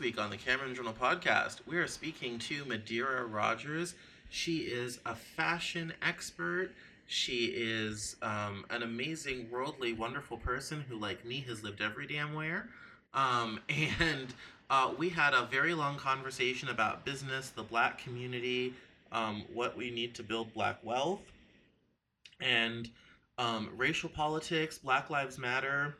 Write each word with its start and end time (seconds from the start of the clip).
Week 0.00 0.18
on 0.20 0.30
the 0.30 0.36
Cameron 0.36 0.74
Journal 0.74 0.92
podcast, 0.92 1.60
we 1.66 1.76
are 1.76 1.86
speaking 1.86 2.38
to 2.40 2.64
Madera 2.66 3.24
Rogers. 3.24 3.94
She 4.30 4.58
is 4.58 5.00
a 5.04 5.14
fashion 5.14 5.92
expert. 6.02 6.70
She 7.06 7.46
is 7.46 8.16
um, 8.22 8.64
an 8.70 8.82
amazing, 8.82 9.50
worldly, 9.50 9.92
wonderful 9.92 10.36
person 10.36 10.84
who, 10.88 10.96
like 10.96 11.24
me, 11.24 11.44
has 11.48 11.64
lived 11.64 11.80
every 11.80 12.06
damn 12.06 12.34
where. 12.34 12.68
Um, 13.14 13.60
and 14.00 14.32
uh, 14.70 14.92
we 14.96 15.08
had 15.08 15.34
a 15.34 15.46
very 15.46 15.74
long 15.74 15.96
conversation 15.96 16.68
about 16.68 17.04
business, 17.04 17.50
the 17.50 17.62
black 17.62 17.98
community, 17.98 18.74
um, 19.10 19.44
what 19.52 19.76
we 19.76 19.90
need 19.90 20.14
to 20.16 20.22
build 20.22 20.52
black 20.54 20.78
wealth, 20.84 21.22
and 22.40 22.88
um, 23.38 23.70
racial 23.76 24.10
politics, 24.10 24.78
Black 24.78 25.10
Lives 25.10 25.38
Matter, 25.38 25.96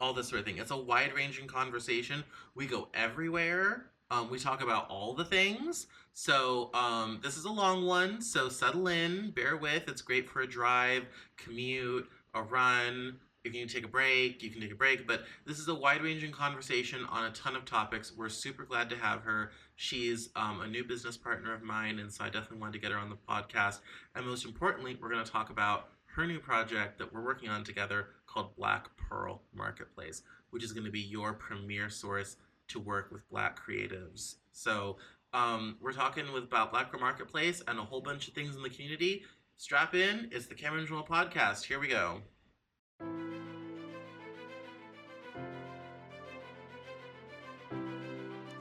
all 0.00 0.12
this 0.12 0.28
sort 0.28 0.40
of 0.40 0.46
thing. 0.46 0.58
It's 0.58 0.70
a 0.70 0.76
wide 0.76 1.14
ranging 1.14 1.46
conversation. 1.46 2.24
We 2.54 2.66
go 2.66 2.88
everywhere. 2.94 3.86
Um, 4.10 4.30
we 4.30 4.38
talk 4.38 4.62
about 4.62 4.88
all 4.88 5.14
the 5.14 5.24
things. 5.24 5.86
So 6.14 6.70
um, 6.74 7.20
this 7.22 7.36
is 7.36 7.44
a 7.44 7.50
long 7.50 7.84
one. 7.84 8.20
So 8.20 8.48
settle 8.48 8.88
in, 8.88 9.30
bear 9.30 9.56
with. 9.56 9.88
It's 9.88 10.02
great 10.02 10.28
for 10.28 10.40
a 10.40 10.46
drive, 10.46 11.04
commute, 11.36 12.08
a 12.34 12.42
run. 12.42 13.16
If 13.44 13.54
you 13.54 13.60
can 13.60 13.68
take 13.68 13.84
a 13.84 13.88
break, 13.88 14.42
you 14.42 14.50
can 14.50 14.60
take 14.60 14.72
a 14.72 14.76
break. 14.76 15.06
But 15.06 15.24
this 15.46 15.58
is 15.58 15.68
a 15.68 15.74
wide 15.74 16.02
ranging 16.02 16.32
conversation 16.32 17.04
on 17.10 17.26
a 17.26 17.30
ton 17.30 17.54
of 17.54 17.64
topics. 17.64 18.12
We're 18.16 18.28
super 18.28 18.64
glad 18.64 18.90
to 18.90 18.96
have 18.96 19.22
her. 19.22 19.52
She's 19.76 20.30
um, 20.34 20.60
a 20.60 20.66
new 20.66 20.84
business 20.84 21.16
partner 21.16 21.54
of 21.54 21.62
mine, 21.62 22.00
and 22.00 22.12
so 22.12 22.24
I 22.24 22.30
definitely 22.30 22.58
wanted 22.58 22.72
to 22.72 22.78
get 22.80 22.90
her 22.90 22.98
on 22.98 23.10
the 23.10 23.16
podcast. 23.28 23.78
And 24.14 24.26
most 24.26 24.44
importantly, 24.44 24.98
we're 25.00 25.10
going 25.10 25.24
to 25.24 25.30
talk 25.30 25.50
about 25.50 25.88
her 26.16 26.26
new 26.26 26.40
project 26.40 26.98
that 26.98 27.14
we're 27.14 27.24
working 27.24 27.48
on 27.48 27.62
together 27.62 28.08
called 28.26 28.56
Black 28.56 28.88
Pearl 29.08 29.42
Marketplace, 29.54 30.22
which 30.50 30.64
is 30.64 30.72
going 30.72 30.84
to 30.84 30.90
be 30.90 31.00
your 31.00 31.32
premier 31.32 31.88
source 31.88 32.36
to 32.68 32.78
work 32.78 33.10
with 33.10 33.28
Black 33.30 33.58
creatives. 33.58 34.36
So 34.52 34.96
um, 35.32 35.76
we're 35.80 35.92
talking 35.92 36.30
with 36.32 36.44
about 36.44 36.70
Black 36.70 36.98
Marketplace 36.98 37.62
and 37.66 37.78
a 37.78 37.82
whole 37.82 38.00
bunch 38.00 38.28
of 38.28 38.34
things 38.34 38.56
in 38.56 38.62
the 38.62 38.70
community. 38.70 39.24
Strap 39.56 39.94
in. 39.94 40.28
It's 40.32 40.46
the 40.46 40.54
Cameron 40.54 40.86
Journal 40.86 41.06
Podcast. 41.08 41.64
Here 41.64 41.80
we 41.80 41.88
go. 41.88 42.20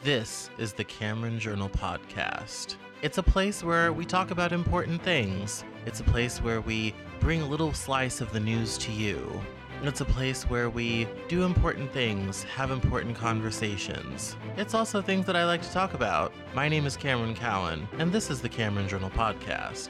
This 0.03 0.49
is 0.57 0.73
the 0.73 0.85
Cameron 0.85 1.37
Journal 1.37 1.69
Podcast. 1.69 2.75
It's 3.01 3.17
a 3.17 3.23
place 3.23 3.63
where 3.63 3.91
we 3.91 4.05
talk 4.05 4.31
about 4.31 4.51
important 4.53 5.03
things. 5.03 5.63
It's 5.85 5.99
a 5.99 6.03
place 6.05 6.41
where 6.41 6.61
we 6.61 6.95
bring 7.19 7.41
a 7.41 7.47
little 7.47 7.73
slice 7.73 8.21
of 8.21 8.31
the 8.31 8.39
news 8.39 8.77
to 8.79 8.91
you. 8.91 9.41
It's 9.83 10.01
a 10.01 10.05
place 10.05 10.41
where 10.45 10.71
we 10.71 11.07
do 11.27 11.43
important 11.43 11.93
things, 11.93 12.41
have 12.43 12.71
important 12.71 13.15
conversations. 13.15 14.35
It's 14.57 14.73
also 14.73 15.03
things 15.03 15.27
that 15.27 15.35
I 15.35 15.45
like 15.45 15.61
to 15.61 15.71
talk 15.71 15.93
about. 15.93 16.33
My 16.55 16.67
name 16.67 16.87
is 16.87 16.97
Cameron 16.97 17.35
Cowan, 17.35 17.87
and 17.99 18.11
this 18.11 18.31
is 18.31 18.41
the 18.41 18.49
Cameron 18.49 18.87
Journal 18.87 19.11
Podcast. 19.11 19.89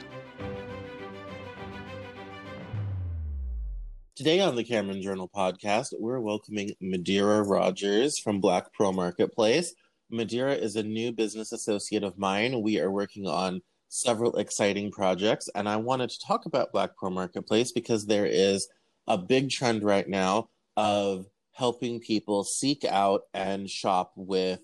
Today 4.14 4.40
on 4.40 4.56
the 4.56 4.62
Cameron 4.62 5.00
Journal 5.00 5.30
Podcast, 5.34 5.94
we're 5.98 6.20
welcoming 6.20 6.70
Madera 6.82 7.42
Rogers 7.42 8.18
from 8.18 8.42
Black 8.42 8.70
Pearl 8.74 8.92
Marketplace. 8.92 9.74
Madera 10.10 10.52
is 10.52 10.76
a 10.76 10.82
new 10.82 11.12
business 11.12 11.52
associate 11.52 12.04
of 12.04 12.18
mine. 12.18 12.60
We 12.60 12.78
are 12.78 12.90
working 12.90 13.26
on 13.26 13.62
several 13.88 14.36
exciting 14.36 14.90
projects, 14.90 15.48
and 15.54 15.66
I 15.66 15.76
wanted 15.76 16.10
to 16.10 16.20
talk 16.20 16.44
about 16.44 16.72
Black 16.72 16.94
Pearl 16.98 17.10
Marketplace 17.10 17.72
because 17.72 18.04
there 18.04 18.26
is 18.26 18.68
a 19.08 19.18
big 19.18 19.50
trend 19.50 19.82
right 19.82 20.08
now 20.08 20.50
of 20.76 21.26
helping 21.52 21.98
people 21.98 22.44
seek 22.44 22.84
out 22.84 23.22
and 23.34 23.68
shop 23.68 24.12
with 24.14 24.60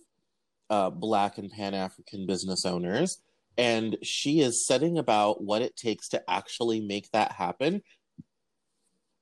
uh, 0.70 0.91
Black 0.91 1.39
and 1.39 1.51
Pan 1.51 1.75
African 1.75 2.27
business 2.27 2.64
owners. 2.64 3.19
And 3.56 3.97
she 4.03 4.41
is 4.41 4.67
setting 4.67 4.98
about 4.98 5.42
what 5.42 5.62
it 5.62 5.77
takes 5.77 6.09
to 6.11 6.23
actually 6.28 6.81
make 6.81 7.11
that 7.12 7.33
happen 7.33 7.83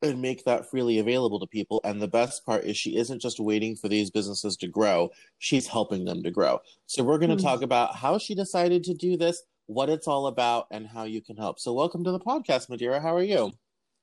and 0.03 0.21
make 0.21 0.45
that 0.45 0.69
freely 0.69 0.99
available 0.99 1.39
to 1.39 1.47
people. 1.47 1.81
And 1.85 2.03
the 2.03 2.09
best 2.09 2.45
part 2.45 2.65
is 2.65 2.77
she 2.77 2.97
isn't 2.97 3.23
just 3.23 3.39
waiting 3.39 3.77
for 3.77 3.89
these 3.89 4.11
businesses 4.11 4.57
to 4.57 4.67
grow, 4.67 5.11
she's 5.39 5.69
helping 5.69 6.05
them 6.05 6.23
to 6.25 6.31
grow. 6.31 6.59
So 6.87 7.05
we're 7.05 7.19
going 7.19 7.31
to 7.31 7.37
mm-hmm. 7.37 7.47
talk 7.47 7.63
about 7.63 7.95
how 7.95 8.19
she 8.19 8.35
decided 8.35 8.83
to 8.85 8.95
do 8.95 9.17
this, 9.17 9.43
what 9.67 9.89
it's 9.89 10.09
all 10.09 10.27
about, 10.27 10.67
and 10.73 10.87
how 10.87 11.05
you 11.05 11.23
can 11.23 11.37
help. 11.37 11.61
So 11.61 11.73
welcome 11.73 12.03
to 12.05 12.11
the 12.11 12.19
podcast, 12.19 12.69
Madera. 12.69 13.01
How 13.01 13.15
are 13.15 13.23
you? 13.23 13.53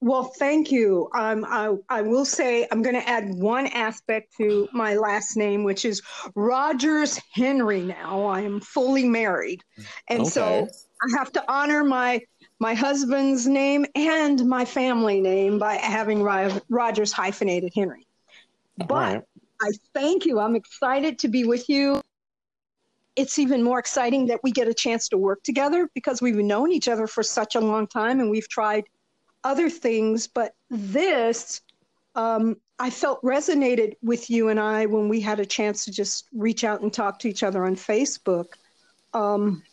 Well, 0.01 0.23
thank 0.23 0.71
you. 0.71 1.09
Um, 1.13 1.45
I, 1.47 1.75
I 1.89 2.01
will 2.01 2.23
say 2.23 2.65
I'm 2.71 2.81
going 2.81 2.95
to 2.95 3.07
add 3.07 3.33
one 3.33 3.67
aspect 3.67 4.35
to 4.37 4.69
my 4.71 4.95
last 4.95 5.35
name, 5.35 5.65
which 5.65 5.83
is 5.83 6.01
Rogers 6.35 7.19
Henry. 7.33 7.81
Now 7.81 8.25
I 8.25 8.41
am 8.41 8.61
fully 8.61 9.03
married, 9.03 9.61
and 10.07 10.21
okay. 10.21 10.29
so 10.29 10.67
I 11.01 11.17
have 11.17 11.33
to 11.33 11.51
honor 11.51 11.83
my 11.83 12.21
my 12.59 12.73
husband's 12.73 13.45
name 13.45 13.85
and 13.95 14.45
my 14.45 14.63
family 14.63 15.19
name 15.19 15.59
by 15.59 15.75
having 15.75 16.23
Rogers 16.23 17.11
hyphenated 17.11 17.73
Henry. 17.75 18.07
But 18.77 18.89
right. 18.89 19.23
I 19.61 19.71
thank 19.93 20.25
you. 20.25 20.39
I'm 20.39 20.55
excited 20.55 21.19
to 21.19 21.27
be 21.27 21.43
with 21.43 21.67
you. 21.67 22.01
It's 23.17 23.38
even 23.38 23.63
more 23.63 23.79
exciting 23.79 24.27
that 24.27 24.39
we 24.43 24.51
get 24.51 24.69
a 24.69 24.73
chance 24.73 25.09
to 25.09 25.17
work 25.17 25.43
together 25.43 25.89
because 25.93 26.21
we've 26.21 26.35
known 26.35 26.71
each 26.71 26.88
other 26.88 27.05
for 27.05 27.21
such 27.21 27.55
a 27.55 27.59
long 27.59 27.85
time 27.88 28.21
and 28.21 28.29
we've 28.29 28.47
tried 28.47 28.85
other 29.44 29.69
things. 29.69 30.27
But 30.27 30.53
this, 30.69 31.61
um, 32.16 32.57
I 32.79 32.89
felt 32.89 33.22
resonated 33.23 33.94
with 34.01 34.29
you 34.29 34.50
and 34.50 34.59
I 34.59 34.85
when 34.85 35.09
we 35.09 35.19
had 35.19 35.39
a 35.39 35.45
chance 35.45 35.85
to 35.85 35.91
just 35.91 36.27
reach 36.33 36.63
out 36.63 36.81
and 36.81 36.91
talk 36.91 37.19
to 37.19 37.29
each 37.29 37.44
other 37.44 37.66
on 37.66 37.75
Facebook. 37.75 38.53
Um, 39.13 39.63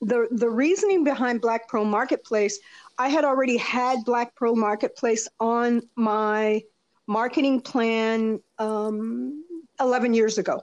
the 0.00 0.28
the 0.30 0.48
reasoning 0.48 1.04
behind 1.04 1.40
Black 1.40 1.68
Pearl 1.68 1.84
Marketplace, 1.84 2.58
I 2.98 3.08
had 3.08 3.24
already 3.24 3.56
had 3.56 4.04
Black 4.04 4.34
Pearl 4.34 4.56
Marketplace 4.56 5.28
on 5.38 5.82
my 5.94 6.62
marketing 7.06 7.60
plan 7.60 8.40
um, 8.58 9.44
11 9.80 10.14
years 10.14 10.38
ago. 10.38 10.62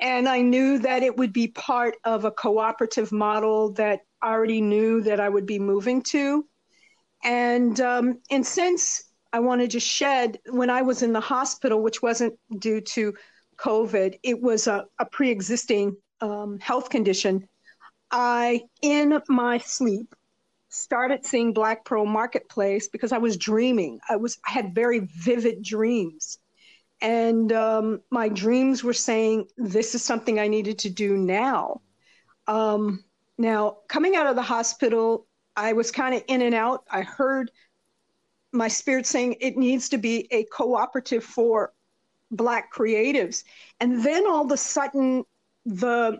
And 0.00 0.28
I 0.28 0.40
knew 0.40 0.78
that 0.78 1.02
it 1.02 1.16
would 1.16 1.32
be 1.32 1.48
part 1.48 1.96
of 2.04 2.24
a 2.24 2.30
cooperative 2.30 3.12
model 3.12 3.72
that 3.72 4.00
I 4.22 4.30
already 4.32 4.60
knew 4.60 5.02
that 5.02 5.20
I 5.20 5.28
would 5.28 5.46
be 5.46 5.58
moving 5.58 6.02
to. 6.04 6.46
And 7.24 7.80
um, 7.80 8.20
and 8.30 8.46
since 8.46 9.04
I 9.32 9.40
wanted 9.40 9.70
to 9.72 9.80
shed 9.80 10.38
when 10.50 10.70
I 10.70 10.82
was 10.82 11.02
in 11.02 11.12
the 11.12 11.20
hospital, 11.20 11.82
which 11.82 12.02
wasn't 12.02 12.38
due 12.58 12.80
to 12.80 13.14
COVID, 13.56 14.18
it 14.22 14.40
was 14.40 14.66
a, 14.66 14.84
a 14.98 15.06
pre-existing 15.06 15.96
um, 16.20 16.58
health 16.60 16.90
condition 16.90 17.48
I, 18.10 18.62
in 18.80 19.20
my 19.28 19.58
sleep, 19.58 20.14
started 20.68 21.26
seeing 21.26 21.52
Black 21.52 21.84
Pearl 21.84 22.06
Marketplace 22.06 22.88
because 22.88 23.10
I 23.10 23.18
was 23.18 23.36
dreaming. 23.36 23.98
I 24.08 24.16
was 24.16 24.38
I 24.46 24.52
had 24.52 24.74
very 24.74 25.00
vivid 25.00 25.62
dreams, 25.62 26.38
and 27.00 27.52
um, 27.52 28.02
my 28.10 28.28
dreams 28.28 28.84
were 28.84 28.92
saying 28.92 29.48
this 29.56 29.96
is 29.96 30.04
something 30.04 30.38
I 30.38 30.46
needed 30.46 30.78
to 30.80 30.90
do 30.90 31.16
now. 31.16 31.80
Um, 32.46 33.04
now, 33.36 33.78
coming 33.88 34.14
out 34.14 34.28
of 34.28 34.36
the 34.36 34.42
hospital, 34.42 35.26
I 35.56 35.72
was 35.72 35.90
kind 35.90 36.14
of 36.14 36.22
in 36.28 36.42
and 36.42 36.54
out. 36.54 36.84
I 36.90 37.02
heard 37.02 37.50
my 38.52 38.68
spirit 38.68 39.06
saying 39.06 39.36
it 39.40 39.56
needs 39.56 39.88
to 39.90 39.98
be 39.98 40.28
a 40.30 40.44
cooperative 40.44 41.24
for 41.24 41.72
Black 42.30 42.72
creatives, 42.72 43.44
and 43.80 44.04
then 44.04 44.26
all 44.26 44.44
of 44.44 44.50
a 44.50 44.56
sudden, 44.56 45.24
the 45.66 46.18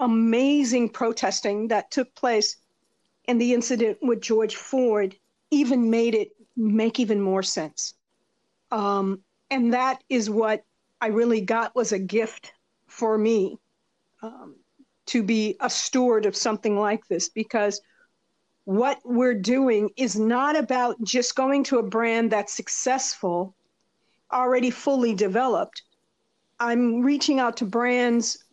amazing 0.00 0.88
protesting 0.88 1.68
that 1.68 1.90
took 1.90 2.12
place 2.14 2.56
and 3.26 3.40
the 3.40 3.52
incident 3.52 3.98
with 4.00 4.20
George 4.20 4.56
Floyd 4.56 5.16
even 5.50 5.90
made 5.90 6.14
it 6.14 6.30
make 6.56 6.98
even 6.98 7.20
more 7.20 7.42
sense. 7.42 7.94
Um, 8.70 9.20
and 9.50 9.72
that 9.74 10.02
is 10.08 10.28
what 10.28 10.64
I 11.00 11.08
really 11.08 11.40
got 11.40 11.74
was 11.74 11.92
a 11.92 11.98
gift 11.98 12.52
for 12.86 13.16
me 13.16 13.58
um, 14.22 14.56
to 15.08 15.22
be 15.22 15.56
a 15.60 15.70
steward 15.70 16.26
of 16.26 16.36
something 16.36 16.78
like 16.78 17.06
this 17.08 17.28
because 17.28 17.80
what 18.64 19.00
we're 19.04 19.34
doing 19.34 19.88
is 19.96 20.18
not 20.18 20.56
about 20.56 21.02
just 21.02 21.34
going 21.34 21.64
to 21.64 21.78
a 21.78 21.82
brand 21.82 22.30
that's 22.30 22.52
successful, 22.52 23.54
already 24.30 24.70
fully 24.70 25.14
developed. 25.14 25.82
I'm 26.60 27.00
reaching 27.00 27.40
out 27.40 27.56
to 27.58 27.64
brands 27.64 28.44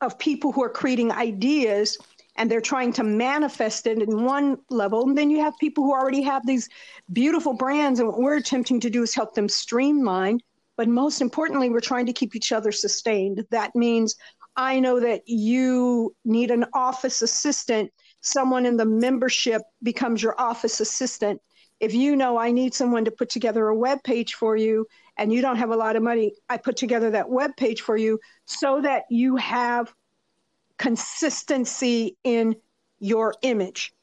of 0.00 0.18
people 0.18 0.50
who 0.50 0.64
are 0.64 0.70
creating 0.70 1.12
ideas 1.12 1.98
and 2.36 2.50
they're 2.50 2.60
trying 2.60 2.92
to 2.94 3.04
manifest 3.04 3.86
it 3.86 4.02
in 4.02 4.24
one 4.24 4.58
level. 4.70 5.06
And 5.06 5.16
then 5.16 5.30
you 5.30 5.40
have 5.40 5.56
people 5.58 5.84
who 5.84 5.92
already 5.92 6.22
have 6.22 6.46
these 6.46 6.68
beautiful 7.12 7.52
brands. 7.52 8.00
And 8.00 8.08
what 8.08 8.18
we're 8.18 8.36
attempting 8.36 8.80
to 8.80 8.90
do 8.90 9.02
is 9.02 9.14
help 9.14 9.34
them 9.34 9.48
streamline. 9.48 10.40
But 10.76 10.88
most 10.88 11.20
importantly, 11.20 11.68
we're 11.68 11.80
trying 11.80 12.06
to 12.06 12.12
keep 12.12 12.34
each 12.34 12.50
other 12.50 12.72
sustained. 12.72 13.44
That 13.50 13.76
means 13.76 14.16
I 14.56 14.80
know 14.80 15.00
that 15.00 15.22
you 15.26 16.14
need 16.24 16.50
an 16.50 16.66
office 16.74 17.22
assistant. 17.22 17.92
Someone 18.20 18.66
in 18.66 18.76
the 18.76 18.84
membership 18.84 19.62
becomes 19.82 20.22
your 20.22 20.40
office 20.40 20.80
assistant. 20.80 21.40
If 21.78 21.94
you 21.94 22.14
know 22.14 22.36
I 22.36 22.50
need 22.50 22.74
someone 22.74 23.06
to 23.06 23.10
put 23.10 23.30
together 23.30 23.68
a 23.68 23.76
web 23.76 24.02
page 24.02 24.34
for 24.34 24.56
you, 24.56 24.86
and 25.16 25.32
you 25.32 25.40
don't 25.40 25.56
have 25.56 25.70
a 25.70 25.76
lot 25.76 25.96
of 25.96 26.02
money, 26.02 26.34
I 26.48 26.56
put 26.56 26.76
together 26.76 27.10
that 27.10 27.28
web 27.28 27.56
page 27.56 27.80
for 27.80 27.96
you 27.96 28.18
so 28.44 28.80
that 28.82 29.04
you 29.10 29.36
have 29.36 29.94
consistency 30.78 32.16
in 32.24 32.56
your 32.98 33.34
image, 33.42 33.94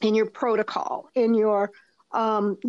in 0.00 0.14
your 0.14 0.26
protocol, 0.26 1.10
in 1.14 1.34
your 1.34 1.70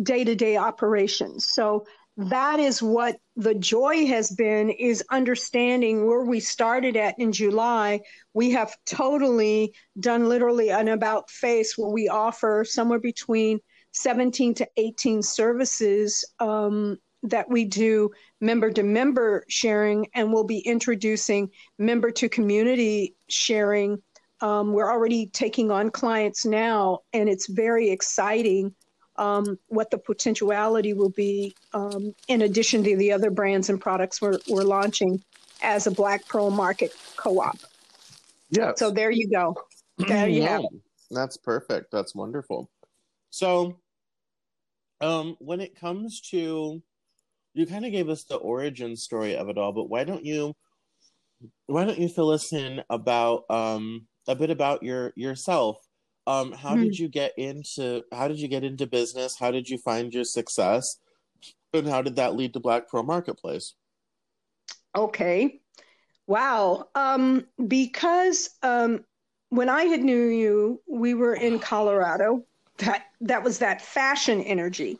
day 0.02 0.24
to 0.24 0.34
day 0.34 0.56
operations. 0.56 1.46
So 1.46 1.86
that 2.18 2.58
is 2.58 2.82
what 2.82 3.16
the 3.36 3.54
joy 3.54 4.04
has 4.06 4.32
been 4.32 4.70
is 4.70 5.04
understanding 5.08 6.04
where 6.04 6.24
we 6.24 6.40
started 6.40 6.96
at 6.96 7.16
in 7.20 7.30
July. 7.30 8.00
We 8.34 8.50
have 8.50 8.76
totally 8.84 9.72
done 10.00 10.28
literally 10.28 10.70
an 10.70 10.88
about 10.88 11.30
face 11.30 11.78
where 11.78 11.90
we 11.90 12.08
offer 12.08 12.64
somewhere 12.68 12.98
between 12.98 13.60
17 13.92 14.54
to 14.54 14.68
18 14.76 15.22
services 15.22 16.24
um, 16.40 16.98
that 17.22 17.48
we 17.48 17.64
do 17.64 18.10
member 18.40 18.72
to 18.72 18.82
member 18.82 19.44
sharing, 19.48 20.08
and 20.14 20.32
we'll 20.32 20.42
be 20.42 20.58
introducing 20.58 21.48
member 21.78 22.10
to 22.10 22.28
community 22.28 23.14
sharing. 23.28 24.02
Um, 24.40 24.72
we're 24.72 24.90
already 24.90 25.26
taking 25.26 25.70
on 25.70 25.90
clients 25.90 26.44
now, 26.44 26.98
and 27.12 27.28
it's 27.28 27.48
very 27.48 27.90
exciting 27.90 28.74
um, 29.18 29.58
what 29.66 29.90
the 29.90 29.98
potentiality 29.98 30.94
will 30.94 31.10
be 31.10 31.54
um, 31.74 32.14
in 32.28 32.42
addition 32.42 32.84
to 32.84 32.96
the 32.96 33.12
other 33.12 33.30
brands 33.30 33.68
and 33.68 33.80
products 33.80 34.22
we're, 34.22 34.38
we're 34.48 34.62
launching 34.62 35.22
as 35.60 35.86
a 35.86 35.90
Black 35.90 36.26
Pearl 36.28 36.50
Market 36.50 36.94
co-op. 37.16 37.58
Yeah. 38.50 38.72
So 38.76 38.90
there 38.90 39.10
you 39.10 39.28
go. 39.28 39.56
There 40.06 40.28
you 40.28 40.42
have 40.42 40.60
it. 40.60 40.80
That's 41.10 41.36
perfect. 41.36 41.90
That's 41.90 42.14
wonderful. 42.14 42.70
So, 43.30 43.80
um, 45.00 45.36
when 45.40 45.60
it 45.60 45.74
comes 45.74 46.20
to, 46.30 46.80
you 47.54 47.66
kind 47.66 47.84
of 47.84 47.90
gave 47.90 48.08
us 48.08 48.22
the 48.22 48.36
origin 48.36 48.94
story 48.94 49.36
of 49.36 49.48
it 49.48 49.58
all, 49.58 49.72
but 49.72 49.90
why 49.90 50.04
don't 50.04 50.24
you, 50.24 50.54
why 51.66 51.84
don't 51.84 51.98
you 51.98 52.08
fill 52.08 52.30
us 52.30 52.52
in 52.52 52.80
about 52.88 53.42
um, 53.50 54.06
a 54.28 54.36
bit 54.36 54.50
about 54.50 54.84
your 54.84 55.12
yourself 55.16 55.78
um, 56.28 56.52
how 56.52 56.74
mm-hmm. 56.74 56.82
did 56.82 56.98
you 56.98 57.08
get 57.08 57.32
into 57.38 58.02
how 58.12 58.28
did 58.28 58.38
you 58.38 58.48
get 58.48 58.62
into 58.62 58.86
business? 58.86 59.38
How 59.38 59.50
did 59.50 59.66
you 59.66 59.78
find 59.78 60.12
your 60.12 60.24
success? 60.24 60.98
And 61.72 61.88
how 61.88 62.02
did 62.02 62.16
that 62.16 62.36
lead 62.36 62.52
to 62.52 62.60
Black 62.60 62.88
Pearl 62.88 63.02
Marketplace? 63.02 63.74
Okay. 64.94 65.60
Wow. 66.26 66.88
Um, 66.94 67.46
because 67.66 68.50
um, 68.62 69.04
when 69.48 69.70
I 69.70 69.84
had 69.84 70.00
knew 70.00 70.26
you, 70.26 70.82
we 70.86 71.14
were 71.14 71.34
in 71.34 71.58
Colorado. 71.70 72.44
That 72.76 73.06
that 73.22 73.42
was 73.42 73.58
that 73.60 73.80
fashion 73.80 74.42
energy. 74.42 74.98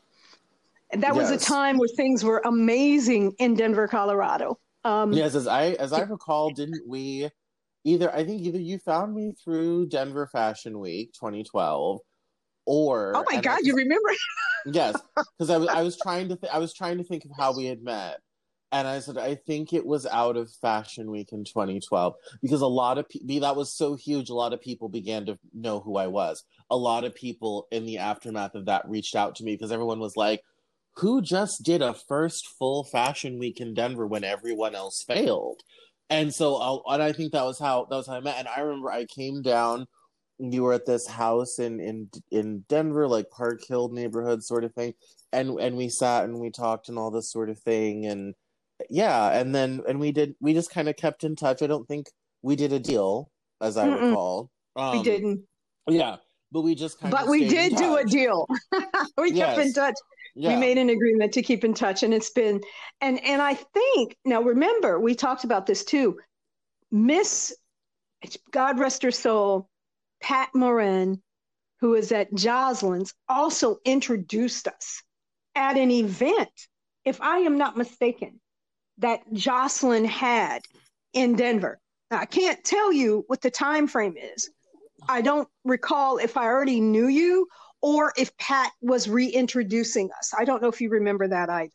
And 0.90 1.02
That 1.02 1.14
was 1.14 1.30
a 1.30 1.36
time 1.36 1.76
where 1.76 1.88
things 1.94 2.24
were 2.24 2.40
amazing 2.46 3.34
in 3.38 3.54
Denver, 3.54 3.86
Colorado. 3.86 4.58
Um, 4.84 5.12
yes, 5.12 5.34
as 5.34 5.46
I 5.46 5.72
as 5.72 5.92
I 5.92 6.00
recall, 6.00 6.50
didn't 6.50 6.88
we 6.88 7.28
either 7.88 8.14
I 8.14 8.24
think 8.24 8.42
either 8.42 8.58
you 8.58 8.78
found 8.78 9.14
me 9.14 9.32
through 9.42 9.88
Denver 9.88 10.28
Fashion 10.30 10.78
Week 10.78 11.12
2012 11.14 12.00
or 12.66 13.12
Oh 13.16 13.24
my 13.30 13.40
god, 13.40 13.60
you 13.62 13.74
remember? 13.74 14.10
yes, 14.66 14.96
because 15.16 15.50
I 15.50 15.56
was 15.56 15.68
I 15.68 15.82
was 15.82 15.98
trying 16.02 16.28
to 16.28 16.36
th- 16.36 16.52
I 16.52 16.58
was 16.58 16.74
trying 16.74 16.98
to 16.98 17.04
think 17.04 17.24
of 17.24 17.30
how 17.36 17.56
we 17.56 17.64
had 17.66 17.82
met. 17.82 18.18
And 18.70 18.86
I 18.86 18.98
said, 19.00 19.16
I 19.16 19.34
think 19.34 19.72
it 19.72 19.86
was 19.86 20.04
out 20.04 20.36
of 20.36 20.52
Fashion 20.60 21.10
Week 21.10 21.32
in 21.32 21.42
2012 21.42 22.14
because 22.42 22.60
a 22.60 22.66
lot 22.66 22.98
of 22.98 23.08
people, 23.08 23.40
that 23.40 23.56
was 23.56 23.72
so 23.72 23.94
huge. 23.94 24.28
A 24.28 24.34
lot 24.34 24.52
of 24.52 24.60
people 24.60 24.90
began 24.90 25.24
to 25.24 25.38
know 25.54 25.80
who 25.80 25.96
I 25.96 26.08
was. 26.08 26.44
A 26.68 26.76
lot 26.76 27.04
of 27.04 27.14
people 27.14 27.66
in 27.70 27.86
the 27.86 27.96
aftermath 27.96 28.54
of 28.54 28.66
that 28.66 28.86
reached 28.86 29.16
out 29.16 29.36
to 29.36 29.44
me 29.44 29.54
because 29.54 29.72
everyone 29.72 30.00
was 30.00 30.18
like, 30.18 30.42
who 30.96 31.22
just 31.22 31.62
did 31.62 31.80
a 31.80 31.94
first 31.94 32.46
full 32.58 32.84
Fashion 32.84 33.38
Week 33.38 33.60
in 33.60 33.72
Denver 33.72 34.06
when 34.06 34.24
everyone 34.24 34.74
else 34.74 35.02
failed? 35.02 35.62
And 36.10 36.34
so 36.34 36.56
I'll, 36.56 36.82
and 36.86 37.02
I 37.02 37.12
think 37.12 37.32
that 37.32 37.44
was 37.44 37.58
how 37.58 37.86
that 37.90 37.96
was 37.96 38.06
how 38.06 38.14
I 38.14 38.20
met. 38.20 38.38
And 38.38 38.48
I 38.48 38.60
remember 38.60 38.90
I 38.90 39.04
came 39.04 39.42
down. 39.42 39.86
You 40.38 40.62
were 40.62 40.72
at 40.72 40.86
this 40.86 41.06
house 41.06 41.58
in 41.58 41.80
in 41.80 42.10
in 42.30 42.64
Denver, 42.68 43.08
like 43.08 43.30
Park 43.30 43.60
Hill 43.66 43.88
neighborhood 43.88 44.42
sort 44.42 44.64
of 44.64 44.72
thing, 44.74 44.94
and 45.32 45.58
and 45.60 45.76
we 45.76 45.88
sat 45.88 46.24
and 46.24 46.38
we 46.38 46.50
talked 46.50 46.88
and 46.88 46.98
all 46.98 47.10
this 47.10 47.30
sort 47.30 47.50
of 47.50 47.58
thing, 47.58 48.06
and 48.06 48.34
yeah, 48.88 49.38
and 49.38 49.54
then 49.54 49.82
and 49.88 49.98
we 49.98 50.12
did 50.12 50.34
we 50.40 50.54
just 50.54 50.70
kind 50.70 50.88
of 50.88 50.96
kept 50.96 51.24
in 51.24 51.36
touch. 51.36 51.62
I 51.62 51.66
don't 51.66 51.86
think 51.88 52.06
we 52.42 52.56
did 52.56 52.72
a 52.72 52.78
deal, 52.78 53.30
as 53.60 53.76
I 53.76 53.88
Mm-mm. 53.88 54.08
recall. 54.10 54.50
Um, 54.76 54.98
we 54.98 55.02
didn't. 55.02 55.42
Yeah, 55.88 56.16
but 56.52 56.62
we 56.62 56.74
just 56.74 57.00
kind 57.00 57.12
of 57.12 57.20
but 57.20 57.28
we 57.28 57.48
did 57.48 57.76
do 57.76 57.96
a 57.96 58.04
deal. 58.04 58.46
we 59.18 59.32
yes. 59.32 59.56
kept 59.56 59.66
in 59.66 59.72
touch 59.72 59.94
yeah. 60.38 60.54
we 60.54 60.60
made 60.60 60.78
an 60.78 60.90
agreement 60.90 61.32
to 61.32 61.42
keep 61.42 61.64
in 61.64 61.74
touch 61.74 62.02
and 62.02 62.14
it's 62.14 62.30
been 62.30 62.60
and 63.00 63.22
and 63.24 63.42
i 63.42 63.54
think 63.54 64.16
now 64.24 64.40
remember 64.40 65.00
we 65.00 65.14
talked 65.14 65.44
about 65.44 65.66
this 65.66 65.84
too. 65.84 66.18
Miss 66.90 67.54
god 68.50 68.78
rest 68.78 69.02
her 69.02 69.10
soul 69.10 69.68
pat 70.20 70.48
morin 70.54 71.20
who 71.80 71.94
is 71.94 72.12
at 72.12 72.32
jocelyn's 72.34 73.14
also 73.28 73.78
introduced 73.84 74.66
us 74.68 75.02
at 75.54 75.76
an 75.76 75.90
event 75.90 76.48
if 77.04 77.20
i 77.20 77.38
am 77.38 77.58
not 77.58 77.76
mistaken 77.76 78.40
that 78.98 79.20
jocelyn 79.32 80.04
had 80.04 80.62
in 81.12 81.34
denver. 81.34 81.78
Now, 82.10 82.18
i 82.18 82.26
can't 82.26 82.62
tell 82.64 82.92
you 82.92 83.24
what 83.26 83.40
the 83.40 83.50
time 83.50 83.86
frame 83.86 84.16
is. 84.16 84.50
I 85.08 85.20
don't 85.20 85.48
recall 85.64 86.18
if 86.18 86.36
i 86.36 86.44
already 86.44 86.80
knew 86.80 87.08
you 87.08 87.48
or 87.80 88.12
if 88.16 88.36
Pat 88.38 88.72
was 88.80 89.08
reintroducing 89.08 90.10
us. 90.18 90.32
I 90.38 90.44
don't 90.44 90.62
know 90.62 90.68
if 90.68 90.80
you 90.80 90.90
remember 90.90 91.28
that 91.28 91.48
either. 91.50 91.72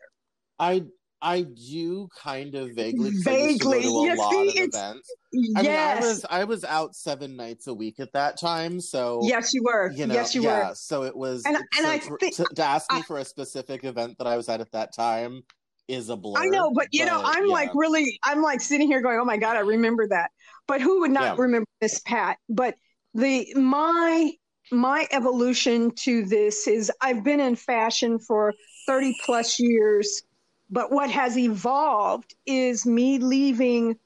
I 0.60 0.84
I 1.24 1.44
do 1.44 2.10
kind 2.22 2.54
of 2.54 2.72
vaguely. 2.72 3.12
Vaguely, 3.24 3.82
yes, 3.82 4.20
see, 4.30 4.60
events. 4.60 5.10
I 5.56 5.62
yes. 5.62 6.02
Mean, 6.02 6.04
I 6.04 6.06
was 6.06 6.26
I 6.30 6.44
was 6.44 6.64
out 6.66 6.96
seven 6.96 7.38
nights 7.38 7.68
a 7.68 7.74
week 7.74 8.02
at 8.02 8.12
that 8.12 8.38
time, 8.38 8.82
so 8.82 9.22
yes, 9.24 9.54
you 9.54 9.64
were. 9.64 9.90
You 9.92 10.06
know, 10.08 10.14
yes, 10.14 10.36
you 10.36 10.44
yeah, 10.44 10.70
were. 10.70 10.76
So 10.76 11.04
it 11.04 11.16
was. 11.16 11.46
And, 11.46 11.56
and 11.56 11.66
so 11.78 11.90
I 11.90 11.98
think, 11.98 12.36
to, 12.36 12.44
to, 12.56 12.64
ask 12.64 12.92
me 12.92 13.00
I, 13.00 13.02
for 13.04 13.20
a 13.20 13.26
specific 13.26 13.86
event 13.86 14.18
that 14.18 14.28
I 14.28 14.36
was 14.36 14.50
at 14.50 14.60
at 14.60 14.72
that 14.74 14.94
time 14.94 15.44
is 15.88 16.10
a 16.10 16.18
blur. 16.18 16.42
I 16.42 16.48
know, 16.48 16.72
but 16.74 16.88
you 16.92 17.06
but, 17.06 17.12
know, 17.12 17.22
I'm 17.24 17.46
yeah. 17.46 17.54
like 17.54 17.70
really, 17.74 18.20
I'm 18.26 18.42
like 18.42 18.60
sitting 18.60 18.88
here 18.88 19.02
going, 19.02 19.18
"Oh 19.18 19.26
my 19.26 19.38
god, 19.38 19.56
I 19.56 19.62
remember 19.62 20.10
that." 20.10 20.30
But 20.68 20.82
who 20.82 21.02
would 21.02 21.12
not 21.12 21.38
yeah. 21.38 21.42
remember 21.42 21.68
Miss 21.80 22.02
Pat? 22.02 22.38
But 22.50 22.76
the 23.14 23.48
my 23.56 24.32
my 24.71 25.07
evolution 25.12 25.92
to 25.92 26.25
this 26.25 26.68
is 26.68 26.92
I've 27.01 27.24
been 27.24 27.39
in 27.39 27.56
fashion 27.56 28.19
for 28.19 28.54
30 28.88 29.15
plus 29.25 29.60
years, 29.60 30.24
but 30.69 30.92
what 30.92 31.10
has 31.12 31.38
evolved 31.38 32.36
is 32.45 32.86
me 32.86 33.19
leaving 33.19 33.98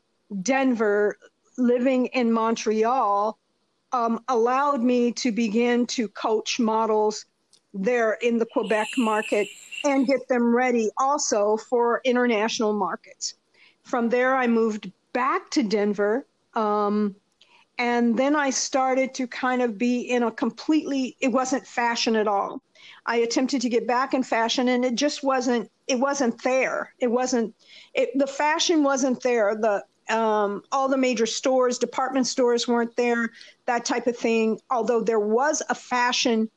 Denver, 0.41 1.17
living 1.57 2.07
in 2.07 2.31
Montreal, 2.31 3.37
um, 3.93 4.23
allowed 4.27 4.81
me 4.81 5.11
to 5.13 5.31
begin 5.31 5.85
to 5.87 6.07
coach 6.09 6.59
models 6.59 7.25
there 7.73 8.13
in 8.21 8.37
the 8.37 8.45
Quebec 8.45 8.87
market 8.97 9.47
and 9.85 10.07
get 10.07 10.27
them 10.27 10.55
ready 10.55 10.89
also 10.97 11.57
for 11.57 12.01
international 12.03 12.73
markets. 12.73 13.35
From 13.83 14.09
there, 14.09 14.35
I 14.35 14.47
moved 14.47 14.91
back 15.13 15.49
to 15.51 15.63
Denver. 15.63 16.25
Um, 16.53 17.15
and 17.77 18.17
then 18.17 18.35
I 18.35 18.49
started 18.49 19.13
to 19.15 19.27
kind 19.27 19.61
of 19.61 19.77
be 19.77 20.01
in 20.01 20.23
a 20.23 20.31
completely, 20.31 21.15
it 21.19 21.29
wasn't 21.29 21.65
fashion 21.67 22.15
at 22.15 22.27
all. 22.27 22.61
I 23.05 23.17
attempted 23.17 23.61
to 23.61 23.69
get 23.69 23.87
back 23.87 24.13
in 24.13 24.23
fashion 24.23 24.69
and 24.69 24.83
it 24.83 24.95
just 24.95 25.23
wasn't, 25.23 25.69
it 25.87 25.99
wasn't 25.99 26.41
there. 26.43 26.93
It 26.99 27.11
wasn't, 27.11 27.53
it, 27.93 28.09
the 28.15 28.27
fashion 28.27 28.83
wasn't 28.83 29.21
there. 29.21 29.55
The, 29.55 29.83
um, 30.09 30.63
all 30.71 30.89
the 30.89 30.97
major 30.97 31.25
stores, 31.25 31.77
department 31.77 32.27
stores 32.27 32.67
weren't 32.67 32.95
there, 32.95 33.29
that 33.65 33.85
type 33.85 34.07
of 34.07 34.17
thing. 34.17 34.59
Although 34.71 35.01
there 35.01 35.19
was 35.19 35.61
a 35.69 35.75
fashion 35.75 36.49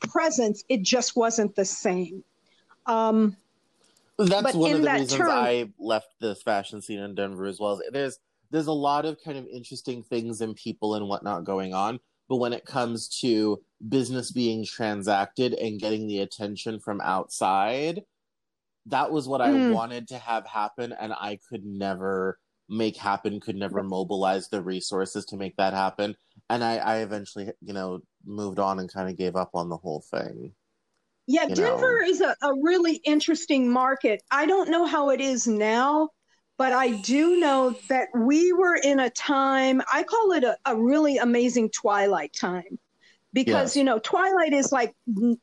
presence, 0.00 0.64
it 0.68 0.82
just 0.82 1.14
wasn't 1.14 1.54
the 1.54 1.64
same. 1.64 2.24
Um, 2.86 3.36
That's 4.18 4.54
one 4.54 4.72
of 4.72 4.82
the 4.82 4.90
reasons 4.90 5.14
term, 5.14 5.30
I 5.30 5.70
left 5.78 6.08
the 6.20 6.34
fashion 6.34 6.82
scene 6.82 7.00
in 7.00 7.14
Denver 7.14 7.46
as 7.46 7.60
well. 7.60 7.80
There's 7.90 8.18
there's 8.50 8.66
a 8.66 8.72
lot 8.72 9.04
of 9.04 9.18
kind 9.24 9.38
of 9.38 9.46
interesting 9.46 10.02
things 10.02 10.40
and 10.40 10.56
people 10.56 10.94
and 10.94 11.08
whatnot 11.08 11.44
going 11.44 11.74
on. 11.74 11.98
But 12.28 12.36
when 12.36 12.52
it 12.52 12.64
comes 12.64 13.08
to 13.20 13.62
business 13.86 14.32
being 14.32 14.64
transacted 14.64 15.52
and 15.54 15.80
getting 15.80 16.06
the 16.06 16.20
attention 16.20 16.80
from 16.80 17.00
outside, 17.02 18.02
that 18.86 19.10
was 19.10 19.28
what 19.28 19.40
mm. 19.40 19.44
I 19.44 19.50
hmm. 19.50 19.72
wanted 19.72 20.08
to 20.08 20.18
have 20.18 20.46
happen. 20.46 20.94
And 20.98 21.12
I 21.12 21.38
could 21.48 21.64
never 21.64 22.38
make 22.68 22.96
happen, 22.96 23.40
could 23.40 23.56
never 23.56 23.82
mobilize 23.82 24.48
the 24.48 24.62
resources 24.62 25.24
to 25.26 25.36
make 25.36 25.56
that 25.56 25.74
happen. 25.74 26.16
And 26.48 26.64
I, 26.64 26.76
I 26.76 26.96
eventually, 26.98 27.50
you 27.60 27.74
know, 27.74 28.00
moved 28.24 28.58
on 28.58 28.78
and 28.78 28.92
kind 28.92 29.08
of 29.08 29.16
gave 29.16 29.36
up 29.36 29.50
on 29.54 29.68
the 29.68 29.76
whole 29.76 30.02
thing. 30.10 30.52
Yeah, 31.26 31.46
Denver 31.46 32.00
know. 32.00 32.06
is 32.06 32.20
a, 32.20 32.36
a 32.42 32.54
really 32.62 32.96
interesting 32.96 33.70
market. 33.70 34.22
I 34.30 34.46
don't 34.46 34.68
know 34.70 34.84
how 34.84 35.10
it 35.10 35.20
is 35.20 35.46
now, 35.46 36.10
but 36.56 36.72
I 36.72 36.92
do 37.02 37.38
know 37.40 37.74
that 37.88 38.08
we 38.14 38.52
were 38.52 38.76
in 38.76 39.00
a 39.00 39.10
time, 39.10 39.82
I 39.92 40.02
call 40.02 40.32
it 40.32 40.44
a, 40.44 40.56
a 40.66 40.76
really 40.76 41.18
amazing 41.18 41.70
twilight 41.70 42.32
time. 42.32 42.78
Because 43.32 43.76
you 43.76 43.82
know, 43.82 43.98
twilight 43.98 44.52
is 44.52 44.70
like 44.70 44.94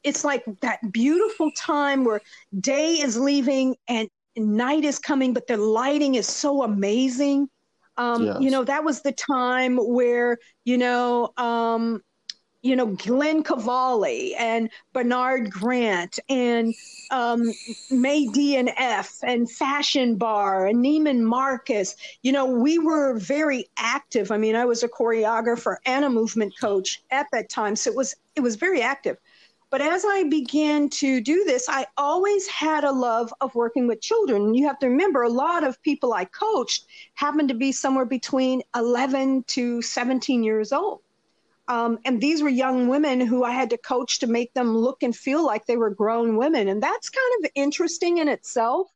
it's 0.04 0.24
like 0.24 0.46
that 0.62 0.80
beautiful 0.94 1.52
time 1.58 2.06
where 2.06 2.22
day 2.58 2.94
is 2.94 3.18
leaving 3.18 3.76
and 3.90 4.08
night 4.38 4.86
is 4.86 4.98
coming, 4.98 5.34
but 5.34 5.46
the 5.48 5.58
lighting 5.58 6.16
is 6.16 6.26
so 6.26 6.64
amazing. 6.64 7.50
Um, 7.98 8.26
yes. 8.26 8.38
You 8.40 8.50
know, 8.50 8.64
that 8.64 8.86
was 8.86 9.02
the 9.02 9.12
time 9.12 9.76
where, 9.76 10.38
you 10.64 10.78
know, 10.78 11.34
um, 11.36 12.02
you 12.62 12.76
know, 12.76 12.88
Glenn 12.88 13.44
Cavalli 13.44 14.36
and 14.36 14.70
Bernard 14.94 15.50
Grant 15.50 16.20
and 16.30 16.76
um, 17.10 17.52
May 17.90 18.28
D 18.28 18.56
and 18.56 18.70
F 18.78 19.20
and 19.24 19.50
Fashion 19.50 20.16
Bar 20.16 20.68
and 20.68 20.84
Neiman 20.84 21.22
Marcus. 21.22 21.96
You 22.22 22.32
know, 22.32 22.46
we 22.46 22.78
were 22.78 23.18
very 23.18 23.68
active. 23.78 24.32
I 24.32 24.38
mean, 24.38 24.56
I 24.56 24.66
was 24.66 24.84
a 24.84 24.88
choreographer 24.88 25.78
and 25.86 26.06
a 26.06 26.10
movement 26.10 26.54
coach 26.60 27.02
at 27.10 27.28
that 27.32 27.50
time, 27.50 27.76
so 27.76 27.90
it 27.90 27.96
was 27.98 28.16
it 28.36 28.42
was 28.42 28.56
very 28.56 28.82
active. 28.82 29.18
But 29.72 29.82
as 29.82 30.04
I 30.06 30.24
began 30.24 30.90
to 30.90 31.22
do 31.22 31.46
this, 31.46 31.70
I 31.70 31.88
always 31.98 32.46
had 32.48 32.84
a 32.84 32.92
love 32.92 33.34
of 33.40 33.56
working 33.56 33.88
with 33.88 34.02
children. 34.02 34.54
You 34.54 34.68
have 34.68 34.78
to 34.80 34.88
remember, 34.88 35.24
a 35.24 35.30
lot 35.30 35.64
of 35.64 35.82
people 35.82 36.12
I 36.12 36.26
coached 36.26 36.86
happened 37.14 37.48
to 37.48 37.56
be 37.56 37.72
somewhere 37.72 38.06
between 38.06 38.64
11 38.76 39.46
to 39.48 39.82
17 39.82 40.44
years 40.44 40.74
old. 40.74 41.00
Um, 41.72 42.00
and 42.04 42.20
these 42.20 42.44
were 42.44 42.50
young 42.50 42.90
women 42.90 43.22
who 43.22 43.46
I 43.46 43.52
had 43.52 43.70
to 43.70 43.78
coach 43.78 44.20
to 44.20 44.28
make 44.28 44.54
them 44.54 44.78
look 44.78 45.04
and 45.04 45.16
feel 45.16 45.46
like 45.46 45.66
they 45.68 45.78
were 45.78 45.90
grown 45.90 46.36
women. 46.36 46.68
And 46.68 46.84
that's 46.84 47.10
kind 47.10 47.46
of 47.46 47.52
interesting 47.56 48.18
in 48.18 48.28
itself. 48.28 48.90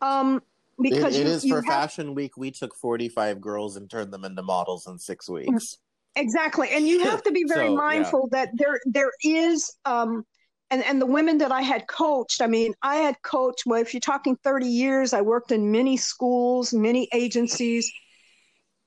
Um, 0.00 0.42
because 0.80 1.14
it, 1.14 1.26
it 1.26 1.26
you, 1.26 1.32
is 1.34 1.44
for 1.44 1.56
have... 1.56 1.66
Fashion 1.66 2.14
Week. 2.14 2.38
We 2.38 2.50
took 2.50 2.74
45 2.74 3.38
girls 3.42 3.76
and 3.76 3.90
turned 3.90 4.14
them 4.14 4.24
into 4.24 4.42
models 4.42 4.86
in 4.86 4.98
six 4.98 5.28
weeks. 5.28 5.76
Exactly. 6.14 6.70
And 6.70 6.88
you 6.88 7.04
have 7.04 7.22
to 7.24 7.32
be 7.32 7.44
very 7.48 7.68
so, 7.68 7.76
mindful 7.76 8.30
yeah. 8.32 8.46
that 8.46 8.50
there 8.54 8.80
there 8.86 9.12
is 9.22 9.76
um 9.84 10.24
and, 10.70 10.82
and 10.84 11.00
the 11.00 11.06
women 11.06 11.38
that 11.38 11.52
I 11.52 11.60
had 11.60 11.86
coached, 11.86 12.40
I 12.40 12.48
mean, 12.48 12.74
I 12.82 12.96
had 12.96 13.20
coached, 13.22 13.64
well, 13.66 13.80
if 13.80 13.94
you're 13.94 14.00
talking 14.00 14.36
30 14.42 14.66
years, 14.66 15.12
I 15.12 15.20
worked 15.20 15.52
in 15.52 15.70
many 15.70 15.96
schools, 15.96 16.72
many 16.72 17.08
agencies. 17.12 17.92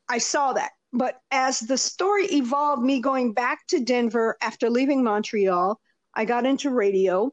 I 0.10 0.18
saw 0.18 0.52
that. 0.54 0.72
But 0.92 1.20
as 1.32 1.60
the 1.60 1.78
story 1.78 2.26
evolved, 2.26 2.82
me 2.82 3.00
going 3.00 3.34
back 3.34 3.66
to 3.68 3.80
Denver 3.80 4.38
after 4.42 4.70
leaving 4.70 5.04
Montreal, 5.04 5.80
I 6.16 6.26
got 6.26 6.46
into 6.46 6.72
radio. 6.72 7.32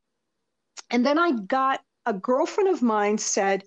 And 0.90 1.04
then 1.04 1.18
I 1.18 1.32
got 1.32 1.80
a 2.04 2.12
girlfriend 2.12 2.68
of 2.68 2.82
mine 2.82 3.18
said, 3.18 3.64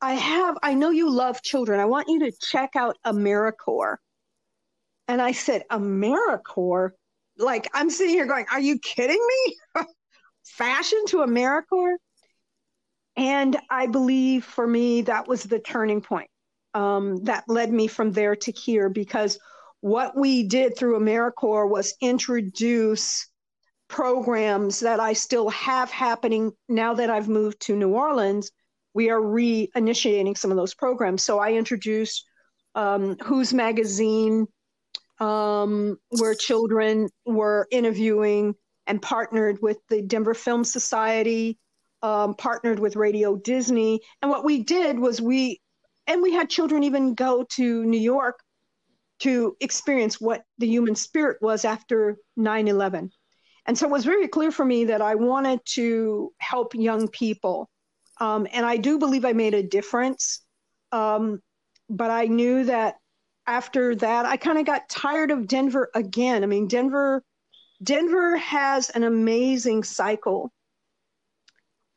I 0.00 0.14
have, 0.14 0.58
I 0.62 0.74
know 0.74 0.90
you 0.90 1.10
love 1.10 1.42
children. 1.42 1.80
I 1.80 1.84
want 1.84 2.08
you 2.08 2.20
to 2.20 2.32
check 2.40 2.76
out 2.76 2.96
AmeriCorps. 3.04 3.96
And 5.08 5.20
I 5.20 5.32
said, 5.32 5.64
AmeriCorps? 5.70 6.92
Like, 7.38 7.68
I'm 7.72 7.90
sitting 7.90 8.14
here 8.14 8.26
going, 8.26 8.46
Are 8.52 8.60
you 8.60 8.78
kidding 8.78 9.20
me? 9.26 9.84
Fashion 10.44 11.04
to 11.08 11.18
AmeriCorps? 11.18 11.96
And 13.16 13.56
I 13.70 13.86
believe 13.86 14.44
for 14.44 14.66
me, 14.66 15.02
that 15.02 15.28
was 15.28 15.42
the 15.42 15.58
turning 15.58 16.00
point 16.00 16.30
um, 16.74 17.22
that 17.24 17.44
led 17.48 17.72
me 17.72 17.86
from 17.86 18.12
there 18.12 18.36
to 18.36 18.52
here 18.52 18.88
because 18.88 19.38
what 19.80 20.16
we 20.16 20.44
did 20.44 20.76
through 20.76 20.98
AmeriCorps 20.98 21.68
was 21.68 21.94
introduce 22.00 23.28
programs 23.88 24.80
that 24.80 25.00
I 25.00 25.12
still 25.12 25.50
have 25.50 25.90
happening 25.90 26.52
now 26.68 26.94
that 26.94 27.10
I've 27.10 27.28
moved 27.28 27.60
to 27.62 27.76
New 27.76 27.90
Orleans. 27.90 28.50
We 28.94 29.10
are 29.10 29.20
reinitiating 29.20 30.36
some 30.36 30.50
of 30.50 30.56
those 30.56 30.74
programs. 30.74 31.22
So 31.22 31.38
I 31.38 31.52
introduced 31.52 32.24
um, 32.74 33.16
Who's 33.22 33.52
Magazine, 33.52 34.46
um, 35.20 35.98
where 36.08 36.34
children 36.34 37.08
were 37.24 37.68
interviewing 37.70 38.54
and 38.86 39.00
partnered 39.00 39.58
with 39.62 39.78
the 39.88 40.02
Denver 40.02 40.34
Film 40.34 40.64
Society, 40.64 41.58
um, 42.02 42.34
partnered 42.34 42.78
with 42.78 42.96
Radio 42.96 43.36
Disney. 43.36 44.00
And 44.20 44.30
what 44.30 44.44
we 44.44 44.62
did 44.62 44.98
was 44.98 45.20
we, 45.20 45.60
and 46.06 46.22
we 46.22 46.32
had 46.32 46.50
children 46.50 46.84
even 46.84 47.14
go 47.14 47.44
to 47.50 47.84
New 47.84 48.00
York 48.00 48.40
to 49.20 49.56
experience 49.60 50.20
what 50.20 50.42
the 50.58 50.66
human 50.66 50.96
spirit 50.96 51.38
was 51.40 51.64
after 51.64 52.16
9 52.36 52.68
11. 52.68 53.10
And 53.66 53.78
so 53.78 53.86
it 53.86 53.92
was 53.92 54.04
very 54.04 54.26
clear 54.26 54.50
for 54.50 54.64
me 54.64 54.86
that 54.86 55.00
I 55.00 55.14
wanted 55.14 55.60
to 55.74 56.32
help 56.38 56.74
young 56.74 57.08
people. 57.08 57.70
Um, 58.20 58.48
and 58.52 58.66
I 58.66 58.76
do 58.76 58.98
believe 58.98 59.24
I 59.24 59.32
made 59.32 59.54
a 59.54 59.62
difference. 59.62 60.40
Um, 60.90 61.40
but 61.88 62.10
I 62.10 62.26
knew 62.26 62.64
that 62.64 62.96
after 63.46 63.94
that, 63.96 64.26
I 64.26 64.36
kind 64.36 64.58
of 64.58 64.66
got 64.66 64.88
tired 64.88 65.30
of 65.30 65.46
Denver 65.46 65.90
again. 65.94 66.42
I 66.42 66.46
mean, 66.46 66.66
Denver, 66.66 67.22
Denver 67.82 68.36
has 68.36 68.90
an 68.90 69.04
amazing 69.04 69.84
cycle 69.84 70.52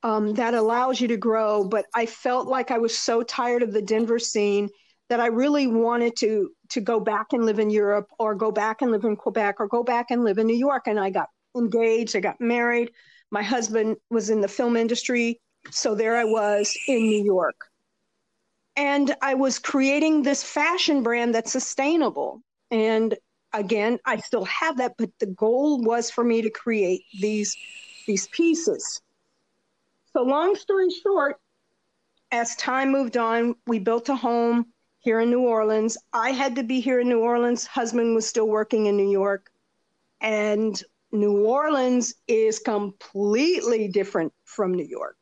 um, 0.06 0.34
that 0.36 0.54
allows 0.54 1.02
you 1.02 1.08
to 1.10 1.18
grow. 1.18 1.66
But 1.66 1.86
I 1.94 2.06
felt 2.06 2.48
like 2.48 2.72
I 2.72 2.78
was 2.78 2.98
so 2.98 3.24
tired 3.24 3.64
of 3.64 3.74
the 3.74 3.82
Denver 3.82 4.20
scene 4.20 4.70
that 5.10 5.20
I 5.20 5.28
really 5.28 5.68
wanted 5.68 6.16
to 6.18 6.52
to 6.70 6.82
go 6.82 7.00
back 7.00 7.28
and 7.34 7.46
live 7.46 7.60
in 7.60 7.70
Europe, 7.70 8.08
or 8.20 8.36
go 8.36 8.52
back 8.52 8.82
and 8.82 8.92
live 8.92 9.04
in 9.04 9.16
Quebec, 9.16 9.56
or 9.60 9.68
go 9.68 9.84
back 9.84 10.08
and 10.12 10.24
live 10.24 10.38
in 10.38 10.48
New 10.48 10.56
York. 10.56 10.88
And 10.88 11.00
I 11.00 11.10
got 11.10 11.30
engaged. 11.58 12.16
I 12.16 12.20
got 12.20 12.40
married. 12.40 12.92
My 13.32 13.44
husband 13.44 13.98
was 14.10 14.30
in 14.30 14.42
the 14.42 14.48
film 14.48 14.78
industry, 14.78 15.42
so 15.72 15.96
there 15.96 16.16
I 16.16 16.24
was 16.24 16.78
in 16.88 17.02
New 17.08 17.24
York 17.24 17.56
and 18.76 19.16
I 19.22 19.34
was 19.36 19.60
creating 19.60 20.24
this 20.24 20.44
fashion 20.44 21.04
brand 21.04 21.34
that's 21.34 21.52
sustainable. 21.52 22.42
And 22.72 23.16
again, 23.54 24.00
I 24.06 24.18
still 24.18 24.46
have 24.46 24.78
that, 24.78 24.94
but 24.98 25.10
the 25.20 25.28
goal 25.28 25.82
was 25.82 26.12
for 26.12 26.24
me 26.24 26.42
to 26.42 26.50
create 26.50 27.04
these 27.20 27.56
these 28.06 28.28
pieces. 28.28 29.02
So 30.16 30.24
long 30.24 30.56
story 30.56 30.90
short, 30.90 31.42
as 32.32 32.56
time 32.56 32.90
moved 32.90 33.18
on, 33.18 33.56
we 33.68 33.80
built 33.80 34.08
a 34.08 34.16
home 34.16 34.68
here 35.00 35.20
in 35.20 35.30
New 35.30 35.42
Orleans. 35.42 35.98
I 36.14 36.30
had 36.30 36.56
to 36.56 36.64
be 36.64 36.80
here 36.80 37.02
in 37.02 37.10
New 37.10 37.20
Orleans. 37.20 37.66
Husband 37.66 38.16
was 38.16 38.26
still 38.26 38.48
working 38.48 38.86
in 38.86 38.96
New 38.96 39.12
York. 39.12 39.52
And 40.22 40.82
New 41.12 41.46
Orleans 41.46 42.14
is 42.30 42.60
completely 42.60 43.90
different 43.90 44.32
from 44.46 44.74
New 44.74 44.86
York. 44.86 45.18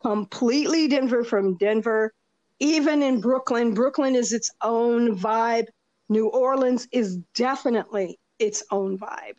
Completely 0.00 0.88
different 0.88 1.26
from 1.26 1.58
Denver 1.58 2.14
even 2.60 3.02
in 3.02 3.20
Brooklyn, 3.20 3.74
Brooklyn 3.74 4.14
is 4.14 4.32
its 4.32 4.50
own 4.62 5.18
vibe. 5.18 5.66
New 6.08 6.28
Orleans 6.28 6.88
is 6.92 7.18
definitely 7.34 8.18
its 8.38 8.62
own 8.70 8.98
vibe. 8.98 9.36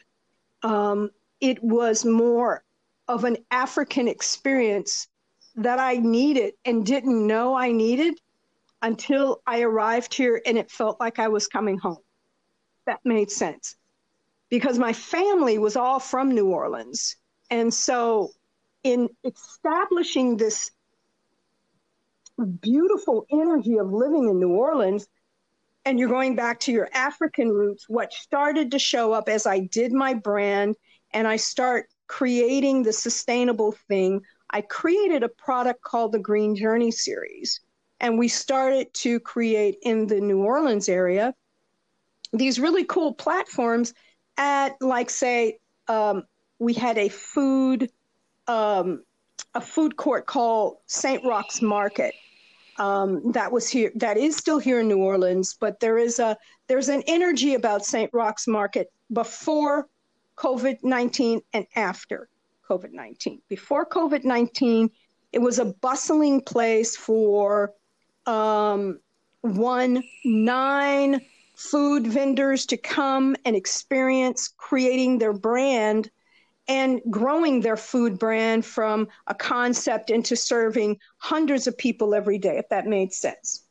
Um, 0.62 1.10
it 1.40 1.64
was 1.64 2.06
more 2.06 2.64
of 3.08 3.24
an 3.24 3.38
African 3.52 4.08
experience 4.08 5.08
that 5.56 5.80
I 5.80 5.96
needed 5.98 6.54
and 6.66 6.86
didn't 6.86 7.26
know 7.26 7.56
I 7.56 7.72
needed 7.72 8.20
until 8.82 9.42
I 9.48 9.62
arrived 9.62 10.14
here 10.14 10.42
and 10.46 10.58
it 10.58 10.70
felt 10.70 11.00
like 11.00 11.20
I 11.20 11.28
was 11.28 11.48
coming 11.48 11.78
home. 11.78 11.98
That 12.86 13.00
made 13.04 13.32
sense 13.32 13.76
because 14.50 14.78
my 14.78 14.94
family 14.94 15.58
was 15.58 15.76
all 15.76 16.00
from 16.00 16.30
New 16.32 16.48
Orleans. 16.48 17.16
And 17.50 17.74
so, 17.74 18.32
in 18.84 19.10
establishing 19.24 20.38
this 20.38 20.72
beautiful 22.60 23.26
energy 23.32 23.78
of 23.78 23.92
living 23.92 24.30
in 24.30 24.40
New 24.40 24.54
Orleans, 24.54 25.08
and 25.86 26.00
you're 26.00 26.10
going 26.10 26.36
back 26.36 26.60
to 26.62 26.72
your 26.72 26.90
African 26.94 27.50
roots, 27.50 27.88
what 27.88 28.14
started 28.14 28.72
to 28.72 28.80
show 28.80 29.14
up 29.14 29.30
as 29.30 29.46
I 29.46 29.60
did 29.60 29.94
my 29.94 30.14
brand 30.14 30.76
and 31.12 31.28
I 31.28 31.38
start 31.38 31.88
creating 32.08 32.84
the 32.84 32.94
sustainable 32.94 33.74
thing, 33.88 34.22
I 34.50 34.62
created 34.62 35.24
a 35.24 35.30
product 35.30 35.82
called 35.82 36.12
the 36.12 36.20
Green 36.20 36.56
Journey 36.56 36.92
series. 36.92 37.62
And 38.00 38.20
we 38.20 38.28
started 38.28 38.94
to 38.96 39.20
create 39.20 39.78
in 39.82 40.08
the 40.08 40.20
New 40.20 40.44
Orleans 40.44 40.90
area 40.90 41.34
these 42.34 42.60
really 42.60 42.84
cool 42.84 43.14
platforms 43.14 43.94
at, 44.38 44.76
like, 44.82 45.10
say, 45.10 45.60
um, 45.88 46.24
we 46.60 46.74
had 46.74 46.98
a 46.98 47.10
food 47.10 47.90
um, 48.48 49.04
a 49.54 49.62
food 49.62 49.96
court 49.96 50.26
called 50.26 50.78
St. 50.86 51.24
Roch's 51.26 51.62
Market 51.62 52.14
um, 52.78 53.32
that 53.32 53.52
was 53.52 53.70
here 53.70 53.92
that 53.96 54.18
is 54.18 54.36
still 54.36 54.60
here 54.60 54.82
in 54.82 54.88
New 54.88 54.98
Orleans, 54.98 55.56
but 55.60 55.80
there 55.80 55.98
is 55.98 56.20
a 56.20 56.38
there's 56.68 56.90
an 56.90 57.04
energy 57.08 57.56
about 57.56 57.86
St. 57.86 58.10
Roch's 58.14 58.48
Market 58.48 58.92
before 59.12 59.88
COVID 60.38 60.84
nineteen 60.84 61.42
and 61.54 61.66
after 61.76 62.30
COVID 62.70 62.92
nineteen. 62.92 63.42
Before 63.48 63.86
COVID 63.86 64.24
nineteen, 64.24 64.90
it 65.32 65.40
was 65.40 65.60
a 65.60 65.66
bustling 65.66 66.42
place 66.42 66.96
for 66.96 67.74
um, 68.26 69.00
one 69.42 70.04
nine 70.24 71.22
food 71.56 72.08
vendors 72.08 72.66
to 72.66 72.78
come 72.78 73.36
and 73.46 73.56
experience 73.56 74.54
creating 74.58 75.20
their 75.20 75.34
brand 75.34 76.10
and 76.68 77.00
growing 77.10 77.62
their 77.62 77.78
food 77.78 78.18
brand 78.18 78.66
from 78.66 79.08
a 79.28 79.36
concept 79.36 80.10
into 80.10 80.36
serving 80.36 80.98
hundreds 81.18 81.68
of 81.68 81.78
people 81.78 82.16
every 82.16 82.40
day, 82.40 82.58
if 82.58 82.68
that 82.70 82.88
made 82.88 83.14
sense. 83.14 83.64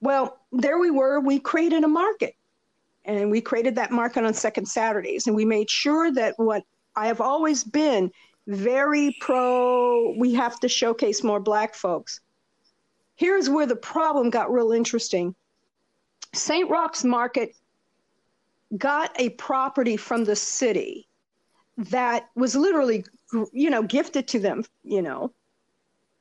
Well, 0.00 0.38
there 0.52 0.78
we 0.78 0.90
were, 0.90 1.18
we 1.20 1.40
created 1.40 1.82
a 1.84 1.88
market. 1.88 2.34
And 3.08 3.30
we 3.30 3.40
created 3.40 3.74
that 3.76 3.90
market 3.90 4.24
on 4.24 4.34
second 4.34 4.66
Saturdays. 4.66 5.26
And 5.26 5.34
we 5.34 5.46
made 5.46 5.70
sure 5.70 6.12
that 6.12 6.34
what 6.36 6.62
I 6.94 7.06
have 7.06 7.22
always 7.22 7.64
been 7.64 8.12
very 8.46 9.16
pro, 9.20 10.14
we 10.18 10.34
have 10.34 10.60
to 10.60 10.68
showcase 10.68 11.24
more 11.24 11.40
Black 11.40 11.74
folks. 11.74 12.20
here's 13.16 13.50
where 13.50 13.66
the 13.66 13.74
problem 13.76 14.30
got 14.30 14.52
real 14.52 14.72
interesting. 14.72 15.34
St. 16.34 16.70
Roch's 16.70 17.04
Market 17.04 17.56
got 18.76 19.10
a 19.18 19.30
property 19.30 19.96
from 19.96 20.24
the 20.24 20.36
city 20.36 21.08
that 21.78 22.28
was 22.36 22.54
literally, 22.54 23.04
you 23.52 23.70
know, 23.70 23.82
gifted 23.82 24.28
to 24.28 24.38
them, 24.38 24.64
you 24.84 25.02
know, 25.02 25.32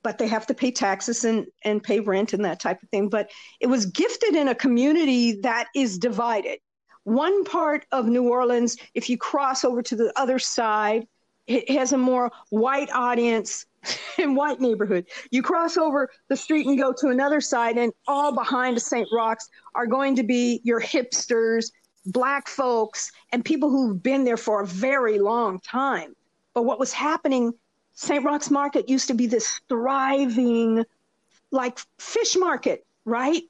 but 0.03 0.17
they 0.17 0.27
have 0.27 0.47
to 0.47 0.53
pay 0.53 0.71
taxes 0.71 1.25
and, 1.25 1.47
and 1.65 1.83
pay 1.83 1.99
rent 1.99 2.33
and 2.33 2.45
that 2.45 2.59
type 2.59 2.81
of 2.81 2.89
thing. 2.89 3.09
But 3.09 3.29
it 3.59 3.67
was 3.67 3.85
gifted 3.85 4.35
in 4.35 4.47
a 4.47 4.55
community 4.55 5.39
that 5.41 5.67
is 5.75 5.97
divided. 5.97 6.59
One 7.07 7.45
part 7.45 7.85
of 7.93 8.05
New 8.05 8.27
Orleans, 8.27 8.75
if 8.93 9.09
you 9.09 9.17
cross 9.17 9.63
over 9.63 9.81
to 9.81 9.95
the 9.95 10.11
other 10.19 10.39
side, 10.39 11.07
it 11.45 11.69
has 11.71 11.93
a 11.93 11.97
more 11.97 12.29
white 12.49 12.89
audience 12.91 13.65
and 14.17 14.35
white 14.35 14.59
neighborhood. 14.59 15.05
You 15.31 15.41
cross 15.41 15.77
over 15.77 16.09
the 16.27 16.35
street 16.35 16.67
and 16.67 16.77
go 16.77 16.91
to 16.91 17.07
another 17.07 17.39
side, 17.39 17.77
and 17.77 17.93
all 18.09 18.33
behind 18.33 18.81
St. 18.81 19.07
Roch's 19.13 19.47
are 19.73 19.87
going 19.87 20.17
to 20.17 20.23
be 20.23 20.59
your 20.65 20.81
hipsters, 20.81 21.71
black 22.07 22.49
folks, 22.49 23.09
and 23.31 23.45
people 23.45 23.69
who've 23.69 24.03
been 24.03 24.25
there 24.25 24.35
for 24.35 24.59
a 24.59 24.67
very 24.67 25.17
long 25.17 25.61
time. 25.61 26.13
But 26.53 26.63
what 26.63 26.77
was 26.77 26.91
happening, 26.91 27.53
St. 27.93 28.21
Roch's 28.25 28.51
Market 28.51 28.89
used 28.89 29.07
to 29.07 29.13
be 29.13 29.27
this 29.27 29.61
thriving, 29.69 30.83
like 31.51 31.79
fish 31.99 32.35
market, 32.35 32.85
right? 33.05 33.43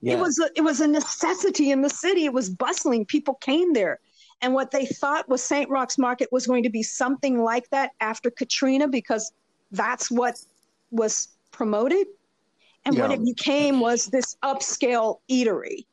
Yeah. 0.00 0.14
It 0.14 0.20
was 0.20 0.38
a, 0.38 0.50
it 0.56 0.62
was 0.62 0.80
a 0.80 0.86
necessity 0.86 1.70
in 1.70 1.82
the 1.82 1.90
city. 1.90 2.24
It 2.24 2.32
was 2.32 2.48
bustling. 2.48 3.04
People 3.04 3.34
came 3.34 3.72
there. 3.72 4.00
And 4.42 4.54
what 4.54 4.70
they 4.70 4.86
thought 4.86 5.28
was 5.28 5.42
St. 5.42 5.68
Roch's 5.68 5.98
Market 5.98 6.30
was 6.32 6.46
going 6.46 6.62
to 6.62 6.70
be 6.70 6.82
something 6.82 7.42
like 7.42 7.68
that 7.70 7.90
after 8.00 8.30
Katrina 8.30 8.88
because 8.88 9.32
that's 9.70 10.10
what 10.10 10.40
was 10.90 11.28
promoted. 11.50 12.06
And 12.84 12.94
yeah. 12.94 13.02
what 13.02 13.10
it 13.12 13.22
became 13.22 13.80
was 13.80 14.06
this 14.06 14.36
upscale 14.42 15.18
eatery 15.30 15.84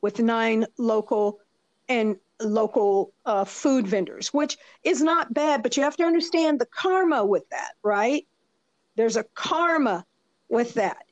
with 0.00 0.18
nine 0.18 0.66
local 0.76 1.38
and 1.88 2.16
local 2.40 3.12
uh, 3.24 3.44
food 3.44 3.86
vendors, 3.86 4.34
which 4.34 4.58
is 4.82 5.00
not 5.00 5.32
bad, 5.32 5.62
but 5.62 5.76
you 5.76 5.84
have 5.84 5.96
to 5.96 6.02
understand 6.02 6.58
the 6.58 6.66
karma 6.66 7.24
with 7.24 7.48
that, 7.50 7.74
right? 7.84 8.26
There's 8.96 9.16
a 9.16 9.24
karma 9.34 10.04
with 10.48 10.74
that. 10.74 11.04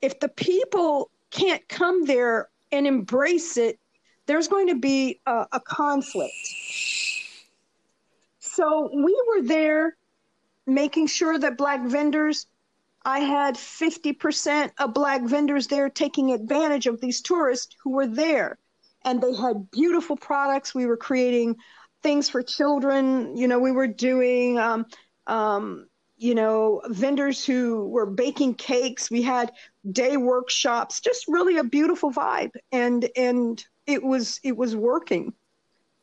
If 0.00 0.18
the 0.18 0.28
people 0.28 1.11
can't 1.32 1.66
come 1.68 2.04
there 2.04 2.48
and 2.70 2.86
embrace 2.86 3.56
it, 3.56 3.78
there's 4.26 4.48
going 4.48 4.68
to 4.68 4.76
be 4.76 5.20
a, 5.26 5.46
a 5.52 5.60
conflict. 5.60 6.32
So 8.38 8.90
we 8.94 9.20
were 9.28 9.42
there 9.42 9.96
making 10.66 11.08
sure 11.08 11.38
that 11.38 11.58
black 11.58 11.84
vendors 11.86 12.46
I 13.04 13.20
had 13.20 13.56
50% 13.56 14.70
of 14.78 14.94
black 14.94 15.22
vendors 15.22 15.66
there 15.66 15.90
taking 15.90 16.32
advantage 16.32 16.86
of 16.86 17.00
these 17.00 17.20
tourists 17.20 17.74
who 17.82 17.90
were 17.90 18.06
there. 18.06 18.58
And 19.04 19.20
they 19.20 19.34
had 19.34 19.70
beautiful 19.70 20.16
products. 20.16 20.74
We 20.74 20.86
were 20.86 20.96
creating 20.96 21.56
things 22.02 22.28
for 22.28 22.42
children. 22.42 23.36
You 23.36 23.48
know, 23.48 23.58
we 23.58 23.72
were 23.72 23.88
doing, 23.88 24.58
um, 24.58 24.86
um, 25.26 25.88
you 26.16 26.36
know, 26.36 26.82
vendors 26.88 27.44
who 27.44 27.88
were 27.88 28.06
baking 28.06 28.54
cakes. 28.54 29.10
We 29.10 29.22
had 29.22 29.50
day 29.90 30.16
workshops, 30.16 31.00
just 31.00 31.26
really 31.28 31.58
a 31.58 31.64
beautiful 31.64 32.12
vibe. 32.12 32.52
And, 32.70 33.08
and 33.16 33.64
it 33.86 34.02
was, 34.02 34.40
it 34.42 34.56
was 34.56 34.76
working. 34.76 35.32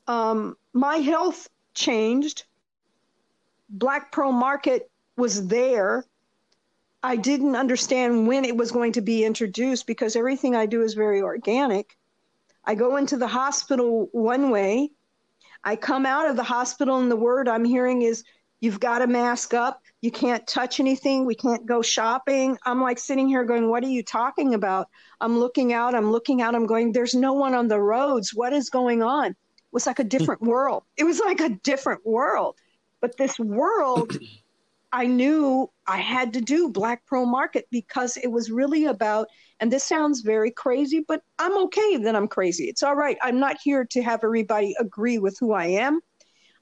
Um, 0.08 0.56
my 0.74 0.98
health 0.98 1.50
changed 1.74 2.46
Black 3.70 4.12
Pearl 4.12 4.32
Market 4.32 4.90
was 5.16 5.48
there. 5.48 6.06
I 7.04 7.16
didn't 7.16 7.56
understand 7.56 8.28
when 8.28 8.44
it 8.44 8.58
was 8.58 8.72
going 8.72 8.94
to 8.94 9.02
be 9.02 9.24
introduced 9.24 9.88
because 9.88 10.16
everything 10.16 10.56
I 10.56 10.66
do 10.66 10.82
is 10.82 10.96
very 10.96 11.22
organic. 11.22 11.96
I 12.66 12.76
go 12.76 12.98
into 12.98 13.16
the 13.18 13.28
hospital 13.28 14.10
one 14.12 14.50
way. 14.50 14.92
I 15.64 15.76
come 15.76 16.06
out 16.06 16.30
of 16.30 16.36
the 16.36 16.44
hospital, 16.44 17.00
and 17.00 17.12
the 17.12 17.16
word 17.16 17.48
I'm 17.48 17.66
hearing 17.66 18.02
is, 18.02 18.24
You've 18.62 18.80
got 18.80 19.00
to 19.00 19.08
mask 19.08 19.54
up. 19.54 19.82
You 20.02 20.12
can't 20.12 20.48
touch 20.48 20.80
anything. 20.80 21.26
We 21.26 21.36
can't 21.36 21.66
go 21.66 21.82
shopping. 21.82 22.58
I'm 22.66 22.82
like 22.82 23.00
sitting 23.00 23.28
here 23.28 23.44
going, 23.44 23.70
What 23.70 23.84
are 23.84 23.90
you 23.90 24.04
talking 24.04 24.54
about? 24.54 24.88
I'm 25.20 25.40
looking 25.40 25.74
out. 25.74 25.94
I'm 25.94 26.12
looking 26.12 26.42
out. 26.42 26.56
I'm 26.56 26.66
going, 26.66 26.92
There's 26.92 27.14
no 27.14 27.34
one 27.34 27.54
on 27.54 27.68
the 27.68 27.80
roads. 27.80 28.34
What 28.34 28.54
is 28.54 28.70
going 28.70 29.04
on? 29.04 29.32
It 29.32 29.74
was 29.74 29.86
like 29.86 30.00
a 30.00 30.04
different 30.04 30.42
hmm. 30.42 30.50
world. 30.50 30.84
It 30.98 31.04
was 31.04 31.20
like 31.20 31.42
a 31.42 31.50
different 31.50 32.06
world. 32.06 32.56
But 33.02 33.18
this 33.18 33.38
world, 33.40 34.18
I 34.92 35.06
knew 35.06 35.70
I 35.86 35.98
had 35.98 36.34
to 36.34 36.42
do 36.42 36.70
Black 36.70 37.06
Pearl 37.06 37.26
Market 37.26 37.68
because 37.70 38.18
it 38.18 38.28
was 38.28 38.52
really 38.52 38.86
about, 38.86 39.28
and 39.60 39.72
this 39.72 39.84
sounds 39.84 40.22
very 40.22 40.52
crazy, 40.52 41.04
but 41.08 41.22
I'm 41.38 41.58
okay 41.66 41.98
that 41.98 42.16
I'm 42.16 42.28
crazy. 42.28 42.66
It's 42.66 42.84
all 42.84 42.96
right. 42.96 43.18
I'm 43.22 43.40
not 43.40 43.58
here 43.64 43.86
to 43.86 44.02
have 44.02 44.24
everybody 44.24 44.76
agree 44.80 45.20
with 45.20 45.38
who 45.40 45.54
I 45.54 45.66
am. 45.66 46.02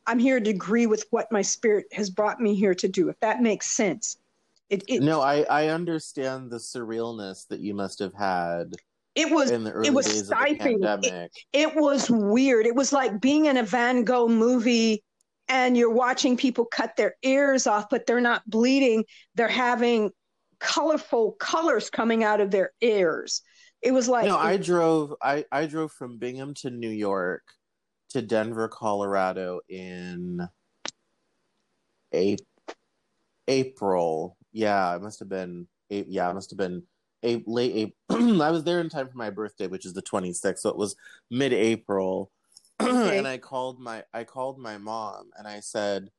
I'm 0.08 0.20
here 0.20 0.40
to 0.40 0.50
agree 0.50 0.88
with 0.88 1.06
what 1.12 1.32
my 1.32 1.42
spirit 1.42 1.86
has 1.92 2.10
brought 2.10 2.40
me 2.40 2.56
here 2.56 2.74
to 2.76 2.88
do, 2.88 3.10
if 3.10 3.20
that 3.20 3.42
makes 3.42 3.70
sense. 3.70 4.18
It, 4.70 4.84
it, 4.88 5.02
no, 5.02 5.22
I, 5.22 5.44
I 5.44 5.68
understand 5.68 6.50
the 6.50 6.58
surrealness 6.58 7.48
that 7.50 7.60
you 7.60 7.74
must 7.74 8.00
have 8.00 8.14
had. 8.14 8.74
It 9.16 9.32
was 9.32 9.52
in 9.52 9.64
the 9.64 9.72
early 9.72 9.88
it 9.88 9.94
was 9.94 10.06
days 10.06 10.28
stifling. 10.28 10.84
of 10.84 11.02
the 11.02 11.10
pandemic. 11.10 11.32
It, 11.54 11.70
it 11.70 11.76
was 11.76 12.10
weird. 12.10 12.66
It 12.66 12.76
was 12.76 12.94
like 12.94 13.20
being 13.20 13.46
in 13.46 13.58
a 13.58 13.64
Van 13.64 14.04
Gogh 14.04 14.28
movie 14.28 15.04
and 15.50 15.78
you're 15.78 15.92
watching 15.92 16.38
people 16.38 16.66
cut 16.66 16.96
their 16.98 17.16
ears 17.24 17.68
off, 17.68 17.90
but 17.90 18.06
they're 18.06 18.22
not 18.22 18.48
bleeding. 18.50 19.06
They're 19.36 19.48
having 19.48 20.12
colorful 20.60 21.34
colors 21.34 21.90
coming 21.90 22.24
out 22.24 22.42
of 22.42 22.52
their 22.52 22.72
ears. 22.82 23.42
It 23.82 23.92
was 23.92 24.08
like 24.10 24.26
no. 24.26 24.38
I 24.38 24.58
drove. 24.58 25.14
I 25.22 25.46
I 25.52 25.66
drove 25.68 25.92
from 25.92 26.18
Binghamton 26.18 26.80
New 26.80 26.90
York 26.90 27.44
to 28.10 28.22
Denver, 28.22 28.68
Colorado 28.68 29.62
in 29.70 30.48
a- 32.14 32.38
April. 33.48 34.38
Yeah, 34.52 34.96
it 34.96 35.02
must 35.02 35.20
have 35.20 35.30
been. 35.30 35.68
Yeah, 35.90 36.30
it 36.30 36.34
must 36.34 36.52
have 36.52 36.58
been 36.58 36.84
a 37.24 37.44
late 37.46 37.94
April. 38.10 38.42
I 38.42 38.52
was 38.52 38.64
there 38.64 38.80
in 38.80 38.90
time 38.90 39.08
for 39.10 39.18
my 39.18 39.30
birthday, 39.30 39.68
which 39.68 39.86
is 39.86 39.94
the 39.94 40.02
26th, 40.02 40.60
so 40.60 40.70
it 40.70 40.78
was 40.78 40.96
mid-April 41.32 42.32
Okay. 42.82 43.18
and 43.18 43.28
I 43.28 43.38
called 43.40 43.80
my 43.80 44.04
I 44.14 44.24
called 44.24 44.60
my 44.60 44.78
mom 44.78 45.32
and 45.38 45.48
I 45.48 45.62
said, 45.62 46.10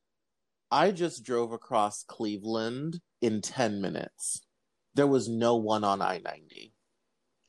I 0.70 0.90
just 0.90 1.24
drove 1.24 1.52
across 1.52 2.02
Cleveland 2.02 3.00
in 3.22 3.40
10 3.40 3.80
minutes. 3.80 4.40
There 4.94 5.06
was 5.06 5.28
no 5.28 5.56
one 5.56 5.84
on 5.84 6.02
I 6.02 6.18
90. 6.18 6.72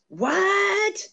What? 0.09 1.07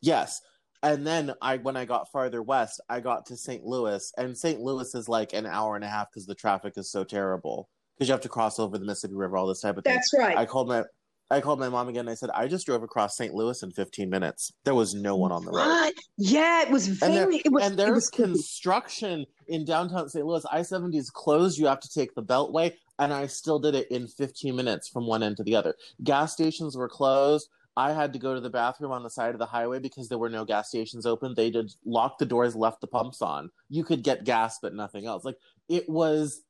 Yes. 0.00 0.40
And 0.86 1.06
then 1.06 1.34
I 1.42 1.56
when 1.56 1.76
I 1.76 1.84
got 1.84 2.10
farther 2.12 2.42
west, 2.42 2.80
I 2.88 3.00
got 3.00 3.26
to 3.26 3.36
St. 3.36 3.64
Louis, 3.64 4.12
and 4.16 4.36
St. 4.38 4.60
Louis 4.60 4.94
is 4.94 5.08
like 5.08 5.32
an 5.32 5.46
hour 5.46 5.74
and 5.74 5.84
a 5.84 5.88
half 5.88 6.08
because 6.10 6.26
the 6.26 6.34
traffic 6.34 6.74
is 6.76 6.90
so 6.90 7.02
terrible. 7.02 7.68
Because 7.96 8.08
you 8.08 8.12
have 8.12 8.20
to 8.20 8.28
cross 8.28 8.58
over 8.58 8.78
the 8.78 8.84
Mississippi 8.84 9.14
River, 9.14 9.36
all 9.36 9.46
this 9.46 9.62
type 9.62 9.78
of 9.78 9.84
thing. 9.84 9.94
That's 9.94 10.12
right. 10.16 10.36
I 10.36 10.44
called 10.44 10.68
my 10.68 10.84
I 11.30 11.40
called 11.40 11.58
my 11.58 11.68
mom 11.68 11.88
again. 11.88 12.00
And 12.00 12.10
I 12.10 12.14
said, 12.14 12.30
I 12.30 12.46
just 12.46 12.66
drove 12.66 12.82
across 12.82 13.16
St. 13.16 13.34
Louis 13.34 13.60
in 13.62 13.72
15 13.72 14.08
minutes. 14.08 14.52
There 14.64 14.74
was 14.74 14.94
no 14.94 15.16
one 15.16 15.32
on 15.32 15.44
the 15.44 15.50
road. 15.50 15.66
What? 15.66 15.94
Yeah, 16.18 16.62
it 16.62 16.70
was 16.70 16.86
very. 16.86 17.16
And, 17.16 17.32
there, 17.32 17.40
it 17.44 17.52
was, 17.52 17.64
and 17.64 17.76
there's 17.76 17.94
was 17.94 18.10
construction 18.10 19.26
in 19.48 19.64
downtown 19.64 20.08
St. 20.08 20.24
Louis. 20.24 20.44
I 20.52 20.62
70 20.62 20.96
is 20.96 21.10
closed. 21.10 21.58
You 21.58 21.66
have 21.66 21.80
to 21.80 21.90
take 21.92 22.14
the 22.14 22.22
Beltway. 22.22 22.74
And 22.98 23.12
I 23.12 23.26
still 23.26 23.58
did 23.58 23.74
it 23.74 23.90
in 23.90 24.06
15 24.06 24.54
minutes 24.54 24.88
from 24.88 25.06
one 25.06 25.22
end 25.22 25.36
to 25.38 25.42
the 25.42 25.56
other. 25.56 25.74
Gas 26.04 26.32
stations 26.32 26.76
were 26.76 26.88
closed. 26.88 27.48
I 27.76 27.92
had 27.92 28.14
to 28.14 28.18
go 28.18 28.34
to 28.34 28.40
the 28.40 28.50
bathroom 28.50 28.92
on 28.92 29.02
the 29.02 29.10
side 29.10 29.34
of 29.34 29.38
the 29.38 29.46
highway 29.46 29.78
because 29.78 30.08
there 30.08 30.18
were 30.18 30.30
no 30.30 30.44
gas 30.44 30.68
stations 30.68 31.04
open. 31.04 31.34
They 31.34 31.50
did 31.50 31.70
lock 31.84 32.18
the 32.18 32.24
doors, 32.24 32.56
left 32.56 32.80
the 32.80 32.86
pumps 32.86 33.20
on. 33.20 33.50
You 33.68 33.84
could 33.84 34.02
get 34.02 34.24
gas, 34.24 34.58
but 34.60 34.74
nothing 34.74 35.04
else. 35.06 35.24
Like 35.24 35.36
it 35.68 35.88
was 35.88 36.42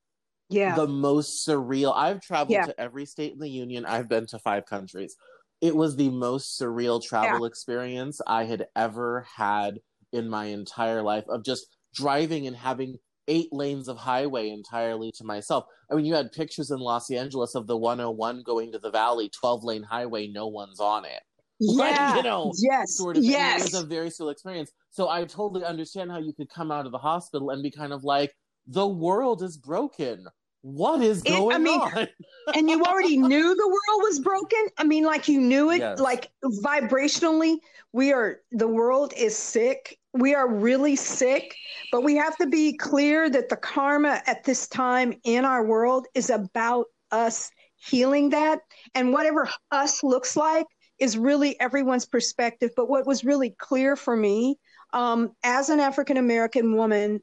yeah 0.48 0.74
the 0.76 0.86
most 0.86 1.46
surreal 1.46 1.92
i've 1.94 2.20
traveled 2.20 2.52
yeah. 2.52 2.66
to 2.66 2.80
every 2.80 3.04
state 3.04 3.32
in 3.32 3.38
the 3.38 3.50
union 3.50 3.84
i've 3.84 4.08
been 4.08 4.26
to 4.26 4.38
five 4.38 4.64
countries 4.64 5.16
it 5.60 5.74
was 5.74 5.96
the 5.96 6.10
most 6.10 6.60
surreal 6.60 7.02
travel 7.02 7.40
yeah. 7.40 7.46
experience 7.46 8.20
i 8.26 8.44
had 8.44 8.66
ever 8.76 9.26
had 9.36 9.80
in 10.12 10.28
my 10.28 10.46
entire 10.46 11.02
life 11.02 11.24
of 11.28 11.44
just 11.44 11.66
driving 11.94 12.46
and 12.46 12.54
having 12.54 12.96
eight 13.28 13.52
lanes 13.52 13.88
of 13.88 13.96
highway 13.96 14.50
entirely 14.50 15.12
to 15.12 15.24
myself 15.24 15.64
i 15.90 15.94
mean 15.94 16.04
you 16.04 16.14
had 16.14 16.32
pictures 16.32 16.70
in 16.70 16.78
los 16.78 17.10
angeles 17.10 17.54
of 17.54 17.66
the 17.66 17.76
101 17.76 18.42
going 18.42 18.72
to 18.72 18.78
the 18.78 18.90
valley 18.90 19.28
12 19.30 19.64
lane 19.64 19.82
highway 19.82 20.26
no 20.26 20.46
one's 20.46 20.80
on 20.80 21.04
it 21.04 21.22
yeah, 21.58 22.16
you 22.16 22.22
know, 22.22 22.52
yes, 22.58 22.96
sort 22.96 23.16
of. 23.16 23.24
Yes, 23.24 23.60
it 23.60 23.72
was 23.72 23.82
a 23.82 23.86
very 23.86 24.08
surreal 24.08 24.32
experience. 24.32 24.72
So 24.90 25.08
I 25.08 25.24
totally 25.24 25.64
understand 25.64 26.10
how 26.10 26.18
you 26.18 26.32
could 26.32 26.50
come 26.50 26.70
out 26.70 26.86
of 26.86 26.92
the 26.92 26.98
hospital 26.98 27.50
and 27.50 27.62
be 27.62 27.70
kind 27.70 27.92
of 27.92 28.04
like, 28.04 28.34
the 28.66 28.86
world 28.86 29.42
is 29.42 29.56
broken. 29.56 30.26
What 30.62 31.00
is 31.00 31.22
going 31.22 31.52
it, 31.52 31.54
I 31.54 31.58
mean, 31.58 31.80
on? 31.80 32.08
and 32.54 32.68
you 32.68 32.82
already 32.82 33.16
knew 33.16 33.54
the 33.54 33.68
world 33.68 34.02
was 34.02 34.20
broken. 34.20 34.66
I 34.78 34.84
mean, 34.84 35.04
like 35.04 35.28
you 35.28 35.40
knew 35.40 35.70
it, 35.70 35.78
yes. 35.78 36.00
like 36.00 36.30
vibrationally, 36.44 37.58
we 37.92 38.12
are, 38.12 38.40
the 38.50 38.66
world 38.66 39.14
is 39.16 39.36
sick. 39.36 39.98
We 40.16 40.34
are 40.34 40.48
really 40.48 40.96
sick, 40.96 41.54
but 41.92 42.02
we 42.02 42.16
have 42.16 42.36
to 42.38 42.46
be 42.46 42.76
clear 42.76 43.28
that 43.30 43.48
the 43.48 43.56
karma 43.56 44.22
at 44.26 44.44
this 44.44 44.66
time 44.68 45.12
in 45.24 45.44
our 45.44 45.64
world 45.64 46.06
is 46.14 46.30
about 46.30 46.86
us 47.10 47.50
healing 47.76 48.30
that. 48.30 48.60
And 48.94 49.12
whatever 49.12 49.48
us 49.70 50.02
looks 50.02 50.36
like 50.36 50.66
is 50.98 51.18
really 51.18 51.58
everyone's 51.60 52.06
perspective. 52.06 52.70
But 52.76 52.88
what 52.88 53.06
was 53.06 53.24
really 53.24 53.50
clear 53.58 53.96
for 53.96 54.16
me 54.16 54.56
um, 54.92 55.32
as 55.42 55.68
an 55.68 55.80
African 55.80 56.16
American 56.16 56.76
woman 56.76 57.20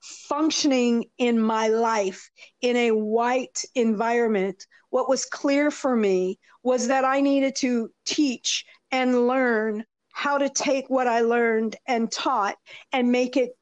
functioning 0.00 1.04
in 1.18 1.38
my 1.40 1.68
life 1.68 2.28
in 2.60 2.76
a 2.76 2.90
white 2.90 3.64
environment, 3.74 4.66
what 4.90 5.08
was 5.08 5.24
clear 5.24 5.70
for 5.70 5.94
me 5.94 6.38
was 6.64 6.88
that 6.88 7.04
I 7.04 7.20
needed 7.20 7.54
to 7.56 7.90
teach 8.04 8.64
and 8.90 9.26
learn 9.28 9.84
how 10.12 10.38
to 10.38 10.48
take 10.48 10.88
what 10.88 11.06
I 11.06 11.20
learned 11.20 11.76
and 11.86 12.10
taught 12.10 12.56
and 12.92 13.10
make 13.10 13.36
it 13.36 13.56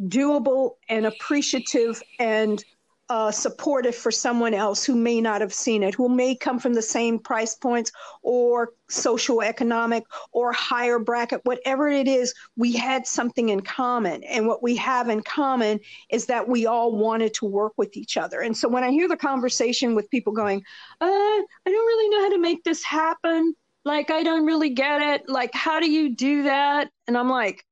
doable 0.00 0.72
and 0.88 1.06
appreciative 1.06 2.02
and 2.18 2.62
uh, 3.10 3.30
supportive 3.30 3.94
for 3.94 4.10
someone 4.10 4.54
else 4.54 4.82
who 4.82 4.96
may 4.96 5.20
not 5.20 5.42
have 5.42 5.52
seen 5.52 5.82
it, 5.82 5.94
who 5.94 6.08
may 6.08 6.34
come 6.34 6.58
from 6.58 6.72
the 6.72 6.82
same 6.82 7.18
price 7.18 7.54
points 7.54 7.92
or 8.22 8.70
social 8.88 9.42
economic 9.42 10.04
or 10.32 10.52
higher 10.52 10.98
bracket, 10.98 11.40
whatever 11.44 11.88
it 11.88 12.08
is, 12.08 12.34
we 12.56 12.72
had 12.72 13.06
something 13.06 13.50
in 13.50 13.60
common. 13.60 14.24
And 14.24 14.46
what 14.46 14.62
we 14.62 14.74
have 14.76 15.10
in 15.10 15.22
common 15.22 15.80
is 16.10 16.26
that 16.26 16.48
we 16.48 16.64
all 16.64 16.96
wanted 16.96 17.34
to 17.34 17.44
work 17.44 17.74
with 17.76 17.94
each 17.96 18.16
other. 18.16 18.40
And 18.40 18.56
so 18.56 18.68
when 18.68 18.84
I 18.84 18.90
hear 18.90 19.08
the 19.08 19.16
conversation 19.16 19.94
with 19.94 20.10
people 20.10 20.32
going, 20.32 20.60
uh, 21.00 21.04
I 21.04 21.46
don't 21.66 21.86
really 21.86 22.08
know 22.08 22.22
how 22.22 22.30
to 22.30 22.40
make 22.40 22.64
this 22.64 22.82
happen. 22.82 23.54
Like, 23.84 24.10
I 24.10 24.22
don't 24.22 24.46
really 24.46 24.70
get 24.70 25.02
it. 25.02 25.28
Like, 25.28 25.54
how 25.54 25.80
do 25.80 25.90
you 25.90 26.14
do 26.14 26.44
that? 26.44 26.90
And 27.06 27.18
I'm 27.18 27.28
like, 27.28 27.64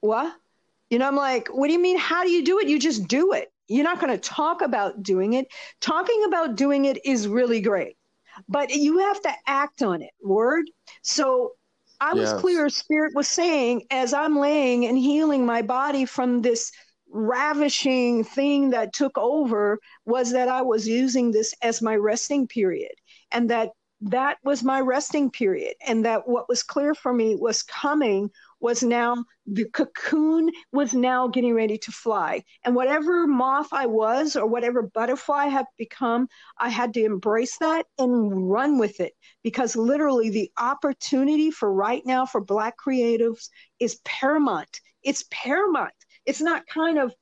what? 0.00 0.34
You 0.90 0.98
know, 0.98 1.06
I'm 1.06 1.16
like, 1.16 1.48
what 1.48 1.68
do 1.68 1.72
you 1.72 1.78
mean? 1.78 1.98
How 1.98 2.24
do 2.24 2.30
you 2.30 2.44
do 2.44 2.58
it? 2.58 2.68
You 2.68 2.78
just 2.78 3.06
do 3.06 3.32
it. 3.32 3.52
You're 3.68 3.84
not 3.84 4.00
going 4.00 4.12
to 4.12 4.18
talk 4.18 4.62
about 4.62 5.02
doing 5.04 5.34
it. 5.34 5.46
Talking 5.80 6.24
about 6.26 6.56
doing 6.56 6.86
it 6.86 6.98
is 7.04 7.28
really 7.28 7.60
great, 7.60 7.96
but 8.48 8.70
you 8.70 8.98
have 8.98 9.22
to 9.22 9.32
act 9.46 9.82
on 9.82 10.02
it. 10.02 10.10
Word. 10.20 10.64
So 11.02 11.52
I 12.00 12.14
was 12.14 12.32
yes. 12.32 12.40
clear, 12.40 12.68
Spirit 12.68 13.12
was 13.14 13.28
saying, 13.28 13.84
as 13.92 14.12
I'm 14.12 14.36
laying 14.36 14.86
and 14.86 14.98
healing 14.98 15.46
my 15.46 15.62
body 15.62 16.04
from 16.04 16.42
this 16.42 16.72
ravishing 17.12 18.24
thing 18.24 18.70
that 18.70 18.92
took 18.92 19.16
over, 19.16 19.78
was 20.06 20.32
that 20.32 20.48
I 20.48 20.62
was 20.62 20.88
using 20.88 21.30
this 21.30 21.54
as 21.62 21.80
my 21.80 21.94
resting 21.94 22.48
period. 22.48 22.92
And 23.30 23.50
that 23.50 23.70
that 24.02 24.38
was 24.42 24.62
my 24.62 24.80
resting 24.80 25.30
period. 25.30 25.74
And 25.86 26.04
that 26.06 26.26
what 26.26 26.48
was 26.48 26.62
clear 26.62 26.94
for 26.94 27.12
me 27.12 27.36
was 27.36 27.62
coming 27.62 28.30
was 28.60 28.82
now 28.82 29.24
the 29.46 29.64
cocoon 29.70 30.50
was 30.72 30.94
now 30.94 31.28
getting 31.28 31.54
ready 31.54 31.76
to 31.78 31.92
fly. 31.92 32.42
And 32.64 32.74
whatever 32.74 33.26
moth 33.26 33.68
I 33.72 33.86
was 33.86 34.36
or 34.36 34.46
whatever 34.46 34.82
butterfly 34.82 35.44
I 35.44 35.48
have 35.48 35.66
become, 35.76 36.28
I 36.58 36.68
had 36.68 36.94
to 36.94 37.04
embrace 37.04 37.58
that 37.58 37.86
and 37.98 38.50
run 38.50 38.78
with 38.78 39.00
it 39.00 39.12
because 39.42 39.76
literally 39.76 40.30
the 40.30 40.50
opportunity 40.58 41.50
for 41.50 41.72
right 41.72 42.04
now 42.06 42.26
for 42.26 42.40
Black 42.40 42.76
creatives 42.78 43.48
is 43.80 44.00
paramount. 44.04 44.80
It's 45.02 45.24
paramount. 45.30 45.94
It's 46.26 46.40
not 46.40 46.66
kind 46.66 46.98
of, 46.98 47.14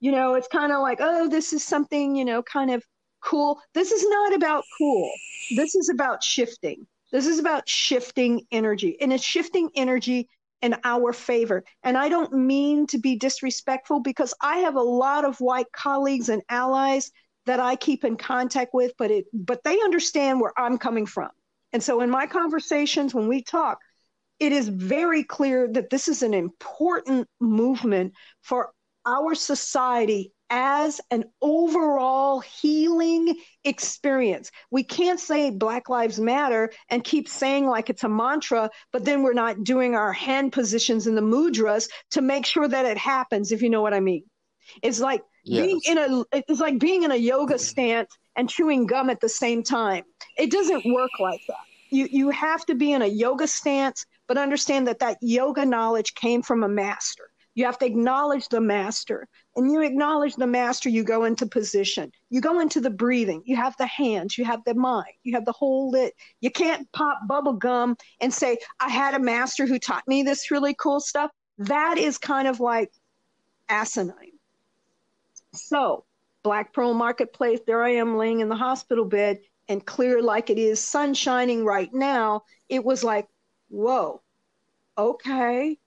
you 0.00 0.12
know, 0.12 0.34
it's 0.34 0.48
kind 0.48 0.72
of 0.72 0.80
like, 0.80 0.98
oh, 1.00 1.28
this 1.28 1.52
is 1.52 1.64
something, 1.64 2.14
you 2.16 2.24
know, 2.24 2.42
kind 2.42 2.70
of 2.70 2.82
cool. 3.22 3.60
This 3.74 3.92
is 3.92 4.06
not 4.08 4.34
about 4.34 4.64
cool. 4.78 5.10
This 5.56 5.74
is 5.74 5.88
about 5.88 6.22
shifting. 6.22 6.86
This 7.10 7.26
is 7.26 7.38
about 7.38 7.68
shifting 7.68 8.42
energy. 8.50 8.96
And 9.00 9.12
it's 9.12 9.24
shifting 9.24 9.70
energy 9.74 10.28
in 10.62 10.76
our 10.84 11.12
favor. 11.12 11.64
And 11.82 11.98
I 11.98 12.08
don't 12.08 12.32
mean 12.32 12.86
to 12.88 12.98
be 12.98 13.16
disrespectful 13.16 14.00
because 14.00 14.32
I 14.40 14.58
have 14.58 14.76
a 14.76 14.82
lot 14.82 15.24
of 15.24 15.40
white 15.40 15.70
colleagues 15.72 16.28
and 16.28 16.42
allies 16.48 17.10
that 17.46 17.60
I 17.60 17.76
keep 17.76 18.04
in 18.04 18.16
contact 18.16 18.72
with, 18.72 18.92
but 18.96 19.10
it 19.10 19.26
but 19.32 19.64
they 19.64 19.80
understand 19.80 20.40
where 20.40 20.52
I'm 20.56 20.78
coming 20.78 21.06
from. 21.06 21.30
And 21.72 21.82
so 21.82 22.00
in 22.00 22.10
my 22.10 22.26
conversations 22.26 23.14
when 23.14 23.28
we 23.28 23.42
talk, 23.42 23.78
it 24.38 24.52
is 24.52 24.68
very 24.68 25.24
clear 25.24 25.68
that 25.72 25.90
this 25.90 26.08
is 26.08 26.22
an 26.22 26.34
important 26.34 27.28
movement 27.40 28.12
for 28.42 28.70
our 29.04 29.34
society 29.34 30.32
as 30.54 31.00
an 31.10 31.24
overall 31.40 32.40
healing 32.40 33.34
experience. 33.64 34.50
We 34.70 34.84
can't 34.84 35.18
say 35.18 35.48
Black 35.48 35.88
Lives 35.88 36.20
Matter 36.20 36.70
and 36.90 37.02
keep 37.02 37.26
saying 37.26 37.66
like 37.66 37.88
it's 37.88 38.04
a 38.04 38.08
mantra, 38.08 38.68
but 38.92 39.06
then 39.06 39.22
we're 39.22 39.32
not 39.32 39.64
doing 39.64 39.94
our 39.94 40.12
hand 40.12 40.52
positions 40.52 41.06
in 41.06 41.14
the 41.14 41.22
mudras 41.22 41.88
to 42.10 42.20
make 42.20 42.44
sure 42.44 42.68
that 42.68 42.84
it 42.84 42.98
happens, 42.98 43.50
if 43.50 43.62
you 43.62 43.70
know 43.70 43.80
what 43.80 43.94
I 43.94 44.00
mean. 44.00 44.24
It's 44.82 45.00
like 45.00 45.22
yes. 45.42 45.64
being 45.64 45.80
in 45.86 45.98
a 45.98 46.24
it's 46.32 46.60
like 46.60 46.78
being 46.78 47.04
in 47.04 47.12
a 47.12 47.16
yoga 47.16 47.58
stance 47.58 48.14
and 48.36 48.48
chewing 48.48 48.86
gum 48.86 49.08
at 49.08 49.20
the 49.20 49.30
same 49.30 49.62
time. 49.62 50.04
It 50.36 50.50
doesn't 50.50 50.84
work 50.84 51.12
like 51.18 51.40
that. 51.48 51.64
You 51.90 52.08
you 52.10 52.28
have 52.28 52.66
to 52.66 52.74
be 52.74 52.92
in 52.92 53.00
a 53.00 53.06
yoga 53.06 53.46
stance, 53.46 54.04
but 54.28 54.36
understand 54.36 54.86
that 54.86 54.98
that 54.98 55.16
yoga 55.22 55.64
knowledge 55.64 56.14
came 56.14 56.42
from 56.42 56.62
a 56.62 56.68
master. 56.68 57.31
You 57.54 57.66
have 57.66 57.78
to 57.78 57.86
acknowledge 57.86 58.48
the 58.48 58.60
master 58.60 59.28
and 59.56 59.70
you 59.70 59.82
acknowledge 59.82 60.36
the 60.36 60.46
master, 60.46 60.88
you 60.88 61.04
go 61.04 61.24
into 61.24 61.46
position. 61.46 62.10
You 62.30 62.40
go 62.40 62.60
into 62.60 62.80
the 62.80 62.90
breathing. 62.90 63.42
You 63.44 63.56
have 63.56 63.76
the 63.76 63.86
hands, 63.86 64.38
you 64.38 64.44
have 64.44 64.64
the 64.64 64.74
mind, 64.74 65.12
you 65.22 65.34
have 65.34 65.44
the 65.44 65.52
whole 65.52 65.90
lit. 65.90 66.14
You 66.40 66.50
can't 66.50 66.90
pop 66.92 67.20
bubble 67.28 67.52
gum 67.52 67.96
and 68.20 68.32
say, 68.32 68.58
I 68.80 68.88
had 68.88 69.14
a 69.14 69.18
master 69.18 69.66
who 69.66 69.78
taught 69.78 70.08
me 70.08 70.22
this 70.22 70.50
really 70.50 70.74
cool 70.74 71.00
stuff. 71.00 71.30
That 71.58 71.98
is 71.98 72.16
kind 72.16 72.48
of 72.48 72.60
like 72.60 72.90
asinine. 73.68 74.38
So, 75.54 76.04
Black 76.42 76.72
Pearl 76.72 76.94
Marketplace, 76.94 77.60
there 77.66 77.82
I 77.82 77.90
am 77.90 78.16
laying 78.16 78.40
in 78.40 78.48
the 78.48 78.56
hospital 78.56 79.04
bed 79.04 79.38
and 79.68 79.84
clear 79.84 80.22
like 80.22 80.50
it 80.50 80.58
is, 80.58 80.80
sun 80.80 81.14
shining 81.14 81.64
right 81.64 81.92
now. 81.92 82.42
It 82.68 82.84
was 82.84 83.04
like, 83.04 83.28
whoa, 83.68 84.22
okay, 84.96 85.78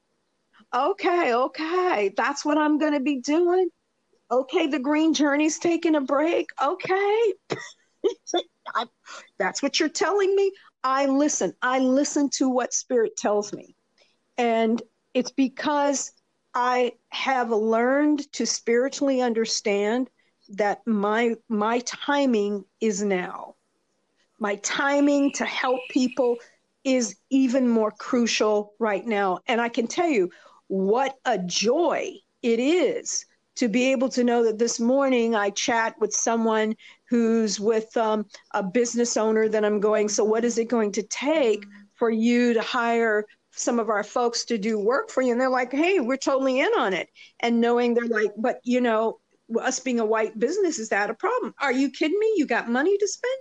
okay, 0.76 1.34
okay, 1.34 2.14
that's 2.16 2.44
what 2.44 2.58
I'm 2.58 2.78
going 2.78 2.94
to 2.94 3.00
be 3.00 3.22
doing. 3.22 3.70
Okay, 4.32 4.68
the 4.68 4.80
green 4.80 5.14
journey's 5.14 5.60
taking 5.60 5.96
a 5.96 6.02
break. 6.02 6.50
Okay. 6.62 7.34
I, 8.76 8.86
that's 9.40 9.62
what 9.64 9.80
you're 9.80 9.90
telling 9.90 10.36
me. 10.36 10.52
I 10.84 11.06
listen. 11.06 11.54
I 11.62 11.80
listen 11.80 12.30
to 12.36 12.50
what 12.50 12.74
spirit 12.74 13.16
tells 13.18 13.54
me. 13.54 13.76
And 14.38 14.82
it's 15.14 15.32
because 15.32 16.12
I 16.54 16.94
have 17.10 17.52
learned 17.52 18.32
to 18.34 18.46
spiritually 18.46 19.22
understand 19.22 20.10
that 20.50 20.80
my 20.86 21.36
my 21.50 21.80
timing 21.80 22.66
is 22.82 23.02
now. 23.04 23.56
My 24.40 24.56
timing 24.58 25.32
to 25.34 25.46
help 25.46 25.80
people 25.90 26.38
is 26.84 27.16
even 27.30 27.68
more 27.68 27.92
crucial 27.92 28.74
right 28.80 29.06
now. 29.06 29.40
And 29.48 29.60
I 29.60 29.70
can 29.70 29.88
tell 29.88 30.08
you, 30.08 30.30
what 30.68 31.16
a 31.26 31.38
joy 31.38 32.12
it 32.42 32.60
is 32.60 33.26
to 33.56 33.70
be 33.70 33.92
able 33.92 34.10
to 34.10 34.24
know 34.24 34.44
that 34.44 34.60
this 34.60 34.80
morning 34.80 35.34
I 35.34 35.50
chat 35.50 35.96
with 36.00 36.14
someone 36.14 36.76
who's 37.10 37.60
with 37.60 37.96
um, 37.96 38.26
a 38.54 38.62
business 38.62 39.16
owner 39.16 39.48
that 39.48 39.64
I'm 39.64 39.80
going, 39.80 40.10
so 40.10 40.24
what 40.24 40.44
is 40.44 40.58
it 40.58 40.68
going 40.68 40.92
to 40.94 41.04
take 41.04 41.66
for 41.94 42.10
you 42.10 42.54
to 42.54 42.62
hire 42.62 43.26
some 43.52 43.80
of 43.80 43.88
our 43.90 44.04
folks 44.04 44.44
to 44.46 44.58
do 44.58 44.78
work 44.78 45.10
for 45.10 45.22
you? 45.22 45.32
And 45.32 45.40
they're 45.40 45.50
like, 45.50 45.72
hey, 45.72 46.02
we're 46.02 46.18
totally 46.18 46.60
in 46.60 46.72
on 46.78 46.94
it. 46.94 47.08
And 47.40 47.62
knowing 47.62 47.94
they're 47.94 48.08
like, 48.08 48.32
but 48.38 48.60
you 48.64 48.82
know, 48.82 49.20
us 49.62 49.80
being 49.80 50.00
a 50.00 50.06
white 50.06 50.38
business, 50.38 50.78
is 50.78 50.90
that 50.90 51.10
a 51.10 51.14
problem? 51.14 51.54
Are 51.62 51.72
you 51.72 51.90
kidding 51.90 52.20
me? 52.20 52.34
You 52.36 52.46
got 52.46 52.70
money 52.70 52.98
to 52.98 53.08
spend? 53.08 53.40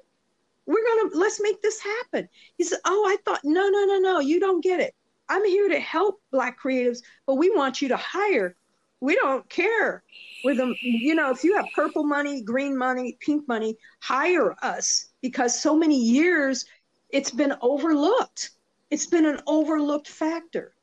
We're 0.67 0.85
going 0.85 1.11
to, 1.11 1.19
let's 1.19 1.41
make 1.43 1.61
this 1.61 1.81
happen. 1.81 2.29
He 2.57 2.65
said, 2.65 2.79
oh, 2.85 3.05
I 3.09 3.17
thought, 3.25 3.41
no, 3.43 3.69
no, 3.69 3.85
no, 3.85 3.99
no, 3.99 4.21
you 4.21 4.39
don't 4.39 4.63
get 4.63 4.81
it. 4.81 4.95
I'm 5.29 5.45
here 5.45 5.69
to 5.69 5.81
help 5.81 6.21
Black 6.31 6.59
creatives, 6.61 6.99
but 7.27 7.35
we 7.37 7.51
want 7.51 7.81
you 7.81 7.89
to 7.89 7.97
hire. 7.97 8.57
We 9.01 9.15
don't 9.17 9.49
care 9.51 10.03
with 10.45 10.57
them. 10.57 10.75
You 10.81 11.15
know, 11.15 11.31
if 11.31 11.45
you 11.45 11.57
have 11.57 11.67
purple 11.75 12.05
money, 12.05 12.43
green 12.43 12.77
money, 12.77 13.19
pink 13.21 13.47
money, 13.49 13.77
hire 14.01 14.55
us 14.63 15.07
because 15.21 15.61
so 15.61 15.77
many 15.77 15.99
years 15.99 16.65
it's 17.11 17.31
been 17.31 17.55
overlooked. 17.61 18.51
It's 18.91 19.07
been 19.07 19.27
an 19.27 19.41
overlooked 19.47 20.09
factor. 20.09 20.75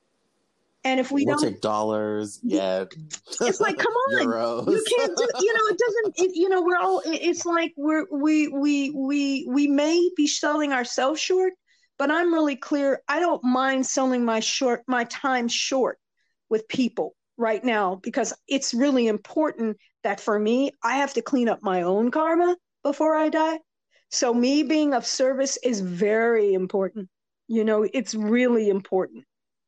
And 0.84 1.00
if 1.00 1.12
we 1.12 1.26
we'll 1.26 1.38
don't 1.38 1.52
take 1.52 1.62
dollars, 1.62 2.40
yeah, 2.42 2.86
it's 3.42 3.60
like 3.60 3.78
come 3.78 3.94
on, 3.94 4.26
Euros. 4.26 4.72
you 4.72 4.84
can't 4.98 5.16
do. 5.16 5.28
You 5.40 5.54
know, 5.54 5.60
it 5.70 5.78
doesn't. 5.78 6.20
It, 6.20 6.36
you 6.36 6.50
know, 6.50 6.62
we're 6.62 6.80
all. 6.80 7.02
It's 7.06 7.46
like 7.46 7.74
we're 7.78 8.06
we 8.12 8.48
we 8.48 8.90
we 8.90 9.46
we 9.48 9.68
may 9.68 10.10
be 10.16 10.26
selling 10.26 10.74
ourselves 10.74 11.22
short, 11.22 11.54
but 12.02 12.10
I'm 12.10 12.34
really 12.34 12.56
clear. 12.56 13.04
I 13.08 13.20
don't 13.20 13.44
mind 13.44 13.86
selling 13.86 14.26
my 14.26 14.40
short 14.40 14.82
my 14.88 15.04
time 15.04 15.48
short 15.48 16.00
with 16.50 16.68
people 16.68 17.14
right 17.38 17.64
now 17.64 18.00
because 18.02 18.34
it's 18.48 18.74
really 18.74 19.06
important 19.06 19.78
that 20.02 20.20
for 20.20 20.40
me, 20.40 20.72
I 20.84 20.96
have 20.96 21.14
to 21.14 21.22
clean 21.22 21.48
up 21.48 21.60
my 21.62 21.84
own 21.84 22.10
karma 22.10 22.58
before 22.82 23.16
I 23.16 23.30
die. 23.30 23.60
So 24.10 24.34
me 24.34 24.64
being 24.64 24.96
of 24.96 25.06
service 25.06 25.60
is 25.64 25.80
very 25.80 26.56
important. 26.56 27.08
You 27.48 27.64
know, 27.64 27.88
it's 27.94 28.16
really 28.16 28.70
important. 28.70 29.24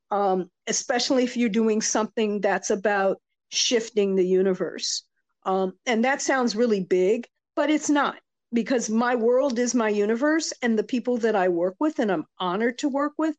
Um, 0.09 0.49
especially 0.65 1.23
if 1.23 1.37
you're 1.37 1.49
doing 1.49 1.83
something 1.83 2.41
that's 2.41 2.71
about 2.71 3.17
shifting 3.49 4.15
the 4.15 4.25
universe. 4.25 5.03
Um, 5.45 5.73
and 5.85 6.03
that 6.03 6.19
sounds 6.19 6.55
really 6.55 6.83
big, 6.83 7.27
but 7.55 7.69
it's 7.69 7.91
not. 7.91 8.15
Because 8.53 8.89
my 8.89 9.15
world 9.15 9.57
is 9.57 9.73
my 9.73 9.89
universe 9.89 10.53
and 10.61 10.77
the 10.77 10.83
people 10.83 11.17
that 11.17 11.35
I 11.35 11.49
work 11.49 11.75
with 11.79 11.99
and 11.99 12.11
I'm 12.11 12.25
honored 12.39 12.77
to 12.79 12.89
work 12.89 13.13
with, 13.17 13.35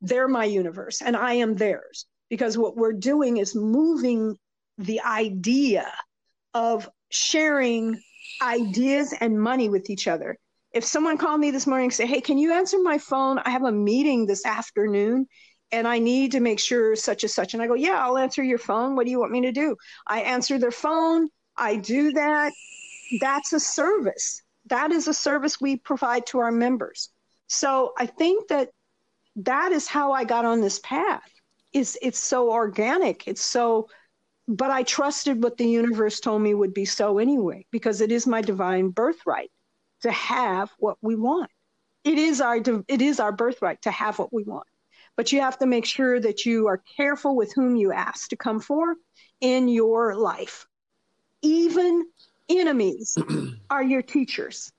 they're 0.00 0.28
my 0.28 0.44
universe 0.44 1.00
and 1.02 1.16
I 1.16 1.34
am 1.34 1.54
theirs. 1.54 2.06
Because 2.28 2.58
what 2.58 2.76
we're 2.76 2.92
doing 2.92 3.38
is 3.38 3.54
moving 3.54 4.36
the 4.76 5.00
idea 5.00 5.90
of 6.52 6.88
sharing 7.10 7.98
ideas 8.42 9.14
and 9.18 9.40
money 9.40 9.68
with 9.68 9.88
each 9.88 10.06
other. 10.06 10.36
If 10.74 10.84
someone 10.84 11.16
called 11.16 11.40
me 11.40 11.50
this 11.50 11.66
morning 11.66 11.86
and 11.86 11.94
say, 11.94 12.06
Hey, 12.06 12.20
can 12.20 12.36
you 12.36 12.52
answer 12.52 12.78
my 12.82 12.98
phone? 12.98 13.38
I 13.38 13.50
have 13.50 13.64
a 13.64 13.72
meeting 13.72 14.26
this 14.26 14.44
afternoon 14.44 15.26
and 15.72 15.88
I 15.88 15.98
need 15.98 16.32
to 16.32 16.40
make 16.40 16.60
sure 16.60 16.94
such 16.94 17.24
and 17.24 17.30
such. 17.30 17.54
And 17.54 17.62
I 17.62 17.66
go, 17.66 17.74
Yeah, 17.74 18.04
I'll 18.04 18.18
answer 18.18 18.42
your 18.42 18.58
phone. 18.58 18.94
What 18.94 19.06
do 19.06 19.10
you 19.10 19.18
want 19.18 19.32
me 19.32 19.40
to 19.42 19.52
do? 19.52 19.76
I 20.06 20.20
answer 20.20 20.58
their 20.58 20.70
phone. 20.70 21.28
I 21.56 21.76
do 21.76 22.12
that. 22.12 22.52
That's 23.20 23.54
a 23.54 23.60
service. 23.60 24.42
That 24.68 24.90
is 24.92 25.08
a 25.08 25.14
service 25.14 25.60
we 25.60 25.76
provide 25.76 26.26
to 26.26 26.38
our 26.38 26.52
members. 26.52 27.10
So 27.46 27.92
I 27.98 28.06
think 28.06 28.48
that 28.48 28.70
that 29.36 29.72
is 29.72 29.86
how 29.86 30.12
I 30.12 30.24
got 30.24 30.44
on 30.44 30.60
this 30.60 30.78
path. 30.80 31.30
Is 31.72 31.98
it's 32.00 32.18
so 32.18 32.50
organic. 32.50 33.28
It's 33.28 33.44
so 33.44 33.88
but 34.48 34.70
I 34.70 34.82
trusted 34.82 35.42
what 35.42 35.58
the 35.58 35.68
universe 35.68 36.20
told 36.20 36.40
me 36.40 36.54
would 36.54 36.72
be 36.72 36.86
so 36.86 37.18
anyway, 37.18 37.66
because 37.70 38.00
it 38.00 38.10
is 38.10 38.26
my 38.26 38.40
divine 38.40 38.88
birthright 38.88 39.50
to 40.00 40.10
have 40.10 40.70
what 40.78 40.96
we 41.02 41.16
want. 41.16 41.50
It 42.04 42.18
is 42.18 42.40
our 42.40 42.56
it 42.56 43.02
is 43.02 43.20
our 43.20 43.32
birthright 43.32 43.82
to 43.82 43.90
have 43.90 44.18
what 44.18 44.32
we 44.32 44.44
want. 44.44 44.66
But 45.16 45.32
you 45.32 45.40
have 45.40 45.58
to 45.58 45.66
make 45.66 45.84
sure 45.84 46.18
that 46.18 46.46
you 46.46 46.68
are 46.68 46.82
careful 46.96 47.36
with 47.36 47.52
whom 47.54 47.76
you 47.76 47.92
ask 47.92 48.30
to 48.30 48.36
come 48.36 48.60
for 48.60 48.96
in 49.40 49.68
your 49.68 50.14
life. 50.14 50.66
Even 51.42 52.04
enemies 52.48 53.16
are 53.70 53.82
your 53.82 54.02
teachers. 54.02 54.72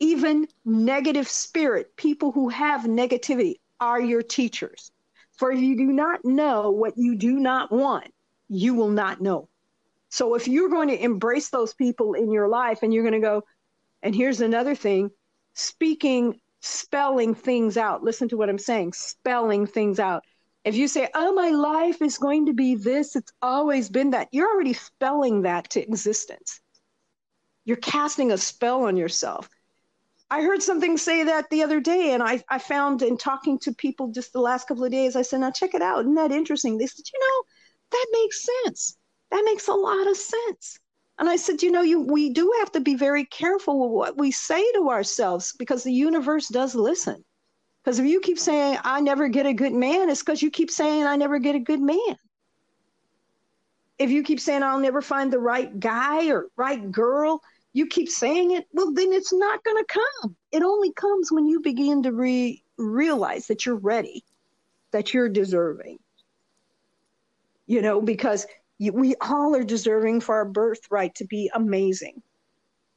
Even 0.00 0.46
negative 0.64 1.28
spirit, 1.28 1.96
people 1.96 2.32
who 2.32 2.48
have 2.48 2.82
negativity, 2.82 3.56
are 3.80 4.00
your 4.00 4.22
teachers. 4.22 4.90
For 5.36 5.50
if 5.50 5.60
you 5.60 5.76
do 5.76 5.86
not 5.86 6.24
know 6.24 6.70
what 6.70 6.94
you 6.96 7.16
do 7.16 7.38
not 7.38 7.72
want, 7.72 8.12
you 8.48 8.74
will 8.74 8.88
not 8.88 9.20
know. 9.20 9.48
So 10.10 10.34
if 10.34 10.46
you're 10.46 10.68
going 10.68 10.88
to 10.88 11.02
embrace 11.02 11.50
those 11.50 11.74
people 11.74 12.14
in 12.14 12.30
your 12.30 12.48
life 12.48 12.82
and 12.82 12.94
you're 12.94 13.02
going 13.02 13.20
to 13.20 13.26
go, 13.26 13.42
and 14.02 14.14
here's 14.14 14.40
another 14.40 14.74
thing 14.74 15.10
speaking, 15.54 16.40
spelling 16.60 17.34
things 17.34 17.76
out. 17.76 18.02
Listen 18.02 18.28
to 18.28 18.36
what 18.36 18.48
I'm 18.48 18.58
saying 18.58 18.92
spelling 18.92 19.66
things 19.66 19.98
out. 19.98 20.22
If 20.64 20.76
you 20.76 20.88
say, 20.88 21.08
oh, 21.14 21.34
my 21.34 21.50
life 21.50 22.00
is 22.00 22.16
going 22.16 22.46
to 22.46 22.54
be 22.54 22.74
this, 22.74 23.16
it's 23.16 23.32
always 23.42 23.90
been 23.90 24.10
that, 24.10 24.28
you're 24.32 24.48
already 24.48 24.72
spelling 24.72 25.42
that 25.42 25.68
to 25.70 25.82
existence. 25.82 26.60
You're 27.64 27.76
casting 27.76 28.32
a 28.32 28.38
spell 28.38 28.84
on 28.84 28.96
yourself. 28.96 29.48
I 30.30 30.42
heard 30.42 30.62
something 30.62 30.96
say 30.96 31.24
that 31.24 31.50
the 31.50 31.62
other 31.62 31.80
day, 31.80 32.12
and 32.12 32.22
I, 32.22 32.42
I 32.48 32.58
found 32.58 33.02
in 33.02 33.16
talking 33.16 33.58
to 33.60 33.72
people 33.72 34.08
just 34.08 34.32
the 34.32 34.40
last 34.40 34.66
couple 34.66 34.84
of 34.84 34.90
days, 34.90 35.16
I 35.16 35.22
said, 35.22 35.40
now 35.40 35.50
check 35.50 35.74
it 35.74 35.82
out. 35.82 36.00
Isn't 36.00 36.14
that 36.14 36.32
interesting? 36.32 36.78
They 36.78 36.86
said, 36.86 37.04
you 37.12 37.20
know, 37.20 37.44
that 37.92 38.06
makes 38.12 38.46
sense. 38.64 38.96
That 39.30 39.44
makes 39.44 39.68
a 39.68 39.74
lot 39.74 40.08
of 40.08 40.16
sense. 40.16 40.78
And 41.18 41.28
I 41.28 41.36
said, 41.36 41.62
you 41.62 41.70
know, 41.70 41.82
you 41.82 42.00
we 42.00 42.30
do 42.30 42.52
have 42.58 42.72
to 42.72 42.80
be 42.80 42.96
very 42.96 43.24
careful 43.26 43.80
with 43.80 43.92
what 43.92 44.18
we 44.18 44.30
say 44.30 44.72
to 44.72 44.90
ourselves 44.90 45.54
because 45.58 45.84
the 45.84 45.92
universe 45.92 46.48
does 46.48 46.74
listen. 46.74 47.24
Because 47.82 47.98
if 47.98 48.06
you 48.06 48.20
keep 48.20 48.38
saying, 48.38 48.78
I 48.82 49.00
never 49.00 49.28
get 49.28 49.46
a 49.46 49.52
good 49.52 49.74
man, 49.74 50.08
it's 50.08 50.22
because 50.22 50.42
you 50.42 50.50
keep 50.50 50.70
saying, 50.70 51.04
I 51.04 51.16
never 51.16 51.38
get 51.38 51.54
a 51.54 51.60
good 51.60 51.80
man. 51.80 52.16
If 53.98 54.10
you 54.10 54.24
keep 54.24 54.40
saying, 54.40 54.62
I'll 54.62 54.80
never 54.80 55.02
find 55.02 55.32
the 55.32 55.38
right 55.38 55.78
guy 55.78 56.30
or 56.30 56.46
right 56.56 56.90
girl, 56.90 57.42
you 57.74 57.86
keep 57.86 58.08
saying 58.08 58.52
it, 58.52 58.66
well, 58.72 58.92
then 58.92 59.12
it's 59.12 59.32
not 59.32 59.62
going 59.64 59.76
to 59.76 60.00
come. 60.22 60.36
It 60.52 60.62
only 60.62 60.92
comes 60.92 61.30
when 61.30 61.46
you 61.46 61.60
begin 61.60 62.04
to 62.04 62.12
re- 62.12 62.62
realize 62.78 63.48
that 63.48 63.66
you're 63.66 63.74
ready, 63.74 64.24
that 64.92 65.12
you're 65.12 65.28
deserving, 65.28 65.98
you 67.66 67.82
know, 67.82 68.00
because 68.00 68.46
we 68.78 69.16
all 69.20 69.54
are 69.56 69.64
deserving 69.64 70.20
for 70.20 70.36
our 70.36 70.44
birthright 70.44 71.16
to 71.16 71.26
be 71.26 71.50
amazing. 71.52 72.22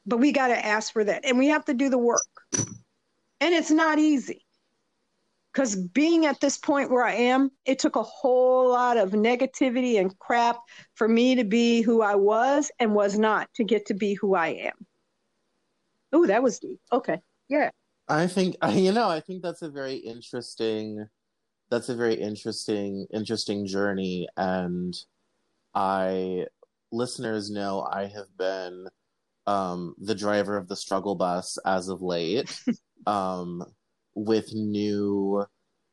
But 0.06 0.18
we 0.18 0.32
got 0.32 0.50
to 0.50 0.66
ask 0.66 0.94
for 0.94 1.04
that 1.04 1.26
and 1.26 1.38
we 1.38 1.48
have 1.48 1.66
to 1.66 1.74
do 1.74 1.90
the 1.90 1.98
work. 1.98 2.22
And 2.54 3.54
it's 3.54 3.72
not 3.72 4.00
easy 4.00 4.47
because 5.58 5.76
being 5.76 6.28
at 6.28 6.40
this 6.40 6.56
point 6.56 6.92
where 6.92 7.04
I 7.04 7.16
am, 7.16 7.50
it 7.66 7.80
took 7.80 7.96
a 7.96 8.04
whole 8.04 8.70
lot 8.70 8.96
of 8.96 9.10
negativity 9.10 10.00
and 10.00 10.16
crap 10.20 10.60
for 10.94 11.08
me 11.08 11.34
to 11.34 11.44
be 11.44 11.82
who 11.82 12.04
I 12.04 12.14
was 12.14 12.70
and 12.78 12.94
was 12.94 13.18
not 13.18 13.52
to 13.56 13.64
get 13.64 13.88
to 13.88 13.96
be 13.96 14.14
who 14.14 14.36
I 14.36 14.50
am. 14.50 14.86
Oh, 16.14 16.28
that 16.28 16.44
was 16.44 16.60
deep. 16.60 16.80
Okay. 16.92 17.20
Yeah. 17.50 17.72
I 18.08 18.28
think, 18.28 18.56
you 18.70 18.92
know, 18.92 19.10
I 19.10 19.20
think 19.20 19.42
that's 19.42 19.64
a 19.64 19.70
very 19.70 19.96
interesting 19.96 21.08
that's 21.70 21.90
a 21.90 21.96
very 21.96 22.14
interesting 22.14 23.08
interesting 23.12 23.68
journey 23.68 24.26
and 24.38 24.96
i 25.76 26.46
listeners 26.94 27.52
know 27.52 27.86
i 27.92 28.06
have 28.06 28.38
been 28.38 28.88
um, 29.48 29.96
the 29.98 30.16
driver 30.16 30.56
of 30.56 30.70
the 30.70 30.78
struggle 30.78 31.16
bus 31.16 31.58
as 31.66 31.90
of 31.90 32.02
late 32.02 32.58
um, 33.06 33.66
with 34.18 34.54
new 34.54 35.46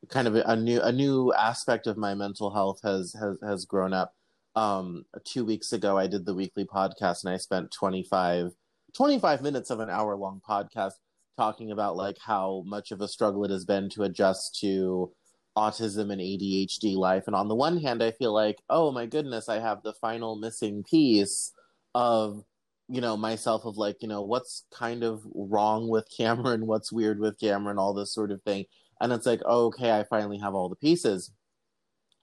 kind 0.08 0.26
of 0.26 0.34
a 0.34 0.56
new 0.56 0.80
a 0.80 0.92
new 0.92 1.32
aspect 1.34 1.86
of 1.86 1.96
my 1.96 2.14
mental 2.14 2.52
health 2.52 2.80
has 2.82 3.14
has 3.18 3.38
has 3.46 3.64
grown 3.64 3.92
up 3.92 4.12
um, 4.56 5.04
two 5.24 5.44
weeks 5.44 5.72
ago 5.72 5.98
i 5.98 6.06
did 6.06 6.24
the 6.24 6.34
weekly 6.34 6.64
podcast 6.64 7.24
and 7.24 7.32
i 7.32 7.36
spent 7.36 7.70
25 7.70 8.52
25 8.94 9.42
minutes 9.42 9.70
of 9.70 9.80
an 9.80 9.90
hour 9.90 10.16
long 10.16 10.40
podcast 10.48 10.92
talking 11.36 11.70
about 11.70 11.96
like 11.96 12.16
how 12.18 12.62
much 12.66 12.92
of 12.92 13.00
a 13.00 13.08
struggle 13.08 13.44
it 13.44 13.50
has 13.50 13.64
been 13.64 13.88
to 13.90 14.04
adjust 14.04 14.58
to 14.60 15.12
autism 15.56 16.12
and 16.12 16.20
ADHD 16.20 16.96
life. 16.96 17.24
And 17.26 17.36
on 17.36 17.48
the 17.48 17.54
one 17.54 17.80
hand, 17.80 18.02
I 18.02 18.10
feel 18.12 18.32
like, 18.32 18.62
oh 18.68 18.90
my 18.92 19.06
goodness, 19.06 19.48
I 19.48 19.60
have 19.60 19.82
the 19.82 19.94
final 19.94 20.36
missing 20.36 20.84
piece 20.88 21.52
of, 21.94 22.44
you 22.88 23.00
know, 23.00 23.16
myself 23.16 23.64
of 23.64 23.76
like, 23.76 23.96
you 24.00 24.08
know, 24.08 24.22
what's 24.22 24.64
kind 24.72 25.02
of 25.02 25.22
wrong 25.34 25.88
with 25.88 26.06
Cameron, 26.16 26.66
what's 26.66 26.92
weird 26.92 27.18
with 27.18 27.38
Cameron, 27.38 27.78
all 27.78 27.94
this 27.94 28.12
sort 28.12 28.30
of 28.30 28.42
thing. 28.42 28.64
And 29.00 29.12
it's 29.12 29.26
like, 29.26 29.40
oh, 29.44 29.66
okay, 29.66 29.98
I 29.98 30.04
finally 30.04 30.38
have 30.38 30.54
all 30.54 30.68
the 30.68 30.76
pieces. 30.76 31.32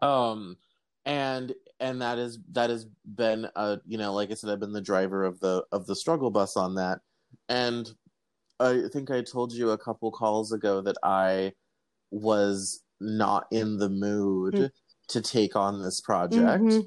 Um, 0.02 0.58
and 1.06 1.54
and 1.80 2.02
that 2.02 2.19
is 2.19 2.38
that 2.52 2.69
has 2.69 2.86
been 3.15 3.47
a 3.56 3.80
you 3.88 3.97
know 3.97 4.13
like 4.13 4.30
i 4.30 4.36
said 4.36 4.52
i've 4.52 4.60
been 4.60 4.71
the 4.71 4.80
driver 4.80 5.24
of 5.24 5.39
the 5.39 5.65
of 5.71 5.88
the 5.88 5.95
struggle 5.95 6.30
bus 6.30 6.56
on 6.56 6.76
that 6.76 7.00
and 7.50 7.89
i 8.60 8.84
think 8.93 9.10
i 9.10 9.19
told 9.19 9.52
you 9.52 9.71
a 9.71 9.78
couple 9.80 10.12
calls 10.12 10.52
ago 10.52 10.80
that 10.80 10.97
i 11.02 11.52
was 12.12 12.84
not 13.02 13.47
in 13.52 13.78
the 13.78 13.89
mood 13.89 14.54
mm-hmm. 14.54 14.65
to 15.10 15.21
take 15.21 15.56
on 15.56 15.82
this 15.82 16.00
project. 16.00 16.63
Mm-hmm. 16.63 16.80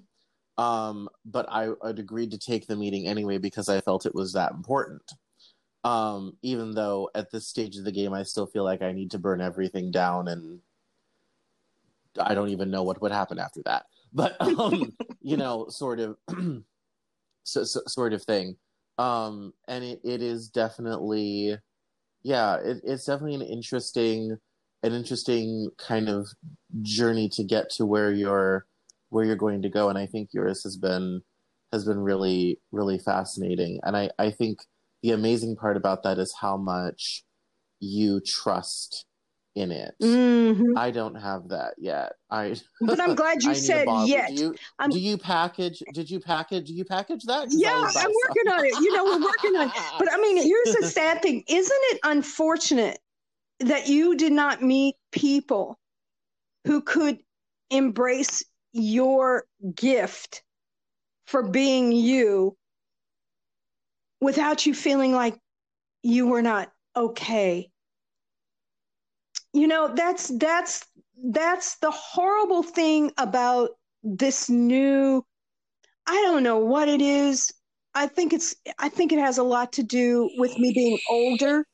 Um, 0.57 1.09
but 1.25 1.47
I, 1.49 1.71
I'd 1.83 1.99
agreed 1.99 2.31
to 2.31 2.39
take 2.39 2.67
the 2.67 2.77
meeting 2.77 3.07
anyway 3.07 3.39
because 3.39 3.69
I 3.69 3.81
felt 3.81 4.07
it 4.07 4.15
was 4.15 4.33
that 4.33 4.53
important. 4.53 5.03
Um, 5.83 6.37
even 6.43 6.75
though 6.75 7.11
at 7.15 7.31
this 7.31 7.47
stage 7.47 7.77
of 7.77 7.85
the 7.85 7.93
game, 7.93 8.15
I 8.15 8.23
still 8.23 8.47
feel 8.47 8.65
like 8.65 8.81
I 8.81 8.93
need 8.93 9.11
to 9.13 9.19
burn 9.19 9.41
everything 9.41 9.91
down 9.91 10.29
and 10.29 10.61
I 12.19 12.35
don't 12.35 12.51
even 12.51 12.71
know 12.71 12.85
what 12.85 13.03
would 13.03 13.13
happen 13.13 13.39
after 13.39 13.63
that. 13.65 13.87
But, 14.13 14.37
um, 14.41 14.93
you 15.21 15.37
know, 15.37 15.67
sort 15.69 16.01
of, 16.01 16.17
so, 17.43 17.65
so, 17.65 17.81
sort 17.87 18.13
of 18.13 18.23
thing. 18.23 18.57
Um, 18.97 19.53
and 19.67 19.83
it, 19.83 20.01
it 20.05 20.23
is 20.23 20.49
definitely, 20.49 21.59
yeah, 22.23 22.57
it, 22.57 22.81
it's 22.85 23.05
definitely 23.05 23.35
an 23.35 23.43
interesting, 23.43 24.39
an 24.85 24.93
interesting 24.93 25.71
kind 25.79 26.09
of 26.09 26.29
journey 26.83 27.29
to 27.31 27.43
get 27.43 27.71
to 27.71 27.85
where 27.85 28.13
you're 28.13 28.67
where 29.15 29.25
you're 29.25 29.37
going 29.37 29.63
to 29.63 29.69
go 29.69 29.89
and 29.89 29.97
i 29.97 30.07
think 30.07 30.31
yours 30.33 30.65
has 30.65 30.77
been 30.77 31.23
has 31.73 31.85
been 31.85 32.01
really 32.01 32.59
really 32.73 32.99
fascinating. 32.99 33.79
And 33.85 33.97
i 33.97 34.11
i 34.19 34.31
think 34.31 34.59
the 35.03 35.13
amazing 35.13 35.55
part 35.55 35.77
about 35.77 36.03
that 36.03 36.19
is 36.19 36.35
how 36.39 36.57
much 36.57 37.23
you 37.79 38.21
trust 38.21 39.07
in 39.55 39.71
it. 39.71 39.95
Mm-hmm. 40.03 40.77
i 40.77 40.91
don't 40.91 41.15
have 41.15 41.49
that 41.51 41.75
yet. 41.79 42.15
I 42.29 42.57
but 42.81 43.01
i'm 43.01 43.15
glad 43.15 43.45
you 43.45 43.55
said 43.55 43.87
yet 44.05 44.31
do 44.31 44.35
you, 44.35 44.55
do 44.91 44.99
you, 44.99 45.17
package 45.17 45.81
did 45.93 46.11
you 46.11 46.19
package 46.19 46.67
do 46.67 46.75
you 46.75 46.85
package 46.85 47.23
that? 47.25 47.47
Yeah 47.51 47.71
i'm 47.71 48.13
working 48.27 48.53
on 48.53 48.65
it. 48.65 48.75
You 48.81 48.97
know 48.97 49.05
we're 49.05 49.23
working 49.23 49.55
on 49.55 49.69
it. 49.69 49.75
But 50.01 50.13
i 50.13 50.17
mean 50.17 50.39
here's 50.39 50.75
the 50.81 50.89
sad 50.89 51.23
thing. 51.23 51.45
Isn't 51.47 51.85
it 51.93 52.01
unfortunate 52.03 52.99
that 53.61 53.87
you 53.87 54.17
did 54.17 54.33
not 54.33 54.61
meet 54.61 54.97
people 55.13 55.79
who 56.67 56.81
could 56.81 57.19
embrace 57.71 58.43
your 58.75 59.45
gift 59.75 60.43
for 61.27 61.43
being 61.43 61.93
you 61.93 62.57
without 64.21 64.67
you 64.67 64.75
feeling 64.75 65.13
like 65.13 65.39
you 66.03 66.27
were 66.27 66.43
not 66.43 66.71
okay. 66.97 67.71
You 69.53 69.69
know 69.69 69.95
that's 69.95 70.29
that's 70.39 70.85
that's 71.31 71.77
the 71.77 71.93
horrible 71.93 72.63
thing 72.63 73.13
about 73.17 73.71
this 74.03 74.51
new 74.51 75.25
i 76.07 76.13
don't 76.27 76.43
know 76.43 76.59
what 76.59 76.89
it 76.89 77.01
is. 77.01 77.53
I 77.95 78.09
think 78.09 78.33
it's 78.33 78.57
I 78.79 78.89
think 78.89 79.13
it 79.13 79.19
has 79.21 79.39
a 79.39 79.45
lot 79.45 79.73
to 79.75 79.83
do 79.85 80.29
with 80.37 80.59
me 80.59 80.73
being 80.75 80.99
older 81.09 81.65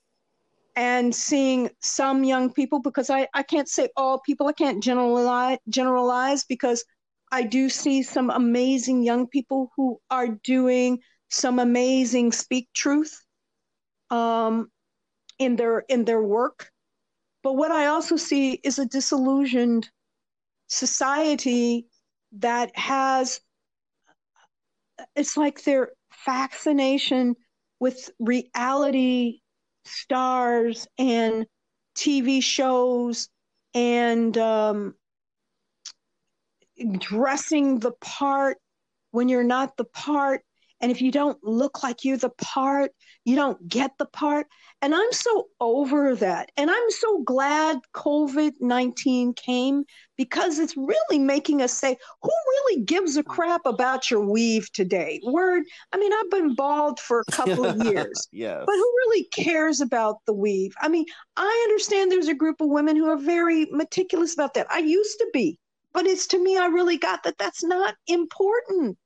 and 0.81 1.15
seeing 1.15 1.69
some 1.83 2.25
young 2.25 2.51
people 2.51 2.81
because 2.81 3.11
I, 3.11 3.29
I 3.35 3.43
can't 3.43 3.69
say 3.69 3.91
all 3.99 4.19
people, 4.19 4.47
I 4.49 4.53
can't 4.53 4.83
generalize 4.83 5.59
generalize 5.69 6.45
because 6.45 6.83
I 7.31 7.43
do 7.43 7.69
see 7.69 8.03
some 8.03 8.31
amazing 8.31 9.03
young 9.03 9.29
people 9.29 9.71
who 9.77 10.01
are 10.11 10.29
doing 10.29 11.01
some 11.29 11.59
amazing 11.59 12.33
speak 12.33 12.71
truth 12.73 13.23
um, 14.09 14.71
in 15.39 15.57
their 15.57 15.81
in 15.81 16.07
their 16.07 16.23
work. 16.23 16.71
But 17.43 17.57
what 17.57 17.73
I 17.73 17.89
also 17.89 18.17
see 18.17 18.53
is 18.65 18.79
a 18.79 18.87
disillusioned 18.87 19.87
society 20.69 21.89
that 22.39 22.75
has 22.75 23.39
it's 25.15 25.37
like 25.37 25.63
their 25.65 25.91
fascination 26.11 27.37
with 27.81 28.09
reality 28.19 29.41
stars 29.85 30.87
and 30.99 31.47
TV 31.97 32.43
shows 32.43 33.29
and 33.75 34.37
um, 34.39 34.95
dressing 36.99 37.79
the 37.79 37.93
part 38.01 38.59
when 39.11 39.29
you're 39.29 39.45
not 39.45 39.77
the 39.77 39.85
part 39.85 40.43
and 40.81 40.91
if 40.91 41.03
you 41.03 41.11
don't 41.13 41.43
look 41.43 41.83
like 41.83 42.05
you're 42.05 42.17
the 42.17 42.31
part, 42.31 42.93
you 43.25 43.37
don't 43.37 43.69
get 43.69 43.93
the 43.99 44.07
part. 44.07 44.47
And 44.83 44.95
I'm 44.95 45.13
so 45.13 45.49
over 45.61 46.17
that. 46.17 46.51
And 46.57 46.71
I'm 46.71 46.91
so 46.91 47.23
glad 47.23 47.79
COVID 47.95 48.53
19 48.61 49.35
came 49.35 49.85
because 50.17 50.59
it's 50.59 50.77
really 50.77 51.19
making 51.19 51.61
us 51.61 51.73
say, 51.73 51.97
who 52.23 52.31
really 52.31 52.83
gives 52.83 53.17
a 53.19 53.23
crap 53.23 53.67
about 53.67 54.11
your 54.11 54.25
weave 54.25 54.73
today? 54.73 55.21
Word, 55.23 55.65
I 55.93 55.99
mean, 55.99 56.13
I've 56.13 56.31
been 56.31 56.55
bald 56.55 56.99
for 56.99 57.21
a 57.21 57.33
couple 57.33 57.67
of 57.67 57.77
years. 57.85 58.29
yes. 58.33 58.63
But 58.65 58.75
who 58.75 58.95
really 59.05 59.25
cares 59.25 59.83
about 59.83 60.17
the 60.27 60.33
weave? 60.33 60.73
I 60.81 60.89
mean, 60.89 61.05
I 61.37 61.67
understand 61.69 62.11
there's 62.11 62.29
a 62.29 62.35
group 62.35 62.61
of 62.61 62.69
women 62.69 62.97
who 62.97 63.09
are 63.09 63.19
very 63.19 63.67
meticulous 63.71 64.33
about 64.33 64.55
that. 64.55 64.67
I 64.71 64.79
used 64.79 65.19
to 65.19 65.29
be. 65.33 65.59
But 65.93 66.07
it's 66.07 66.29
to 66.29 66.43
me, 66.43 66.57
I 66.57 66.67
really 66.67 66.99
got 66.99 67.25
that 67.25 67.37
that's 67.37 67.65
not 67.65 67.97
important 68.07 68.97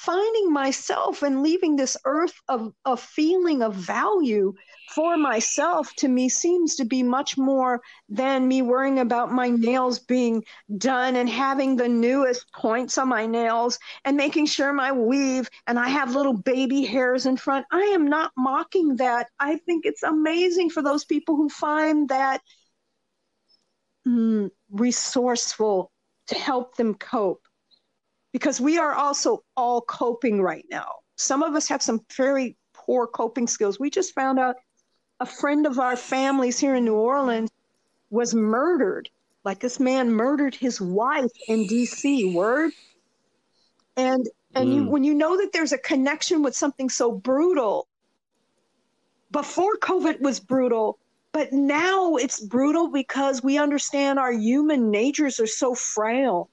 finding 0.00 0.50
myself 0.50 1.22
and 1.22 1.42
leaving 1.42 1.76
this 1.76 1.94
earth 2.06 2.40
of 2.48 2.72
a 2.86 2.96
feeling 2.96 3.60
of 3.60 3.74
value 3.74 4.50
for 4.94 5.18
myself 5.18 5.92
to 5.94 6.08
me 6.08 6.26
seems 6.26 6.74
to 6.74 6.86
be 6.86 7.02
much 7.02 7.36
more 7.36 7.82
than 8.08 8.48
me 8.48 8.62
worrying 8.62 8.98
about 8.98 9.30
my 9.30 9.50
nails 9.50 9.98
being 9.98 10.42
done 10.78 11.16
and 11.16 11.28
having 11.28 11.76
the 11.76 11.86
newest 11.86 12.50
points 12.54 12.96
on 12.96 13.08
my 13.08 13.26
nails 13.26 13.78
and 14.06 14.16
making 14.16 14.46
sure 14.46 14.72
my 14.72 14.90
weave 14.90 15.50
and 15.66 15.78
I 15.78 15.90
have 15.90 16.14
little 16.14 16.32
baby 16.32 16.86
hairs 16.86 17.26
in 17.26 17.36
front. 17.36 17.66
I 17.70 17.82
am 17.82 18.08
not 18.08 18.32
mocking 18.38 18.96
that. 18.96 19.28
I 19.38 19.56
think 19.58 19.84
it's 19.84 20.02
amazing 20.02 20.70
for 20.70 20.82
those 20.82 21.04
people 21.04 21.36
who 21.36 21.50
find 21.50 22.08
that 22.08 22.40
mm, 24.08 24.50
resourceful 24.70 25.92
to 26.28 26.34
help 26.36 26.76
them 26.76 26.94
cope 26.94 27.42
because 28.32 28.60
we 28.60 28.78
are 28.78 28.94
also 28.94 29.42
all 29.56 29.80
coping 29.80 30.40
right 30.40 30.64
now. 30.70 30.86
Some 31.16 31.42
of 31.42 31.54
us 31.54 31.68
have 31.68 31.82
some 31.82 32.00
very 32.16 32.56
poor 32.72 33.06
coping 33.06 33.46
skills. 33.46 33.78
We 33.78 33.90
just 33.90 34.14
found 34.14 34.38
out 34.38 34.56
a 35.20 35.26
friend 35.26 35.66
of 35.66 35.78
our 35.78 35.96
families 35.96 36.58
here 36.58 36.74
in 36.74 36.84
New 36.84 36.94
Orleans 36.94 37.50
was 38.10 38.34
murdered. 38.34 39.10
Like 39.44 39.60
this 39.60 39.80
man 39.80 40.12
murdered 40.12 40.54
his 40.54 40.80
wife 40.80 41.30
in 41.48 41.66
DC, 41.66 42.32
word. 42.34 42.72
And 43.96 44.28
and 44.54 44.68
mm. 44.68 44.74
you, 44.74 44.84
when 44.88 45.04
you 45.04 45.14
know 45.14 45.36
that 45.36 45.52
there's 45.52 45.72
a 45.72 45.78
connection 45.78 46.42
with 46.42 46.56
something 46.56 46.88
so 46.88 47.12
brutal, 47.12 47.86
before 49.30 49.76
COVID 49.76 50.20
was 50.20 50.40
brutal, 50.40 50.98
but 51.32 51.52
now 51.52 52.16
it's 52.16 52.40
brutal 52.40 52.88
because 52.90 53.42
we 53.42 53.58
understand 53.58 54.18
our 54.18 54.32
human 54.32 54.90
natures 54.90 55.38
are 55.38 55.46
so 55.46 55.74
frail 55.74 56.50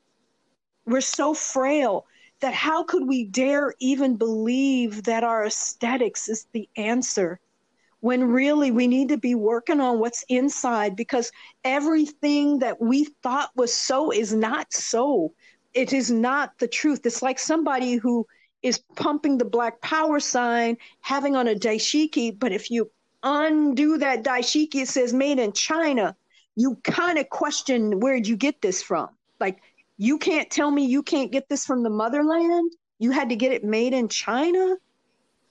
we're 0.87 1.01
so 1.01 1.33
frail 1.33 2.05
that 2.39 2.53
how 2.53 2.83
could 2.83 3.07
we 3.07 3.25
dare 3.25 3.73
even 3.79 4.15
believe 4.15 5.03
that 5.03 5.23
our 5.23 5.45
aesthetics 5.45 6.29
is 6.29 6.47
the 6.53 6.69
answer 6.77 7.39
when 7.99 8.23
really 8.23 8.71
we 8.71 8.87
need 8.87 9.09
to 9.09 9.17
be 9.17 9.35
working 9.35 9.81
on 9.81 9.99
what's 9.99 10.23
inside 10.29 10.95
because 10.95 11.31
everything 11.63 12.59
that 12.59 12.79
we 12.79 13.05
thought 13.23 13.49
was 13.55 13.73
so 13.73 14.11
is 14.11 14.33
not 14.33 14.71
so. 14.71 15.33
It 15.73 15.93
is 15.93 16.11
not 16.11 16.57
the 16.59 16.67
truth. 16.67 17.05
It's 17.05 17.21
like 17.21 17.39
somebody 17.39 17.95
who 17.95 18.25
is 18.61 18.79
pumping 18.95 19.37
the 19.37 19.45
black 19.45 19.81
power 19.81 20.19
sign, 20.19 20.77
having 21.01 21.35
on 21.35 21.47
a 21.47 21.55
dashiki, 21.55 22.37
but 22.37 22.51
if 22.51 22.69
you 22.69 22.89
undo 23.23 23.97
that 23.97 24.23
dashiki, 24.23 24.81
it 24.83 24.87
says 24.87 25.13
made 25.13 25.39
in 25.39 25.51
China. 25.51 26.15
You 26.55 26.75
kind 26.83 27.17
of 27.17 27.29
question 27.29 27.99
where'd 27.99 28.27
you 28.27 28.35
get 28.35 28.61
this 28.61 28.81
from? 28.81 29.09
Like 29.39 29.59
you 29.97 30.17
can't 30.17 30.49
tell 30.49 30.69
me 30.71 30.85
you 30.85 31.03
can't 31.03 31.31
get 31.31 31.49
this 31.49 31.65
from 31.65 31.83
the 31.83 31.89
motherland. 31.89 32.71
You 32.99 33.11
had 33.11 33.29
to 33.29 33.35
get 33.35 33.51
it 33.51 33.63
made 33.63 33.93
in 33.93 34.07
China. 34.07 34.75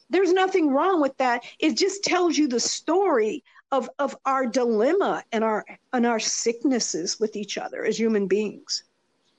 There's 0.08 0.32
nothing 0.32 0.70
wrong 0.70 1.00
with 1.00 1.16
that. 1.18 1.44
It 1.58 1.76
just 1.76 2.04
tells 2.04 2.38
you 2.38 2.46
the 2.46 2.60
story 2.60 3.42
of, 3.72 3.90
of 3.98 4.16
our 4.24 4.46
dilemma 4.46 5.24
and 5.32 5.42
our 5.42 5.64
and 5.92 6.06
our 6.06 6.20
sicknesses 6.20 7.18
with 7.18 7.34
each 7.34 7.58
other 7.58 7.84
as 7.84 7.98
human 7.98 8.28
beings. 8.28 8.84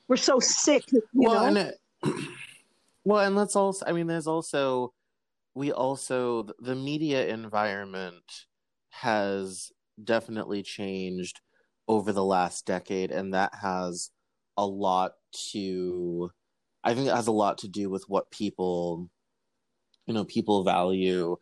We're 0.10 0.18
so 0.18 0.40
sick, 0.40 0.84
you 0.92 1.02
well, 1.14 1.42
know. 1.42 1.46
And 1.46 1.58
it, 1.58 1.80
well, 3.06 3.26
and 3.26 3.36
let's 3.36 3.56
also. 3.56 3.86
I 3.86 3.94
mean, 3.94 4.08
there's 4.08 4.28
also 4.28 4.94
we 5.56 5.72
also 5.72 6.48
the 6.60 6.76
media 6.76 7.28
environment 7.28 8.46
has 8.90 9.72
definitely 10.04 10.64
changed 10.64 11.40
over 11.88 12.12
the 12.12 12.24
last 12.24 12.66
decade, 12.66 13.12
and 13.12 13.34
that 13.34 13.56
has 13.56 14.12
a 14.58 14.66
lot 14.66 15.14
to 15.52 16.32
I 16.84 16.94
think 16.94 17.08
it 17.08 17.16
has 17.16 17.28
a 17.28 17.32
lot 17.32 17.60
to 17.60 17.68
do 17.68 17.90
with 17.90 18.06
what 18.08 18.32
people 18.32 19.10
you 20.06 20.14
know 20.14 20.26
people 20.26 20.64
value 20.64 21.38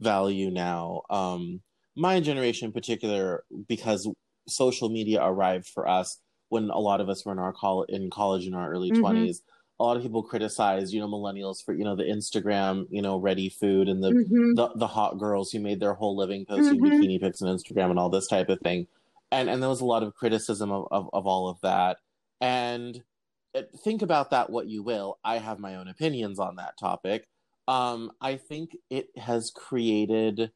value 0.00 0.50
now. 0.50 1.02
Um 1.10 1.60
my 1.96 2.20
generation 2.20 2.66
in 2.66 2.72
particular 2.72 3.44
because 3.68 4.08
social 4.48 4.88
media 4.88 5.22
arrived 5.22 5.66
for 5.66 5.88
us 5.88 6.18
when 6.48 6.70
a 6.70 6.78
lot 6.78 7.00
of 7.00 7.08
us 7.08 7.24
were 7.24 7.32
in 7.32 7.38
our 7.38 7.52
col- 7.52 7.84
in 7.84 8.10
college 8.10 8.46
in 8.46 8.54
our 8.54 8.70
early 8.70 8.90
mm-hmm. 8.90 9.04
20s 9.04 9.38
a 9.78 9.84
lot 9.84 9.96
of 9.96 10.02
people 10.02 10.22
criticize 10.22 10.92
you 10.92 11.00
know 11.00 11.08
millennials 11.08 11.64
for 11.64 11.74
you 11.74 11.84
know 11.84 11.96
the 11.96 12.04
instagram 12.04 12.86
you 12.90 13.02
know 13.02 13.16
ready 13.16 13.48
food 13.48 13.88
and 13.88 14.02
the 14.02 14.10
mm-hmm. 14.10 14.54
the, 14.54 14.68
the 14.76 14.86
hot 14.86 15.18
girls 15.18 15.50
who 15.50 15.58
made 15.58 15.80
their 15.80 15.94
whole 15.94 16.16
living 16.16 16.44
posting 16.46 16.80
mm-hmm. 16.80 17.00
bikini 17.00 17.20
pics 17.20 17.42
on 17.42 17.56
instagram 17.56 17.90
and 17.90 17.98
all 17.98 18.10
this 18.10 18.28
type 18.28 18.48
of 18.48 18.60
thing 18.60 18.86
and 19.32 19.48
and 19.48 19.62
there 19.62 19.68
was 19.68 19.80
a 19.80 19.84
lot 19.84 20.02
of 20.02 20.14
criticism 20.14 20.70
of, 20.70 20.86
of, 20.90 21.08
of 21.12 21.26
all 21.26 21.48
of 21.48 21.60
that 21.62 21.98
and 22.40 23.02
uh, 23.54 23.62
think 23.84 24.02
about 24.02 24.30
that 24.30 24.50
what 24.50 24.68
you 24.68 24.82
will. 24.82 25.18
I 25.24 25.38
have 25.38 25.58
my 25.58 25.76
own 25.76 25.88
opinions 25.88 26.38
on 26.38 26.56
that 26.56 26.78
topic. 26.78 27.26
Um, 27.68 28.12
I 28.20 28.36
think 28.36 28.76
it 28.88 29.08
has 29.16 29.50
created 29.50 30.50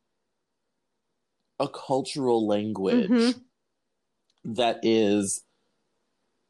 a 1.58 1.68
cultural 1.68 2.46
language 2.46 3.08
mm-hmm. 3.08 4.52
that 4.54 4.80
is 4.82 5.44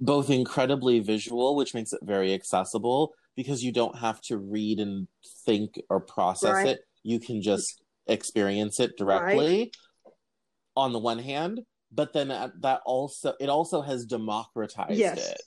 both 0.01 0.31
incredibly 0.31 1.01
visual, 1.01 1.57
which 1.57 1.75
makes 1.75 1.93
it 1.93 2.01
very 2.03 2.33
accessible 2.33 3.13
because 3.37 3.63
you 3.63 3.73
don't 3.73 3.99
have 3.99 4.21
to 4.23 4.39
read 4.39 4.81
and 4.81 5.09
think 5.45 5.81
or 5.91 6.01
process 6.01 6.53
right. 6.53 6.67
it. 6.69 6.81
You 7.03 7.21
can 7.21 7.43
just 7.43 7.83
experience 8.07 8.81
it 8.81 8.97
directly 8.97 9.59
right. 9.59 10.15
on 10.77 10.93
the 10.93 10.99
one 10.99 11.19
hand 11.19 11.61
but 11.95 12.13
then 12.13 12.29
that 12.29 12.81
also 12.85 13.35
it 13.41 13.49
also 13.49 13.81
has 13.81 14.05
democratized 14.05 14.99
yes. 14.99 15.31
it 15.31 15.43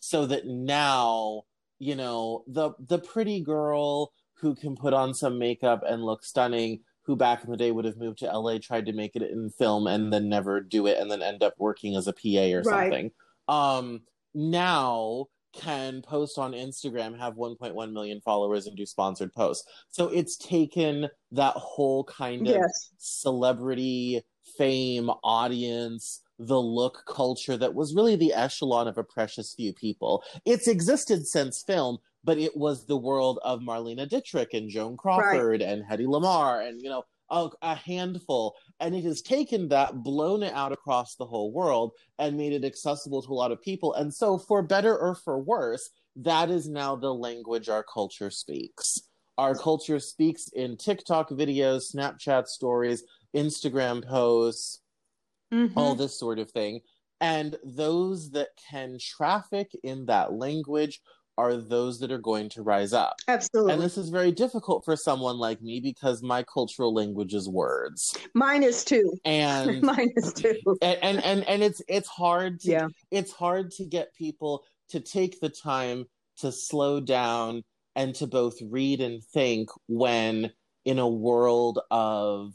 so 0.00 0.26
that 0.26 0.46
now 0.46 1.42
you 1.78 1.94
know 1.94 2.44
the 2.46 2.72
the 2.86 2.98
pretty 2.98 3.40
girl 3.40 4.12
who 4.34 4.54
can 4.54 4.74
put 4.74 4.94
on 4.94 5.12
some 5.12 5.38
makeup 5.38 5.82
and 5.86 6.02
look 6.02 6.24
stunning 6.24 6.80
who 7.02 7.16
back 7.16 7.44
in 7.44 7.50
the 7.50 7.56
day 7.56 7.70
would 7.70 7.84
have 7.84 7.96
moved 7.96 8.18
to 8.18 8.26
LA 8.26 8.58
tried 8.58 8.86
to 8.86 8.92
make 8.92 9.14
it 9.14 9.22
in 9.22 9.50
film 9.50 9.86
and 9.86 10.12
then 10.12 10.28
never 10.28 10.60
do 10.60 10.86
it 10.86 10.98
and 10.98 11.10
then 11.10 11.22
end 11.22 11.42
up 11.42 11.54
working 11.58 11.96
as 11.96 12.06
a 12.06 12.12
PA 12.12 12.52
or 12.52 12.62
right. 12.62 12.64
something 12.64 13.10
um 13.48 14.00
now 14.34 15.26
can 15.52 16.02
post 16.02 16.38
on 16.38 16.52
Instagram, 16.52 17.18
have 17.18 17.34
1.1 17.34 17.92
million 17.92 18.20
followers, 18.20 18.66
and 18.66 18.76
do 18.76 18.86
sponsored 18.86 19.32
posts. 19.32 19.66
So 19.88 20.08
it's 20.08 20.36
taken 20.36 21.08
that 21.32 21.54
whole 21.56 22.04
kind 22.04 22.46
of 22.46 22.54
yes. 22.54 22.90
celebrity 22.98 24.22
fame, 24.56 25.10
audience, 25.22 26.22
the 26.38 26.60
look 26.60 27.04
culture 27.06 27.56
that 27.56 27.74
was 27.74 27.94
really 27.94 28.16
the 28.16 28.32
echelon 28.32 28.88
of 28.88 28.96
a 28.96 29.04
precious 29.04 29.54
few 29.54 29.72
people. 29.72 30.24
It's 30.46 30.68
existed 30.68 31.26
since 31.26 31.62
film, 31.62 31.98
but 32.24 32.38
it 32.38 32.56
was 32.56 32.86
the 32.86 32.96
world 32.96 33.38
of 33.44 33.60
Marlene 33.60 34.08
Dietrich 34.08 34.54
and 34.54 34.70
Joan 34.70 34.96
Crawford 34.96 35.60
right. 35.60 35.62
and 35.62 35.84
Hedy 35.84 36.06
Lamarr 36.06 36.66
and, 36.66 36.80
you 36.80 36.88
know, 36.88 37.04
a, 37.30 37.48
a, 37.62 37.74
handful. 37.74 38.56
And 38.80 38.94
it 38.94 39.04
has 39.04 39.22
taken 39.22 39.68
that, 39.68 40.02
blown 40.02 40.42
it 40.42 40.54
out 40.54 40.72
across 40.72 41.14
the 41.14 41.26
whole 41.26 41.52
world, 41.52 41.92
and 42.18 42.36
made 42.36 42.52
it 42.52 42.64
accessible 42.64 43.22
to 43.22 43.32
a 43.32 43.34
lot 43.34 43.52
of 43.52 43.62
people. 43.62 43.94
And 43.94 44.12
so, 44.12 44.38
for 44.38 44.62
better 44.62 44.98
or 44.98 45.14
for 45.14 45.38
worse, 45.38 45.90
that 46.16 46.50
is 46.50 46.68
now 46.68 46.96
the 46.96 47.14
language 47.14 47.68
our 47.68 47.84
culture 47.84 48.30
speaks 48.30 49.00
our 49.40 49.54
culture 49.54 49.98
speaks 49.98 50.48
in 50.48 50.76
TikTok 50.76 51.30
videos, 51.30 51.94
Snapchat 51.94 52.46
stories, 52.46 53.04
Instagram 53.34 54.06
posts, 54.06 54.80
Mhm. 55.52 55.72
all 55.76 55.94
this 55.94 56.18
sort 56.18 56.38
of 56.38 56.50
thing. 56.50 56.80
And 57.20 57.56
those 57.64 58.30
that 58.30 58.48
can 58.70 58.98
traffic 58.98 59.70
in 59.82 60.06
that 60.06 60.32
language 60.32 61.00
are 61.36 61.56
those 61.56 61.98
that 62.00 62.12
are 62.12 62.18
going 62.18 62.48
to 62.50 62.62
rise 62.62 62.92
up. 62.92 63.16
Absolutely. 63.28 63.72
And 63.72 63.80
this 63.82 63.96
is 63.96 64.10
very 64.10 64.30
difficult 64.32 64.84
for 64.84 64.94
someone 64.96 65.38
like 65.38 65.62
me 65.62 65.80
because 65.80 66.22
my 66.22 66.42
cultural 66.42 66.92
language 66.92 67.32
is 67.34 67.48
words. 67.48 68.14
Mine 68.34 68.62
is 68.62 68.84
too. 68.84 69.18
And 69.24 69.80
Mine 69.82 70.12
is 70.16 70.32
too. 70.34 70.54
and, 70.82 70.98
and 71.02 71.24
and 71.24 71.44
and 71.48 71.62
it's 71.62 71.80
it's 71.88 72.08
hard 72.08 72.60
to 72.60 72.70
Yeah. 72.70 72.88
it's 73.10 73.32
hard 73.32 73.70
to 73.72 73.84
get 73.86 74.14
people 74.14 74.64
to 74.90 75.00
take 75.00 75.40
the 75.40 75.48
time 75.48 76.04
to 76.38 76.52
slow 76.52 77.00
down 77.00 77.62
and 77.96 78.14
to 78.16 78.26
both 78.26 78.56
read 78.62 79.00
and 79.00 79.22
think 79.24 79.68
when 79.88 80.52
in 80.84 80.98
a 80.98 81.08
world 81.08 81.78
of 81.90 82.52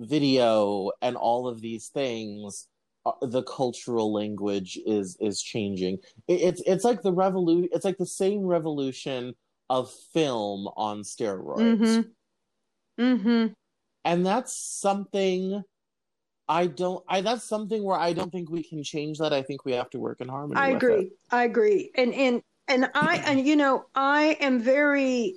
video 0.00 0.90
and 1.02 1.16
all 1.16 1.46
of 1.46 1.60
these 1.60 1.88
things 1.88 2.68
uh, 3.06 3.12
the 3.22 3.42
cultural 3.42 4.12
language 4.12 4.78
is 4.86 5.16
is 5.20 5.40
changing 5.42 5.98
it, 6.28 6.40
it's 6.40 6.62
it's 6.66 6.84
like 6.84 7.02
the 7.02 7.12
revolution 7.12 7.68
it's 7.72 7.84
like 7.84 7.98
the 7.98 8.06
same 8.06 8.40
revolution 8.40 9.34
of 9.68 9.90
film 10.12 10.68
on 10.76 11.02
steroids 11.02 12.04
Mm-hmm. 12.98 13.02
Mm-hmm. 13.02 13.52
and 14.04 14.26
that's 14.26 14.56
something 14.56 15.62
I 16.50 16.66
don't. 16.66 17.04
I 17.08 17.20
that's 17.20 17.44
something 17.44 17.84
where 17.84 17.98
I 17.98 18.12
don't 18.12 18.32
think 18.32 18.50
we 18.50 18.64
can 18.64 18.82
change 18.82 19.18
that. 19.18 19.32
I 19.32 19.40
think 19.40 19.64
we 19.64 19.70
have 19.72 19.88
to 19.90 20.00
work 20.00 20.20
in 20.20 20.28
harmony. 20.28 20.60
I 20.60 20.70
agree. 20.70 21.02
it. 21.02 21.12
I 21.30 21.44
agree. 21.44 21.92
And 21.94 22.12
and 22.12 22.42
and 22.66 22.90
I 22.92 23.22
and 23.24 23.46
you 23.46 23.54
know, 23.54 23.86
I 23.94 24.36
am 24.40 24.58
very 24.58 25.36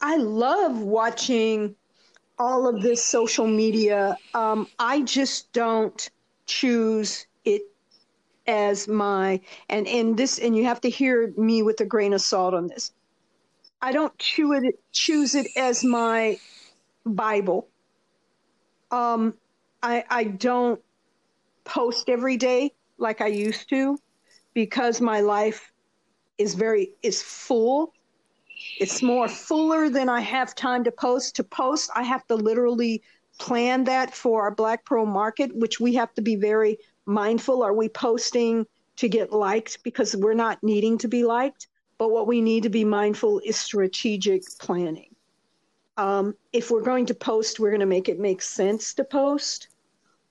I 0.00 0.16
love 0.16 0.80
watching 0.80 1.74
all 2.38 2.66
of 2.68 2.82
this 2.82 3.04
social 3.04 3.46
media. 3.46 4.16
Um, 4.34 4.68
I 4.78 5.02
just 5.02 5.52
don't 5.52 6.10
choose 6.46 7.26
it 7.44 7.62
as 8.46 8.88
my 8.88 9.40
and 9.68 9.86
and 9.86 10.16
this 10.16 10.38
and 10.38 10.56
you 10.56 10.64
have 10.64 10.80
to 10.80 10.90
hear 10.90 11.32
me 11.36 11.62
with 11.62 11.80
a 11.80 11.84
grain 11.84 12.12
of 12.12 12.20
salt 12.20 12.54
on 12.54 12.66
this. 12.68 12.92
I 13.82 13.92
don't 13.92 14.16
chew 14.18 14.52
it 14.54 14.78
choose 14.92 15.34
it 15.34 15.48
as 15.56 15.84
my 15.84 16.38
Bible. 17.04 17.68
Um, 18.90 19.34
I 19.82 20.04
I 20.08 20.24
don't 20.24 20.80
post 21.64 22.08
every 22.08 22.36
day 22.36 22.72
like 22.96 23.20
I 23.20 23.26
used 23.26 23.68
to 23.70 23.98
because 24.54 25.00
my 25.00 25.20
life 25.20 25.70
is 26.38 26.54
very 26.54 26.90
is 27.02 27.22
full. 27.22 27.92
It's 28.78 29.02
more 29.02 29.28
fuller 29.28 29.88
than 29.88 30.08
I 30.08 30.20
have 30.20 30.54
time 30.54 30.84
to 30.84 30.92
post. 30.92 31.36
To 31.36 31.44
post, 31.44 31.90
I 31.94 32.02
have 32.02 32.26
to 32.28 32.34
literally 32.34 33.02
plan 33.38 33.84
that 33.84 34.14
for 34.14 34.42
our 34.42 34.50
Black 34.50 34.84
Pearl 34.84 35.06
market, 35.06 35.54
which 35.54 35.80
we 35.80 35.94
have 35.94 36.12
to 36.14 36.22
be 36.22 36.36
very 36.36 36.78
mindful. 37.06 37.62
Are 37.62 37.74
we 37.74 37.88
posting 37.88 38.66
to 38.96 39.08
get 39.08 39.32
liked? 39.32 39.82
Because 39.82 40.16
we're 40.16 40.34
not 40.34 40.62
needing 40.62 40.98
to 40.98 41.08
be 41.08 41.24
liked. 41.24 41.68
But 41.98 42.10
what 42.10 42.26
we 42.26 42.40
need 42.40 42.62
to 42.62 42.68
be 42.68 42.84
mindful 42.84 43.40
is 43.44 43.56
strategic 43.56 44.42
planning. 44.60 45.14
Um, 45.96 46.34
if 46.52 46.70
we're 46.70 46.82
going 46.82 47.06
to 47.06 47.14
post, 47.14 47.58
we're 47.58 47.70
going 47.70 47.80
to 47.80 47.86
make 47.86 48.08
it 48.08 48.20
make 48.20 48.40
sense 48.40 48.94
to 48.94 49.04
post. 49.04 49.68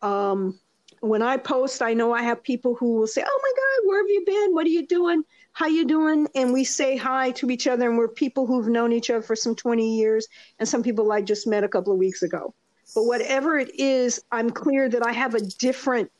Um, 0.01 0.59
when 1.01 1.21
I 1.21 1.37
post, 1.37 1.81
I 1.81 1.93
know 1.93 2.13
I 2.13 2.23
have 2.23 2.41
people 2.41 2.75
who 2.75 2.95
will 2.95 3.07
say, 3.07 3.23
"Oh 3.25 3.39
my 3.43 3.51
God, 3.55 3.89
where 3.89 4.01
have 4.01 4.09
you 4.09 4.23
been? 4.25 4.53
What 4.53 4.65
are 4.65 4.69
you 4.69 4.87
doing? 4.87 5.23
How 5.57 5.65
you 5.65 5.85
doing?" 5.85 6.27
And 6.35 6.53
we 6.53 6.63
say 6.63 6.97
hi 6.97 7.31
to 7.31 7.49
each 7.49 7.65
other, 7.65 7.89
and 7.89 7.97
we're 7.97 8.09
people 8.09 8.45
who've 8.45 8.67
known 8.67 8.93
each 8.93 9.09
other 9.09 9.23
for 9.23 9.35
some 9.35 9.55
20 9.55 9.97
years, 9.97 10.27
and 10.59 10.69
some 10.69 10.83
people 10.83 11.11
I 11.11 11.21
just 11.23 11.47
met 11.47 11.63
a 11.63 11.67
couple 11.67 11.91
of 11.91 11.97
weeks 11.97 12.21
ago. 12.21 12.53
But 12.93 13.05
whatever 13.05 13.57
it 13.57 13.73
is, 13.73 14.23
I'm 14.31 14.51
clear 14.51 14.87
that 14.87 15.03
I 15.03 15.11
have 15.13 15.33
a 15.33 15.41
different, 15.41 16.11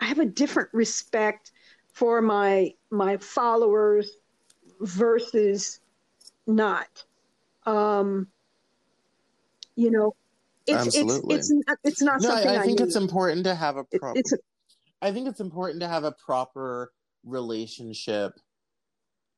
I 0.00 0.06
have 0.06 0.18
a 0.18 0.26
different 0.26 0.70
respect 0.72 1.52
for 1.92 2.20
my 2.20 2.74
my 2.90 3.16
followers 3.18 4.10
versus 4.80 5.78
not. 6.48 7.04
Um, 7.66 8.26
you 9.76 9.92
know, 9.92 10.16
it's 10.66 10.88
Absolutely. 10.88 11.36
it's 11.36 11.48
it's 11.48 11.62
not, 11.68 11.78
it's 11.84 12.02
not 12.02 12.20
No, 12.22 12.30
something 12.30 12.48
I, 12.50 12.62
I 12.62 12.66
think 12.66 12.80
need. 12.80 12.86
it's 12.88 12.96
important 12.96 13.44
to 13.44 13.54
have 13.54 13.76
a 13.76 13.84
It- 13.92 14.00
proper. 14.00 14.18
it's 14.18 14.32
a, 14.32 14.38
I 15.00 15.12
think 15.12 15.28
it's 15.28 15.38
important 15.38 15.80
to 15.82 15.86
have 15.86 16.02
a 16.02 16.10
proper 16.10 16.92
relationship 17.24 18.32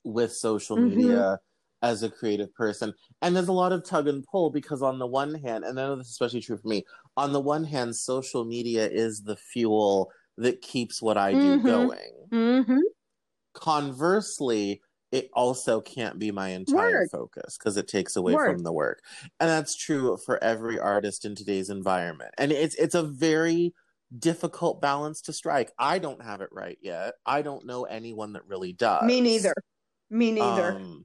with 0.04 0.32
social 0.32 0.76
Mhm. 0.76 0.88
media 0.96 1.38
as 1.82 2.02
a 2.02 2.10
creative 2.10 2.52
person. 2.54 2.94
And 3.20 3.34
there's 3.34 3.48
a 3.48 3.52
lot 3.52 3.72
of 3.72 3.84
tug 3.84 4.06
and 4.08 4.24
pull 4.30 4.50
because 4.50 4.82
on 4.82 4.98
the 4.98 5.06
one 5.06 5.34
hand, 5.34 5.64
and 5.64 5.78
I 5.78 5.84
know 5.86 5.96
this 5.96 6.06
is 6.06 6.12
especially 6.12 6.40
true 6.40 6.56
for 6.58 6.68
me, 6.68 6.84
on 7.16 7.32
the 7.32 7.40
one 7.40 7.64
hand, 7.64 7.96
social 7.96 8.44
media 8.44 8.88
is 8.88 9.22
the 9.22 9.36
fuel 9.36 10.10
that 10.38 10.62
keeps 10.62 11.02
what 11.02 11.18
I 11.18 11.34
do 11.34 11.56
Mhm. 11.56 11.62
going. 11.62 12.30
hmm 12.30 12.80
Conversely, 13.54 14.80
it 15.10 15.28
also 15.34 15.80
can't 15.82 16.18
be 16.18 16.30
my 16.30 16.48
entire 16.50 17.02
Word. 17.02 17.10
focus 17.10 17.58
because 17.58 17.76
it 17.76 17.86
takes 17.86 18.16
away 18.16 18.32
Word. 18.32 18.38
from 18.38 18.62
the 18.62 18.72
work. 18.72 19.00
And 19.40 19.50
that's 19.50 19.76
true 19.76 20.16
for 20.24 20.42
every 20.42 20.78
artist 20.78 21.26
in 21.26 21.34
today's 21.34 21.68
environment. 21.68 22.34
And 22.38 22.50
it's 22.50 22.74
it's 22.76 22.94
a 22.94 23.02
very 23.02 23.74
difficult 24.18 24.80
balance 24.80 25.20
to 25.22 25.32
strike. 25.34 25.70
I 25.78 25.98
don't 25.98 26.22
have 26.22 26.40
it 26.40 26.48
right 26.50 26.78
yet. 26.80 27.14
I 27.26 27.42
don't 27.42 27.66
know 27.66 27.84
anyone 27.84 28.32
that 28.34 28.46
really 28.46 28.72
does. 28.72 29.02
Me 29.02 29.20
neither. 29.20 29.52
Me 30.12 30.30
neither. 30.30 30.76
Um, 30.76 31.04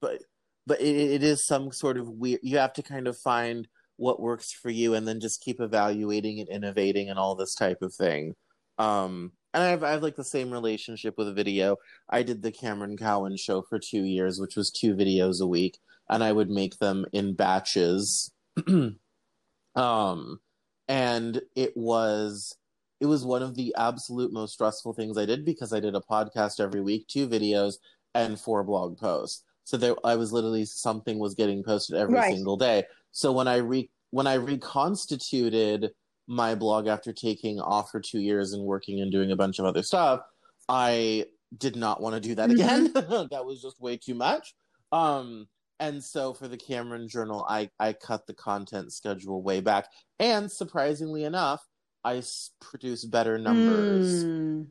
but 0.00 0.22
but 0.64 0.80
it, 0.80 0.96
it 0.96 1.22
is 1.24 1.44
some 1.44 1.72
sort 1.72 1.98
of 1.98 2.08
weird. 2.08 2.40
You 2.42 2.58
have 2.58 2.72
to 2.74 2.82
kind 2.82 3.08
of 3.08 3.18
find 3.18 3.66
what 3.96 4.20
works 4.20 4.52
for 4.52 4.70
you, 4.70 4.94
and 4.94 5.06
then 5.08 5.18
just 5.18 5.42
keep 5.42 5.60
evaluating 5.60 6.38
and 6.38 6.48
innovating 6.48 7.10
and 7.10 7.18
all 7.18 7.34
this 7.34 7.56
type 7.56 7.82
of 7.82 7.92
thing. 7.92 8.36
Um, 8.78 9.32
and 9.52 9.64
I 9.64 9.68
have 9.70 9.82
I 9.82 9.90
have 9.90 10.04
like 10.04 10.14
the 10.14 10.24
same 10.24 10.52
relationship 10.52 11.18
with 11.18 11.34
video. 11.34 11.76
I 12.08 12.22
did 12.22 12.42
the 12.42 12.52
Cameron 12.52 12.96
Cowan 12.96 13.36
show 13.36 13.62
for 13.62 13.80
two 13.80 14.04
years, 14.04 14.38
which 14.38 14.54
was 14.54 14.70
two 14.70 14.94
videos 14.94 15.40
a 15.40 15.46
week, 15.46 15.78
and 16.08 16.22
I 16.22 16.30
would 16.30 16.48
make 16.48 16.78
them 16.78 17.06
in 17.12 17.34
batches. 17.34 18.30
um, 19.74 20.38
and 20.86 21.42
it 21.56 21.76
was 21.76 22.56
it 23.00 23.06
was 23.06 23.24
one 23.24 23.42
of 23.42 23.56
the 23.56 23.74
absolute 23.76 24.32
most 24.32 24.54
stressful 24.54 24.92
things 24.92 25.18
I 25.18 25.26
did 25.26 25.44
because 25.44 25.72
I 25.72 25.80
did 25.80 25.94
a 25.94 26.00
podcast 26.00 26.60
every 26.60 26.80
week, 26.80 27.06
two 27.08 27.28
videos, 27.28 27.74
and 28.14 28.38
four 28.38 28.64
blog 28.64 28.98
posts. 28.98 29.42
So 29.64 29.76
there, 29.76 29.94
I 30.04 30.16
was 30.16 30.32
literally 30.32 30.64
something 30.64 31.18
was 31.18 31.34
getting 31.34 31.62
posted 31.62 31.96
every 31.96 32.14
Right. 32.14 32.34
single 32.34 32.56
day. 32.56 32.84
So 33.12 33.32
when 33.32 33.48
I 33.48 33.56
re 33.56 33.90
when 34.10 34.26
I 34.26 34.34
reconstituted 34.34 35.92
my 36.26 36.54
blog 36.54 36.86
after 36.86 37.12
taking 37.12 37.60
off 37.60 37.90
for 37.90 38.00
two 38.00 38.20
years 38.20 38.52
and 38.54 38.64
working 38.64 39.00
and 39.00 39.12
doing 39.12 39.30
a 39.32 39.36
bunch 39.36 39.58
of 39.58 39.66
other 39.66 39.82
stuff, 39.82 40.20
I 40.68 41.26
did 41.56 41.76
not 41.76 42.00
want 42.00 42.14
to 42.14 42.20
do 42.20 42.34
that 42.34 42.48
Mhm. 42.50 42.52
again. 42.54 42.92
that 43.30 43.44
was 43.44 43.60
just 43.60 43.80
way 43.80 43.96
too 43.98 44.14
much. 44.14 44.54
Um, 44.92 45.46
and 45.80 46.02
so 46.02 46.32
for 46.34 46.48
the 46.48 46.56
Cameron 46.56 47.08
Journal, 47.08 47.44
I 47.48 47.70
I 47.78 47.92
cut 47.92 48.26
the 48.26 48.34
content 48.34 48.92
schedule 48.92 49.42
way 49.42 49.60
back, 49.60 49.88
and 50.18 50.50
surprisingly 50.50 51.24
enough, 51.24 51.66
I 52.04 52.16
s- 52.18 52.50
produce 52.60 53.04
better 53.04 53.38
numbers 53.38 54.24
Mm. 54.24 54.66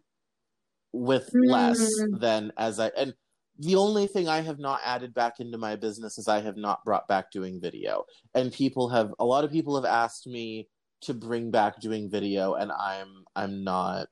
with 0.94 1.30
less 1.34 1.80
Mm. 2.02 2.20
than 2.20 2.52
as 2.58 2.80
I 2.80 2.88
and 2.90 3.14
the 3.60 3.76
only 3.76 4.08
thing 4.08 4.28
I 4.28 4.42
have 4.42 4.60
not 4.60 4.82
added 4.84 5.14
back 5.14 5.40
into 5.40 5.58
my 5.58 5.76
business 5.76 6.18
is 6.18 6.28
I 6.28 6.42
have 6.42 6.58
not 6.58 6.84
brought 6.86 7.08
back 7.08 7.32
doing 7.32 7.60
video. 7.60 8.06
And 8.34 8.52
people 8.52 8.90
have 8.90 9.14
a 9.20 9.26
lot 9.26 9.44
of 9.44 9.52
people 9.52 9.76
have 9.76 9.86
asked 9.86 10.28
me 10.28 10.68
to 11.02 11.14
bring 11.14 11.52
back 11.52 11.80
doing 11.80 12.10
video 12.10 12.56
and 12.56 12.72
I'm 12.72 13.24
I'm 13.36 13.64
not 13.64 14.08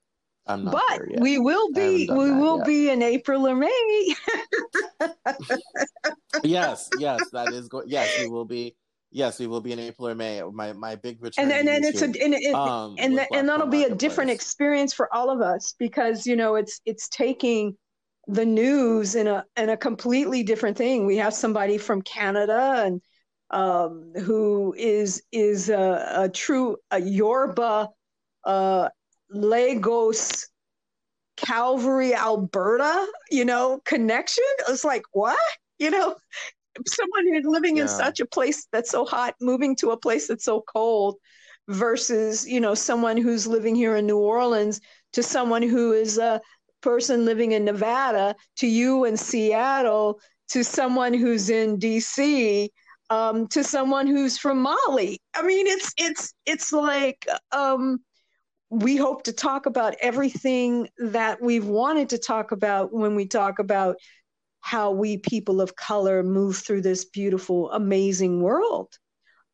I'm 0.48 0.66
not 0.66 0.74
But 0.74 1.20
we 1.20 1.40
will 1.40 1.72
be 1.74 2.08
we 2.10 2.32
will 2.32 2.58
yet. 2.58 2.68
be 2.68 2.90
in 2.90 3.02
April 3.02 3.48
or 3.48 3.56
May. 3.56 4.16
yes, 6.44 6.90
yes, 7.00 7.22
that 7.34 7.52
is 7.52 7.68
going 7.68 7.86
yes, 7.88 8.20
we 8.20 8.28
will 8.28 8.46
be 8.46 8.76
yes, 9.12 9.40
we 9.40 9.48
will 9.48 9.62
be 9.62 9.72
in 9.72 9.80
April 9.80 10.08
or 10.08 10.16
May. 10.16 10.44
My 10.54 10.74
my 10.74 10.96
big 10.96 11.22
return 11.24 11.52
and 11.52 11.52
and, 11.52 11.70
and 11.70 11.86
it's 11.86 12.02
a 12.02 12.06
and, 12.06 12.16
it, 12.36 12.54
um, 12.54 12.96
and 13.00 13.18
that, 13.18 13.30
and 13.34 13.50
that'll 13.50 13.68
be 13.68 13.84
a 13.84 13.96
different 13.96 14.30
experience 14.30 14.94
for 14.94 15.14
all 15.14 15.32
of 15.32 15.42
us 15.42 15.74
because 15.80 16.28
you 16.28 16.36
know 16.36 16.56
it's 16.56 16.82
it's 16.86 17.10
taking 17.10 17.76
the 18.28 18.46
news 18.46 19.16
in 19.16 19.28
a 19.28 19.46
in 19.58 19.70
a 19.70 19.78
completely 19.78 20.44
different 20.44 20.78
thing. 20.78 21.06
We 21.06 21.18
have 21.18 21.34
somebody 21.34 21.78
from 21.78 22.02
Canada 22.02 22.84
and 22.86 23.02
um, 23.52 24.12
who 24.16 24.74
is 24.78 25.24
is 25.32 25.70
a, 25.70 26.14
a 26.16 26.30
true 26.30 26.78
a 26.92 27.00
Yoruba 27.00 27.90
uh, 28.44 28.90
Lagos 29.30 30.48
Calgary 31.38 32.14
Alberta 32.14 33.08
you 33.30 33.46
know 33.46 33.80
connection. 33.86 34.44
It's 34.70 34.84
like 34.84 35.04
what 35.12 35.38
you 35.78 35.92
know 35.92 36.16
someone 36.88 37.34
who's 37.34 37.46
living 37.46 37.78
in 37.78 37.88
such 37.88 38.20
a 38.20 38.26
place 38.26 38.68
that's 38.72 38.92
so 38.92 39.06
hot 39.06 39.36
moving 39.40 39.76
to 39.78 39.92
a 39.92 39.98
place 39.98 40.28
that's 40.28 40.46
so 40.46 40.62
cold 40.62 41.16
versus 41.68 42.48
you 42.48 42.60
know 42.60 42.76
someone 42.76 43.18
who's 43.18 43.48
living 43.48 43.76
here 43.76 43.96
in 43.96 44.06
New 44.06 44.18
Orleans 44.18 44.82
to 45.14 45.24
someone 45.24 45.62
who 45.62 45.94
is 45.94 46.18
a 46.18 46.42
person 46.86 47.26
living 47.26 47.54
in 47.54 47.66
Nevada 47.66 48.36
to 48.58 48.68
you 48.68 49.06
in 49.06 49.18
Seattle 49.18 50.20
to 50.50 50.64
someone 50.64 51.16
who's 51.16 51.50
in 51.50 51.80
DC 51.80 52.70
um, 53.10 53.48
to 53.48 53.64
someone 53.64 54.06
who's 54.06 54.38
from 54.38 54.62
Mali. 54.62 55.20
I 55.36 55.42
mean, 55.42 55.66
it's 55.68 55.94
it's 55.98 56.34
it's 56.46 56.72
like 56.72 57.28
um, 57.52 58.00
we 58.70 58.98
hope 58.98 59.24
to 59.24 59.34
talk 59.34 59.66
about 59.66 59.96
everything 60.00 60.88
that 61.00 61.42
we've 61.42 61.66
wanted 61.66 62.10
to 62.10 62.20
talk 62.20 62.52
about 62.52 62.94
when 62.94 63.16
we 63.16 63.28
talk 63.28 63.58
about 63.58 63.96
how 64.62 64.92
we 64.92 65.18
people 65.18 65.62
of 65.62 65.76
color 65.76 66.22
move 66.24 66.58
through 66.58 66.82
this 66.82 67.06
beautiful, 67.06 67.72
amazing 67.72 68.42
world, 68.42 68.94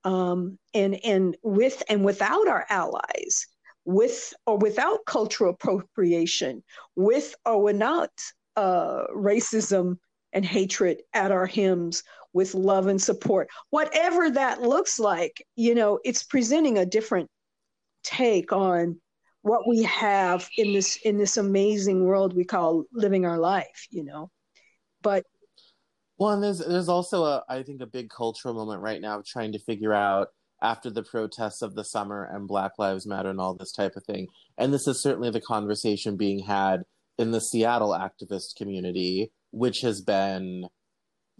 um, 0.03 0.57
and 0.73 0.99
and 1.05 1.37
with 1.43 1.81
and 1.87 2.03
without 2.03 2.47
our 2.49 2.65
allies, 2.69 3.47
with 3.85 4.33
or 4.45 4.57
without 4.57 4.99
cultural 5.05 5.51
appropriation, 5.51 6.63
with 6.95 7.35
or 7.45 7.61
without 7.61 8.11
uh, 8.55 9.03
racism 9.15 9.97
and 10.33 10.45
hatred 10.45 11.01
at 11.13 11.31
our 11.31 11.45
hymns 11.45 12.03
with 12.33 12.53
love 12.53 12.87
and 12.87 13.01
support. 13.01 13.49
Whatever 13.69 14.29
that 14.31 14.61
looks 14.61 14.99
like, 14.99 15.45
you 15.55 15.75
know, 15.75 15.99
it's 16.05 16.23
presenting 16.23 16.77
a 16.77 16.85
different 16.85 17.29
take 18.03 18.51
on 18.51 18.99
what 19.41 19.67
we 19.67 19.83
have 19.83 20.47
in 20.57 20.73
this 20.73 20.97
in 20.97 21.17
this 21.17 21.37
amazing 21.37 22.05
world 22.05 22.35
we 22.35 22.43
call 22.43 22.83
living 22.93 23.25
our 23.25 23.37
life, 23.37 23.87
you 23.89 24.03
know. 24.03 24.29
But 25.01 25.25
well, 26.17 26.31
and 26.31 26.43
there's 26.43 26.59
there's 26.59 26.89
also 26.89 27.23
a 27.23 27.43
I 27.49 27.63
think 27.63 27.81
a 27.81 27.87
big 27.87 28.09
cultural 28.09 28.53
moment 28.53 28.81
right 28.81 29.01
now 29.01 29.19
of 29.19 29.25
trying 29.25 29.51
to 29.53 29.59
figure 29.59 29.93
out 29.93 30.29
after 30.61 30.89
the 30.89 31.03
protests 31.03 31.61
of 31.61 31.75
the 31.75 31.83
summer 31.83 32.23
and 32.23 32.47
Black 32.47 32.73
Lives 32.77 33.07
Matter 33.07 33.29
and 33.29 33.39
all 33.39 33.55
this 33.55 33.71
type 33.71 33.95
of 33.95 34.03
thing. 34.03 34.27
And 34.57 34.73
this 34.73 34.87
is 34.87 35.01
certainly 35.01 35.31
the 35.31 35.41
conversation 35.41 36.17
being 36.17 36.43
had 36.45 36.83
in 37.17 37.31
the 37.31 37.41
Seattle 37.41 37.91
activist 37.91 38.55
community, 38.55 39.31
which 39.51 39.81
has 39.81 40.01
been 40.01 40.65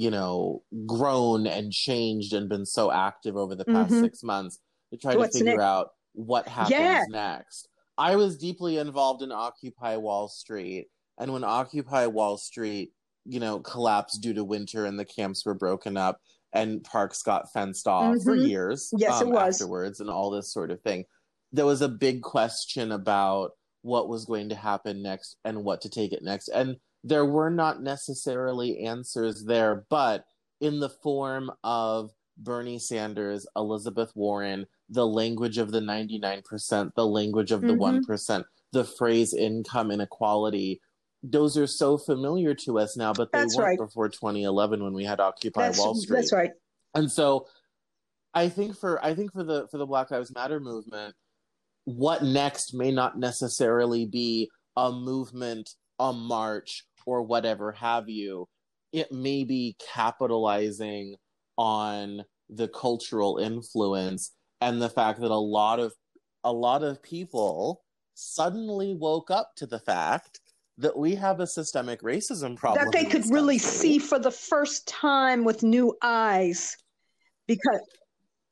you 0.02 0.10
know, 0.10 0.64
grown 0.88 1.46
and 1.46 1.72
changed 1.72 2.34
and 2.34 2.50
been 2.50 2.66
so 2.66 2.92
active 2.92 3.38
over 3.38 3.54
the 3.54 3.66
past 3.66 3.92
mm-hmm. 3.92 4.02
six 4.02 4.24
months 4.24 4.58
to 4.92 4.98
try 4.98 5.16
What's 5.16 5.34
to 5.34 5.40
figure 5.40 5.58
next? 5.58 5.64
out 5.64 5.90
what 6.14 6.48
happens 6.48 6.72
yeah. 6.72 7.04
next. 7.08 7.68
I 8.00 8.16
was 8.16 8.36
deeply 8.36 8.78
involved 8.78 9.22
in 9.22 9.32
Occupy 9.32 9.98
Wall 9.98 10.28
Street, 10.28 10.88
and 11.20 11.32
when 11.32 11.44
Occupy 11.44 12.08
Wall 12.08 12.38
Street, 12.38 12.94
you 13.26 13.40
know, 13.40 13.60
collapsed 13.60 14.24
due 14.24 14.34
to 14.34 14.44
winter 14.44 14.86
and 14.86 14.98
the 14.98 15.06
camps 15.06 15.46
were 15.46 15.54
broken 15.54 15.98
up 15.98 16.20
and 16.54 16.84
parks 16.84 17.24
got 17.24 17.52
fenced 17.52 17.88
off 17.88 18.16
mm-hmm. 18.16 18.24
for 18.24 18.36
years. 18.36 18.90
Yes, 18.98 19.22
um, 19.22 19.28
it 19.28 19.32
was 19.32 19.62
afterwards, 19.62 20.00
and 20.00 20.10
all 20.10 20.32
this 20.32 20.54
sort 20.54 20.72
of 20.72 20.82
thing. 20.82 21.06
There 21.52 21.66
was 21.66 21.82
a 21.82 21.90
big 21.90 22.22
question 22.22 22.92
about 22.92 23.52
what 23.82 24.10
was 24.10 24.26
going 24.26 24.50
to 24.50 24.56
happen 24.56 25.02
next 25.02 25.38
and 25.44 25.64
what 25.64 25.82
to 25.82 25.90
take 25.90 26.14
it 26.14 26.24
next, 26.24 26.50
and 26.50 26.78
there 27.04 27.26
were 27.26 27.50
not 27.50 27.82
necessarily 27.82 28.80
answers 28.86 29.44
there, 29.44 29.86
but 29.90 30.26
in 30.60 30.80
the 30.80 30.90
form 30.90 31.52
of 31.64 32.12
Bernie 32.38 32.80
Sanders, 32.80 33.48
Elizabeth 33.56 34.12
Warren, 34.16 34.66
the 34.90 35.06
language 35.06 35.58
of 35.58 35.72
the 35.72 35.80
99%, 35.80 36.92
the 36.96 37.06
language 37.06 37.52
of 37.52 37.62
the 37.62 37.74
mm-hmm. 37.74 38.12
1%, 38.12 38.44
the 38.72 38.84
phrase 38.84 39.34
income 39.34 39.92
inequality. 39.92 40.82
Those 41.24 41.58
are 41.58 41.68
so 41.68 41.98
familiar 41.98 42.56
to 42.66 42.80
us 42.80 42.98
now, 42.98 43.14
but 43.14 43.32
they 43.32 43.40
that's 43.40 43.56
weren't 43.56 43.80
right. 43.80 43.88
before 43.88 44.10
2011 44.10 44.84
when 44.84 44.94
we 44.94 45.04
had 45.04 45.20
Occupy 45.20 45.68
that's, 45.68 45.80
Wall 45.80 45.96
Street. 45.96 46.18
That's 46.18 46.34
right. 46.34 46.52
And 46.96 47.12
so 47.12 47.48
I 48.34 48.50
think 48.50 48.78
for 48.78 49.04
I 49.04 49.14
think 49.14 49.32
for 49.32 49.44
the 49.44 49.68
for 49.70 49.78
the 49.78 49.86
Black 49.86 50.10
Lives 50.12 50.34
Matter 50.34 50.60
movement, 50.60 51.16
what 51.86 52.24
next 52.24 52.74
may 52.74 52.92
not 52.92 53.20
necessarily 53.20 54.06
be 54.06 54.50
a 54.76 54.92
movement, 54.92 55.70
a 56.00 56.12
march, 56.14 56.86
or 57.06 57.22
whatever 57.22 57.72
have 57.74 58.10
you, 58.10 58.48
it 58.92 59.12
may 59.12 59.44
be 59.44 59.76
capitalizing 59.94 61.16
on 61.58 62.24
the 62.50 62.68
cultural 62.68 63.38
influence 63.38 64.34
and 64.60 64.82
the 64.82 64.90
fact 64.90 65.22
that 65.22 65.32
a 65.32 65.36
lot 65.36 65.80
of 65.80 65.94
a 66.44 66.52
lot 66.52 66.84
of 66.84 67.02
people 67.02 67.82
suddenly 68.14 68.94
woke 68.94 69.32
up 69.32 69.52
to 69.56 69.66
the 69.66 69.80
fact 69.80 70.40
that 70.82 70.98
we 70.98 71.16
have 71.16 71.40
a 71.40 71.48
systemic 71.48 72.02
racism 72.02 72.56
problem 72.56 72.86
that 72.86 72.92
they 72.92 73.06
could 73.06 73.26
really 73.32 73.58
see 73.58 74.00
for 74.00 74.20
the 74.20 74.32
first 74.32 74.88
time 74.88 75.44
with 75.44 75.64
new 75.64 75.96
eyes 76.02 76.78
because 77.48 77.82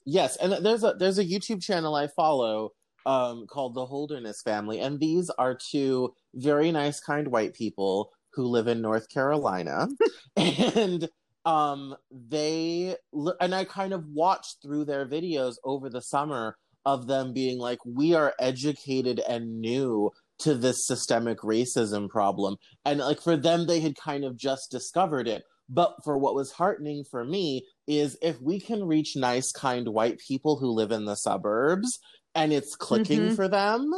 yes 0.06 0.36
and 0.38 0.66
there's 0.66 0.84
a 0.84 0.94
there's 1.00 1.20
a 1.20 1.26
youtube 1.26 1.62
channel 1.62 1.96
i 1.96 2.08
follow 2.08 2.72
um, 3.06 3.48
called 3.48 3.74
the 3.74 3.86
holderness 3.86 4.42
family 4.42 4.82
and 4.82 5.00
these 5.00 5.30
are 5.32 5.56
two 5.56 6.14
very 6.36 6.72
nice 6.72 7.00
kind 7.00 7.28
white 7.30 7.54
people 7.54 8.12
who 8.40 8.46
live 8.46 8.68
in 8.68 8.82
North 8.82 9.10
Carolina, 9.10 9.88
and 10.36 11.10
um, 11.46 11.96
they 12.10 12.96
and 13.40 13.56
I 13.56 13.66
kind 13.66 13.94
of 13.94 14.06
watched 14.08 14.62
through 14.62 14.86
their 14.86 15.06
videos 15.06 15.56
over 15.64 15.90
the 15.90 16.02
summer 16.02 16.58
of 16.86 17.08
them 17.08 17.34
being 17.34 17.60
like, 17.60 17.80
"We 17.86 18.14
are 18.14 18.34
educated 18.40 19.20
and 19.28 19.60
new 19.60 20.12
to 20.40 20.56
this 20.56 20.86
systemic 20.86 21.40
racism 21.40 22.10
problem," 22.10 22.58
and 22.86 23.00
like 23.00 23.22
for 23.22 23.38
them, 23.38 23.66
they 23.66 23.80
had 23.80 23.96
kind 23.96 24.24
of 24.24 24.38
just 24.38 24.72
discovered 24.72 25.28
it. 25.28 25.44
But 25.70 25.96
for 26.04 26.18
what 26.18 26.34
was 26.34 26.52
heartening 26.52 27.04
for 27.10 27.24
me 27.24 27.66
is 27.88 28.18
if 28.22 28.42
we 28.42 28.60
can 28.60 28.84
reach 28.84 29.16
nice, 29.16 29.52
kind 29.52 29.88
white 29.88 30.18
people 30.18 30.58
who 30.58 30.72
live 30.72 30.92
in 30.92 31.06
the 31.06 31.16
suburbs 31.16 32.00
and 32.34 32.52
it's 32.52 32.76
clicking 32.76 33.20
mm-hmm. 33.20 33.36
for 33.36 33.48
them, 33.48 33.92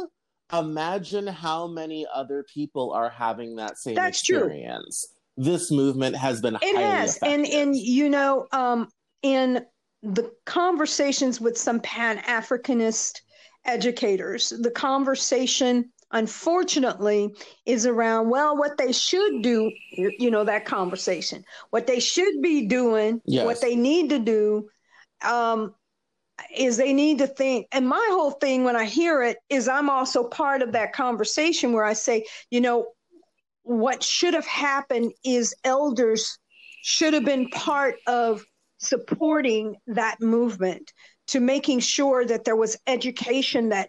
imagine 0.52 1.26
how 1.26 1.66
many 1.66 2.06
other 2.12 2.44
people 2.52 2.92
are 2.92 3.08
having 3.08 3.56
that 3.56 3.78
same 3.78 3.94
That's 3.94 4.20
experience. 4.20 5.06
True. 5.08 5.44
This 5.44 5.70
movement 5.70 6.14
has 6.16 6.42
been 6.42 6.56
it 6.60 6.76
has, 6.76 7.16
effective. 7.16 7.32
and 7.32 7.46
and 7.46 7.76
you 7.76 8.10
know, 8.10 8.46
um, 8.52 8.88
in 9.22 9.64
the 10.02 10.30
conversations 10.44 11.40
with 11.40 11.56
some 11.56 11.80
Pan 11.80 12.18
Africanist 12.18 13.20
educators, 13.64 14.50
the 14.50 14.70
conversation 14.70 15.90
unfortunately 16.12 17.34
is 17.66 17.86
around 17.86 18.28
well 18.28 18.56
what 18.56 18.76
they 18.76 18.92
should 18.92 19.42
do 19.42 19.70
you 19.92 20.30
know 20.30 20.44
that 20.44 20.64
conversation 20.64 21.44
what 21.70 21.86
they 21.86 21.98
should 22.00 22.42
be 22.42 22.66
doing 22.66 23.20
yes. 23.24 23.44
what 23.44 23.60
they 23.60 23.74
need 23.74 24.10
to 24.10 24.18
do 24.18 24.68
um, 25.24 25.74
is 26.54 26.76
they 26.76 26.92
need 26.92 27.18
to 27.18 27.26
think 27.26 27.66
and 27.72 27.88
my 27.88 28.06
whole 28.10 28.32
thing 28.32 28.64
when 28.64 28.76
i 28.76 28.84
hear 28.84 29.22
it 29.22 29.38
is 29.48 29.68
i'm 29.68 29.88
also 29.88 30.24
part 30.24 30.60
of 30.62 30.72
that 30.72 30.92
conversation 30.92 31.72
where 31.72 31.84
i 31.84 31.92
say 31.92 32.24
you 32.50 32.60
know 32.60 32.86
what 33.62 34.02
should 34.02 34.34
have 34.34 34.46
happened 34.46 35.12
is 35.24 35.54
elders 35.64 36.38
should 36.82 37.14
have 37.14 37.24
been 37.24 37.48
part 37.50 37.94
of 38.06 38.44
supporting 38.78 39.76
that 39.86 40.20
movement 40.20 40.92
to 41.28 41.40
making 41.40 41.78
sure 41.78 42.24
that 42.24 42.44
there 42.44 42.56
was 42.56 42.76
education 42.86 43.68
that 43.68 43.88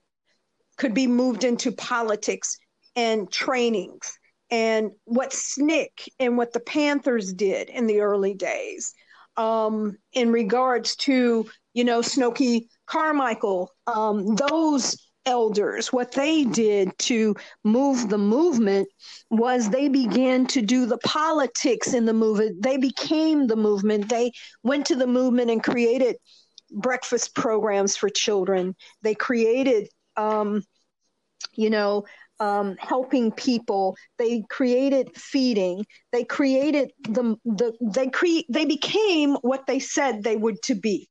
could 0.77 0.93
be 0.93 1.07
moved 1.07 1.43
into 1.43 1.71
politics 1.71 2.57
and 2.95 3.31
trainings 3.31 4.17
and 4.51 4.91
what 5.05 5.31
SNCC 5.31 5.89
and 6.19 6.37
what 6.37 6.53
the 6.53 6.59
Panthers 6.59 7.33
did 7.33 7.69
in 7.69 7.87
the 7.87 8.01
early 8.01 8.33
days 8.33 8.93
um, 9.37 9.97
in 10.13 10.31
regards 10.31 10.95
to 10.97 11.47
you 11.73 11.83
know, 11.83 12.01
Stokely 12.01 12.69
Carmichael, 12.85 13.71
um, 13.87 14.35
those 14.35 14.95
elders, 15.25 15.91
what 15.91 16.11
they 16.11 16.43
did 16.43 16.95
to 16.99 17.35
move 17.63 18.09
the 18.09 18.17
movement 18.17 18.87
was 19.29 19.69
they 19.69 19.87
began 19.87 20.45
to 20.47 20.61
do 20.61 20.85
the 20.85 20.97
politics 20.99 21.93
in 21.93 22.05
the 22.05 22.13
movement. 22.13 22.61
They 22.61 22.77
became 22.77 23.47
the 23.47 23.55
movement. 23.55 24.09
They 24.09 24.31
went 24.63 24.85
to 24.87 24.95
the 24.95 25.07
movement 25.07 25.49
and 25.49 25.63
created 25.63 26.17
breakfast 26.71 27.35
programs 27.35 27.95
for 27.95 28.09
children. 28.09 28.75
They 29.01 29.15
created, 29.15 29.87
um, 30.17 30.63
you 31.55 31.69
know, 31.69 32.05
um, 32.39 32.75
helping 32.79 33.31
people. 33.31 33.95
They 34.17 34.43
created 34.49 35.15
feeding. 35.15 35.85
They 36.11 36.23
created 36.23 36.91
the 37.03 37.35
the 37.45 37.73
they 37.81 38.07
create 38.07 38.45
they 38.49 38.65
became 38.65 39.35
what 39.35 39.65
they 39.67 39.79
said 39.79 40.23
they 40.23 40.35
would 40.35 40.61
to 40.63 40.75
be 40.75 41.09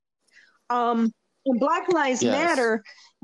um, 0.72 1.12
Black 1.44 1.92
Lives 1.92 2.22
yes. 2.22 2.32
Matter 2.32 2.82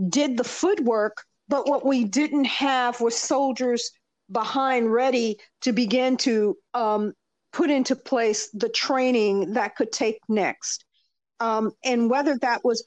did 0.09 0.37
the 0.37 0.45
footwork, 0.45 1.25
but 1.49 1.69
what 1.69 1.85
we 1.85 2.05
didn't 2.05 2.45
have 2.45 3.01
was 3.01 3.17
soldiers 3.17 3.91
behind 4.31 4.93
ready 4.93 5.39
to 5.63 5.73
begin 5.73 6.17
to 6.19 6.57
um, 6.75 7.13
put 7.53 7.71
into 7.71 7.97
place 7.97 8.51
the 8.53 8.69
training 8.69 9.55
that 9.55 9.77
could 9.77 9.91
take 9.91 10.19
next. 10.29 10.85
Um, 11.41 11.73
and 11.85 12.11
whether 12.11 12.37
that 12.39 12.65
was 12.65 12.85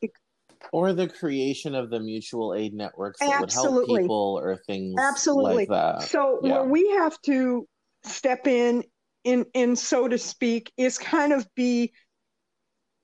or 0.71 0.93
the 0.93 1.07
creation 1.07 1.75
of 1.75 1.89
the 1.89 1.99
mutual 1.99 2.53
aid 2.53 2.73
networks 2.73 3.19
that 3.19 3.41
Absolutely. 3.41 3.79
would 3.79 3.89
help 3.89 4.01
people 4.01 4.39
or 4.41 4.57
things 4.67 4.95
Absolutely. 4.99 5.55
like 5.55 5.69
that. 5.69 6.03
So 6.03 6.39
yeah. 6.43 6.53
where 6.53 6.63
we 6.65 6.89
have 6.97 7.19
to 7.23 7.67
step 8.03 8.47
in, 8.47 8.83
in, 9.23 9.45
in 9.53 9.75
so 9.75 10.07
to 10.07 10.17
speak, 10.17 10.71
is 10.77 10.97
kind 10.97 11.33
of 11.33 11.47
be 11.55 11.93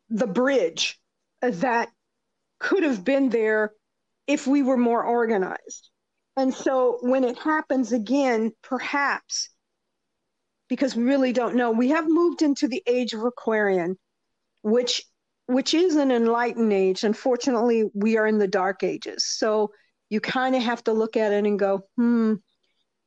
the 0.09 0.27
bridge 0.27 0.99
that 1.41 1.89
could 2.59 2.83
have 2.83 3.03
been 3.03 3.29
there 3.29 3.73
if 4.25 4.47
we 4.47 4.63
were 4.63 4.77
more 4.77 5.03
organized. 5.03 5.89
And 6.35 6.53
so 6.53 6.99
when 7.01 7.23
it 7.23 7.37
happens 7.37 7.91
again, 7.91 8.51
perhaps, 8.61 9.49
because 10.69 10.95
we 10.95 11.03
really 11.03 11.33
don't 11.33 11.55
know, 11.55 11.71
we 11.71 11.89
have 11.89 12.05
moved 12.07 12.41
into 12.41 12.67
the 12.67 12.83
age 12.85 13.13
of 13.13 13.23
Aquarian, 13.23 13.97
which 14.61 15.03
which 15.47 15.73
is 15.73 15.95
an 15.95 16.11
enlightened 16.11 16.71
age. 16.71 17.03
Unfortunately, 17.03 17.85
we 17.93 18.17
are 18.17 18.27
in 18.27 18.37
the 18.37 18.47
dark 18.47 18.83
ages. 18.83 19.25
So 19.25 19.71
you 20.09 20.19
kind 20.19 20.55
of 20.55 20.61
have 20.61 20.83
to 20.85 20.93
look 20.93 21.17
at 21.17 21.31
it 21.31 21.45
and 21.45 21.57
go, 21.57 21.81
hmm, 21.95 22.35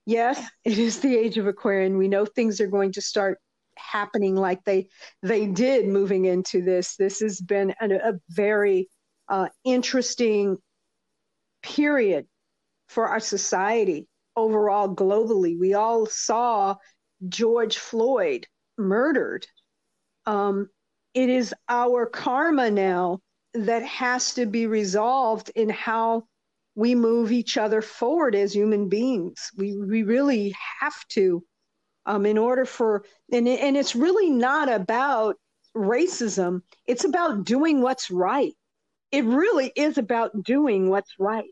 yes, 0.07 0.43
it 0.64 0.78
is 0.78 1.01
the 1.01 1.16
age 1.16 1.38
of 1.38 1.47
Aquarian. 1.47 1.99
We 1.99 2.09
know 2.09 2.26
things 2.26 2.61
are 2.61 2.66
going 2.66 2.93
to 2.93 3.03
start 3.03 3.38
happening 3.76 4.36
like 4.36 4.62
they 4.64 4.88
they 5.22 5.47
did 5.47 5.86
moving 5.86 6.26
into 6.26 6.62
this. 6.62 6.97
This 6.97 7.20
has 7.20 7.41
been 7.41 7.74
a, 7.80 7.95
a 7.95 8.12
very 8.28 8.91
uh, 9.28 9.49
interesting 9.64 10.59
period 11.62 12.26
for 12.88 13.07
our 13.07 13.20
society 13.20 14.07
overall 14.36 14.95
globally. 14.95 15.59
We 15.59 15.74
all 15.74 16.07
saw 16.07 16.76
George 17.28 17.78
Floyd 17.78 18.47
murdered. 18.76 19.47
Um, 20.26 20.68
it 21.15 21.29
is 21.29 21.55
our 21.69 22.07
karma 22.07 22.71
now 22.71 23.21
that 23.55 23.83
has 23.83 24.35
to 24.35 24.47
be 24.47 24.67
resolved 24.67 25.51
in 25.55 25.69
how 25.69 26.25
we 26.75 26.95
move 26.95 27.33
each 27.33 27.57
other 27.57 27.83
forward 27.83 28.35
as 28.35 28.55
human 28.55 28.89
beings. 28.89 29.51
We 29.57 29.77
we 29.77 30.03
really 30.03 30.55
have 30.81 30.95
to, 31.11 31.45
um, 32.07 32.27
in 32.27 32.39
order 32.39 32.65
for 32.65 33.05
and 33.33 33.49
and 33.49 33.77
it's 33.77 33.97
really 33.97 34.31
not 34.31 34.69
about 34.69 35.37
racism. 35.77 36.63
It's 36.87 37.05
about 37.05 37.45
doing 37.45 37.81
what's 37.81 38.11
right. 38.11 38.53
It 39.11 39.25
really 39.25 39.73
is 39.75 39.99
about 39.99 40.43
doing 40.43 40.89
what's 40.89 41.13
right. 41.19 41.51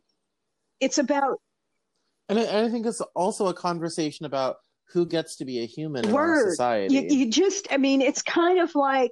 It's 0.80 0.98
about. 0.98 1.40
And 2.28 2.38
I, 2.38 2.42
and 2.42 2.66
I 2.66 2.70
think 2.70 2.86
it's 2.86 3.00
also 3.16 3.48
a 3.48 3.54
conversation 3.54 4.26
about 4.26 4.56
who 4.92 5.04
gets 5.06 5.36
to 5.36 5.44
be 5.44 5.60
a 5.60 5.66
human 5.66 6.06
in 6.06 6.14
our 6.14 6.50
society. 6.50 6.94
You, 6.94 7.02
you 7.02 7.30
just, 7.30 7.68
I 7.70 7.76
mean, 7.76 8.00
it's 8.00 8.22
kind 8.22 8.60
of 8.60 8.74
like 8.74 9.10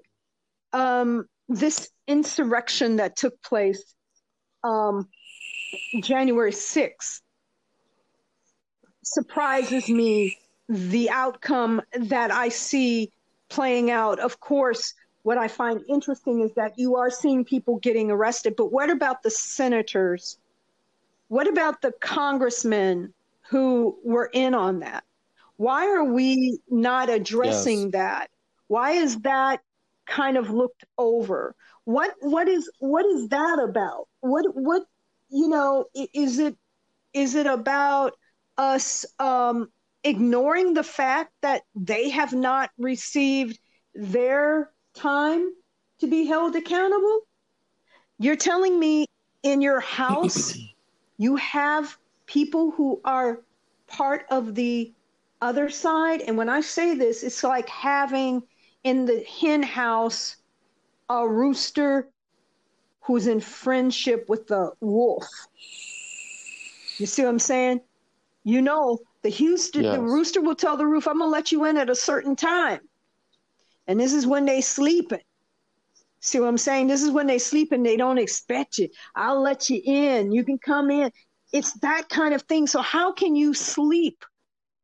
um, 0.73 1.27
this 1.49 1.89
insurrection 2.07 2.97
that 2.97 3.17
took 3.17 3.41
place 3.43 3.95
um, 4.65 5.09
January 6.01 6.53
6th 6.53 7.21
surprises 9.03 9.89
me 9.89 10.37
the 10.69 11.11
outcome 11.11 11.81
that 11.93 12.31
I 12.31 12.49
see 12.49 13.11
playing 13.49 13.91
out. 13.91 14.19
Of 14.19 14.41
course, 14.41 14.95
what 15.23 15.39
I 15.39 15.49
find 15.49 15.83
interesting 15.89 16.41
is 16.41 16.53
that 16.55 16.79
you 16.79 16.97
are 16.97 17.11
seeing 17.11 17.45
people 17.45 17.79
getting 17.79 18.11
arrested, 18.11 18.55
but 18.57 18.73
what 18.73 18.91
about 18.91 19.23
the 19.23 19.31
senators? 19.31 20.39
What 21.29 21.49
about 21.49 21.83
the 21.83 21.93
congressmen 22.01 23.13
who 23.49 23.97
were 24.05 24.31
in 24.33 24.55
on 24.55 24.81
that? 24.81 25.05
Why 25.57 25.87
are 25.89 26.05
we 26.05 26.59
not 26.69 27.09
addressing 27.09 27.83
yes. 27.85 27.93
that? 27.93 28.31
Why 28.69 28.93
is 28.93 29.19
that 29.21 29.63
kind 30.07 30.37
of 30.37 30.51
looked 30.51 30.85
over? 30.99 31.55
What 31.85 32.15
what 32.21 32.49
is 32.49 32.71
what 32.79 33.05
is 33.07 33.29
that 33.29 33.59
about? 33.63 34.09
What 34.21 34.45
what 34.55 34.83
you 35.29 35.49
know 35.49 35.87
is 35.95 36.39
it 36.39 36.57
is 37.13 37.35
it 37.35 37.47
about 37.47 38.15
us 38.59 39.05
um, 39.19 39.69
ignoring 40.05 40.75
the 40.75 40.83
fact 40.83 41.33
that 41.43 41.63
they 41.75 42.11
have 42.11 42.33
not 42.33 42.71
received 42.79 43.59
their 43.95 44.71
time 44.95 45.49
to 46.01 46.07
be 46.07 46.27
held 46.27 46.57
accountable? 46.57 47.21
You're 48.19 48.37
telling 48.37 48.79
me 48.79 49.07
in 49.43 49.61
your 49.61 49.81
house 49.81 50.57
you 51.19 51.37
have 51.37 51.97
people 52.27 52.71
who 52.71 53.01
are 53.05 53.41
part 53.87 54.27
of 54.31 54.55
the 54.55 54.93
other 55.41 55.69
side. 55.69 56.21
And 56.23 56.37
when 56.37 56.49
I 56.49 56.61
say 56.61 56.95
this, 56.95 57.23
it's 57.23 57.43
like 57.45 57.69
having 57.69 58.43
in 58.85 59.07
the 59.07 59.25
hen 59.41 59.63
house 59.63 60.37
a 61.09 61.27
rooster 61.27 62.09
who's 63.03 63.27
in 63.27 63.41
friendship 63.41 64.29
with 64.29 64.47
the 64.49 64.73
wolf. 64.81 65.27
You 66.99 67.07
see 67.07 67.23
what 67.23 67.29
I'm 67.29 67.39
saying? 67.39 67.81
You 68.45 68.63
know, 68.63 68.99
the 69.23 69.29
Houston, 69.29 69.85
yes. 69.85 69.97
the 69.97 70.03
rooster 70.03 70.41
will 70.41 70.55
tell 70.55 70.77
the 70.77 70.87
roof, 70.87 71.07
I'm 71.07 71.19
gonna 71.19 71.31
let 71.31 71.53
you 71.53 71.65
in 71.65 71.77
at 71.77 71.91
a 71.91 71.95
certain 71.95 72.37
time. 72.37 72.81
And 73.87 74.01
this 74.01 74.13
is 74.13 74.27
when 74.27 74.45
they 74.45 74.61
sleeping. 74.61 75.21
See 76.21 76.41
what 76.41 76.49
I'm 76.49 76.59
saying? 76.59 76.89
This 76.89 77.03
is 77.03 77.11
when 77.11 77.27
they 77.27 77.39
sleep 77.39 77.71
and 77.71 77.87
they 77.87 77.97
don't 77.97 78.19
expect 78.19 78.79
you. 78.79 78.89
I'll 79.15 79.41
let 79.41 79.71
you 79.71 79.81
in. 79.85 80.33
You 80.33 80.45
can 80.45 80.59
come 80.59 80.91
in. 80.91 81.13
It's 81.53 81.73
that 81.81 82.09
kind 82.09 82.35
of 82.35 82.43
thing. 82.43 82.67
So 82.67 82.81
how 82.81 83.13
can 83.13 83.37
you 83.37 83.55
sleep 83.55 84.25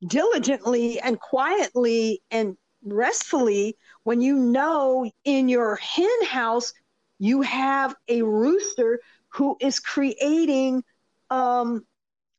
diligently 0.06 1.00
and 1.00 1.18
quietly 1.18 2.22
and 2.30 2.56
restfully 2.84 3.76
when 4.02 4.20
you 4.20 4.36
know 4.36 5.10
in 5.24 5.48
your 5.48 5.76
hen 5.76 6.24
house 6.26 6.72
you 7.18 7.42
have 7.42 7.94
a 8.08 8.22
rooster 8.22 9.00
who 9.28 9.56
is 9.60 9.78
creating 9.78 10.82
um, 11.30 11.84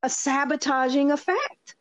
a 0.04 0.10
sabotaging 0.10 1.12
effect. 1.12 1.76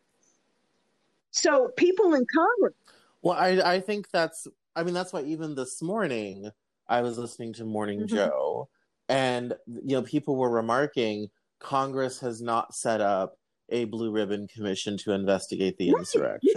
So 1.31 1.69
people 1.75 2.13
in 2.13 2.25
Congress. 2.33 2.75
Well, 3.21 3.37
I, 3.37 3.75
I 3.75 3.79
think 3.79 4.09
that's, 4.11 4.47
I 4.75 4.83
mean, 4.83 4.93
that's 4.93 5.13
why 5.13 5.23
even 5.23 5.55
this 5.55 5.81
morning 5.81 6.49
I 6.87 7.01
was 7.01 7.17
listening 7.17 7.53
to 7.53 7.65
Morning 7.65 8.01
mm-hmm. 8.01 8.15
Joe 8.15 8.69
and, 9.09 9.53
you 9.67 9.95
know, 9.95 10.01
people 10.01 10.35
were 10.35 10.49
remarking 10.49 11.29
Congress 11.59 12.19
has 12.19 12.41
not 12.41 12.73
set 12.73 13.01
up 13.01 13.37
a 13.69 13.85
blue 13.85 14.11
ribbon 14.11 14.47
commission 14.47 14.97
to 14.97 15.11
investigate 15.11 15.77
the 15.77 15.91
right. 15.91 15.99
insurrection. 15.99 16.51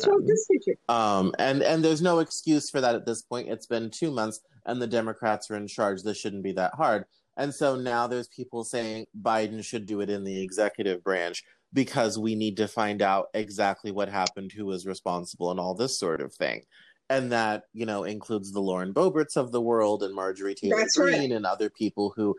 Um, 0.88 1.34
and 1.38 1.62
and 1.62 1.84
there's 1.84 2.02
no 2.02 2.18
excuse 2.18 2.70
for 2.70 2.80
that 2.80 2.94
at 2.94 3.06
this 3.06 3.22
point. 3.22 3.48
It's 3.48 3.66
been 3.66 3.90
two 3.90 4.10
months, 4.10 4.40
and 4.66 4.80
the 4.80 4.86
Democrats 4.86 5.50
are 5.50 5.56
in 5.56 5.68
charge. 5.68 6.02
This 6.02 6.18
shouldn't 6.18 6.42
be 6.42 6.52
that 6.52 6.74
hard. 6.74 7.04
And 7.36 7.54
so 7.54 7.76
now 7.76 8.06
there's 8.06 8.28
people 8.28 8.64
saying 8.64 9.06
Biden 9.20 9.62
should 9.62 9.86
do 9.86 10.00
it 10.00 10.10
in 10.10 10.24
the 10.24 10.42
executive 10.42 11.04
branch 11.04 11.44
because 11.72 12.18
we 12.18 12.34
need 12.34 12.56
to 12.56 12.68
find 12.68 13.02
out 13.02 13.26
exactly 13.34 13.92
what 13.92 14.08
happened, 14.08 14.52
who 14.52 14.64
was 14.64 14.86
responsible, 14.86 15.50
and 15.50 15.60
all 15.60 15.74
this 15.74 15.98
sort 15.98 16.22
of 16.22 16.32
thing. 16.34 16.62
And 17.08 17.30
that 17.30 17.64
you 17.72 17.86
know 17.86 18.04
includes 18.04 18.52
the 18.52 18.60
Lauren 18.60 18.92
Boeberts 18.92 19.36
of 19.36 19.52
the 19.52 19.60
world 19.60 20.02
and 20.02 20.14
Marjorie 20.14 20.54
Taylor 20.56 20.78
That's 20.78 20.96
Greene 20.96 21.20
right. 21.20 21.32
and 21.32 21.46
other 21.46 21.70
people 21.70 22.12
who 22.16 22.36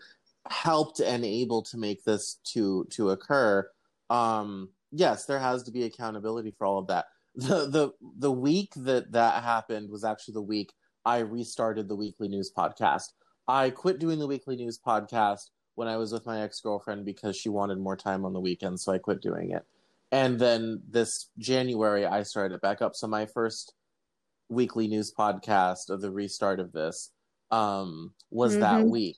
helped 0.49 0.99
and 0.99 1.23
able 1.25 1.61
to 1.61 1.77
make 1.77 2.03
this 2.03 2.39
to 2.53 2.85
to 2.91 3.11
occur 3.11 3.69
um, 4.09 4.69
yes, 4.91 5.25
there 5.25 5.39
has 5.39 5.63
to 5.63 5.71
be 5.71 5.83
accountability 5.83 6.51
for 6.57 6.65
all 6.65 6.79
of 6.79 6.87
that. 6.87 7.05
The 7.35 7.67
the 7.67 7.91
the 8.17 8.31
week 8.31 8.73
that 8.77 9.11
that 9.11 9.43
happened 9.43 9.91
was 9.91 10.03
actually 10.03 10.33
the 10.33 10.41
week 10.41 10.73
I 11.05 11.19
restarted 11.19 11.87
the 11.87 11.95
weekly 11.95 12.27
news 12.27 12.51
podcast. 12.51 13.13
I 13.47 13.69
quit 13.69 13.99
doing 13.99 14.19
the 14.19 14.27
weekly 14.27 14.55
news 14.55 14.79
podcast 14.79 15.51
when 15.75 15.87
I 15.87 15.97
was 15.97 16.11
with 16.11 16.25
my 16.25 16.41
ex 16.41 16.59
girlfriend 16.59 17.05
because 17.05 17.37
she 17.37 17.49
wanted 17.49 17.77
more 17.77 17.95
time 17.95 18.25
on 18.25 18.33
the 18.33 18.41
weekend, 18.41 18.79
so 18.79 18.91
I 18.91 18.97
quit 18.97 19.21
doing 19.21 19.51
it. 19.51 19.63
And 20.11 20.39
then 20.39 20.81
this 20.89 21.29
January, 21.37 22.05
I 22.05 22.23
started 22.23 22.55
it 22.55 22.61
back 22.61 22.81
up. 22.81 22.95
So 22.95 23.07
my 23.07 23.25
first 23.27 23.73
weekly 24.49 24.87
news 24.87 25.13
podcast 25.17 25.89
of 25.89 26.01
the 26.01 26.11
restart 26.11 26.59
of 26.59 26.71
this 26.71 27.11
um, 27.51 28.13
was 28.31 28.53
mm-hmm. 28.53 28.61
that 28.61 28.83
week, 28.85 29.17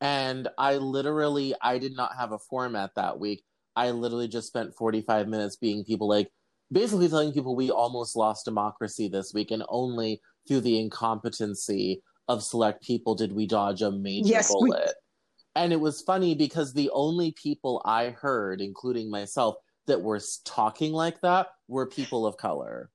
and 0.00 0.48
I 0.58 0.76
literally 0.76 1.54
I 1.60 1.78
did 1.78 1.96
not 1.96 2.16
have 2.16 2.32
a 2.32 2.38
format 2.38 2.90
that 2.96 3.18
week. 3.18 3.42
I 3.76 3.90
literally 3.90 4.28
just 4.28 4.48
spent 4.48 4.74
45 4.74 5.28
minutes 5.28 5.56
being 5.56 5.84
people 5.84 6.08
like 6.08 6.30
basically 6.70 7.08
telling 7.08 7.32
people 7.32 7.56
we 7.56 7.70
almost 7.70 8.16
lost 8.16 8.44
democracy 8.44 9.08
this 9.08 9.32
week 9.34 9.50
and 9.50 9.64
only 9.68 10.20
through 10.46 10.60
the 10.60 10.78
incompetency 10.78 12.02
of 12.28 12.42
select 12.42 12.82
people 12.82 13.14
did 13.14 13.32
we 13.32 13.46
dodge 13.46 13.82
a 13.82 13.90
major 13.90 14.28
yes, 14.28 14.52
bullet. 14.52 14.86
We... 14.86 15.62
And 15.62 15.72
it 15.72 15.80
was 15.80 16.02
funny 16.02 16.34
because 16.34 16.72
the 16.72 16.90
only 16.92 17.32
people 17.32 17.80
I 17.84 18.10
heard, 18.10 18.60
including 18.60 19.10
myself, 19.10 19.56
that 19.86 20.00
were 20.00 20.20
talking 20.44 20.92
like 20.92 21.20
that 21.20 21.48
were 21.68 21.86
people 21.86 22.26
of 22.26 22.36
color. 22.36 22.90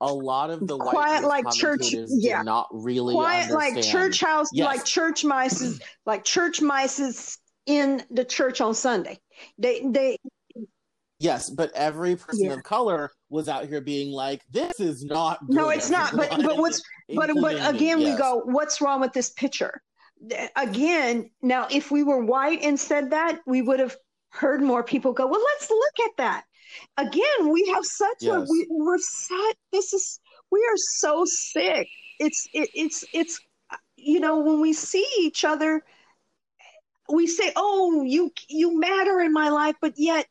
A 0.00 0.12
lot 0.12 0.50
of 0.50 0.66
the 0.66 0.76
quiet 0.76 1.24
like 1.24 1.50
church, 1.52 1.94
yeah, 2.08 2.42
not 2.42 2.66
really 2.72 3.14
quiet 3.14 3.50
understand. 3.50 3.76
like 3.76 3.84
church 3.84 4.20
house, 4.20 4.48
yes. 4.52 4.66
like 4.66 4.84
church 4.84 5.24
mice, 5.24 5.80
like 6.04 6.24
church 6.24 6.60
mice 6.60 7.38
in 7.66 8.02
the 8.10 8.24
church 8.24 8.60
on 8.60 8.74
Sunday. 8.74 9.18
They 9.58 9.82
they 9.84 10.18
Yes, 11.20 11.48
but 11.48 11.72
every 11.74 12.16
person 12.16 12.46
yeah. 12.46 12.54
of 12.54 12.64
color 12.64 13.10
was 13.30 13.48
out 13.48 13.66
here 13.66 13.80
being 13.80 14.10
like, 14.12 14.42
"This 14.50 14.80
is 14.80 15.04
not." 15.04 15.38
no, 15.48 15.70
it's 15.70 15.88
not. 15.88 16.14
But 16.16 16.30
but 16.42 16.58
what's 16.58 16.82
but 17.14 17.30
but 17.40 17.54
again, 17.74 18.00
yes. 18.00 18.12
we 18.12 18.18
go, 18.18 18.42
"What's 18.44 18.80
wrong 18.80 19.00
with 19.00 19.12
this 19.12 19.30
picture?" 19.30 19.80
Again, 20.56 21.30
now 21.40 21.66
if 21.70 21.90
we 21.90 22.02
were 22.02 22.24
white 22.24 22.62
and 22.62 22.78
said 22.78 23.10
that, 23.10 23.40
we 23.46 23.62
would 23.62 23.80
have 23.80 23.96
heard 24.30 24.62
more 24.62 24.82
people 24.82 25.12
go, 25.12 25.26
"Well, 25.26 25.42
let's 25.42 25.70
look 25.70 26.08
at 26.10 26.16
that." 26.18 26.44
Again, 26.96 27.48
we 27.48 27.70
have 27.72 27.84
such 27.84 28.18
yes. 28.20 28.34
a 28.34 28.40
we, 28.50 28.66
we're 28.68 28.98
such. 28.98 29.56
This 29.72 29.92
is 29.92 30.20
we 30.50 30.58
are 30.58 30.76
so 30.76 31.24
sick. 31.26 31.88
It's 32.18 32.46
it, 32.52 32.68
it's 32.74 33.04
it's 33.14 33.40
you 33.96 34.18
know 34.20 34.40
when 34.40 34.60
we 34.60 34.72
see 34.72 35.06
each 35.20 35.44
other 35.44 35.82
we 37.08 37.26
say, 37.26 37.52
"Oh, 37.56 38.02
you 38.02 38.30
you 38.48 38.78
matter 38.78 39.20
in 39.20 39.32
my 39.32 39.48
life," 39.50 39.76
but 39.80 39.94
yet, 39.96 40.26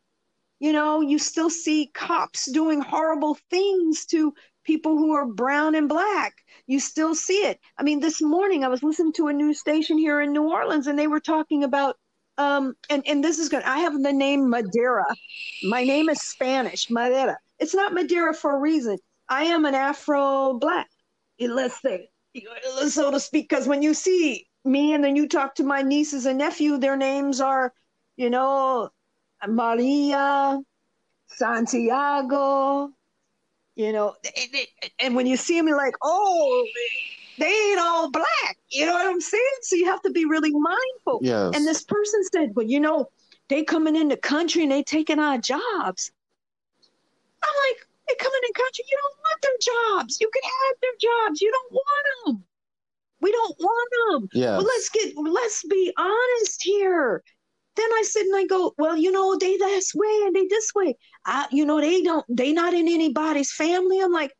you 0.59 0.73
know, 0.73 1.01
you 1.01 1.19
still 1.19 1.49
see 1.49 1.91
cops 1.93 2.51
doing 2.51 2.81
horrible 2.81 3.37
things 3.49 4.05
to 4.07 4.33
people 4.63 4.97
who 4.97 5.13
are 5.13 5.25
brown 5.25 5.75
and 5.75 5.89
black. 5.89 6.33
You 6.67 6.79
still 6.79 7.15
see 7.15 7.45
it. 7.45 7.59
I 7.77 7.83
mean, 7.83 7.99
this 7.99 8.21
morning 8.21 8.63
I 8.63 8.69
was 8.69 8.83
listening 8.83 9.13
to 9.13 9.27
a 9.27 9.33
news 9.33 9.59
station 9.59 9.97
here 9.97 10.21
in 10.21 10.31
New 10.31 10.49
Orleans 10.49 10.87
and 10.87 10.97
they 10.97 11.07
were 11.07 11.19
talking 11.19 11.63
about 11.63 11.97
um 12.37 12.73
and 12.89 13.03
and 13.07 13.23
this 13.23 13.39
is 13.39 13.49
good. 13.49 13.63
I 13.63 13.79
have 13.79 14.01
the 14.01 14.13
name 14.13 14.49
Madera. 14.49 15.05
My 15.63 15.83
name 15.83 16.09
is 16.09 16.21
Spanish, 16.21 16.89
Madera. 16.89 17.37
It's 17.59 17.75
not 17.75 17.93
Madeira 17.93 18.33
for 18.33 18.55
a 18.55 18.59
reason. 18.59 18.97
I 19.29 19.45
am 19.45 19.65
an 19.65 19.75
Afro 19.75 20.57
black. 20.59 20.89
Let's 21.39 21.81
say, 21.81 22.09
so 22.87 23.11
to 23.11 23.19
speak, 23.19 23.49
because 23.49 23.67
when 23.67 23.81
you 23.81 23.93
see 23.93 24.47
me 24.65 24.93
and 24.93 25.03
then 25.03 25.15
you 25.15 25.27
talk 25.27 25.55
to 25.55 25.63
my 25.63 25.81
nieces 25.81 26.25
and 26.25 26.37
nephew, 26.37 26.77
their 26.77 26.97
names 26.97 27.41
are, 27.41 27.73
you 28.15 28.29
know, 28.29 28.89
Maria, 29.47 30.59
Santiago, 31.27 32.91
you 33.75 33.91
know, 33.91 34.15
and 34.99 35.15
when 35.15 35.25
you 35.25 35.35
see 35.35 35.57
them, 35.57 35.67
you're 35.67 35.77
like, 35.77 35.95
oh, 36.03 36.65
they 37.39 37.47
ain't 37.47 37.79
all 37.79 38.11
black. 38.11 38.57
You 38.69 38.85
know 38.85 38.93
what 38.93 39.07
I'm 39.07 39.21
saying? 39.21 39.43
So 39.61 39.75
you 39.75 39.85
have 39.85 40.01
to 40.03 40.11
be 40.11 40.25
really 40.25 40.51
mindful. 40.51 41.19
Yes. 41.21 41.55
And 41.55 41.67
this 41.67 41.83
person 41.83 42.23
said, 42.31 42.51
well, 42.55 42.65
you 42.65 42.79
know, 42.79 43.09
they 43.49 43.63
coming 43.63 43.95
in 43.95 44.07
the 44.07 44.17
country 44.17 44.63
and 44.63 44.71
they 44.71 44.83
taking 44.83 45.19
our 45.19 45.37
jobs. 45.37 46.11
I'm 47.43 47.55
like, 47.69 47.87
they 48.07 48.15
coming 48.15 48.39
in 48.47 48.53
country. 48.53 48.85
You 48.89 48.97
don't 49.01 49.17
want 49.19 49.41
their 49.41 49.57
jobs. 49.61 50.21
You 50.21 50.29
can 50.33 50.43
have 50.43 50.75
their 50.81 50.91
jobs. 50.99 51.41
You 51.41 51.51
don't 51.51 51.71
want 51.73 52.05
them. 52.25 52.43
We 53.23 53.31
don't 53.31 53.55
want 53.57 53.89
them. 54.11 54.29
Yes. 54.33 54.57
Well, 54.57 54.67
let's 54.67 54.89
get 54.89 55.13
let's 55.15 55.63
be 55.63 55.93
honest 55.97 56.61
here. 56.61 57.23
Then 57.75 57.89
I 57.91 58.03
sit 58.03 58.27
and 58.27 58.35
I 58.35 58.45
go, 58.45 58.73
well, 58.77 58.97
you 58.97 59.11
know, 59.11 59.37
they 59.37 59.57
this 59.57 59.95
way 59.95 60.21
and 60.25 60.35
they 60.35 60.45
this 60.47 60.71
way. 60.75 60.95
I, 61.25 61.47
you 61.49 61.65
know, 61.65 61.81
they 61.81 62.03
don't, 62.03 62.25
they 62.29 62.51
not 62.51 62.73
in 62.73 62.87
anybody's 62.87 63.51
family. 63.51 63.99
I'm 63.99 64.11
like, 64.11 64.31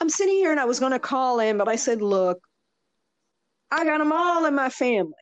I'm 0.00 0.10
sitting 0.10 0.34
here 0.34 0.50
and 0.50 0.60
I 0.60 0.66
was 0.66 0.80
going 0.80 0.92
to 0.92 0.98
call 0.98 1.40
in, 1.40 1.56
but 1.56 1.68
I 1.68 1.76
said, 1.76 2.02
look, 2.02 2.40
I 3.70 3.84
got 3.84 3.98
them 3.98 4.12
all 4.12 4.44
in 4.44 4.54
my 4.54 4.68
family. 4.68 5.14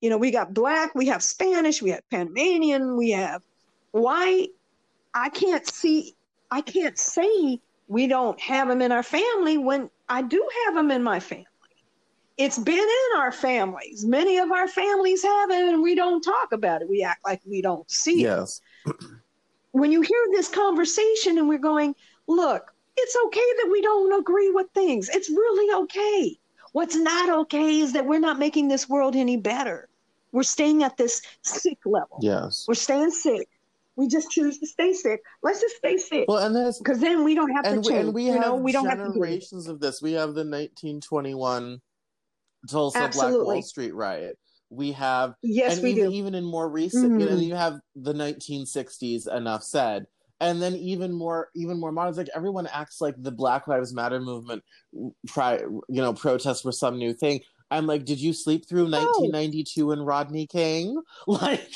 You 0.00 0.10
know, 0.10 0.18
we 0.18 0.30
got 0.30 0.54
black, 0.54 0.94
we 0.94 1.06
have 1.06 1.24
Spanish, 1.24 1.82
we 1.82 1.90
have 1.90 2.02
Panamanian, 2.08 2.96
we 2.96 3.10
have 3.10 3.42
white. 3.90 4.50
I 5.12 5.30
can't 5.30 5.66
see, 5.66 6.14
I 6.52 6.60
can't 6.60 6.96
say 6.96 7.58
we 7.88 8.06
don't 8.06 8.38
have 8.38 8.68
them 8.68 8.80
in 8.80 8.92
our 8.92 9.02
family 9.02 9.58
when 9.58 9.90
I 10.08 10.22
do 10.22 10.48
have 10.66 10.76
them 10.76 10.92
in 10.92 11.02
my 11.02 11.18
family 11.18 11.47
it's 12.38 12.58
been 12.58 12.78
in 12.78 13.18
our 13.18 13.32
families. 13.32 14.06
Many 14.06 14.38
of 14.38 14.52
our 14.52 14.68
families 14.68 15.24
have 15.24 15.50
it, 15.50 15.74
and 15.74 15.82
we 15.82 15.96
don't 15.96 16.22
talk 16.22 16.52
about 16.52 16.82
it. 16.82 16.88
We 16.88 17.02
act 17.02 17.24
like 17.24 17.42
we 17.44 17.60
don't 17.60 17.90
see 17.90 18.22
yes. 18.22 18.60
it. 18.86 18.96
When 19.72 19.92
you 19.92 20.00
hear 20.00 20.26
this 20.32 20.48
conversation 20.48 21.36
and 21.36 21.46
we're 21.46 21.58
going, 21.58 21.94
look, 22.26 22.74
it's 22.96 23.16
okay 23.26 23.52
that 23.62 23.68
we 23.70 23.82
don't 23.82 24.18
agree 24.18 24.50
with 24.50 24.66
things. 24.72 25.10
It's 25.10 25.28
really 25.28 25.82
okay. 25.82 26.38
What's 26.72 26.96
not 26.96 27.28
okay 27.40 27.80
is 27.80 27.92
that 27.92 28.06
we're 28.06 28.18
not 28.18 28.38
making 28.38 28.68
this 28.68 28.88
world 28.88 29.14
any 29.14 29.36
better. 29.36 29.88
We're 30.32 30.42
staying 30.42 30.82
at 30.82 30.96
this 30.96 31.20
sick 31.42 31.78
level. 31.84 32.18
Yes. 32.22 32.64
We're 32.66 32.74
staying 32.74 33.10
sick. 33.10 33.48
We 33.94 34.08
just 34.08 34.30
choose 34.30 34.58
to 34.58 34.66
stay 34.66 34.94
sick. 34.94 35.22
Let's 35.42 35.60
just 35.60 35.76
stay 35.76 35.98
sick. 35.98 36.24
Well, 36.28 36.38
and 36.38 36.74
because 36.78 36.98
then 36.98 37.22
we 37.22 37.34
don't 37.34 37.50
have 37.50 37.64
to 37.64 37.76
we, 37.76 37.82
change. 37.82 38.04
and 38.06 38.14
we 38.14 38.24
you 38.24 38.32
have 38.32 38.40
know, 38.40 38.54
we 38.56 38.72
don't 38.72 38.86
have 38.86 38.98
generations 38.98 39.68
of 39.68 39.80
this. 39.80 40.00
We 40.00 40.12
have 40.12 40.28
the 40.28 40.44
1921 40.44 41.80
Tulsa 42.68 42.98
Absolutely. 42.98 43.44
Black 43.44 43.54
Wall 43.54 43.62
Street 43.62 43.94
riot. 43.94 44.38
We 44.70 44.92
have 44.92 45.34
Yes, 45.42 45.74
and 45.74 45.82
we 45.82 45.90
even 45.92 46.10
do. 46.10 46.16
even 46.16 46.34
in 46.34 46.44
more 46.44 46.68
recent, 46.68 47.18
you 47.20 47.26
know, 47.26 47.32
Mhm. 47.36 47.46
you 47.46 47.54
have 47.54 47.78
the 47.96 48.12
1960s. 48.12 49.26
Enough 49.26 49.62
said. 49.62 50.06
And 50.40 50.62
then 50.62 50.76
even 50.76 51.12
more, 51.12 51.48
even 51.56 51.80
more 51.80 51.90
modern. 51.90 52.14
Like 52.14 52.28
everyone 52.34 52.66
acts 52.68 53.00
like 53.00 53.14
the 53.18 53.32
Black 53.32 53.66
Lives 53.66 53.92
Matter 53.92 54.20
movement, 54.20 54.62
pri- 55.26 55.58
you 55.88 56.02
know, 56.02 56.12
protests 56.12 56.64
were 56.64 56.72
some 56.72 56.98
new 56.98 57.12
thing. 57.12 57.40
I'm 57.70 57.86
like, 57.86 58.04
did 58.04 58.20
you 58.20 58.32
sleep 58.32 58.66
through 58.68 58.88
1992 58.88 59.92
and 59.92 60.06
Rodney 60.06 60.46
King? 60.46 61.02
Like, 61.26 61.68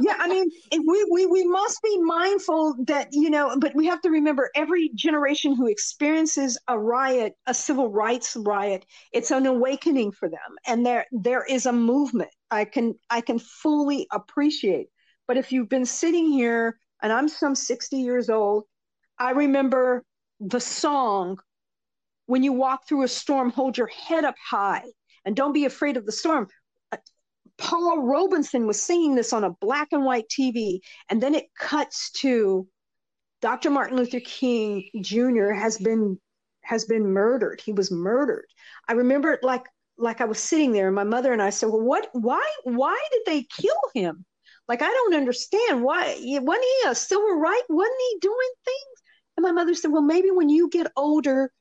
yeah, 0.00 0.16
I 0.18 0.28
mean, 0.28 0.48
we, 0.86 1.06
we 1.10 1.26
we 1.26 1.44
must 1.46 1.82
be 1.82 1.98
mindful 2.00 2.74
that 2.86 3.08
you 3.12 3.30
know, 3.30 3.56
but 3.58 3.74
we 3.74 3.86
have 3.86 4.00
to 4.02 4.10
remember 4.10 4.50
every 4.54 4.90
generation 4.94 5.54
who 5.54 5.66
experiences 5.66 6.58
a 6.68 6.78
riot, 6.78 7.34
a 7.46 7.54
civil 7.54 7.90
rights 7.90 8.36
riot, 8.36 8.86
it's 9.12 9.30
an 9.30 9.46
awakening 9.46 10.12
for 10.12 10.28
them, 10.28 10.56
and 10.66 10.84
there 10.86 11.06
there 11.12 11.44
is 11.44 11.66
a 11.66 11.72
movement. 11.72 12.30
I 12.50 12.64
can 12.64 12.94
I 13.10 13.20
can 13.20 13.38
fully 13.38 14.06
appreciate. 14.12 14.88
But 15.26 15.36
if 15.36 15.52
you've 15.52 15.68
been 15.68 15.84
sitting 15.86 16.30
here, 16.30 16.78
and 17.02 17.12
I'm 17.12 17.28
some 17.28 17.54
sixty 17.54 17.98
years 17.98 18.30
old, 18.30 18.64
I 19.18 19.30
remember 19.32 20.04
the 20.40 20.60
song, 20.60 21.38
"When 22.28 22.42
you 22.42 22.52
walk 22.52 22.86
through 22.86 23.04
a 23.04 23.08
storm, 23.08 23.50
hold 23.50 23.78
your 23.78 23.86
head 23.86 24.24
up 24.24 24.36
high, 24.38 24.84
and 25.24 25.34
don't 25.34 25.54
be 25.54 25.64
afraid 25.64 25.96
of 25.96 26.04
the 26.04 26.12
storm." 26.12 26.46
Uh, 26.92 26.98
Paul 27.56 28.02
Robinson 28.02 28.66
was 28.66 28.82
singing 28.82 29.14
this 29.14 29.32
on 29.32 29.44
a 29.44 29.50
black 29.50 29.88
and 29.92 30.04
white 30.04 30.28
TV, 30.28 30.80
and 31.08 31.22
then 31.22 31.34
it 31.34 31.54
cuts 31.54 32.10
to 32.20 32.68
Dr. 33.40 33.70
Martin 33.70 33.96
Luther 33.96 34.20
King 34.20 34.90
Jr. 35.00 35.52
has 35.52 35.78
been 35.78 36.20
has 36.62 36.84
been 36.84 37.06
murdered. 37.06 37.62
He 37.62 37.72
was 37.72 37.90
murdered. 37.90 38.46
I 38.86 38.92
remember 38.92 39.32
it 39.32 39.42
like 39.42 39.64
like 39.96 40.20
I 40.20 40.26
was 40.26 40.38
sitting 40.38 40.72
there, 40.72 40.88
and 40.88 40.94
my 40.94 41.04
mother 41.04 41.32
and 41.32 41.40
I 41.40 41.48
said, 41.48 41.70
"Well, 41.70 41.80
what? 41.80 42.10
Why? 42.12 42.46
Why 42.64 43.00
did 43.10 43.22
they 43.24 43.44
kill 43.44 43.80
him? 43.94 44.26
Like 44.68 44.82
I 44.82 44.88
don't 44.88 45.14
understand. 45.14 45.82
Why? 45.82 46.14
Wasn't 46.42 46.64
he 46.82 46.88
a 46.90 46.94
civil 46.94 47.36
right? 47.36 47.62
Wasn't 47.70 48.00
he 48.10 48.18
doing 48.20 48.50
things?" 48.66 49.02
And 49.38 49.44
my 49.44 49.52
mother 49.52 49.74
said, 49.74 49.92
"Well, 49.92 50.02
maybe 50.02 50.30
when 50.30 50.50
you 50.50 50.68
get 50.68 50.92
older, 50.94 51.52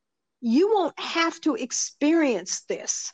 you 0.41 0.73
won't 0.73 0.99
have 0.99 1.39
to 1.41 1.55
experience 1.55 2.61
this. 2.69 3.13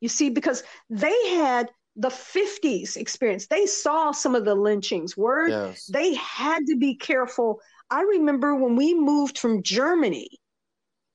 You 0.00 0.08
see, 0.08 0.30
because 0.30 0.62
they 0.90 1.30
had." 1.30 1.70
the 1.96 2.08
50s 2.08 2.96
experience. 2.96 3.46
They 3.46 3.66
saw 3.66 4.12
some 4.12 4.34
of 4.34 4.44
the 4.44 4.54
lynchings. 4.54 5.16
Word, 5.16 5.50
yes. 5.50 5.86
they 5.86 6.14
had 6.14 6.60
to 6.68 6.76
be 6.76 6.94
careful. 6.94 7.60
I 7.90 8.02
remember 8.02 8.54
when 8.54 8.76
we 8.76 8.94
moved 8.94 9.38
from 9.38 9.62
Germany 9.62 10.30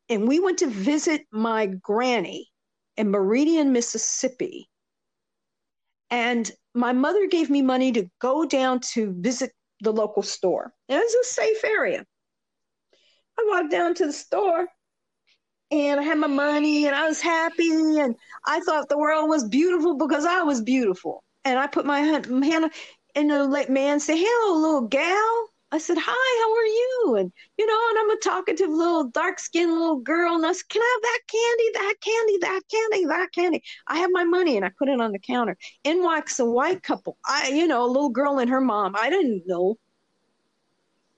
and 0.10 0.28
we 0.28 0.40
went 0.40 0.60
to 0.60 0.68
visit 0.68 1.22
my 1.32 1.66
granny 1.66 2.50
in 2.96 3.10
Meridian, 3.12 3.74
Mississippi. 3.74 4.70
And 6.10 6.50
my 6.74 6.94
mother 6.94 7.28
gave 7.28 7.50
me 7.50 7.62
money 7.62 7.92
to 7.94 8.10
go 8.20 8.46
down 8.46 8.80
to 8.94 9.14
visit 9.20 9.52
the 9.82 9.92
local 9.92 10.24
store. 10.24 10.74
And 10.88 11.00
it 11.00 11.04
was 11.04 11.28
a 11.28 11.34
safe 11.34 11.64
area. 11.64 12.06
I 13.40 13.46
walked 13.48 13.72
down 13.72 13.96
to 13.96 14.06
the 14.06 14.14
store 14.14 14.68
and 15.72 16.00
I 16.00 16.04
had 16.04 16.18
my 16.18 16.28
money 16.28 16.86
and 16.86 16.96
I 16.96 17.08
was 17.08 17.22
happy 17.22 18.00
and 18.00 18.16
I 18.46 18.60
thought 18.62 18.90
the 18.90 18.98
world 18.98 19.30
was 19.30 19.44
beautiful 19.44 19.96
because 19.96 20.26
I 20.26 20.42
was 20.42 20.62
beautiful. 20.62 21.24
And 21.46 21.60
I 21.60 21.68
put 21.68 21.86
my 21.86 22.00
hand 22.00 22.28
and 23.16 23.32
the 23.32 23.66
man 23.70 24.00
said, 24.00 24.18
"Hello, 24.18 24.60
little 24.60 24.82
gal." 24.88 25.50
I 25.72 25.80
said, 25.80 25.98
"Hi, 26.00 26.42
how 26.42 26.56
are 26.56 26.66
you?" 26.66 27.16
And 27.18 27.32
you 27.58 27.66
know, 27.66 27.90
and 27.90 28.00
I'm 28.00 28.10
a 28.12 28.20
talkative 28.20 28.70
little 28.70 29.06
dark-skinned 29.06 29.72
little 29.72 29.98
girl, 29.98 30.36
and 30.36 30.46
I 30.46 30.54
said, 30.54 30.70
"Can 30.70 30.82
I 30.82 30.92
have 30.94 31.02
that 31.02 31.22
candy, 31.28 31.72
that 31.74 31.94
candy, 32.02 32.38
that 32.38 32.62
candy, 32.72 33.06
that 33.06 33.32
candy?" 33.34 33.64
I 33.88 33.98
have 33.98 34.12
my 34.12 34.24
money, 34.24 34.56
and 34.56 34.66
I 34.66 34.72
put 34.78 34.88
it 34.88 35.02
on 35.02 35.12
the 35.12 35.20
counter. 35.20 35.58
In 35.84 36.04
walks 36.04 36.40
a 36.40 36.46
white 36.46 36.84
couple. 36.84 37.18
I, 37.26 37.50
you 37.50 37.68
know, 37.68 37.84
a 37.86 37.88
little 37.88 38.10
girl 38.10 38.40
and 38.40 38.50
her 38.50 38.62
mom. 38.62 38.96
I 38.98 39.10
didn't 39.10 39.44
know, 39.48 39.78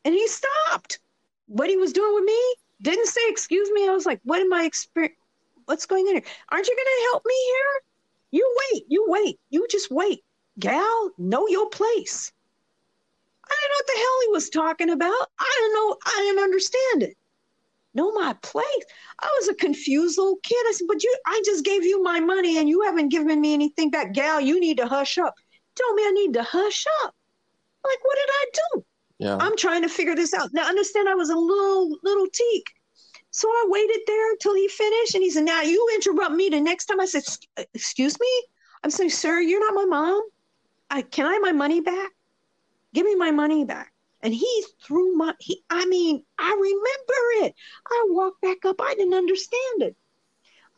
and 0.06 0.16
he 0.16 0.28
stopped. 0.28 1.00
What 1.48 1.70
he 1.70 1.78
was 1.78 1.94
doing 1.94 2.16
with 2.16 2.24
me 2.24 2.56
didn't 2.82 3.08
say 3.08 3.22
excuse 3.28 3.70
me. 3.72 3.88
I 3.88 3.92
was 3.92 4.06
like, 4.06 4.22
what 4.24 4.42
am 4.42 4.54
I 4.54 4.64
experience? 4.64 5.16
What's 5.66 5.86
going 5.86 6.06
on 6.08 6.16
here? 6.16 6.24
Aren't 6.50 6.68
you 6.68 6.76
going 6.76 6.86
to 6.86 7.10
help 7.12 7.24
me 7.26 7.36
here? 7.46 7.82
You 8.32 8.58
wait, 8.72 8.86
you 8.88 9.06
wait, 9.08 9.40
you 9.50 9.68
just 9.70 9.92
wait. 9.92 10.24
Gal, 10.60 11.12
know 11.18 11.48
your 11.48 11.70
place. 11.70 12.32
I 13.46 13.56
didn't 13.56 13.70
know 13.70 13.76
what 13.78 13.88
the 13.88 14.00
hell 14.00 14.22
he 14.22 14.28
was 14.30 14.50
talking 14.50 14.90
about. 14.90 15.28
I 15.40 15.58
didn't 15.60 15.74
know, 15.74 15.98
I 16.06 16.20
didn't 16.20 16.44
understand 16.44 17.04
it. 17.04 17.18
Know 17.96 18.12
my 18.12 18.34
place. 18.44 18.86
I 19.20 19.28
was 19.40 19.50
a 19.50 19.56
confused 19.56 20.18
little 20.18 20.38
kid. 20.44 20.64
I 20.68 20.74
said, 20.74 20.88
but 20.88 21.04
you 21.04 21.18
I 21.26 21.42
just 21.44 21.66
gave 21.66 21.84
you 21.84 22.04
my 22.04 22.20
money 22.20 22.58
and 22.60 22.70
you 22.70 22.82
haven't 22.84 23.10
given 23.10 23.42
me 23.42 23.54
anything 23.54 23.90
back. 23.90 24.14
Gal, 24.14 24.40
you 24.40 24.60
need 24.60 24.78
to 24.78 24.88
hush 24.88 25.18
up. 25.18 25.34
Told 25.76 25.96
me 25.96 26.04
I 26.06 26.12
need 26.12 26.34
to 26.34 26.44
hush 26.44 26.86
up. 27.04 27.16
Like, 27.84 28.04
what 28.04 28.16
did 28.16 28.30
I 28.30 28.46
do? 28.54 28.86
Yeah. 29.20 29.38
I'm 29.40 29.56
trying 29.58 29.82
to 29.82 29.90
figure 29.90 30.16
this 30.16 30.34
out. 30.34 30.50
Now, 30.54 30.68
understand, 30.68 31.10
I 31.10 31.16
was 31.16 31.30
a 31.30 31.36
little 31.36 31.98
little 32.04 32.28
teak, 32.32 32.66
so 33.32 33.48
I 33.50 33.66
waited 33.68 34.00
there 34.08 34.32
until 34.32 34.56
he 34.56 34.68
finished, 34.70 35.14
and 35.14 35.24
he 35.24 35.30
said, 35.30 35.44
"Now 35.44 35.62
you 35.62 35.88
interrupt 35.94 36.34
me 36.34 36.50
the 36.50 36.62
next 36.62 36.86
time." 36.86 37.00
I 37.00 37.06
said, 37.06 37.24
"Excuse 37.74 38.20
me." 38.20 38.44
I'm 38.84 38.90
saying, 38.90 39.10
"Sir, 39.12 39.42
you're 39.42 39.60
not 39.60 39.74
my 39.76 39.86
mom. 39.86 40.22
I 40.90 41.02
can 41.02 41.26
I 41.26 41.34
have 41.34 41.42
my 41.42 41.52
money 41.52 41.82
back? 41.82 42.12
Give 42.94 43.06
me 43.06 43.16
my 43.16 43.32
money 43.32 43.66
back." 43.66 43.94
And 44.22 44.34
he 44.34 44.66
threw 44.82 45.16
my. 45.16 45.36
He, 45.40 45.64
I 45.70 45.86
mean, 45.86 46.24
I 46.38 46.52
remember 46.52 47.46
it. 47.46 47.56
I 47.88 48.06
walked 48.10 48.42
back 48.42 48.66
up. 48.66 48.82
I 48.82 48.94
didn't 48.96 49.14
understand 49.14 49.84
it. 49.84 49.96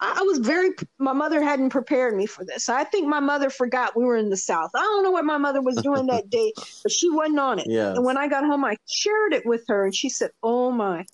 I 0.03 0.23
was 0.23 0.39
very, 0.39 0.71
my 0.97 1.13
mother 1.13 1.43
hadn't 1.43 1.69
prepared 1.69 2.15
me 2.15 2.25
for 2.25 2.43
this. 2.43 2.69
I 2.69 2.83
think 2.83 3.07
my 3.07 3.19
mother 3.19 3.51
forgot 3.51 3.95
we 3.95 4.03
were 4.03 4.17
in 4.17 4.29
the 4.29 4.37
South. 4.37 4.71
I 4.73 4.79
don't 4.79 5.03
know 5.03 5.11
what 5.11 5.25
my 5.25 5.37
mother 5.37 5.61
was 5.61 5.75
doing 5.77 6.07
that 6.07 6.29
day, 6.31 6.53
but 6.83 6.91
she 6.91 7.07
wasn't 7.09 7.39
on 7.39 7.59
it. 7.59 7.67
Yes. 7.69 7.95
And 7.95 8.03
when 8.03 8.17
I 8.17 8.27
got 8.27 8.43
home, 8.43 8.65
I 8.65 8.77
shared 8.89 9.33
it 9.33 9.45
with 9.45 9.63
her, 9.67 9.85
and 9.85 9.93
she 9.93 10.09
said, 10.09 10.31
Oh 10.41 10.71
my. 10.71 11.05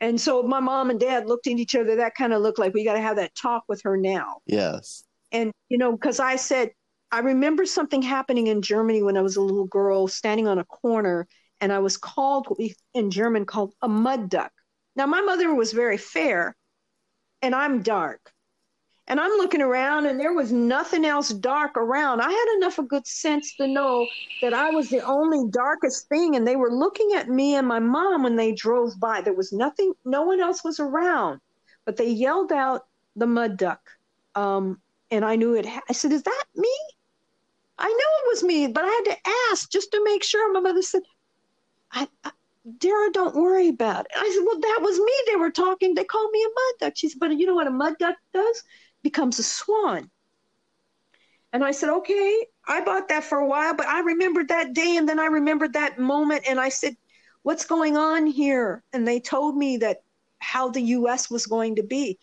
And 0.00 0.20
so 0.20 0.42
my 0.42 0.60
mom 0.60 0.90
and 0.90 1.00
dad 1.00 1.26
looked 1.26 1.46
at 1.46 1.54
each 1.54 1.74
other. 1.74 1.96
That 1.96 2.14
kind 2.14 2.34
of 2.34 2.42
looked 2.42 2.58
like 2.58 2.74
we 2.74 2.84
got 2.84 2.92
to 2.92 3.00
have 3.00 3.16
that 3.16 3.34
talk 3.34 3.64
with 3.68 3.82
her 3.82 3.96
now. 3.96 4.42
Yes. 4.46 5.04
And, 5.32 5.50
you 5.70 5.78
know, 5.78 5.92
because 5.92 6.20
I 6.20 6.36
said, 6.36 6.70
I 7.10 7.20
remember 7.20 7.64
something 7.64 8.02
happening 8.02 8.48
in 8.48 8.62
Germany 8.62 9.02
when 9.02 9.16
I 9.16 9.22
was 9.22 9.36
a 9.36 9.40
little 9.40 9.66
girl 9.66 10.06
standing 10.08 10.46
on 10.46 10.58
a 10.58 10.64
corner 10.64 11.26
and 11.60 11.72
I 11.72 11.78
was 11.78 11.96
called 11.96 12.46
what 12.48 12.58
we 12.58 12.74
in 12.94 13.10
German 13.10 13.46
called 13.46 13.72
a 13.82 13.88
mud 13.88 14.28
duck. 14.28 14.52
Now, 14.94 15.06
my 15.06 15.20
mother 15.20 15.52
was 15.54 15.72
very 15.72 15.96
fair 15.96 16.54
and 17.42 17.54
I'm 17.54 17.82
dark. 17.82 18.32
And 19.06 19.18
I'm 19.18 19.30
looking 19.38 19.62
around 19.62 20.04
and 20.04 20.20
there 20.20 20.34
was 20.34 20.52
nothing 20.52 21.06
else 21.06 21.30
dark 21.30 21.78
around. 21.78 22.20
I 22.20 22.30
had 22.30 22.56
enough 22.58 22.78
of 22.78 22.88
good 22.88 23.06
sense 23.06 23.56
to 23.56 23.66
know 23.66 24.06
that 24.42 24.52
I 24.52 24.70
was 24.70 24.90
the 24.90 25.00
only 25.00 25.48
darkest 25.50 26.08
thing. 26.10 26.36
And 26.36 26.46
they 26.46 26.56
were 26.56 26.70
looking 26.70 27.12
at 27.14 27.28
me 27.28 27.54
and 27.54 27.66
my 27.66 27.78
mom 27.78 28.22
when 28.22 28.36
they 28.36 28.52
drove 28.52 29.00
by. 29.00 29.22
There 29.22 29.32
was 29.32 29.50
nothing, 29.50 29.94
no 30.04 30.22
one 30.22 30.40
else 30.40 30.62
was 30.62 30.78
around. 30.78 31.40
But 31.86 31.96
they 31.96 32.10
yelled 32.10 32.52
out 32.52 32.86
the 33.16 33.26
mud 33.26 33.56
duck. 33.56 33.80
Um, 34.34 34.78
and 35.10 35.24
I 35.24 35.36
knew 35.36 35.54
it. 35.54 35.66
I 35.66 35.92
said, 35.94 36.12
Is 36.12 36.22
that 36.24 36.44
me? 36.54 36.76
I 37.78 37.88
know 37.88 37.94
it 37.94 38.28
was 38.28 38.42
me, 38.42 38.66
but 38.66 38.84
I 38.84 38.88
had 38.88 39.14
to 39.14 39.30
ask 39.52 39.70
just 39.70 39.90
to 39.92 40.04
make 40.04 40.22
sure. 40.22 40.52
My 40.52 40.60
mother 40.60 40.82
said, 40.82 41.02
I, 41.92 42.08
I 42.24 42.30
Dara, 42.78 43.10
don't 43.12 43.34
worry 43.34 43.68
about 43.68 44.06
it. 44.06 44.12
I 44.16 44.30
said, 44.34 44.44
Well, 44.44 44.60
that 44.60 44.80
was 44.82 44.98
me. 44.98 45.12
They 45.26 45.36
were 45.36 45.50
talking. 45.50 45.94
They 45.94 46.04
called 46.04 46.30
me 46.32 46.42
a 46.42 46.48
mud 46.48 46.74
duck. 46.80 46.92
She 46.96 47.08
said, 47.08 47.20
But 47.20 47.38
you 47.38 47.46
know 47.46 47.54
what 47.54 47.66
a 47.66 47.70
mud 47.70 47.94
duck 47.98 48.16
does? 48.32 48.62
becomes 49.02 49.38
a 49.38 49.42
swan. 49.42 50.10
And 51.52 51.64
I 51.64 51.70
said, 51.70 51.88
okay, 51.88 52.46
I 52.66 52.82
bought 52.82 53.08
that 53.08 53.24
for 53.24 53.38
a 53.38 53.46
while, 53.46 53.74
but 53.74 53.86
I 53.86 54.00
remembered 54.00 54.48
that 54.48 54.74
day 54.74 54.96
and 54.96 55.08
then 55.08 55.18
I 55.18 55.26
remembered 55.26 55.72
that 55.72 55.98
moment. 55.98 56.44
And 56.48 56.60
I 56.60 56.68
said, 56.68 56.94
what's 57.42 57.64
going 57.64 57.96
on 57.96 58.26
here? 58.26 58.82
And 58.92 59.08
they 59.08 59.20
told 59.20 59.56
me 59.56 59.78
that 59.78 60.02
how 60.40 60.68
the 60.68 60.82
US 60.82 61.30
was 61.30 61.46
going 61.46 61.76
to 61.76 61.82
be. 61.82 62.18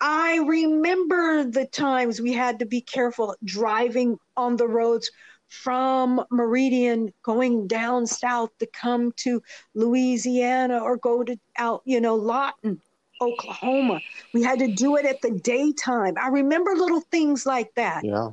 I 0.00 0.36
remember 0.46 1.44
the 1.44 1.66
times 1.66 2.20
we 2.20 2.32
had 2.32 2.60
to 2.60 2.66
be 2.66 2.80
careful 2.80 3.34
driving 3.44 4.18
on 4.36 4.56
the 4.56 4.68
roads 4.68 5.10
from 5.50 6.24
Meridian 6.30 7.12
going 7.22 7.66
down 7.66 8.06
south 8.06 8.56
to 8.58 8.66
come 8.66 9.12
to 9.16 9.42
Louisiana 9.74 10.78
or 10.78 10.96
go 10.96 11.22
to 11.22 11.36
out, 11.58 11.82
you 11.84 12.00
know, 12.00 12.14
Lawton 12.14 12.80
Oklahoma. 13.20 14.00
We 14.32 14.42
had 14.42 14.58
to 14.60 14.68
do 14.68 14.96
it 14.96 15.04
at 15.04 15.20
the 15.20 15.30
daytime. 15.30 16.14
I 16.20 16.28
remember 16.28 16.74
little 16.74 17.02
things 17.02 17.44
like 17.44 17.74
that. 17.74 18.04
Yeah. 18.04 18.30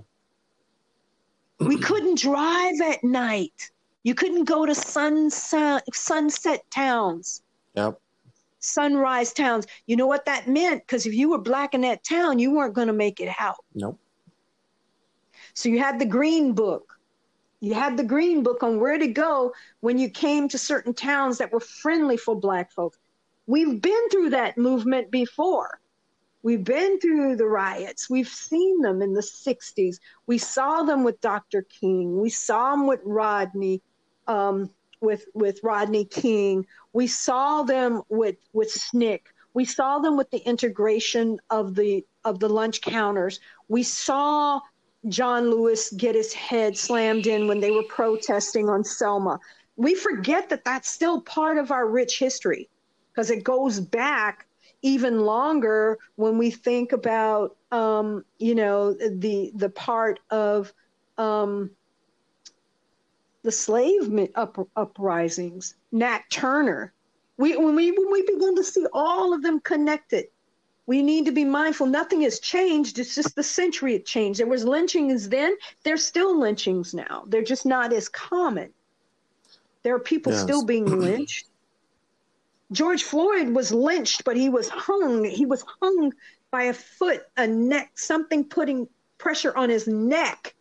we 1.60 1.78
couldn't 1.78 2.20
drive 2.20 2.80
at 2.82 3.04
night. 3.04 3.72
You 4.04 4.16
couldn't 4.16 4.46
go 4.46 4.66
to 4.66 4.74
sunset, 4.74 5.84
sunset 5.94 6.64
towns. 6.72 7.42
Yep. 7.76 8.00
Sunrise 8.60 9.34
towns. 9.34 9.68
You 9.88 9.96
know 9.96 10.08
what 10.08 10.26
that 10.26 10.48
meant? 10.48 10.84
Because 10.86 11.06
if 11.06 11.14
you 11.14 11.30
were 11.32 11.38
black 11.40 11.74
in 11.74 11.82
that 11.82 12.04
town, 12.04 12.40
you 12.40 12.56
weren't 12.56 12.74
going 12.74 12.88
to 12.88 12.94
make 12.94 13.20
it 13.20 13.34
out. 13.40 13.58
Nope. 13.76 14.00
So 15.54 15.68
you 15.70 15.80
had 15.80 16.00
the 16.00 16.06
green 16.06 16.54
book. 16.54 16.87
You 17.60 17.74
had 17.74 17.98
the 17.98 18.04
green 18.04 18.44
book 18.44 18.62
on 18.62 18.80
where 18.80 18.98
to 18.98 19.08
go 19.08 19.54
when 19.80 19.98
you 19.98 20.10
came 20.10 20.48
to 20.50 20.58
certain 20.58 20.94
towns 20.94 21.40
that 21.40 21.52
were 21.52 21.60
friendly 21.60 22.18
for 22.18 22.36
black 22.36 22.72
folks. 22.72 23.00
We've 23.48 23.82
been 23.82 24.10
through 24.10 24.32
that 24.32 24.58
movement 24.58 25.10
before. 25.10 25.80
We've 26.44 26.64
been 26.64 27.00
through 27.00 27.38
the 27.38 27.48
riots. 27.48 28.10
We've 28.10 28.28
seen 28.28 28.82
them 28.82 29.02
in 29.02 29.14
the 29.14 29.22
60s. 29.22 29.98
We 30.28 30.38
saw 30.38 30.84
them 30.84 31.04
with 31.04 31.20
Dr. 31.20 31.64
King. 31.64 32.22
We 32.22 32.30
saw 32.30 32.72
them 32.72 32.86
with 32.86 33.02
Rodney, 33.04 33.82
um, 34.28 34.70
with, 35.02 35.26
with 35.34 35.60
Rodney 35.64 36.06
King. 36.06 36.66
We 36.94 37.08
saw 37.08 37.64
them 37.64 38.04
with, 38.10 38.38
with 38.54 38.70
SNCC. 38.70 39.22
We 39.54 39.66
saw 39.66 39.98
them 39.98 40.16
with 40.16 40.30
the 40.30 40.38
integration 40.38 41.40
of 41.50 41.74
the, 41.74 42.06
of 42.24 42.40
the 42.40 42.50
lunch 42.50 42.82
counters. 42.82 43.40
We 43.68 43.82
saw 43.82 44.60
John 45.10 45.50
Lewis 45.50 45.92
get 45.92 46.16
his 46.16 46.34
head 46.34 46.78
slammed 46.78 47.28
in 47.28 47.48
when 47.48 47.60
they 47.60 47.72
were 47.72 47.84
protesting 47.84 48.70
on 48.70 48.84
Selma. 48.84 49.40
We 49.76 49.96
forget 49.96 50.50
that 50.50 50.66
that's 50.66 50.90
still 50.90 51.22
part 51.22 51.58
of 51.58 51.72
our 51.72 51.88
rich 51.88 52.20
history 52.20 52.70
because 53.12 53.30
it 53.30 53.44
goes 53.44 53.80
back 53.80 54.48
even 54.82 55.22
longer 55.22 55.98
when 56.16 56.38
we 56.38 56.52
think 56.52 56.92
about 56.92 57.58
um, 57.72 58.24
you 58.38 58.56
know 58.56 58.94
the 58.94 59.52
the 59.56 59.70
part 59.70 60.20
of 60.30 60.72
um, 61.18 61.72
the 63.44 63.52
slave 63.52 64.30
up, 64.36 64.58
uprisings, 64.76 65.76
Nat 65.92 66.22
Turner. 66.30 66.94
We 67.38 67.56
when 67.56 67.76
we 67.76 67.92
when 67.92 68.12
we 68.12 68.22
begin 68.24 68.56
to 68.56 68.64
see 68.64 68.86
all 68.94 69.34
of 69.34 69.42
them 69.42 69.60
connected, 69.62 70.26
we 70.88 71.04
need 71.04 71.26
to 71.26 71.32
be 71.32 71.44
mindful. 71.44 71.86
Nothing 71.86 72.22
has 72.22 72.40
changed. 72.40 72.98
It's 72.98 73.14
just 73.14 73.36
the 73.36 73.44
century 73.44 73.94
it 73.94 74.06
changed. 74.06 74.40
There 74.40 74.48
was 74.48 74.64
lynchings 74.64 75.28
then. 75.30 75.56
There's 75.84 76.04
still 76.06 76.40
lynchings 76.40 76.94
now. 76.94 77.26
They're 77.28 77.44
just 77.44 77.66
not 77.66 77.92
as 77.92 78.08
common. 78.08 78.72
There 79.84 79.94
are 79.94 80.00
people 80.00 80.32
yes. 80.32 80.42
still 80.42 80.66
being 80.66 80.86
lynched. 81.00 81.48
George 82.72 83.04
Floyd 83.04 83.50
was 83.50 83.72
lynched, 83.72 84.24
but 84.24 84.38
he 84.38 84.50
was 84.50 84.70
hung. 84.70 85.26
He 85.26 85.46
was 85.46 85.64
hung 85.82 86.14
by 86.52 86.64
a 86.64 86.74
foot, 86.74 87.24
a 87.36 87.46
neck, 87.46 87.92
something 87.96 88.46
putting 88.46 88.88
pressure 89.18 89.56
on 89.56 89.70
his 89.70 89.88
neck 89.88 90.56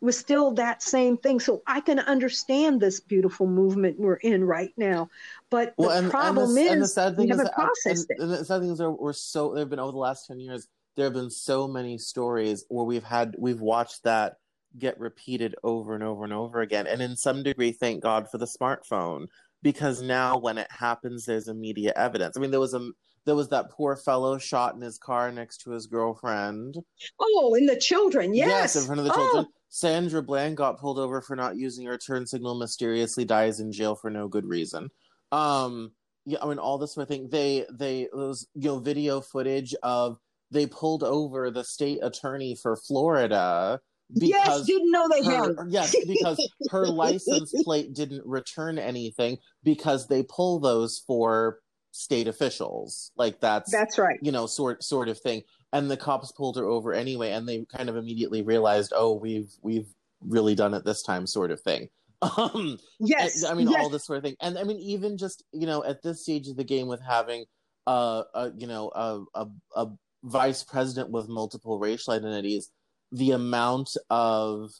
was 0.00 0.18
still 0.18 0.52
that 0.52 0.82
same 0.82 1.16
thing. 1.16 1.40
So 1.40 1.62
I 1.66 1.80
can 1.80 1.98
understand 1.98 2.80
this 2.80 3.00
beautiful 3.00 3.46
movement 3.46 3.98
we're 3.98 4.14
in 4.14 4.44
right 4.44 4.72
now. 4.76 5.10
But 5.50 5.74
well, 5.76 5.90
the 5.90 5.98
and, 5.98 6.10
problem 6.10 6.48
and 6.48 6.56
the, 6.56 6.62
is, 6.62 6.72
and 6.72 6.82
the 6.82 6.88
sad 6.88 7.16
thing 7.16 7.26
we 7.26 7.30
haven't 7.30 7.52
processed 7.52 8.10
and, 8.10 8.18
it. 8.18 8.22
And 8.22 8.30
the 8.30 8.44
sad 8.44 8.60
thing 8.60 8.70
is, 8.70 8.80
we're 8.80 9.12
so 9.12 9.52
there 9.54 9.62
have 9.62 9.70
been 9.70 9.78
over 9.78 9.92
the 9.92 9.98
last 9.98 10.26
ten 10.26 10.40
years. 10.40 10.66
There 10.96 11.06
have 11.06 11.14
been 11.14 11.30
so 11.30 11.68
many 11.68 11.98
stories 11.98 12.64
where 12.68 12.84
we've 12.84 13.04
had 13.04 13.36
we've 13.38 13.60
watched 13.60 14.04
that 14.04 14.36
get 14.78 14.98
repeated 15.00 15.56
over 15.62 15.94
and 15.94 16.04
over 16.04 16.24
and 16.24 16.32
over 16.32 16.60
again. 16.60 16.86
And 16.86 17.02
in 17.02 17.16
some 17.16 17.42
degree, 17.42 17.72
thank 17.72 18.02
God 18.02 18.30
for 18.30 18.38
the 18.38 18.46
smartphone 18.46 19.26
because 19.62 20.00
now 20.02 20.38
when 20.38 20.58
it 20.58 20.70
happens 20.70 21.24
there's 21.24 21.48
immediate 21.48 21.96
evidence 21.96 22.36
i 22.36 22.40
mean 22.40 22.50
there 22.50 22.60
was 22.60 22.74
a 22.74 22.90
there 23.26 23.34
was 23.34 23.48
that 23.48 23.70
poor 23.70 23.96
fellow 23.96 24.38
shot 24.38 24.74
in 24.74 24.80
his 24.80 24.98
car 24.98 25.30
next 25.30 25.58
to 25.58 25.70
his 25.70 25.86
girlfriend 25.86 26.78
oh 27.18 27.54
and 27.56 27.68
the 27.68 27.76
children 27.76 28.34
yes, 28.34 28.48
yes 28.48 28.76
in 28.76 28.86
front 28.86 29.00
of 29.00 29.06
the 29.06 29.12
children 29.12 29.46
oh. 29.48 29.59
Sandra 29.70 30.22
bland 30.22 30.56
got 30.56 30.78
pulled 30.78 30.98
over 30.98 31.20
for 31.20 31.34
not 31.34 31.56
using 31.56 31.86
her 31.86 31.96
turn 31.96 32.26
signal 32.26 32.54
mysteriously 32.54 33.24
dies 33.24 33.60
in 33.60 33.72
jail 33.72 33.94
for 33.94 34.10
no 34.10 34.28
good 34.28 34.44
reason 34.44 34.90
um 35.32 35.90
yeah 36.26 36.38
i 36.42 36.46
mean 36.46 36.58
all 36.58 36.76
this 36.76 36.94
sort 36.94 37.02
of 37.02 37.08
thing 37.08 37.28
they 37.30 37.64
they 37.72 38.08
was 38.12 38.46
you 38.54 38.68
know 38.68 38.78
video 38.78 39.20
footage 39.20 39.74
of 39.82 40.18
they 40.50 40.66
pulled 40.66 41.02
over 41.02 41.50
the 41.50 41.64
state 41.64 42.00
attorney 42.02 42.54
for 42.54 42.76
florida 42.76 43.80
yes, 44.14 44.62
didn't 44.66 44.90
know 44.90 45.08
they 45.08 45.24
her, 45.24 45.54
had. 45.56 45.56
yes, 45.68 45.94
because 46.06 46.50
her 46.70 46.86
license 46.86 47.52
plate 47.62 47.94
didn't 47.94 48.26
return 48.26 48.78
anything 48.78 49.38
because 49.62 50.08
they 50.08 50.22
pull 50.22 50.58
those 50.58 51.02
for 51.06 51.60
state 51.92 52.28
officials. 52.28 53.12
Like 53.16 53.40
that's 53.40 53.70
that's 53.70 53.98
right. 53.98 54.18
You 54.22 54.32
know, 54.32 54.46
sort 54.46 54.82
sort 54.82 55.08
of 55.08 55.18
thing. 55.18 55.42
And 55.72 55.90
the 55.90 55.96
cops 55.96 56.32
pulled 56.32 56.56
her 56.56 56.64
over 56.64 56.92
anyway, 56.92 57.30
and 57.30 57.48
they 57.48 57.64
kind 57.64 57.88
of 57.88 57.96
immediately 57.96 58.42
realized, 58.42 58.92
oh, 58.94 59.14
we've 59.14 59.52
we've 59.62 59.86
really 60.20 60.54
done 60.54 60.74
it 60.74 60.84
this 60.84 61.02
time, 61.02 61.26
sort 61.26 61.50
of 61.50 61.60
thing. 61.60 61.88
Um, 62.36 62.78
yes, 62.98 63.44
I 63.44 63.54
mean 63.54 63.70
yes. 63.70 63.80
all 63.80 63.88
this 63.88 64.04
sort 64.04 64.18
of 64.18 64.24
thing, 64.24 64.36
and 64.42 64.58
I 64.58 64.64
mean 64.64 64.76
even 64.76 65.16
just 65.16 65.42
you 65.52 65.66
know 65.66 65.82
at 65.82 66.02
this 66.02 66.22
stage 66.22 66.48
of 66.48 66.56
the 66.58 66.64
game 66.64 66.86
with 66.86 67.00
having 67.00 67.46
uh, 67.86 68.24
a 68.34 68.50
you 68.58 68.66
know 68.66 68.90
a, 68.94 69.22
a, 69.34 69.46
a 69.74 69.86
vice 70.22 70.62
president 70.62 71.10
with 71.10 71.30
multiple 71.30 71.78
racial 71.78 72.12
identities 72.12 72.70
the 73.12 73.32
amount 73.32 73.96
of 74.08 74.70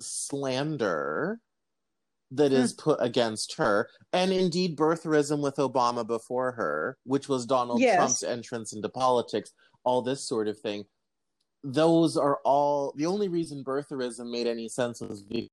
slander 0.00 1.38
that 2.32 2.52
is 2.52 2.72
hmm. 2.72 2.90
put 2.90 2.98
against 3.02 3.54
her, 3.56 3.88
and 4.12 4.32
indeed 4.32 4.76
birtherism 4.76 5.42
with 5.42 5.56
Obama 5.56 6.06
before 6.06 6.52
her, 6.52 6.98
which 7.04 7.28
was 7.28 7.46
Donald 7.46 7.80
yes. 7.80 7.96
Trump's 7.96 8.22
entrance 8.22 8.72
into 8.72 8.88
politics, 8.88 9.52
all 9.84 10.02
this 10.02 10.26
sort 10.26 10.48
of 10.48 10.58
thing. 10.58 10.84
Those 11.62 12.16
are 12.16 12.38
all 12.44 12.92
the 12.96 13.06
only 13.06 13.28
reason 13.28 13.64
birtherism 13.64 14.30
made 14.30 14.46
any 14.46 14.68
sense 14.68 15.00
was 15.00 15.22
because. 15.22 15.50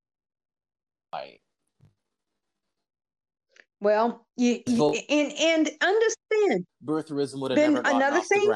Well, 3.80 4.26
you, 4.38 4.62
you 4.66 4.96
and 5.10 5.34
and 5.34 5.70
understand 5.82 6.66
birtherism 6.84 7.42
would 7.42 7.52
have 7.52 7.72
never 7.72 7.88
another 7.88 8.22
thing. 8.22 8.50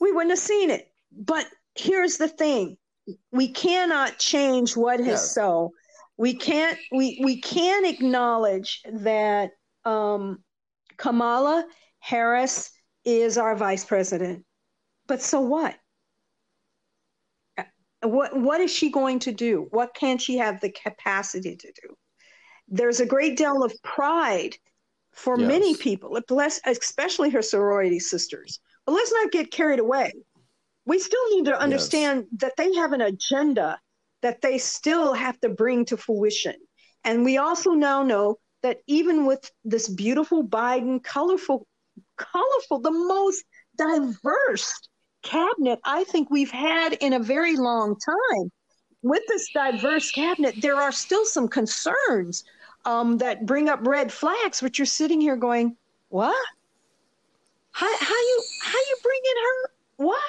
We 0.00 0.12
wouldn't 0.12 0.30
have 0.30 0.38
seen 0.38 0.70
it. 0.70 0.90
But 1.12 1.46
here's 1.76 2.16
the 2.16 2.28
thing 2.28 2.76
we 3.32 3.48
cannot 3.48 4.18
change 4.18 4.76
what 4.76 5.00
has 5.00 5.32
so 5.32 5.72
we 6.18 6.34
can't 6.34 6.78
we 6.92 7.20
we 7.24 7.40
can 7.40 7.84
acknowledge 7.86 8.82
that 8.92 9.52
um, 9.84 10.42
kamala 10.98 11.64
harris 12.00 12.70
is 13.04 13.38
our 13.38 13.56
vice 13.56 13.84
president 13.84 14.44
but 15.06 15.22
so 15.22 15.40
what 15.40 15.76
what 18.02 18.38
what 18.38 18.60
is 18.60 18.70
she 18.70 18.90
going 18.90 19.18
to 19.18 19.32
do 19.32 19.66
what 19.70 19.94
can 19.94 20.18
she 20.18 20.36
have 20.36 20.60
the 20.60 20.70
capacity 20.70 21.56
to 21.56 21.72
do 21.82 21.94
there's 22.68 23.00
a 23.00 23.06
great 23.06 23.36
deal 23.36 23.64
of 23.64 23.72
pride 23.82 24.56
for 25.12 25.36
Yes. 25.36 25.48
many 25.48 25.74
people, 25.74 26.16
especially 26.66 27.30
her 27.30 27.42
sorority 27.42 27.98
sisters. 27.98 28.60
But 28.86 28.92
let's 28.92 29.12
not 29.12 29.32
get 29.32 29.50
carried 29.50 29.80
away. 29.80 30.12
We 30.86 30.98
still 31.00 31.28
need 31.30 31.46
to 31.46 31.58
understand 31.58 32.26
that 32.36 32.56
they 32.56 32.72
have 32.74 32.92
an 32.92 33.00
agenda 33.00 33.80
that 34.22 34.40
they 34.40 34.58
still 34.58 35.12
have 35.12 35.40
to 35.40 35.48
bring 35.48 35.84
to 35.86 35.96
fruition. 35.96 36.54
And 37.04 37.24
we 37.24 37.38
also 37.38 37.72
now 37.72 38.02
know 38.02 38.38
that 38.62 38.78
even 38.86 39.26
with 39.26 39.50
this 39.64 39.88
beautiful 39.88 40.44
Biden, 40.44 41.02
colorful, 41.02 41.66
colorful, 42.16 42.80
the 42.80 42.90
most 42.90 43.44
diverse 43.76 44.72
cabinet 45.22 45.78
I 45.84 46.04
think 46.04 46.30
we've 46.30 46.50
had 46.50 46.94
in 46.94 47.12
a 47.12 47.18
very 47.18 47.56
long 47.56 47.96
time. 47.96 48.50
With 49.02 49.22
this 49.28 49.48
diverse 49.54 50.10
cabinet, 50.10 50.56
there 50.60 50.76
are 50.76 50.90
still 50.90 51.24
some 51.24 51.46
concerns 51.48 52.44
um, 52.84 53.18
that 53.18 53.46
bring 53.46 53.68
up 53.68 53.86
red 53.86 54.12
flags, 54.12 54.60
which 54.60 54.78
you're 54.78 54.86
sitting 54.86 55.20
here 55.20 55.36
going, 55.36 55.76
what? 56.08 56.46
How, 57.70 57.86
how 57.98 58.14
you 58.14 58.42
how 58.62 58.78
you 58.78 58.96
bringing 59.02 59.42
her? 59.44 59.70
What? 59.96 60.22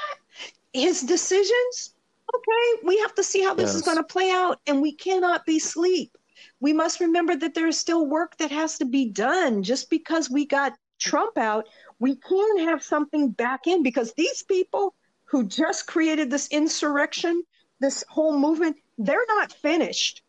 His 0.73 1.01
decisions? 1.01 1.95
Okay, 2.39 2.87
we 2.87 2.97
have 2.99 3.13
to 3.15 3.23
see 3.23 3.43
how 3.43 3.53
this 3.53 3.75
is 3.75 3.81
going 3.81 3.97
to 3.97 4.03
play 4.03 4.31
out, 4.31 4.59
and 4.65 4.81
we 4.81 4.93
cannot 4.93 5.45
be 5.45 5.59
sleep. 5.59 6.17
We 6.61 6.71
must 6.71 7.01
remember 7.01 7.35
that 7.35 7.53
there 7.53 7.67
is 7.67 7.77
still 7.77 8.05
work 8.05 8.37
that 8.37 8.51
has 8.51 8.77
to 8.77 8.85
be 8.85 9.09
done. 9.09 9.61
Just 9.61 9.89
because 9.89 10.29
we 10.29 10.45
got 10.45 10.73
Trump 10.99 11.37
out, 11.37 11.67
we 11.99 12.15
can 12.15 12.59
have 12.59 12.81
something 12.81 13.31
back 13.31 13.67
in 13.67 13.83
because 13.83 14.13
these 14.13 14.43
people 14.43 14.95
who 15.25 15.43
just 15.43 15.85
created 15.85 16.29
this 16.29 16.47
insurrection, 16.47 17.43
this 17.81 18.05
whole 18.07 18.37
movement, 18.37 18.77
they're 18.97 19.25
not 19.27 19.51
finished. 19.51 20.23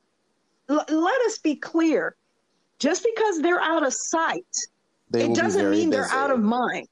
L- 0.68 0.84
let 0.88 1.20
us 1.22 1.38
be 1.38 1.54
clear. 1.54 2.16
Just 2.80 3.04
because 3.04 3.40
they're 3.40 3.60
out 3.60 3.86
of 3.86 3.94
sight, 3.94 4.56
They 5.10 5.24
it 5.26 5.34
doesn't 5.34 5.70
mean 5.70 5.90
they're 5.90 6.10
out 6.10 6.30
of 6.30 6.40
mind. 6.40 6.88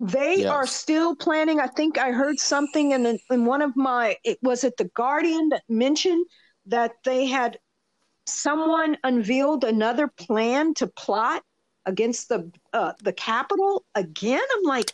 They 0.00 0.38
Yes. 0.38 0.50
are 0.50 0.66
still 0.66 1.14
planning. 1.14 1.60
I 1.60 1.68
think 1.68 1.98
I 1.98 2.10
heard 2.10 2.38
something 2.38 2.92
in, 2.92 3.18
in 3.30 3.44
one 3.44 3.62
of 3.62 3.76
my, 3.76 4.16
it 4.24 4.38
was 4.42 4.64
it 4.64 4.76
the 4.76 4.90
Guardian 4.94 5.50
that 5.50 5.62
mentioned 5.68 6.26
that 6.66 6.92
they 7.04 7.26
had 7.26 7.58
someone 8.26 8.96
unveiled 9.04 9.64
another 9.64 10.08
plan 10.08 10.74
to 10.74 10.86
plot 10.86 11.42
against 11.86 12.28
the 12.28 12.50
uh, 12.72 12.92
the 13.02 13.12
Capitol 13.12 13.84
again. 13.94 14.42
I'm 14.56 14.62
like, 14.64 14.92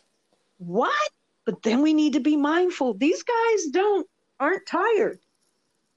what? 0.58 1.10
But 1.44 1.62
then 1.62 1.82
we 1.82 1.94
need 1.94 2.14
to 2.14 2.20
be 2.20 2.36
mindful. 2.36 2.94
These 2.94 3.22
guys 3.22 3.66
don't 3.72 4.06
aren't 4.40 4.66
tired. 4.66 5.18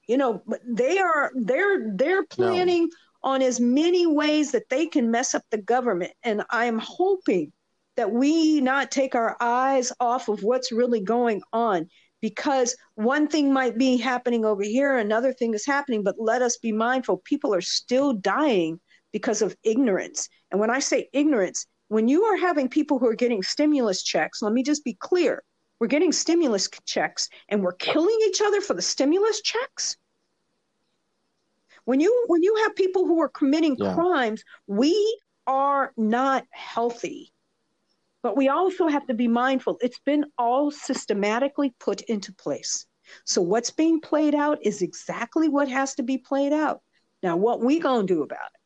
You 0.07 0.17
know, 0.17 0.41
but 0.47 0.61
they 0.67 0.97
are 0.99 1.31
they're 1.35 1.91
they're 1.95 2.25
planning 2.25 2.89
on 3.23 3.41
as 3.41 3.59
many 3.59 4.07
ways 4.07 4.51
that 4.51 4.69
they 4.69 4.85
can 4.85 5.11
mess 5.11 5.35
up 5.35 5.43
the 5.51 5.61
government. 5.61 6.11
And 6.23 6.43
I'm 6.49 6.79
hoping 6.79 7.51
that 7.97 8.11
we 8.11 8.61
not 8.61 8.91
take 8.91 9.15
our 9.15 9.35
eyes 9.41 9.91
off 9.99 10.29
of 10.29 10.43
what's 10.43 10.71
really 10.71 11.01
going 11.01 11.41
on 11.51 11.87
because 12.21 12.75
one 12.95 13.27
thing 13.27 13.51
might 13.53 13.77
be 13.77 13.97
happening 13.97 14.45
over 14.45 14.63
here, 14.63 14.97
another 14.97 15.33
thing 15.33 15.53
is 15.53 15.65
happening, 15.65 16.03
but 16.03 16.15
let 16.17 16.41
us 16.41 16.57
be 16.57 16.71
mindful. 16.71 17.21
People 17.25 17.53
are 17.53 17.61
still 17.61 18.13
dying 18.13 18.79
because 19.11 19.41
of 19.41 19.55
ignorance. 19.63 20.27
And 20.51 20.59
when 20.59 20.69
I 20.69 20.79
say 20.79 21.09
ignorance, 21.13 21.65
when 21.87 22.07
you 22.07 22.23
are 22.23 22.37
having 22.37 22.69
people 22.69 22.99
who 22.99 23.07
are 23.07 23.15
getting 23.15 23.41
stimulus 23.41 24.03
checks, 24.03 24.41
let 24.41 24.53
me 24.53 24.63
just 24.63 24.83
be 24.83 24.95
clear 24.99 25.43
we're 25.79 25.87
getting 25.87 26.11
stimulus 26.11 26.69
checks 26.85 27.29
and 27.47 27.63
we're 27.63 27.73
killing 27.73 28.17
each 28.27 28.41
other 28.41 28.61
for 28.61 28.73
the 28.73 28.81
stimulus 28.81 29.41
checks. 29.41 29.95
When 31.89 31.99
you 31.99 32.23
when 32.27 32.43
you 32.43 32.55
have 32.57 32.75
people 32.75 33.07
who 33.07 33.19
are 33.19 33.29
committing 33.29 33.75
Yeah. 33.75 33.95
crimes, 33.95 34.43
we 34.67 34.93
are 35.47 35.91
not 35.97 36.45
healthy. 36.51 37.33
But 38.21 38.37
we 38.37 38.47
also 38.47 38.87
have 38.89 39.07
to 39.07 39.15
be 39.15 39.27
mindful. 39.27 39.79
It's 39.81 39.97
been 39.97 40.25
all 40.37 40.69
systematically 40.69 41.73
put 41.79 42.01
into 42.01 42.31
place. 42.31 42.85
So 43.25 43.41
what's 43.41 43.71
being 43.71 44.01
played 44.01 44.35
out 44.35 44.59
is 44.61 44.83
exactly 44.83 45.49
what 45.49 45.67
has 45.67 45.95
to 45.95 46.03
be 46.03 46.19
played 46.19 46.53
out. 46.53 46.83
Now, 47.23 47.37
what 47.37 47.59
we 47.59 47.79
gonna 47.79 48.05
do 48.05 48.21
about 48.21 48.51
it? 48.53 48.61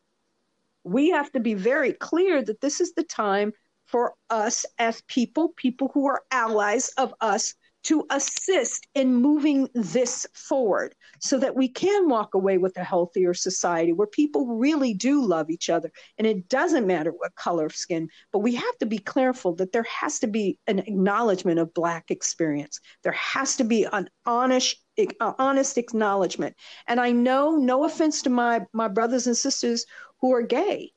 We 0.84 1.11
have 1.11 1.32
to 1.32 1.39
be 1.39 1.53
very 1.53 1.93
clear 1.93 2.43
that 2.43 2.59
this 2.59 2.82
is 2.82 2.91
the 2.91 3.05
time 3.05 3.53
for 3.86 4.15
us 4.30 4.65
as 4.78 5.01
people, 5.07 5.53
people 5.55 5.91
who 5.93 6.07
are 6.07 6.24
allies 6.30 6.89
of 6.97 7.13
us, 7.21 7.55
to 7.84 8.05
assist 8.09 8.88
in 8.95 9.13
moving 9.13 9.67
this 9.73 10.25
forward 10.34 10.95
so 11.19 11.38
that 11.38 11.55
we 11.55 11.67
can 11.67 12.07
walk 12.07 12.34
away 12.34 12.57
with 12.57 12.75
a 12.77 12.84
healthier 12.84 13.34
society 13.34 13.91
where 13.91 14.07
people 14.07 14.47
really 14.47 14.93
do 14.93 15.23
love 15.23 15.49
each 15.49 15.69
other. 15.69 15.91
And 16.17 16.25
it 16.25 16.47
doesn't 16.47 16.88
matter 16.88 17.11
what 17.11 17.36
color 17.36 17.65
of 17.65 17.75
skin, 17.75 18.09
but 18.31 18.39
we 18.39 18.55
have 18.55 18.77
to 18.79 18.86
be 18.86 18.99
careful 18.99 19.53
that 19.55 19.73
there 19.73 19.84
has 19.84 20.19
to 20.19 20.27
be 20.27 20.57
an 20.67 20.79
acknowledgement 20.79 21.59
of 21.59 21.73
Black 21.73 22.09
experience. 22.09 22.79
There 23.03 23.11
has 23.11 23.57
to 23.57 23.63
be 23.63 23.86
an 23.91 24.09
honest, 24.25 24.77
honest 25.19 25.77
acknowledgement. 25.77 26.55
And 26.88 26.99
I 26.99 27.11
know, 27.11 27.57
no 27.57 27.84
offense 27.84 28.21
to 28.23 28.29
my, 28.29 28.65
my 28.71 28.88
brothers 28.88 29.27
and 29.27 29.36
sisters 29.36 29.86
who 30.21 30.34
are 30.34 30.41
gay, 30.41 30.91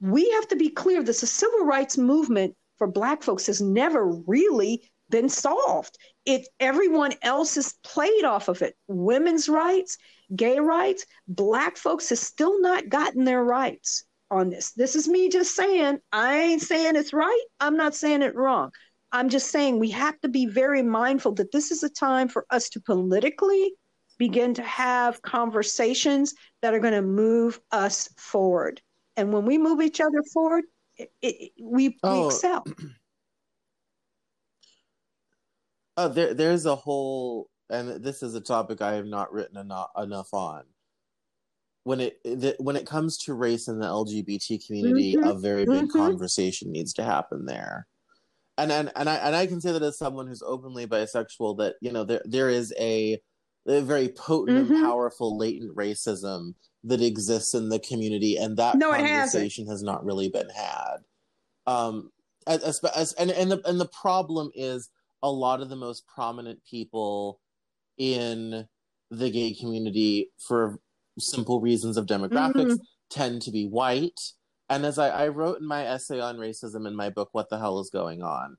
we 0.00 0.30
have 0.30 0.46
to 0.48 0.56
be 0.56 0.68
clear 0.68 1.02
that 1.02 1.16
the 1.16 1.26
civil 1.26 1.64
rights 1.64 1.98
movement 1.98 2.54
for 2.76 2.86
Black 2.86 3.22
folks 3.22 3.46
has 3.46 3.60
never 3.60 4.06
really 4.06 4.90
been 5.10 5.28
solved. 5.28 5.96
It 6.24 6.48
everyone 6.60 7.12
else 7.22 7.54
has 7.54 7.74
played 7.84 8.24
off 8.24 8.48
of 8.48 8.62
it. 8.62 8.76
Women's 8.88 9.48
rights, 9.48 9.98
gay 10.34 10.58
rights, 10.58 11.06
Black 11.28 11.76
folks 11.76 12.08
has 12.08 12.20
still 12.20 12.60
not 12.60 12.88
gotten 12.88 13.24
their 13.24 13.44
rights 13.44 14.04
on 14.30 14.50
this. 14.50 14.72
This 14.72 14.96
is 14.96 15.08
me 15.08 15.28
just 15.28 15.54
saying. 15.54 15.98
I 16.12 16.38
ain't 16.38 16.62
saying 16.62 16.96
it's 16.96 17.12
right. 17.12 17.44
I'm 17.60 17.76
not 17.76 17.94
saying 17.94 18.22
it 18.22 18.34
wrong. 18.34 18.70
I'm 19.12 19.28
just 19.28 19.50
saying 19.50 19.78
we 19.78 19.90
have 19.90 20.20
to 20.20 20.28
be 20.28 20.46
very 20.46 20.82
mindful 20.82 21.32
that 21.34 21.52
this 21.52 21.70
is 21.70 21.82
a 21.82 21.88
time 21.88 22.28
for 22.28 22.44
us 22.50 22.68
to 22.70 22.80
politically 22.80 23.72
begin 24.18 24.54
to 24.54 24.62
have 24.62 25.22
conversations 25.22 26.34
that 26.62 26.74
are 26.74 26.80
going 26.80 26.94
to 26.94 27.02
move 27.02 27.60
us 27.70 28.08
forward. 28.16 28.80
And 29.16 29.32
when 29.32 29.44
we 29.44 29.58
move 29.58 29.80
each 29.80 30.00
other 30.00 30.22
forward, 30.32 30.64
it, 30.96 31.10
it, 31.22 31.52
we, 31.60 31.88
we 31.88 31.96
Oh, 32.02 32.26
excel. 32.26 32.64
Uh, 35.96 36.08
there, 36.08 36.34
there's 36.34 36.66
a 36.66 36.76
whole, 36.76 37.48
and 37.70 38.02
this 38.04 38.22
is 38.22 38.34
a 38.34 38.40
topic 38.40 38.82
I 38.82 38.94
have 38.94 39.06
not 39.06 39.32
written 39.32 39.56
enough, 39.56 39.90
enough 39.96 40.32
on. 40.34 40.64
When 41.84 42.00
it 42.00 42.18
the, 42.24 42.56
when 42.58 42.74
it 42.74 42.86
comes 42.86 43.16
to 43.18 43.34
race 43.34 43.68
in 43.68 43.78
the 43.78 43.86
LGBT 43.86 44.66
community, 44.66 45.14
Mhm, 45.14 45.30
a 45.30 45.38
very 45.38 45.64
big 45.64 45.84
mhm. 45.88 45.92
conversation 45.92 46.72
needs 46.72 46.92
to 46.94 47.04
happen 47.04 47.46
there. 47.46 47.86
And 48.58 48.72
and 48.72 48.90
and 48.96 49.08
I 49.08 49.14
and 49.16 49.36
I 49.36 49.46
can 49.46 49.60
say 49.60 49.70
that 49.70 49.82
as 49.82 49.96
someone 49.96 50.26
who's 50.26 50.42
openly 50.42 50.86
bisexual, 50.88 51.58
that 51.58 51.76
you 51.80 51.92
know 51.92 52.02
there 52.02 52.22
there 52.24 52.50
is 52.50 52.74
a, 52.76 53.20
a 53.68 53.82
very 53.82 54.08
potent 54.08 54.58
Mhm. 54.58 54.74
and 54.74 54.84
powerful 54.84 55.38
latent 55.38 55.76
racism 55.76 56.54
that 56.82 57.00
exists 57.00 57.54
in 57.54 57.68
the 57.68 57.78
community, 57.78 58.36
and 58.36 58.56
that 58.56 58.78
No, 58.78 58.90
conversation 58.90 59.68
has 59.68 59.82
not 59.84 60.04
really 60.04 60.28
been 60.28 60.48
had. 60.50 60.96
Um, 61.68 62.10
as, 62.48 62.64
as, 62.64 62.80
as 62.96 63.12
and 63.12 63.30
and 63.30 63.52
the 63.52 63.62
and 63.68 63.80
the 63.80 63.88
problem 63.88 64.50
is 64.56 64.90
a 65.26 65.30
lot 65.30 65.60
of 65.60 65.68
the 65.68 65.74
most 65.76 66.06
prominent 66.06 66.60
people 66.70 67.40
in 67.98 68.64
the 69.10 69.28
gay 69.30 69.52
community 69.52 70.30
for 70.38 70.78
simple 71.18 71.60
reasons 71.60 71.96
of 71.96 72.06
demographics 72.06 72.74
Mhm. 72.74 72.80
tend 73.10 73.42
to 73.42 73.50
be 73.50 73.66
white 73.66 74.20
and 74.68 74.84
as 74.86 74.98
I, 74.98 75.08
I 75.08 75.28
wrote 75.28 75.58
in 75.60 75.66
my 75.66 75.84
essay 75.86 76.20
on 76.20 76.36
racism 76.36 76.86
in 76.86 76.94
my 76.94 77.10
book 77.10 77.30
what 77.32 77.48
the 77.50 77.58
hell 77.58 77.80
is 77.80 77.90
going 77.90 78.22
on 78.22 78.56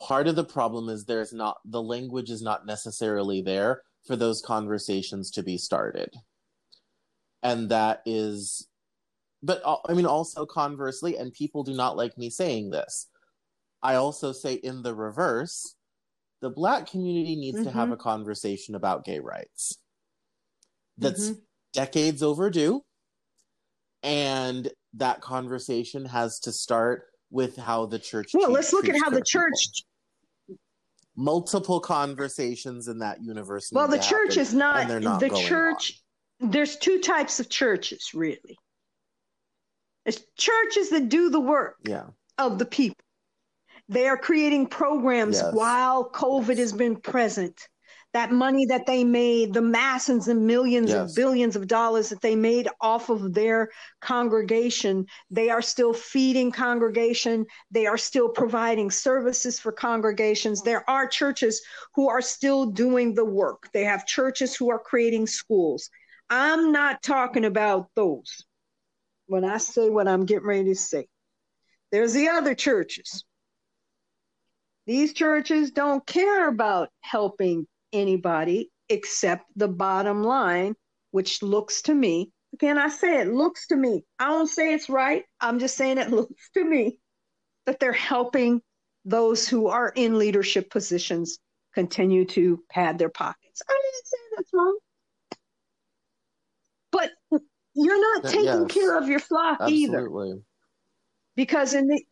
part 0.00 0.28
of 0.28 0.36
the 0.36 0.44
problem 0.44 0.88
is 0.88 1.04
there's 1.04 1.32
not 1.32 1.56
the 1.64 1.82
language 1.82 2.30
is 2.30 2.42
not 2.42 2.64
necessarily 2.66 3.40
there 3.42 3.82
for 4.06 4.14
those 4.14 4.40
conversations 4.42 5.30
to 5.32 5.42
be 5.42 5.56
started 5.58 6.14
and 7.42 7.70
that 7.70 8.02
is 8.06 8.68
but 9.42 9.62
i 9.88 9.92
mean 9.94 10.06
also 10.06 10.46
conversely 10.46 11.16
and 11.16 11.32
people 11.32 11.64
do 11.64 11.74
not 11.74 11.96
like 11.96 12.16
me 12.18 12.30
saying 12.30 12.70
this 12.70 13.08
i 13.82 13.94
also 13.94 14.32
say 14.32 14.54
in 14.54 14.82
the 14.82 14.94
reverse 14.94 15.74
the 16.40 16.50
black 16.50 16.86
community 16.90 17.36
needs 17.36 17.62
to 17.62 17.70
have 17.70 17.88
Mhm. 17.88 17.92
a 17.92 17.96
conversation 17.96 18.74
about 18.74 19.04
gay 19.04 19.18
rights 19.20 19.78
that's 20.98 21.30
Mhm. 21.30 21.42
decades 21.72 22.22
overdue 22.22 22.82
and 24.02 24.72
that 24.94 25.20
conversation 25.20 26.04
has 26.06 26.38
to 26.40 26.52
start 26.52 27.10
with 27.30 27.56
how 27.56 27.86
the 27.86 27.98
church 27.98 28.30
Well, 28.32 28.50
let's 28.50 28.72
look 28.72 28.88
at 28.88 28.94
how 28.96 29.10
the 29.10 29.20
queer 29.22 29.50
people 29.50 29.58
church. 29.58 29.84
multiple 31.16 31.80
conversations 31.80 32.88
in 32.88 32.98
that 32.98 33.22
universe. 33.22 33.70
Well, 33.72 33.88
the 33.88 33.98
church 33.98 34.28
happen, 34.36 34.38
is 34.40 34.52
not, 34.54 35.00
not 35.02 35.20
the 35.20 35.30
church. 35.30 36.02
There's 36.40 36.76
two 36.76 37.00
types 37.00 37.40
of 37.40 37.48
churches, 37.48 38.12
really. 38.14 38.58
It's 40.04 40.20
churches 40.36 40.90
that 40.90 41.08
do 41.08 41.30
the 41.30 41.40
work. 41.40 41.78
Yeah, 41.84 42.08
of 42.38 42.58
the 42.58 42.66
people. 42.66 42.96
They 43.88 44.08
are 44.08 44.18
creating 44.18 44.66
programs 44.66 45.36
Yes. 45.36 45.54
while 45.54 46.10
COVID 46.10 46.58
has 46.58 46.72
been 46.72 46.96
present 46.96 47.68
that 48.12 48.32
money 48.32 48.64
that 48.64 48.86
they 48.86 49.04
made, 49.04 49.52
the 49.52 49.60
masses 49.60 50.26
and 50.28 50.46
millions 50.46 50.88
Yes. 50.88 50.96
and 51.10 51.14
billions 51.14 51.54
of 51.54 51.66
dollars 51.66 52.08
that 52.08 52.22
they 52.22 52.34
made 52.34 52.66
off 52.80 53.10
of 53.10 53.34
their 53.34 53.68
congregation, 54.00 55.06
they 55.30 55.50
are 55.50 55.60
still 55.60 55.92
feeding 55.92 56.50
congregation. 56.50 57.44
They 57.70 57.84
are 57.86 57.98
still 57.98 58.30
providing 58.30 58.90
services 58.90 59.60
for 59.60 59.70
congregations. 59.70 60.62
There 60.62 60.88
are 60.88 61.06
churches 61.06 61.60
who 61.94 62.08
are 62.08 62.22
still 62.22 62.64
doing 62.64 63.12
the 63.12 63.24
work. 63.24 63.68
They 63.74 63.84
have 63.84 64.06
churches 64.06 64.56
who 64.56 64.70
are 64.70 64.78
creating 64.78 65.26
schools. 65.26 65.90
I'm 66.30 66.72
not 66.72 67.02
talking 67.02 67.44
about 67.44 67.90
those 67.94 68.46
when 69.26 69.44
I 69.44 69.58
say 69.58 69.90
what 69.90 70.08
I'm 70.08 70.24
getting 70.24 70.46
ready 70.46 70.64
to 70.70 70.74
say. 70.74 71.06
There's 71.92 72.14
the 72.14 72.28
other 72.28 72.54
churches. 72.54 73.24
These 74.86 75.14
churches 75.14 75.70
don't 75.70 76.06
care 76.06 76.48
about 76.48 76.90
helping 77.00 77.66
anybody 77.92 78.70
except 78.88 79.44
the 79.56 79.68
bottom 79.68 80.22
line, 80.22 80.76
which 81.10 81.42
looks 81.42 81.82
to 81.82 81.94
me, 81.94 82.30
again, 82.52 82.78
I 82.78 82.88
say 82.88 83.20
it 83.20 83.32
looks 83.32 83.66
to 83.68 83.76
me. 83.76 84.04
I 84.18 84.28
don't 84.28 84.46
say 84.46 84.72
it's 84.72 84.88
right. 84.88 85.24
I'm 85.40 85.58
just 85.58 85.76
saying 85.76 85.98
it 85.98 86.10
looks 86.12 86.50
to 86.54 86.64
me 86.64 87.00
that 87.66 87.80
they're 87.80 87.92
helping 87.92 88.62
those 89.04 89.48
who 89.48 89.68
are 89.68 89.92
in 89.94 90.18
leadership 90.18 90.70
positions 90.70 91.38
continue 91.74 92.24
to 92.24 92.62
pad 92.70 92.98
their 92.98 93.08
pockets. 93.08 93.62
I 93.68 93.80
didn't 93.82 94.06
say 94.06 94.16
that's 94.36 94.50
wrong. 94.52 94.78
But 96.92 97.10
you're 97.74 98.22
not 98.22 98.30
taking 98.30 98.44
yes. 98.44 98.72
care 98.72 98.96
of 98.96 99.08
your 99.08 99.18
flock 99.18 99.58
either. 99.68 100.08
Because 101.34 101.74
in 101.74 101.88
the 101.88 102.02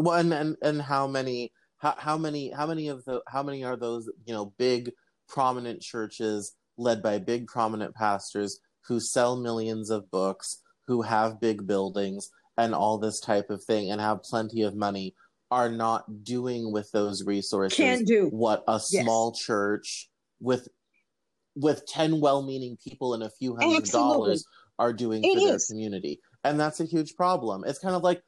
Well, 0.00 0.18
and, 0.18 0.32
and 0.32 0.56
and 0.62 0.82
how 0.82 1.06
many 1.06 1.52
how, 1.78 1.94
how 1.98 2.16
many 2.18 2.50
how 2.50 2.66
many 2.66 2.88
of 2.88 3.04
the 3.04 3.22
how 3.28 3.42
many 3.42 3.64
are 3.64 3.76
those 3.76 4.10
you 4.24 4.34
know 4.34 4.52
big 4.58 4.92
prominent 5.28 5.80
churches 5.80 6.54
led 6.76 7.02
by 7.02 7.18
big 7.18 7.46
prominent 7.46 7.94
pastors 7.94 8.60
who 8.86 8.98
sell 8.98 9.36
millions 9.36 9.90
of 9.90 10.10
books, 10.10 10.62
who 10.86 11.02
have 11.02 11.40
big 11.40 11.66
buildings 11.66 12.30
and 12.56 12.74
all 12.74 12.98
this 12.98 13.20
type 13.20 13.50
of 13.50 13.62
thing, 13.62 13.90
and 13.90 14.00
have 14.00 14.22
plenty 14.22 14.62
of 14.62 14.74
money, 14.74 15.14
are 15.50 15.68
not 15.70 16.24
doing 16.24 16.72
with 16.72 16.90
those 16.92 17.24
resources 17.24 17.76
Can't 17.78 18.06
do. 18.06 18.28
what 18.30 18.64
a 18.66 18.74
Yes. 18.74 19.02
small 19.02 19.32
church 19.32 20.08
with 20.40 20.68
with 21.56 21.86
ten 21.86 22.20
well-meaning 22.20 22.78
people 22.82 23.12
and 23.14 23.22
a 23.22 23.30
few 23.30 23.54
hundred 23.56 23.76
Absolutely. 23.76 23.90
dollars 23.90 24.46
are 24.78 24.92
doing 24.92 25.24
It 25.24 25.34
for 25.34 25.40
their 25.40 25.58
community, 25.68 26.20
and 26.44 26.58
that's 26.58 26.80
a 26.80 26.84
huge 26.84 27.14
problem. 27.16 27.64
It's 27.66 27.78
kind 27.78 27.94
of 27.94 28.02
like 28.02 28.22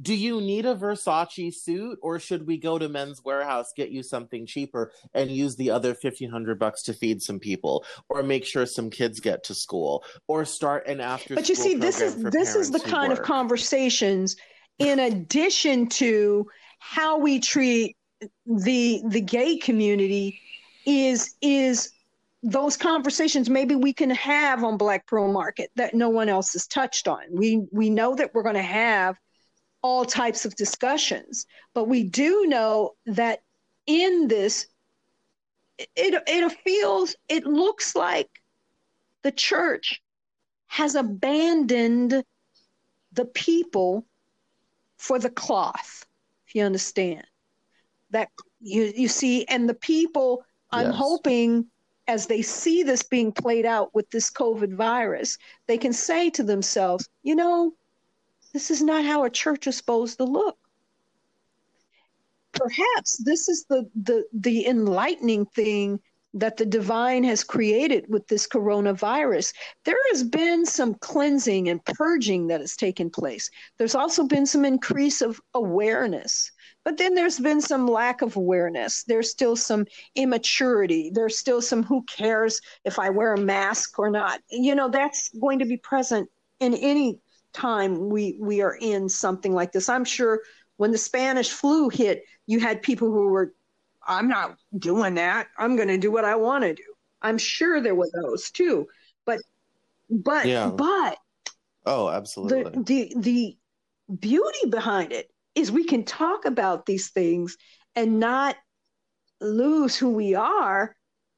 do 0.00 0.14
you 0.14 0.40
need 0.40 0.66
a 0.66 0.74
Versace 0.74 1.54
suit 1.54 1.98
or 2.02 2.18
should 2.18 2.46
we 2.46 2.56
go 2.56 2.78
to 2.78 2.88
Men's 2.88 3.20
Wearhouse, 3.20 3.66
get 3.76 3.90
you 3.90 4.02
something 4.02 4.46
cheaper 4.46 4.92
and 5.14 5.30
use 5.30 5.56
the 5.56 5.70
other 5.70 5.90
1500 5.90 6.58
bucks 6.58 6.82
to 6.84 6.94
feed 6.94 7.22
some 7.22 7.38
people 7.38 7.84
or 8.08 8.22
make 8.22 8.44
sure 8.44 8.66
some 8.66 8.90
kids 8.90 9.20
get 9.20 9.44
to 9.44 9.54
school 9.54 10.04
or 10.26 10.44
start 10.44 10.86
an 10.86 11.00
after 11.00 11.34
school? 11.34 11.36
but 11.36 11.48
you 11.48 11.54
see 11.54 11.74
this 11.74 12.00
is 12.00 12.16
this 12.22 12.54
is 12.54 12.70
the 12.70 12.80
kind 12.80 13.12
of 13.12 13.22
conversations 13.22 14.36
in 14.78 14.98
addition 14.98 15.86
to 15.88 16.46
how 16.78 17.18
we 17.18 17.38
treat 17.38 17.96
the 18.46 19.02
the 19.08 19.20
gay 19.20 19.56
community 19.56 20.40
is 20.86 21.34
is 21.42 21.92
those 22.42 22.76
conversations 22.76 23.50
maybe 23.50 23.74
we 23.74 23.92
can 23.92 24.10
have 24.10 24.64
on 24.64 24.78
black 24.78 25.06
pearl 25.06 25.30
market 25.30 25.70
that 25.76 25.92
no 25.92 26.08
one 26.08 26.28
else 26.28 26.54
has 26.54 26.66
touched 26.66 27.06
on 27.06 27.20
we 27.32 27.62
we 27.70 27.90
know 27.90 28.14
that 28.14 28.34
we're 28.34 28.42
going 28.42 28.54
to 28.54 28.62
have 28.62 29.14
all 29.82 30.04
types 30.04 30.44
of 30.44 30.56
discussions. 30.56 31.46
But 31.74 31.88
we 31.88 32.04
do 32.04 32.46
know 32.46 32.92
that 33.06 33.42
in 33.86 34.28
this 34.28 34.66
it 35.78 36.22
it 36.26 36.52
feels 36.64 37.16
it 37.28 37.44
looks 37.44 37.96
like 37.96 38.28
the 39.22 39.32
church 39.32 40.02
has 40.66 40.94
abandoned 40.94 42.22
the 43.12 43.24
people 43.24 44.06
for 44.98 45.18
the 45.18 45.30
cloth 45.30 46.06
if 46.46 46.54
you 46.54 46.62
understand. 46.62 47.24
That 48.10 48.28
you 48.60 48.92
you 48.94 49.08
see 49.08 49.44
and 49.46 49.68
the 49.68 49.74
people 49.74 50.44
i'm 50.70 50.90
hoping 50.90 51.66
as 52.06 52.26
they 52.26 52.42
see 52.42 52.82
this 52.82 53.02
being 53.02 53.32
played 53.32 53.66
out 53.66 53.94
with 53.94 54.08
this 54.10 54.30
covid 54.30 54.74
virus 54.74 55.38
they 55.66 55.78
can 55.78 55.92
say 55.92 56.30
to 56.30 56.42
themselves 56.42 57.08
you 57.22 57.34
know 57.34 57.72
this 58.52 58.70
is 58.70 58.82
not 58.82 59.04
how 59.04 59.24
a 59.24 59.30
church 59.30 59.66
is 59.66 59.76
supposed 59.76 60.18
to 60.18 60.24
look. 60.24 60.58
Perhaps 62.52 63.22
this 63.24 63.48
is 63.48 63.64
the 63.68 63.88
the 63.94 64.24
the 64.32 64.66
enlightening 64.66 65.46
thing 65.46 66.00
that 66.34 66.56
the 66.56 66.66
divine 66.66 67.24
has 67.24 67.42
created 67.42 68.06
with 68.08 68.26
this 68.28 68.46
coronavirus. 68.46 69.52
There 69.84 69.98
has 70.10 70.22
been 70.22 70.64
some 70.64 70.94
cleansing 70.94 71.68
and 71.68 71.84
purging 71.84 72.46
that 72.48 72.60
has 72.60 72.76
taken 72.76 73.10
place. 73.10 73.50
There's 73.78 73.96
also 73.96 74.24
been 74.24 74.46
some 74.46 74.64
increase 74.64 75.22
of 75.22 75.40
awareness 75.54 76.52
but 76.84 76.96
then 76.96 77.14
there's 77.14 77.38
been 77.38 77.60
some 77.60 77.86
lack 77.86 78.22
of 78.22 78.36
awareness. 78.36 79.04
There's 79.04 79.30
still 79.30 79.54
some 79.56 79.84
immaturity. 80.14 81.10
There's 81.12 81.38
still 81.38 81.60
some 81.60 81.82
who 81.82 82.02
cares 82.04 82.60
if 82.84 82.98
i 82.98 83.10
wear 83.10 83.34
a 83.34 83.40
mask 83.40 83.98
or 83.98 84.10
not. 84.10 84.40
You 84.50 84.74
know 84.74 84.88
that's 84.88 85.30
going 85.38 85.58
to 85.58 85.66
be 85.66 85.76
present 85.76 86.28
in 86.58 86.74
any 86.74 87.20
time 87.52 88.08
we 88.08 88.36
we 88.40 88.60
are 88.62 88.76
in 88.80 89.08
something 89.08 89.54
like 89.54 89.72
this 89.72 89.88
i'm 89.88 90.04
sure 90.04 90.40
when 90.76 90.90
the 90.92 90.98
spanish 90.98 91.50
flu 91.50 91.88
hit 91.88 92.24
you 92.46 92.60
had 92.60 92.82
people 92.82 93.10
who 93.10 93.28
were 93.28 93.54
i'm 94.06 94.28
not 94.28 94.56
doing 94.78 95.14
that 95.14 95.48
i'm 95.58 95.76
going 95.76 95.88
to 95.88 95.98
do 95.98 96.10
what 96.10 96.24
i 96.24 96.36
want 96.36 96.62
to 96.64 96.74
do 96.74 96.82
i'm 97.22 97.38
sure 97.38 97.80
there 97.80 97.94
were 97.94 98.10
those 98.22 98.50
too 98.50 98.86
but 99.24 99.40
but 100.10 100.46
Yeah. 100.46 100.70
but 100.70 101.18
Oh, 101.86 102.06
the 102.06 102.14
absolutely. 102.16 102.82
the 102.82 103.12
the 103.16 103.56
beauty 104.18 104.68
behind 104.68 105.12
it 105.12 105.30
is 105.54 105.72
we 105.72 105.84
can 105.84 106.04
talk 106.04 106.44
about 106.44 106.86
these 106.86 107.10
things 107.10 107.56
and 107.96 108.20
not 108.20 108.56
lose 109.40 109.96
who 109.96 110.10
we 110.10 110.34
are 110.34 110.94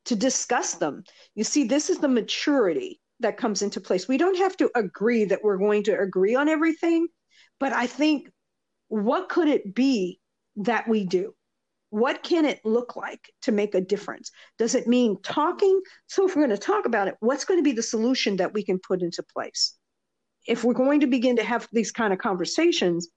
to 0.06 0.16
discuss 0.16 0.74
them. 0.74 1.04
You 1.34 1.44
see, 1.44 1.64
this 1.64 1.90
is 1.90 1.98
the 1.98 2.08
maturity 2.08 3.00
that 3.22 3.36
comes 3.36 3.62
into 3.62 3.80
place. 3.80 4.06
We 4.06 4.18
don't 4.18 4.38
have 4.38 4.56
to 4.58 4.70
agree 4.74 5.24
that 5.24 5.42
we're 5.42 5.58
going 5.58 5.84
to 5.84 5.98
agree 5.98 6.34
on 6.34 6.48
everything, 6.48 7.08
but 7.58 7.72
I 7.72 7.86
think 7.86 8.28
what 8.88 9.28
could 9.28 9.48
it 9.48 9.74
be 9.74 10.20
that 10.56 10.86
we 10.86 11.04
do? 11.04 11.34
What 11.90 12.22
can 12.22 12.44
it 12.44 12.60
look 12.64 12.96
like 12.96 13.30
to 13.42 13.52
make 13.52 13.74
a 13.74 13.80
difference? 13.80 14.30
Does 14.58 14.74
it 14.74 14.86
mean 14.86 15.16
talking? 15.22 15.80
So, 16.06 16.26
if 16.26 16.34
we're 16.34 16.46
going 16.46 16.58
to 16.58 16.66
talk 16.66 16.86
about 16.86 17.08
it, 17.08 17.16
what's 17.20 17.44
going 17.44 17.58
to 17.58 17.64
be 17.64 17.72
the 17.72 17.82
solution 17.82 18.36
that 18.36 18.54
we 18.54 18.64
can 18.64 18.78
put 18.78 19.02
into 19.02 19.22
place? 19.22 19.74
If 20.46 20.64
we're 20.64 20.74
going 20.74 21.00
to 21.00 21.06
begin 21.06 21.36
to 21.36 21.44
have 21.44 21.68
these 21.72 21.92
kind 21.92 22.12
of 22.12 22.18
conversations, 22.18 23.08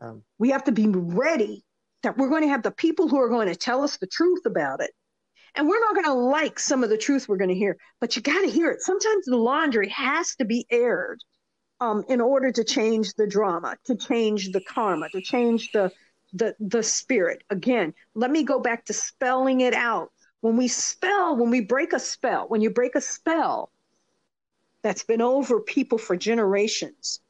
Um, 0.00 0.22
we 0.38 0.50
have 0.50 0.64
to 0.64 0.72
be 0.72 0.88
ready 0.88 1.64
that 2.02 2.16
we're 2.18 2.28
going 2.28 2.42
to 2.42 2.48
have 2.48 2.62
the 2.62 2.70
people 2.70 3.08
who 3.08 3.18
are 3.18 3.28
going 3.28 3.48
to 3.48 3.56
tell 3.56 3.82
us 3.82 3.96
the 3.96 4.06
truth 4.06 4.44
about 4.46 4.80
it. 4.80 4.92
And 5.56 5.66
we're 5.66 5.80
not 5.80 5.94
going 5.94 6.04
to 6.04 6.12
like 6.12 6.58
some 6.58 6.84
of 6.84 6.90
the 6.90 6.98
truth 6.98 7.28
we're 7.28 7.38
going 7.38 7.48
to 7.48 7.54
hear, 7.54 7.78
but 7.98 8.14
you 8.14 8.22
got 8.22 8.42
to 8.42 8.50
hear 8.50 8.70
it. 8.70 8.82
Sometimes 8.82 9.24
the 9.24 9.36
laundry 9.36 9.88
has 9.88 10.36
to 10.36 10.44
be 10.44 10.66
aired 10.70 11.18
um, 11.80 12.04
in 12.08 12.20
order 12.20 12.52
to 12.52 12.62
change 12.64 13.14
the 13.14 13.26
drama, 13.26 13.76
to 13.86 13.96
change 13.96 14.52
the 14.52 14.60
karma, 14.60 15.08
to 15.10 15.20
change 15.20 15.72
the 15.72 15.90
the 16.32 16.54
the 16.60 16.82
spirit. 16.82 17.42
Again, 17.50 17.94
let 18.14 18.30
me 18.30 18.42
go 18.42 18.60
back 18.60 18.84
to 18.86 18.92
spelling 18.92 19.60
it 19.60 19.74
out. 19.74 20.12
When 20.40 20.56
we 20.56 20.68
spell, 20.68 21.36
when 21.36 21.50
we 21.50 21.60
break 21.60 21.92
a 21.92 21.98
spell, 21.98 22.46
when 22.48 22.60
you 22.60 22.70
break 22.70 22.94
a 22.94 23.00
spell 23.00 23.70
that's 24.82 25.04
been 25.04 25.22
over 25.22 25.60
people 25.60 25.98
for 25.98 26.16
generations, 26.16 27.20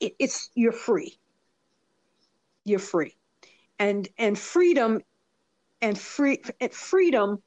it, 0.00 0.14
it's 0.18 0.50
you're 0.54 0.72
free. 0.72 1.18
You're 2.64 2.78
free, 2.78 3.16
and 3.78 4.08
and 4.16 4.38
freedom, 4.38 5.02
and 5.84 5.98
free 5.98 6.40
and 6.60 6.72
freedom 6.72 7.42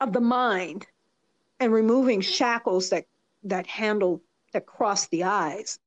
of 0.00 0.12
the 0.14 0.20
mind, 0.20 0.86
and 1.60 1.70
removing 1.70 2.22
shackles 2.22 2.88
that 2.88 3.04
that 3.44 3.66
handle 3.66 4.22
that 4.54 4.64
cross 4.64 5.08
the 5.08 5.24
eyes, 5.24 5.78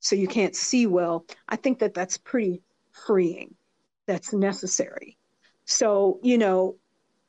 so 0.00 0.14
you 0.14 0.28
can't 0.28 0.54
see 0.54 0.86
well. 0.86 1.24
I 1.48 1.56
think 1.56 1.78
that 1.78 1.94
that's 1.94 2.18
pretty 2.18 2.60
freeing. 2.92 3.54
That's 4.06 4.34
necessary. 4.34 5.16
So 5.64 6.20
you 6.22 6.36
know, 6.36 6.76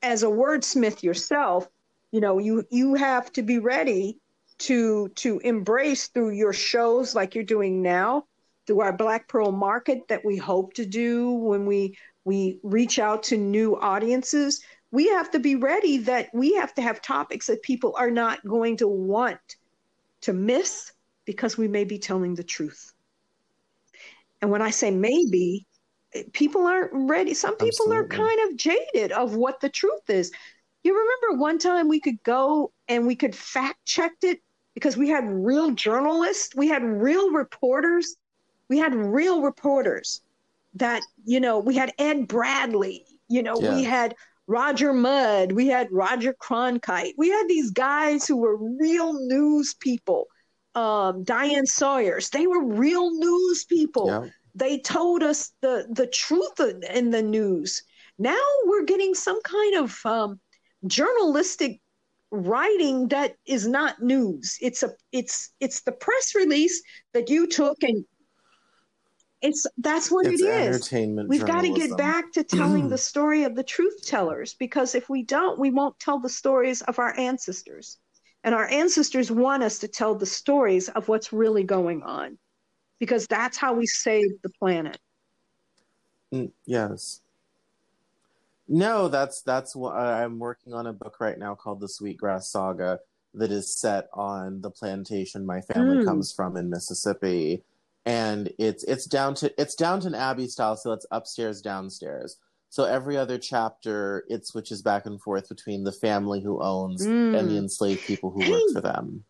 as 0.02 0.22
a 0.22 0.26
wordsmith 0.26 1.02
yourself, 1.02 1.66
you 2.10 2.20
know 2.20 2.38
you 2.38 2.66
you 2.70 2.94
have 2.94 3.32
to 3.32 3.42
be 3.42 3.58
ready 3.58 4.18
to 4.58 5.08
to 5.14 5.38
embrace 5.38 6.08
through 6.08 6.32
your 6.32 6.52
shows 6.52 7.14
like 7.14 7.34
you're 7.34 7.42
doing 7.42 7.80
now 7.80 8.26
through 8.66 8.80
our 8.80 8.92
black 8.92 9.28
pearl 9.28 9.50
market 9.50 10.06
that 10.08 10.24
we 10.26 10.36
hope 10.36 10.74
to 10.74 10.84
do 10.84 11.30
when 11.30 11.64
we 11.64 11.96
we 12.24 12.58
reach 12.62 12.98
out 12.98 13.22
to 13.22 13.36
new 13.36 13.76
audiences 13.76 14.62
we 14.90 15.08
have 15.08 15.30
to 15.30 15.38
be 15.38 15.56
ready 15.56 15.98
that 15.98 16.28
we 16.34 16.54
have 16.54 16.74
to 16.74 16.82
have 16.82 17.00
topics 17.00 17.46
that 17.46 17.62
people 17.62 17.94
are 17.96 18.10
not 18.10 18.46
going 18.46 18.76
to 18.76 18.86
want 18.86 19.56
to 20.20 20.32
miss 20.32 20.92
because 21.24 21.56
we 21.56 21.66
may 21.68 21.84
be 21.84 21.98
telling 21.98 22.34
the 22.34 22.44
truth 22.44 22.92
and 24.40 24.50
when 24.50 24.62
i 24.62 24.70
say 24.70 24.90
maybe 24.90 25.66
people 26.32 26.66
aren't 26.66 26.90
ready. 26.92 27.34
Some 27.34 27.56
people 27.56 27.92
Absolutely. 27.92 27.96
are 27.96 28.08
kind 28.08 28.50
of 28.50 28.56
jaded 28.56 29.12
of 29.12 29.34
what 29.34 29.60
the 29.60 29.68
truth 29.68 30.08
is. 30.08 30.32
You 30.82 30.94
remember 30.94 31.40
one 31.40 31.58
time 31.58 31.88
we 31.88 32.00
could 32.00 32.22
go 32.22 32.72
and 32.88 33.06
we 33.06 33.16
could 33.16 33.34
fact 33.34 33.84
check 33.84 34.12
it 34.22 34.40
because 34.74 34.96
we 34.96 35.08
had 35.08 35.24
real 35.26 35.70
journalists, 35.72 36.54
we 36.54 36.68
had 36.68 36.82
real 36.82 37.30
reporters, 37.30 38.16
we 38.68 38.78
had 38.78 38.94
real 38.94 39.42
reporters 39.42 40.21
that, 40.74 41.02
you 41.24 41.40
know, 41.40 41.58
we 41.58 41.76
had 41.76 41.92
Ed 41.98 42.28
Bradley, 42.28 43.04
you 43.28 43.42
know, 43.42 43.60
yeah. 43.60 43.74
we 43.74 43.84
had 43.84 44.14
Roger 44.46 44.92
Mudd, 44.92 45.52
we 45.52 45.68
had 45.68 45.88
Roger 45.90 46.34
Cronkite, 46.34 47.14
we 47.16 47.28
had 47.28 47.48
these 47.48 47.70
guys 47.70 48.26
who 48.26 48.36
were 48.36 48.56
real 48.56 49.12
news 49.26 49.74
people. 49.74 50.26
Um, 50.74 51.22
Diane 51.24 51.66
Sawyers, 51.66 52.30
they 52.30 52.46
were 52.46 52.64
real 52.64 53.10
news 53.10 53.64
people. 53.64 54.06
Yeah. 54.06 54.28
They 54.54 54.78
told 54.78 55.22
us 55.22 55.52
the 55.60 55.86
the 55.90 56.06
truth 56.06 56.60
in 56.60 57.10
the 57.10 57.22
news. 57.22 57.82
Now 58.18 58.42
we're 58.64 58.84
getting 58.84 59.14
some 59.14 59.40
kind 59.42 59.76
of 59.76 59.98
um, 60.04 60.40
journalistic 60.86 61.80
writing 62.30 63.08
that 63.08 63.36
is 63.46 63.66
not 63.66 64.02
news. 64.02 64.56
It's 64.60 64.82
a 64.82 64.90
it's 65.12 65.50
it's 65.60 65.82
the 65.82 65.92
press 65.92 66.34
release 66.34 66.82
that 67.12 67.28
you 67.28 67.46
took 67.46 67.82
and 67.82 68.04
it's 69.42 69.66
that's 69.78 70.10
what 70.10 70.26
it's 70.26 70.40
it 70.40 70.46
is. 70.46 70.76
Entertainment 70.76 71.28
We've 71.28 71.44
got 71.44 71.62
to 71.62 71.72
get 71.72 71.96
back 71.96 72.32
to 72.32 72.44
telling 72.44 72.88
the 72.88 72.98
story 73.10 73.42
of 73.44 73.56
the 73.56 73.64
truth 73.64 74.06
tellers 74.06 74.54
because 74.54 74.94
if 74.94 75.10
we 75.10 75.24
don't, 75.24 75.58
we 75.58 75.70
won't 75.70 75.98
tell 75.98 76.20
the 76.20 76.28
stories 76.28 76.80
of 76.82 76.98
our 76.98 77.18
ancestors. 77.18 77.98
And 78.44 78.54
our 78.54 78.68
ancestors 78.68 79.30
want 79.30 79.62
us 79.62 79.78
to 79.80 79.88
tell 79.88 80.14
the 80.14 80.26
stories 80.26 80.88
of 80.88 81.08
what's 81.08 81.32
really 81.32 81.62
going 81.62 82.02
on 82.02 82.38
because 82.98 83.26
that's 83.26 83.56
how 83.56 83.74
we 83.74 83.86
save 83.86 84.30
the 84.42 84.50
planet. 84.58 84.98
Mm, 86.32 86.50
yes. 86.64 87.20
No, 88.68 89.08
that's 89.08 89.42
that's 89.42 89.74
what 89.76 89.94
I'm 89.96 90.38
working 90.38 90.72
on 90.72 90.86
a 90.86 90.92
book 90.92 91.16
right 91.20 91.38
now 91.38 91.54
called 91.54 91.80
The 91.80 91.88
Sweetgrass 91.88 92.50
Saga 92.50 93.00
that 93.34 93.50
is 93.50 93.74
set 93.74 94.08
on 94.12 94.60
the 94.60 94.70
plantation 94.70 95.44
my 95.44 95.60
family 95.60 95.98
mm. 95.98 96.04
comes 96.04 96.32
from 96.32 96.56
in 96.56 96.70
Mississippi, 96.70 97.62
and 98.04 98.52
it's 98.58 98.84
it's 98.84 99.06
down 99.06 99.34
to 99.36 99.52
it's 99.60 99.74
Downton 99.74 100.14
Abbey 100.14 100.48
style, 100.48 100.76
so 100.76 100.92
it's 100.92 101.06
upstairs 101.10 101.60
downstairs. 101.60 102.38
So 102.68 102.84
every 102.84 103.18
other 103.18 103.36
chapter, 103.36 104.24
it 104.28 104.46
switches 104.46 104.80
back 104.80 105.04
and 105.04 105.20
forth 105.20 105.48
between 105.48 105.84
the 105.84 105.92
family 105.92 106.40
who 106.40 106.62
owns 106.62 107.06
mm. 107.06 107.38
and 107.38 107.50
the 107.50 107.58
enslaved 107.58 108.02
people 108.06 108.30
who 108.30 108.50
work 108.50 108.62
for 108.72 108.80
them, 108.80 109.24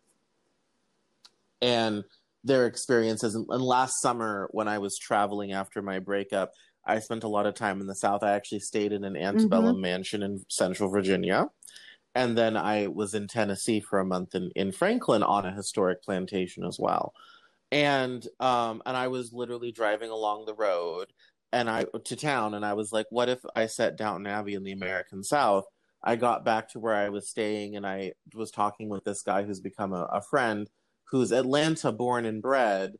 and 1.61 2.03
their 2.43 2.65
experiences. 2.65 3.35
And, 3.35 3.45
and 3.49 3.61
last 3.61 4.01
summer, 4.01 4.47
when 4.51 4.67
I 4.67 4.77
was 4.77 4.97
traveling 4.97 5.51
after 5.51 5.81
my 5.81 5.99
breakup, 5.99 6.53
I 6.85 6.99
spent 6.99 7.23
a 7.23 7.29
lot 7.29 7.45
of 7.45 7.53
time 7.53 7.81
in 7.81 7.87
the 7.87 7.95
South. 7.95 8.23
I 8.23 8.31
actually 8.31 8.59
stayed 8.59 8.91
in 8.91 9.03
an 9.03 9.15
antebellum 9.15 9.75
mm-hmm. 9.75 9.81
mansion 9.81 10.23
in 10.23 10.45
Central 10.49 10.89
Virginia. 10.89 11.49
And 12.15 12.37
then 12.37 12.55
I 12.57 12.87
was 12.87 13.13
in 13.13 13.27
Tennessee 13.27 13.79
for 13.79 13.99
a 13.99 14.05
month 14.05 14.35
in, 14.35 14.51
in 14.55 14.71
Franklin 14.71 15.23
on 15.23 15.45
a 15.45 15.53
historic 15.53 16.03
plantation 16.03 16.63
as 16.63 16.77
well. 16.79 17.13
And 17.73 18.23
um, 18.39 18.83
and 18.85 18.95
I 18.95 19.07
was 19.07 19.33
literally 19.33 19.71
driving 19.71 20.11
along 20.11 20.45
the 20.45 20.53
road 20.53 21.11
and 21.51 21.67
I 21.67 21.85
to 22.05 22.15
town 22.15 22.53
and 22.53 22.63
I 22.63 22.73
was 22.73 22.91
like, 22.91 23.07
what 23.09 23.29
if 23.29 23.39
I 23.55 23.65
set 23.65 23.97
Downton 23.97 24.27
Abbey 24.27 24.53
in 24.53 24.63
the 24.63 24.73
American 24.73 25.23
South? 25.23 25.65
I 26.03 26.15
got 26.15 26.45
back 26.45 26.69
to 26.69 26.79
where 26.79 26.93
I 26.93 27.09
was 27.09 27.27
staying 27.27 27.75
and 27.75 27.83
I 27.83 28.13
was 28.35 28.51
talking 28.51 28.89
with 28.89 29.03
this 29.05 29.23
guy 29.23 29.41
who's 29.41 29.59
become 29.59 29.91
a, 29.91 30.03
a 30.03 30.21
friend 30.21 30.69
who's 31.05 31.31
Atlanta 31.31 31.91
born 31.91 32.25
and 32.25 32.43
bred. 32.43 32.93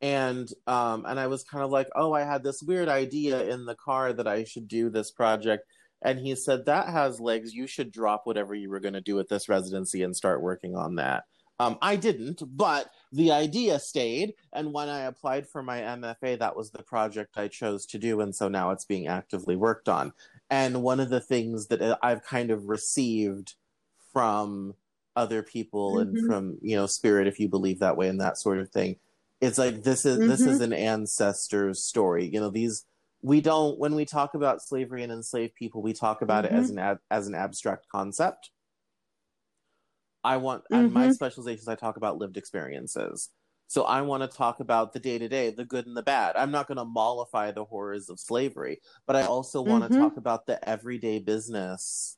And 0.00 0.48
um 0.68 1.04
and 1.08 1.18
i 1.20 1.26
was 1.26 1.44
kind 1.44 1.64
of 1.64 1.70
like 1.70 1.88
oh 1.96 2.12
i 2.14 2.22
had 2.22 2.42
this 2.42 2.62
weird 2.62 2.88
idea 2.88 3.50
in 3.50 3.66
the 3.66 3.74
car 3.74 4.12
that 4.14 4.26
i 4.28 4.44
should 4.44 4.68
do 4.68 4.90
this 4.90 5.10
project. 5.10 5.64
And 6.02 6.20
he 6.20 6.36
said 6.36 6.66
that 6.66 6.88
has 6.88 7.20
legs. 7.20 7.52
You 7.52 7.66
should 7.66 7.90
drop 7.90 8.22
whatever 8.24 8.54
you 8.54 8.70
were 8.70 8.80
going 8.80 8.94
to 8.94 9.00
do 9.00 9.18
at 9.18 9.28
this 9.28 9.48
residency 9.48 10.02
and 10.04 10.16
start 10.16 10.40
working 10.40 10.76
on 10.76 10.94
that 10.96 11.24
um, 11.60 11.78
i 11.82 11.94
didn't 11.94 12.42
but 12.56 12.90
the 13.12 13.30
idea 13.30 13.78
stayed 13.78 14.34
and 14.52 14.72
when 14.72 14.88
i 14.88 15.00
applied 15.00 15.46
for 15.46 15.62
my 15.62 15.80
mfa 15.80 16.38
that 16.38 16.56
was 16.56 16.70
the 16.70 16.82
project 16.82 17.36
i 17.36 17.46
chose 17.46 17.86
to 17.86 17.98
do 17.98 18.20
and 18.20 18.34
so 18.34 18.48
now 18.48 18.70
it's 18.70 18.84
being 18.84 19.06
actively 19.06 19.56
worked 19.56 19.88
on 19.88 20.12
and 20.48 20.82
one 20.82 21.00
of 21.00 21.10
the 21.10 21.20
things 21.20 21.66
that 21.68 21.82
uh, 21.82 21.96
i've 22.02 22.24
kind 22.24 22.50
of 22.50 22.68
received 22.68 23.54
from 24.12 24.74
other 25.16 25.42
people 25.42 25.96
mm-hmm. 25.96 26.16
and 26.16 26.26
from 26.26 26.58
you 26.62 26.76
know 26.76 26.86
spirit 26.86 27.26
if 27.26 27.38
you 27.38 27.48
believe 27.48 27.78
that 27.78 27.96
way 27.96 28.08
and 28.08 28.20
that 28.20 28.38
sort 28.38 28.58
of 28.58 28.70
thing 28.70 28.96
it's 29.40 29.58
like 29.58 29.82
this 29.82 30.04
is 30.04 30.18
mm-hmm. 30.18 30.28
this 30.28 30.40
is 30.40 30.60
an 30.60 30.72
ancestor's 30.72 31.82
story 31.82 32.26
you 32.26 32.40
know 32.40 32.50
these 32.50 32.86
we 33.22 33.40
don't 33.40 33.78
when 33.78 33.94
we 33.94 34.04
talk 34.04 34.34
about 34.34 34.62
slavery 34.62 35.02
and 35.02 35.12
enslaved 35.12 35.54
people 35.54 35.82
we 35.82 35.92
talk 35.92 36.22
about 36.22 36.44
mm-hmm. 36.44 36.56
it 36.56 36.58
as 36.58 36.70
mm-hmm. 36.70 36.78
an 36.78 36.98
as 37.10 37.26
an 37.26 37.34
abstract 37.34 37.88
concept 37.88 38.50
i 40.24 40.36
want 40.36 40.62
mm-hmm. 40.72 40.92
my 40.92 41.10
specializations 41.10 41.68
i 41.68 41.74
talk 41.74 41.96
about 41.96 42.18
lived 42.18 42.36
experiences 42.36 43.30
so 43.66 43.84
i 43.84 44.00
want 44.00 44.22
to 44.22 44.36
talk 44.36 44.60
about 44.60 44.92
the 44.92 45.00
day 45.00 45.18
to 45.18 45.28
day 45.28 45.50
the 45.50 45.64
good 45.64 45.86
and 45.86 45.96
the 45.96 46.02
bad 46.02 46.36
i'm 46.36 46.50
not 46.50 46.66
going 46.66 46.78
to 46.78 46.84
mollify 46.84 47.50
the 47.50 47.64
horrors 47.64 48.08
of 48.08 48.18
slavery 48.18 48.80
but 49.06 49.16
i 49.16 49.22
also 49.22 49.62
want 49.62 49.82
to 49.84 49.90
mm-hmm. 49.90 50.00
talk 50.00 50.16
about 50.16 50.46
the 50.46 50.68
everyday 50.68 51.18
business 51.18 52.16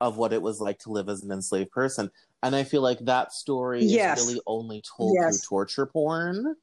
of 0.00 0.16
what 0.16 0.32
it 0.32 0.40
was 0.40 0.60
like 0.60 0.78
to 0.78 0.90
live 0.90 1.10
as 1.10 1.22
an 1.22 1.30
enslaved 1.30 1.70
person 1.70 2.10
and 2.42 2.56
I 2.56 2.64
feel 2.64 2.82
like 2.82 2.98
that 3.00 3.32
story 3.32 3.84
yes. 3.84 4.20
is 4.20 4.26
really 4.26 4.40
only 4.46 4.82
told 4.96 5.16
yes. 5.20 5.40
through 5.40 5.48
torture 5.48 5.86
porn, 5.86 6.56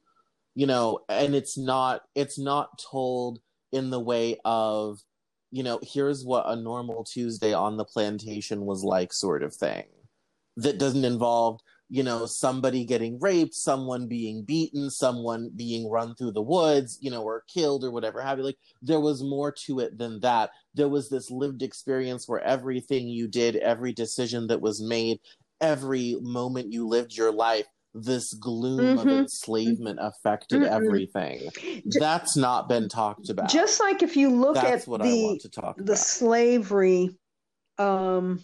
you 0.54 0.66
know, 0.66 1.00
and 1.08 1.34
it's 1.34 1.56
not 1.56 2.02
it's 2.14 2.38
not 2.38 2.82
told 2.90 3.40
in 3.70 3.90
the 3.90 4.00
way 4.00 4.38
of, 4.44 5.00
you 5.50 5.62
know, 5.62 5.78
here's 5.82 6.24
what 6.24 6.44
a 6.48 6.56
normal 6.56 7.04
Tuesday 7.04 7.52
on 7.52 7.76
the 7.76 7.84
plantation 7.84 8.64
was 8.64 8.82
like, 8.82 9.12
sort 9.12 9.42
of 9.42 9.54
thing. 9.54 9.84
That 10.58 10.78
doesn't 10.78 11.04
involve 11.04 11.60
you 11.90 12.02
know, 12.02 12.26
somebody 12.26 12.84
getting 12.84 13.18
raped, 13.18 13.54
someone 13.54 14.08
being 14.08 14.42
beaten, 14.42 14.90
someone 14.90 15.50
being 15.56 15.88
run 15.88 16.14
through 16.14 16.32
the 16.32 16.42
woods, 16.42 16.98
you 17.00 17.10
know, 17.10 17.22
or 17.22 17.44
killed 17.52 17.82
or 17.82 17.90
whatever 17.90 18.20
have 18.20 18.38
you. 18.38 18.44
Like, 18.44 18.58
there 18.82 19.00
was 19.00 19.22
more 19.22 19.52
to 19.66 19.80
it 19.80 19.96
than 19.96 20.20
that. 20.20 20.50
There 20.74 20.88
was 20.88 21.08
this 21.08 21.30
lived 21.30 21.62
experience 21.62 22.28
where 22.28 22.40
everything 22.40 23.08
you 23.08 23.26
did, 23.26 23.56
every 23.56 23.92
decision 23.92 24.48
that 24.48 24.60
was 24.60 24.82
made, 24.82 25.20
every 25.60 26.18
moment 26.20 26.72
you 26.72 26.86
lived 26.86 27.16
your 27.16 27.32
life 27.32 27.66
this 27.94 28.34
gloom 28.34 28.98
mm-hmm. 28.98 28.98
of 28.98 29.08
enslavement 29.08 29.98
affected 30.00 30.60
mm-hmm. 30.60 30.72
everything. 30.72 31.48
That's 31.98 32.36
not 32.36 32.68
been 32.68 32.88
talked 32.88 33.30
about. 33.30 33.48
Just 33.48 33.80
like 33.80 34.02
if 34.02 34.14
you 34.14 34.28
look 34.28 34.54
That's 34.54 34.86
at 34.86 35.00
the, 35.02 35.40
the 35.78 35.82
about. 35.82 35.98
slavery, 35.98 37.16
um, 37.78 38.40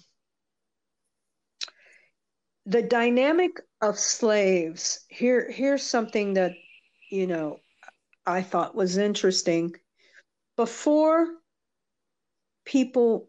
the 2.66 2.82
dynamic 2.82 3.60
of 3.80 3.98
slaves. 3.98 5.04
Here, 5.08 5.50
here's 5.50 5.82
something 5.82 6.34
that 6.34 6.52
you 7.10 7.26
know 7.26 7.60
I 8.26 8.42
thought 8.42 8.74
was 8.74 8.96
interesting. 8.96 9.74
Before 10.56 11.26
people 12.64 13.28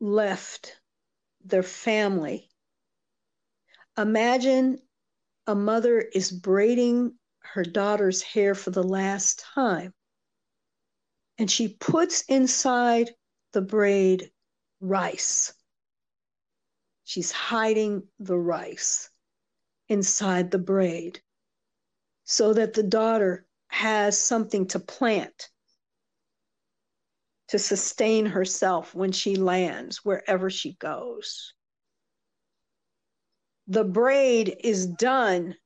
left 0.00 0.76
their 1.44 1.62
family. 1.62 2.48
Imagine 3.96 4.78
a 5.46 5.54
mother 5.54 5.98
is 6.00 6.30
braiding 6.30 7.14
her 7.40 7.64
daughter's 7.64 8.22
hair 8.22 8.54
for 8.54 8.70
the 8.70 8.82
last 8.82 9.40
time, 9.54 9.92
and 11.38 11.50
she 11.50 11.68
puts 11.68 12.22
inside 12.22 13.10
the 13.52 13.62
braid 13.62 14.30
rice. 14.80 15.52
She's 17.08 17.32
hiding 17.32 18.06
the 18.18 18.36
rice 18.36 19.08
inside 19.88 20.50
the 20.50 20.58
braid 20.58 21.22
so 22.24 22.52
that 22.52 22.74
the 22.74 22.82
daughter 22.82 23.46
has 23.68 24.22
something 24.22 24.66
to 24.66 24.78
plant 24.78 25.48
to 27.46 27.58
sustain 27.58 28.26
herself 28.26 28.94
when 28.94 29.10
she 29.10 29.36
lands 29.36 30.04
wherever 30.04 30.50
she 30.50 30.74
goes. 30.74 31.54
The 33.68 33.84
braid 33.84 34.58
is 34.62 34.86
done 34.86 35.56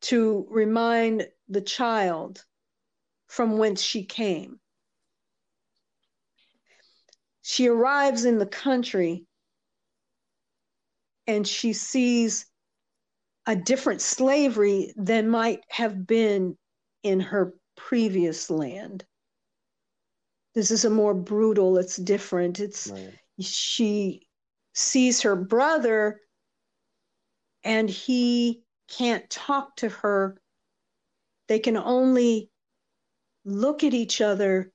to 0.00 0.46
remind 0.48 1.28
the 1.50 1.60
child 1.60 2.42
from 3.26 3.58
whence 3.58 3.82
she 3.82 4.02
came. 4.06 4.60
She 7.42 7.68
arrives 7.68 8.24
in 8.24 8.38
the 8.38 8.46
country 8.46 9.26
and 11.26 11.46
she 11.46 11.72
sees 11.72 12.46
a 13.46 13.56
different 13.56 14.00
slavery 14.00 14.92
than 14.96 15.28
might 15.28 15.60
have 15.68 16.06
been 16.06 16.56
in 17.02 17.20
her 17.20 17.54
previous 17.76 18.50
land 18.50 19.04
this 20.54 20.70
is 20.70 20.84
a 20.84 20.90
more 20.90 21.14
brutal 21.14 21.78
it's 21.78 21.96
different 21.96 22.60
it's 22.60 22.88
right. 22.88 23.14
she 23.40 24.26
sees 24.74 25.22
her 25.22 25.34
brother 25.34 26.20
and 27.64 27.88
he 27.88 28.62
can't 28.88 29.28
talk 29.30 29.74
to 29.76 29.88
her 29.88 30.36
they 31.48 31.58
can 31.58 31.76
only 31.76 32.50
look 33.44 33.84
at 33.84 33.94
each 33.94 34.20
other 34.20 34.70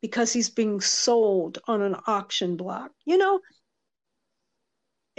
because 0.00 0.32
he's 0.32 0.50
being 0.50 0.80
sold 0.80 1.58
on 1.66 1.82
an 1.82 1.96
auction 2.06 2.56
block. 2.56 2.90
You 3.04 3.18
know, 3.18 3.40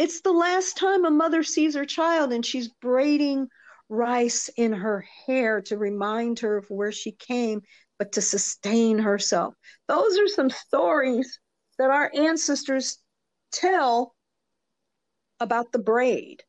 it's 0.01 0.21
the 0.21 0.31
last 0.31 0.77
time 0.77 1.05
a 1.05 1.11
mother 1.11 1.43
sees 1.43 1.75
her 1.75 1.85
child 1.85 2.33
and 2.33 2.43
she's 2.43 2.69
braiding 2.81 3.47
rice 3.87 4.49
in 4.57 4.73
her 4.73 5.05
hair 5.27 5.61
to 5.61 5.77
remind 5.77 6.39
her 6.39 6.57
of 6.57 6.65
where 6.71 6.91
she 6.91 7.11
came, 7.11 7.61
but 7.99 8.13
to 8.13 8.19
sustain 8.19 8.97
herself. 8.97 9.53
Those 9.87 10.17
are 10.17 10.27
some 10.27 10.49
stories 10.49 11.39
that 11.77 11.91
our 11.91 12.09
ancestors 12.15 12.97
tell 13.51 14.15
about 15.39 15.71
the 15.71 15.77
braid, 15.77 16.41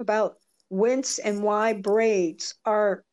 about 0.00 0.34
whence 0.68 1.20
and 1.20 1.44
why 1.44 1.72
braids 1.72 2.56
are 2.64 3.04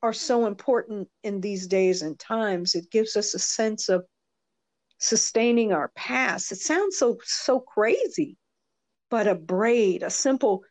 are 0.00 0.12
so 0.12 0.46
important 0.46 1.08
in 1.24 1.40
these 1.40 1.66
days 1.66 2.02
and 2.02 2.16
times. 2.20 2.76
It 2.76 2.88
gives 2.92 3.16
us 3.16 3.34
a 3.34 3.40
sense 3.40 3.88
of 3.88 4.04
sustaining 4.98 5.72
our 5.72 5.88
past. 5.96 6.52
It 6.52 6.58
sounds 6.60 6.98
so 6.98 7.18
so 7.24 7.58
crazy, 7.58 8.36
but 9.10 9.26
a 9.26 9.34
braid, 9.34 10.02
a 10.02 10.10
simple 10.10 10.64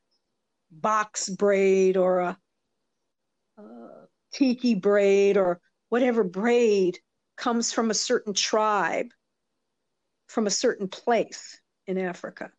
box 0.72 1.30
braid 1.30 1.98
or 1.98 2.20
a, 2.20 2.38
a 3.58 3.90
tiki 4.34 4.76
braid 4.76 5.38
or 5.38 5.60
whatever 5.90 6.24
braid 6.24 6.98
comes 7.38 7.72
from 7.72 7.92
a 7.92 7.96
certain 7.96 8.34
tribe, 8.34 9.08
from 10.28 10.48
a 10.48 10.52
certain 10.52 10.88
place 10.88 11.60
in 11.88 11.98
Africa. 11.98 12.52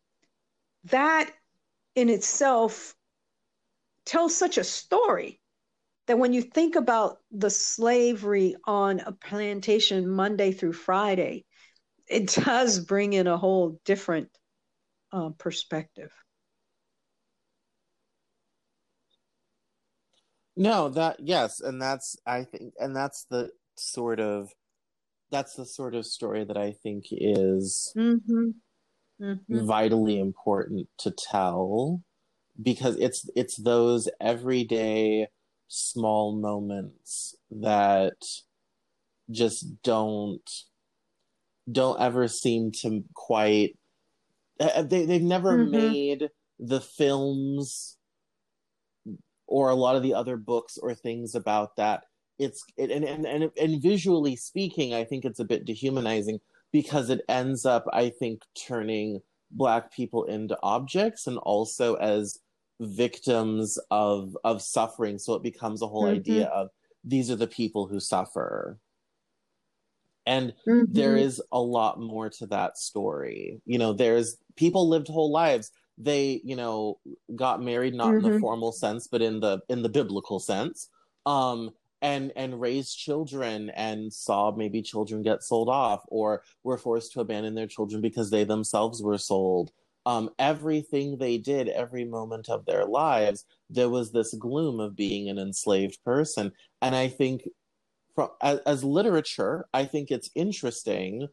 That 0.85 1.31
in 1.95 2.09
itself 2.09 2.95
tells 4.05 4.35
such 4.35 4.57
a 4.57 4.63
story 4.63 5.39
that 6.07 6.17
when 6.17 6.33
you 6.33 6.41
think 6.41 6.75
about 6.75 7.19
the 7.31 7.49
slavery 7.49 8.55
on 8.65 8.99
a 8.99 9.11
plantation 9.11 10.09
Monday 10.09 10.51
through 10.51 10.73
Friday, 10.73 11.45
it 12.07 12.27
does 12.27 12.79
bring 12.79 13.13
in 13.13 13.27
a 13.27 13.37
whole 13.37 13.79
different 13.85 14.29
uh, 15.11 15.29
perspective. 15.37 16.11
No, 20.55 20.89
that 20.89 21.17
yes, 21.19 21.61
and 21.61 21.81
that's 21.81 22.17
I 22.25 22.43
think, 22.43 22.73
and 22.77 22.95
that's 22.95 23.25
the 23.29 23.51
sort 23.77 24.19
of 24.19 24.49
that's 25.31 25.55
the 25.55 25.65
sort 25.65 25.95
of 25.95 26.05
story 26.05 26.43
that 26.43 26.57
I 26.57 26.73
think 26.83 27.05
is 27.11 27.93
mm-hmm. 27.97 28.49
Mm-hmm. 29.21 29.65
vitally 29.65 30.19
important 30.19 30.89
to 30.99 31.11
tell 31.11 32.03
because 32.61 32.97
it's 32.97 33.29
it's 33.35 33.55
those 33.55 34.09
everyday 34.19 35.27
small 35.67 36.35
moments 36.35 37.33
that 37.49 38.21
just 39.29 39.81
don't 39.83 40.49
don't 41.71 42.01
ever 42.01 42.27
seem 42.27 42.71
to 42.71 43.03
quite 43.13 43.77
they 44.83 45.05
they've 45.05 45.21
never 45.21 45.57
mm-hmm. 45.57 45.71
made 45.71 46.29
the 46.59 46.81
films 46.81 47.97
or 49.47 49.69
a 49.69 49.75
lot 49.75 49.95
of 49.95 50.03
the 50.03 50.13
other 50.13 50.37
books 50.37 50.77
or 50.77 50.93
things 50.93 51.35
about 51.35 51.75
that 51.75 52.03
it's 52.39 52.63
it, 52.77 52.91
and, 52.91 53.03
and 53.03 53.25
and 53.25 53.51
and 53.59 53.81
visually 53.81 54.35
speaking 54.35 54.93
i 54.93 55.03
think 55.03 55.25
it's 55.25 55.39
a 55.39 55.45
bit 55.45 55.65
dehumanizing 55.65 56.39
because 56.71 57.09
it 57.09 57.21
ends 57.27 57.65
up 57.65 57.85
i 57.91 58.09
think 58.09 58.41
turning 58.55 59.19
black 59.51 59.91
people 59.91 60.23
into 60.25 60.57
objects 60.63 61.27
and 61.27 61.37
also 61.39 61.95
as 61.95 62.39
victims 62.79 63.77
of 63.91 64.35
of 64.43 64.61
suffering 64.61 65.17
so 65.17 65.33
it 65.33 65.43
becomes 65.43 65.81
a 65.81 65.87
whole 65.87 66.05
mm-hmm. 66.05 66.15
idea 66.15 66.45
of 66.47 66.69
these 67.03 67.29
are 67.29 67.35
the 67.35 67.47
people 67.47 67.87
who 67.87 67.99
suffer 67.99 68.79
and 70.25 70.53
mm-hmm. 70.67 70.83
there 70.87 71.15
is 71.15 71.41
a 71.51 71.59
lot 71.59 71.99
more 71.99 72.29
to 72.29 72.45
that 72.47 72.77
story 72.77 73.61
you 73.65 73.77
know 73.77 73.93
there's 73.93 74.37
people 74.55 74.87
lived 74.87 75.07
whole 75.07 75.31
lives 75.31 75.71
they 75.97 76.41
you 76.43 76.55
know 76.55 76.99
got 77.35 77.61
married 77.61 77.93
not 77.93 78.13
mm-hmm. 78.13 78.25
in 78.25 78.33
the 78.33 78.39
formal 78.39 78.71
sense 78.71 79.07
but 79.07 79.21
in 79.21 79.39
the 79.39 79.59
in 79.69 79.81
the 79.81 79.89
biblical 79.89 80.39
sense 80.39 80.89
um 81.25 81.69
and 82.01 82.31
and 82.35 82.59
raised 82.59 82.97
children 82.97 83.69
and 83.71 84.11
saw 84.11 84.51
maybe 84.51 84.81
children 84.81 85.21
get 85.21 85.43
sold 85.43 85.69
off 85.69 86.01
or 86.07 86.43
were 86.63 86.77
forced 86.77 87.11
to 87.13 87.21
abandon 87.21 87.53
their 87.53 87.67
children 87.67 88.01
because 88.01 88.31
they 88.31 88.43
themselves 88.43 89.01
were 89.01 89.17
sold 89.17 89.71
um, 90.05 90.31
everything 90.39 91.17
they 91.17 91.37
did, 91.37 91.67
every 91.69 92.05
moment 92.05 92.49
of 92.49 92.65
their 92.65 92.85
lives, 92.85 93.45
there 93.69 93.89
was 93.89 94.11
this 94.11 94.33
gloom 94.33 94.79
of 94.79 94.95
being 94.95 95.29
an 95.29 95.37
enslaved 95.37 96.03
person. 96.03 96.51
And 96.81 96.95
I 96.95 97.07
think, 97.07 97.43
from, 98.15 98.29
as, 98.41 98.59
as 98.59 98.83
literature, 98.83 99.65
I 99.73 99.85
think 99.85 100.11
it's 100.11 100.29
interesting 100.35 101.27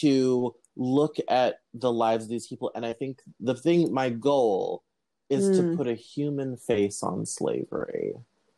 to 0.00 0.54
look 0.76 1.16
at 1.28 1.56
the 1.74 1.92
lives 1.92 2.24
of 2.24 2.30
these 2.30 2.46
people. 2.46 2.70
And 2.74 2.84
I 2.86 2.92
think 2.92 3.18
the 3.40 3.54
thing, 3.54 3.92
my 3.92 4.10
goal 4.10 4.84
is 5.28 5.48
mm. 5.48 5.56
to 5.56 5.62
hmm. 5.62 5.76
put 5.76 5.86
a 5.86 5.94
human 5.94 6.56
face 6.56 7.02
on 7.02 7.24
slavery. 7.24 8.14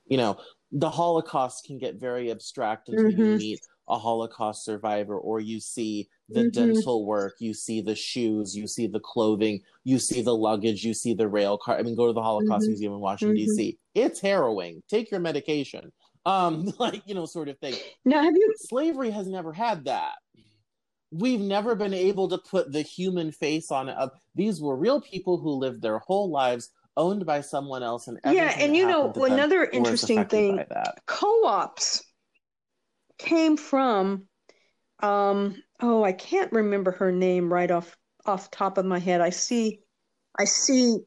You 0.07 0.16
know, 0.16 0.39
the 0.73 0.90
Holocaust 0.90 1.65
can 1.66 1.78
get 1.78 1.97
very 1.97 2.31
abstract 2.31 2.89
until 2.89 3.07
mm-hmm. 3.07 3.20
you 3.20 3.36
meet 3.36 3.61
a 3.89 3.99
Holocaust 3.99 4.65
survivor 4.65 5.16
or 5.16 5.40
you 5.40 5.61
see 5.61 6.09
the 6.28 6.40
mm-hmm. 6.40 6.73
dental 6.73 7.05
work, 7.05 7.35
you 7.40 7.53
see 7.53 7.81
the 7.81 7.94
shoes, 7.94 8.57
you 8.57 8.66
see 8.66 8.86
the 8.86 9.01
clothing, 9.01 9.61
you 9.85 9.99
see 9.99 10.23
the 10.23 10.35
luggage, 10.35 10.85
you 10.85 10.94
see 10.94 11.15
the 11.15 11.28
rail 11.28 11.59
car. 11.59 11.77
I 11.77 11.82
mean, 11.82 11.94
go 11.94 12.07
to 12.07 12.12
the 12.12 12.23
Holocaust 12.23 12.62
mm-hmm. 12.62 12.70
Museum 12.70 12.93
in 12.94 13.01
Washington, 13.01 13.36
mm-hmm. 13.36 13.57
D.C. 13.57 13.78
It's 13.94 14.20
harrowing. 14.20 14.82
Take 14.89 15.11
your 15.11 15.20
medication. 15.20 15.93
Um, 16.24 16.73
like, 16.78 17.03
you 17.07 17.15
know, 17.15 17.27
sort 17.27 17.49
of 17.49 17.59
thing. 17.59 17.74
Now, 18.05 18.23
have 18.23 18.36
you? 18.36 18.55
Slavery 18.57 19.11
has 19.11 19.27
never 19.27 19.53
had 19.53 19.85
that. 19.86 20.15
We've 21.11 21.40
never 21.40 21.74
been 21.74 21.93
able 21.93 22.28
to 22.28 22.39
put 22.39 22.73
the 22.73 22.81
human 22.81 23.32
face 23.32 23.70
on 23.70 23.89
it. 23.89 23.97
Of 23.97 24.11
these 24.35 24.61
were 24.61 24.77
real 24.77 25.01
people 25.01 25.36
who 25.36 25.51
lived 25.51 25.82
their 25.82 25.99
whole 25.99 26.31
lives 26.31 26.70
owned 26.97 27.27
by 27.27 27.43
someone 27.43 27.82
else, 27.82 28.09
and 28.09 28.19
yeah, 28.24 28.55
and 28.59 28.74
you 28.74 28.86
know 28.86 29.12
another 29.15 29.65
interesting 29.65 30.24
thing: 30.27 30.59
co-ops 31.07 32.03
came 33.19 33.57
from 33.57 34.27
um 35.01 35.62
oh 35.81 36.05
i 36.05 36.12
can't 36.12 36.53
remember 36.53 36.93
her 36.93 37.11
name 37.12 37.53
right 37.53 37.70
off 37.70 37.97
off 38.27 38.51
top 38.51 38.78
of 38.78 38.85
my 38.85 38.99
head 38.99 39.20
i 39.20 39.31
see 39.31 39.81
i 40.39 40.44
see 40.44 40.99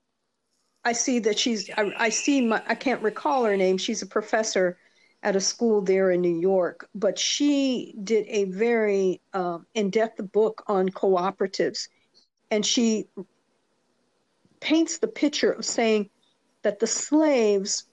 i 0.83 0.91
see 0.91 1.19
that 1.19 1.37
she's 1.37 1.69
i, 1.77 1.91
I 1.97 2.09
see 2.09 2.45
my 2.45 2.61
i 2.67 2.75
can't 2.75 3.01
recall 3.01 3.45
her 3.45 3.55
name 3.55 3.77
she's 3.77 4.01
a 4.01 4.07
professor 4.07 4.77
at 5.25 5.35
a 5.35 5.41
school 5.41 5.81
there 5.81 6.11
in 6.11 6.21
new 6.21 6.39
york 6.39 6.87
but 6.95 7.19
she 7.19 7.93
did 8.03 8.25
a 8.29 8.45
very 8.45 9.19
um, 9.33 9.65
in-depth 9.73 10.21
book 10.31 10.63
on 10.67 10.87
cooperatives 10.89 11.89
and 12.51 12.65
she 12.65 13.07
paints 14.61 14.99
the 14.99 15.07
picture 15.07 15.51
of 15.51 15.65
saying 15.65 16.09
that 16.61 16.79
the 16.79 16.87
slaves 16.87 17.85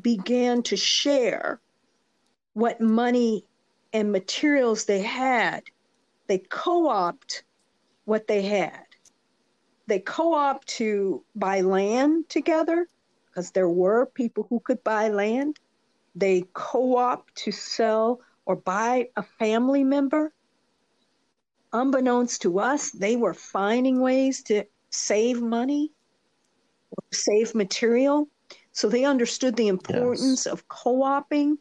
began 0.00 0.62
to 0.62 0.76
share 0.76 1.60
what 2.52 2.80
money 2.80 3.44
and 3.92 4.12
materials 4.12 4.84
they 4.84 5.02
had. 5.02 5.62
They 6.26 6.38
co 6.38 6.88
opt 6.88 7.44
what 8.04 8.26
they 8.26 8.42
had. 8.42 8.86
They 9.86 10.00
co 10.00 10.34
opt 10.34 10.68
to 10.78 11.24
buy 11.34 11.60
land 11.62 12.28
together 12.28 12.88
because 13.26 13.50
there 13.50 13.68
were 13.68 14.06
people 14.06 14.46
who 14.48 14.60
could 14.60 14.82
buy 14.84 15.08
land. 15.08 15.58
They 16.16 16.44
co 16.52 16.96
opt 16.96 17.36
to 17.44 17.52
sell 17.52 18.20
or 18.44 18.56
buy 18.56 19.10
a 19.16 19.22
family 19.22 19.84
member. 19.84 20.32
Unbeknownst 21.72 22.42
to 22.42 22.58
us, 22.58 22.90
they 22.90 23.16
were 23.16 23.34
finding 23.34 24.00
ways 24.00 24.42
to 24.44 24.64
save 24.90 25.40
money 25.40 25.92
or 26.90 27.04
save 27.12 27.54
material. 27.54 28.28
So 28.72 28.88
they 28.88 29.04
understood 29.04 29.56
the 29.56 29.68
importance 29.68 30.46
yes. 30.46 30.52
of 30.52 30.66
co 30.68 31.04
oping 31.04 31.58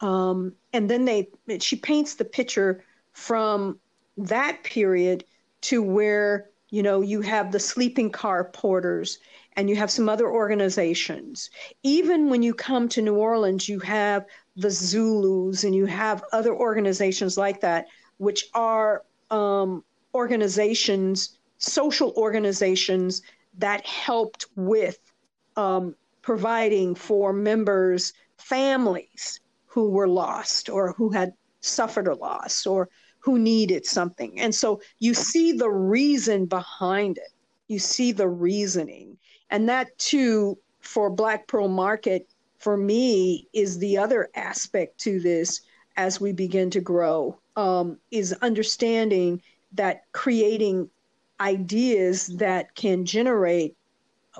um, 0.00 0.54
and 0.72 0.90
then 0.90 1.04
they 1.04 1.28
she 1.60 1.76
paints 1.76 2.14
the 2.14 2.24
picture 2.24 2.84
from 3.12 3.78
that 4.16 4.62
period 4.62 5.24
to 5.62 5.82
where 5.82 6.50
you 6.70 6.82
know 6.82 7.00
you 7.00 7.20
have 7.22 7.52
the 7.52 7.60
sleeping 7.60 8.10
car 8.10 8.50
porters 8.52 9.18
and 9.56 9.70
you 9.70 9.76
have 9.76 9.90
some 9.90 10.08
other 10.08 10.28
organizations. 10.28 11.50
Even 11.82 12.28
when 12.28 12.42
you 12.42 12.54
come 12.54 12.88
to 12.88 13.02
New 13.02 13.16
Orleans, 13.16 13.68
you 13.68 13.78
have 13.80 14.26
the 14.56 14.70
Zulus 14.70 15.64
and 15.64 15.74
you 15.74 15.86
have 15.86 16.24
other 16.32 16.54
organizations 16.54 17.36
like 17.36 17.60
that, 17.60 17.86
which 18.18 18.46
are 18.54 19.04
um, 19.30 19.84
organizations, 20.14 21.38
social 21.58 22.12
organizations 22.16 23.22
that 23.58 23.86
helped 23.86 24.46
with 24.56 24.98
um, 25.56 25.94
providing 26.22 26.94
for 26.94 27.32
members' 27.32 28.12
families 28.38 29.40
who 29.66 29.90
were 29.90 30.08
lost 30.08 30.68
or 30.68 30.92
who 30.92 31.10
had 31.10 31.32
suffered 31.60 32.08
a 32.08 32.14
loss 32.14 32.66
or 32.66 32.88
who 33.18 33.38
needed 33.38 33.86
something. 33.86 34.38
And 34.38 34.54
so 34.54 34.80
you 34.98 35.14
see 35.14 35.52
the 35.52 35.70
reason 35.70 36.46
behind 36.46 37.18
it. 37.18 37.32
You 37.68 37.78
see 37.78 38.12
the 38.12 38.28
reasoning. 38.28 39.16
And 39.54 39.68
that 39.68 39.96
too, 39.98 40.58
for 40.80 41.08
Black 41.08 41.46
Pearl 41.46 41.68
Market, 41.68 42.28
for 42.58 42.76
me 42.76 43.46
is 43.52 43.78
the 43.78 43.96
other 43.96 44.28
aspect 44.34 44.98
to 45.02 45.20
this 45.20 45.60
as 45.96 46.20
we 46.20 46.32
begin 46.32 46.70
to 46.70 46.80
grow 46.80 47.38
um, 47.54 47.96
is 48.10 48.32
understanding 48.42 49.40
that 49.74 50.10
creating 50.10 50.90
ideas 51.38 52.26
that 52.38 52.74
can 52.74 53.04
generate 53.04 53.76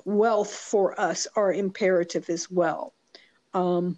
wealth 0.04 0.52
for 0.52 1.00
us 1.00 1.28
are 1.36 1.52
imperative 1.52 2.28
as 2.28 2.50
well. 2.50 2.92
Um, 3.52 3.96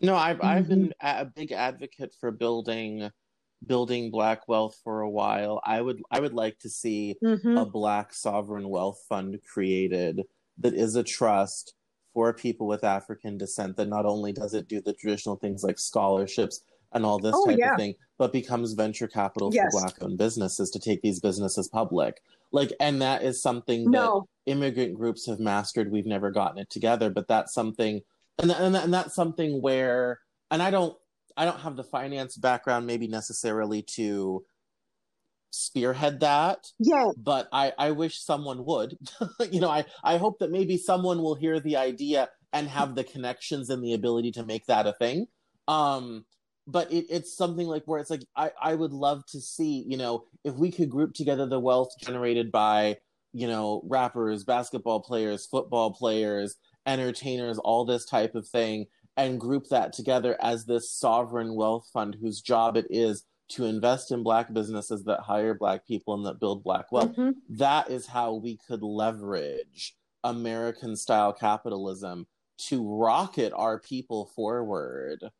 no, 0.00 0.16
I've 0.16 0.38
mm-hmm. 0.38 0.46
I've 0.46 0.68
been 0.68 0.92
a 1.00 1.24
big 1.24 1.52
advocate 1.52 2.12
for 2.18 2.32
building 2.32 3.12
building 3.66 4.10
black 4.10 4.48
wealth 4.48 4.78
for 4.84 5.00
a 5.00 5.10
while. 5.10 5.60
I 5.64 5.80
would 5.80 6.02
I 6.10 6.20
would 6.20 6.34
like 6.34 6.58
to 6.60 6.68
see 6.68 7.16
mm-hmm. 7.22 7.56
a 7.56 7.66
black 7.66 8.14
sovereign 8.14 8.68
wealth 8.68 9.04
fund 9.08 9.38
created 9.50 10.22
that 10.58 10.74
is 10.74 10.96
a 10.96 11.02
trust 11.02 11.74
for 12.14 12.32
people 12.32 12.66
with 12.66 12.84
African 12.84 13.38
descent 13.38 13.76
that 13.76 13.88
not 13.88 14.06
only 14.06 14.32
does 14.32 14.54
it 14.54 14.68
do 14.68 14.80
the 14.80 14.92
traditional 14.92 15.36
things 15.36 15.62
like 15.62 15.78
scholarships 15.78 16.62
and 16.92 17.04
all 17.04 17.18
this 17.18 17.34
oh, 17.36 17.46
type 17.46 17.58
yeah. 17.58 17.72
of 17.72 17.78
thing, 17.78 17.94
but 18.16 18.32
becomes 18.32 18.72
venture 18.72 19.06
capital 19.06 19.50
yes. 19.52 19.72
for 19.72 19.80
black 19.80 19.94
owned 20.02 20.18
businesses 20.18 20.70
to 20.70 20.78
take 20.78 21.02
these 21.02 21.20
businesses 21.20 21.68
public. 21.68 22.20
Like, 22.50 22.72
and 22.80 23.02
that 23.02 23.22
is 23.22 23.42
something 23.42 23.90
no. 23.90 24.26
that 24.46 24.52
immigrant 24.52 24.94
groups 24.94 25.26
have 25.26 25.38
mastered. 25.38 25.92
We've 25.92 26.06
never 26.06 26.30
gotten 26.30 26.58
it 26.58 26.70
together, 26.70 27.10
but 27.10 27.28
that's 27.28 27.52
something, 27.52 28.00
and, 28.38 28.50
and, 28.50 28.74
and 28.74 28.92
that's 28.92 29.14
something 29.14 29.60
where, 29.60 30.20
and 30.50 30.62
I 30.62 30.70
don't, 30.70 30.96
I 31.38 31.44
don't 31.44 31.60
have 31.60 31.76
the 31.76 31.84
finance 31.84 32.36
background 32.36 32.86
maybe 32.86 33.06
necessarily 33.06 33.82
to 33.94 34.44
spearhead 35.50 36.20
that. 36.20 36.66
Yeah. 36.78 37.10
But 37.16 37.48
I, 37.52 37.72
I 37.78 37.92
wish 37.92 38.20
someone 38.20 38.64
would. 38.66 38.98
you 39.50 39.60
know, 39.60 39.70
I, 39.70 39.84
I 40.04 40.18
hope 40.18 40.40
that 40.40 40.50
maybe 40.50 40.76
someone 40.76 41.22
will 41.22 41.36
hear 41.36 41.60
the 41.60 41.76
idea 41.76 42.28
and 42.52 42.68
have 42.68 42.94
the 42.94 43.04
connections 43.04 43.70
and 43.70 43.82
the 43.82 43.94
ability 43.94 44.32
to 44.32 44.44
make 44.44 44.66
that 44.66 44.86
a 44.86 44.92
thing. 44.92 45.26
Um, 45.68 46.24
but 46.68 46.92
it, 46.92 47.06
it's 47.08 47.34
something 47.34 47.66
like 47.66 47.84
where 47.86 47.98
it's 47.98 48.10
like 48.10 48.24
I, 48.36 48.50
I 48.60 48.74
would 48.74 48.92
love 48.92 49.24
to 49.28 49.40
see 49.40 49.84
you 49.88 49.96
know 49.96 50.24
if 50.44 50.54
we 50.54 50.70
could 50.70 50.90
group 50.90 51.14
together 51.14 51.46
the 51.46 51.58
wealth 51.58 51.90
generated 52.00 52.52
by 52.52 52.98
you 53.32 53.48
know 53.48 53.82
rappers 53.86 54.44
basketball 54.44 55.00
players 55.00 55.46
football 55.46 55.92
players 55.92 56.56
entertainers 56.86 57.58
all 57.58 57.84
this 57.84 58.04
type 58.04 58.34
of 58.34 58.46
thing 58.46 58.86
and 59.18 59.38
group 59.38 59.68
that 59.68 59.92
together 59.92 60.36
as 60.40 60.64
this 60.64 60.90
sovereign 60.90 61.54
wealth 61.54 61.86
fund 61.92 62.16
whose 62.18 62.40
job 62.40 62.76
it 62.76 62.86
is 62.88 63.24
to 63.50 63.66
invest 63.66 64.10
in 64.12 64.22
black 64.22 64.52
businesses 64.52 65.04
that 65.04 65.20
hire 65.20 65.54
black 65.54 65.86
people 65.86 66.14
and 66.14 66.24
that 66.24 66.40
build 66.40 66.64
black 66.64 66.90
wealth 66.90 67.12
mm-hmm. 67.12 67.32
that 67.50 67.90
is 67.90 68.06
how 68.06 68.34
we 68.34 68.58
could 68.66 68.82
leverage 68.82 69.94
american 70.24 70.96
style 70.96 71.32
capitalism 71.32 72.26
to 72.58 72.82
rocket 72.82 73.52
our 73.54 73.78
people 73.78 74.26
forward 74.34 75.30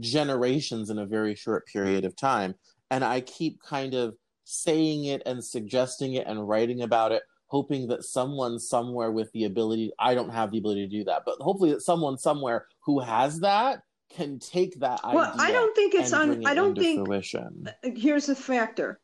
generations 0.00 0.90
in 0.90 0.98
a 0.98 1.06
very 1.06 1.34
short 1.34 1.66
period 1.66 2.04
of 2.04 2.16
time. 2.16 2.54
And 2.90 3.04
I 3.04 3.20
keep 3.20 3.62
kind 3.62 3.94
of 3.94 4.16
saying 4.44 5.04
it 5.04 5.22
and 5.26 5.44
suggesting 5.44 6.14
it 6.14 6.26
and 6.26 6.48
writing 6.48 6.82
about 6.82 7.12
it, 7.12 7.22
hoping 7.50 7.88
that 7.88 8.04
someone 8.04 8.60
somewhere 8.60 9.10
with 9.10 9.30
the 9.32 9.44
ability, 9.44 9.90
I 9.98 10.14
don't 10.14 10.30
have 10.30 10.52
the 10.52 10.58
ability 10.58 10.86
to 10.86 10.98
do 10.98 11.04
that, 11.04 11.22
but 11.26 11.34
hopefully 11.40 11.72
that 11.72 11.82
someone 11.82 12.16
somewhere 12.16 12.66
who 12.78 13.00
has 13.00 13.40
that 13.40 13.82
can 14.08 14.38
take 14.38 14.78
that 14.78 15.04
idea. 15.04 15.16
Well, 15.16 15.34
I 15.36 15.50
don't 15.50 15.74
think 15.74 15.94
it's 15.94 16.12
on, 16.12 16.46
I 16.46 16.54
don't 16.54 16.78
think, 16.78 17.04
fruition. 17.04 17.68
here's 17.82 18.28
a 18.28 18.36
factor. 18.36 19.00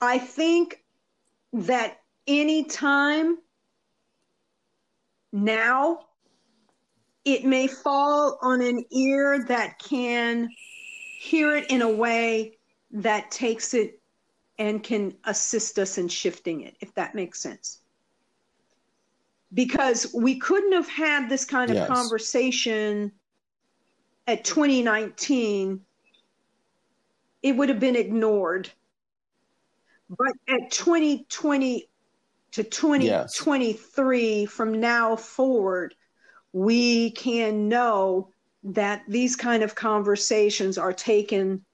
I 0.00 0.18
think 0.18 0.82
that 1.52 1.98
any 2.26 2.64
time 2.64 3.36
now 5.30 6.00
it 7.26 7.44
may 7.44 7.66
fall 7.66 8.38
on 8.40 8.62
an 8.62 8.86
ear 8.90 9.44
that 9.48 9.78
can 9.78 10.48
hear 11.20 11.54
it 11.56 11.70
in 11.70 11.82
a 11.82 11.90
way 11.90 12.56
that 12.90 13.30
takes 13.30 13.74
it 13.74 14.00
and 14.58 14.82
can 14.82 15.14
assist 15.24 15.78
us 15.78 15.98
in 15.98 16.08
shifting 16.08 16.62
it, 16.62 16.74
if 16.80 16.94
that 16.94 17.14
makes 17.14 17.38
sense. 17.38 17.81
Because 19.54 20.12
we 20.14 20.38
couldn't 20.38 20.72
have 20.72 20.88
had 20.88 21.28
this 21.28 21.44
kind 21.44 21.70
of 21.70 21.76
yes. 21.76 21.88
conversation 21.88 23.12
at 24.26 24.44
2019, 24.44 25.80
it 27.42 27.52
would 27.56 27.68
have 27.68 27.80
been 27.80 27.96
ignored. 27.96 28.70
But 30.08 30.32
at 30.48 30.70
2020 30.70 31.88
to 32.52 32.64
2023, 32.64 34.40
yes. 34.40 34.50
from 34.50 34.80
now 34.80 35.16
forward, 35.16 35.94
we 36.52 37.10
can 37.10 37.68
know 37.68 38.30
that 38.64 39.02
these 39.08 39.36
kind 39.36 39.62
of 39.62 39.74
conversations 39.74 40.78
are 40.78 40.92
taken 40.92 41.64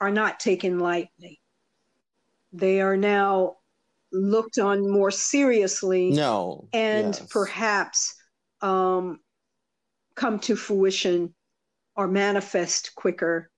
are 0.00 0.10
not 0.10 0.40
taken 0.40 0.78
lightly 0.78 1.40
they 2.52 2.80
are 2.80 2.96
now 2.96 3.57
looked 4.12 4.58
on 4.58 4.90
more 4.90 5.10
seriously 5.10 6.10
no. 6.10 6.68
and 6.72 7.14
yes. 7.14 7.26
perhaps 7.30 8.14
um, 8.60 9.20
come 10.14 10.38
to 10.40 10.56
fruition 10.56 11.34
or 11.96 12.08
manifest 12.08 12.94
quicker. 12.94 13.50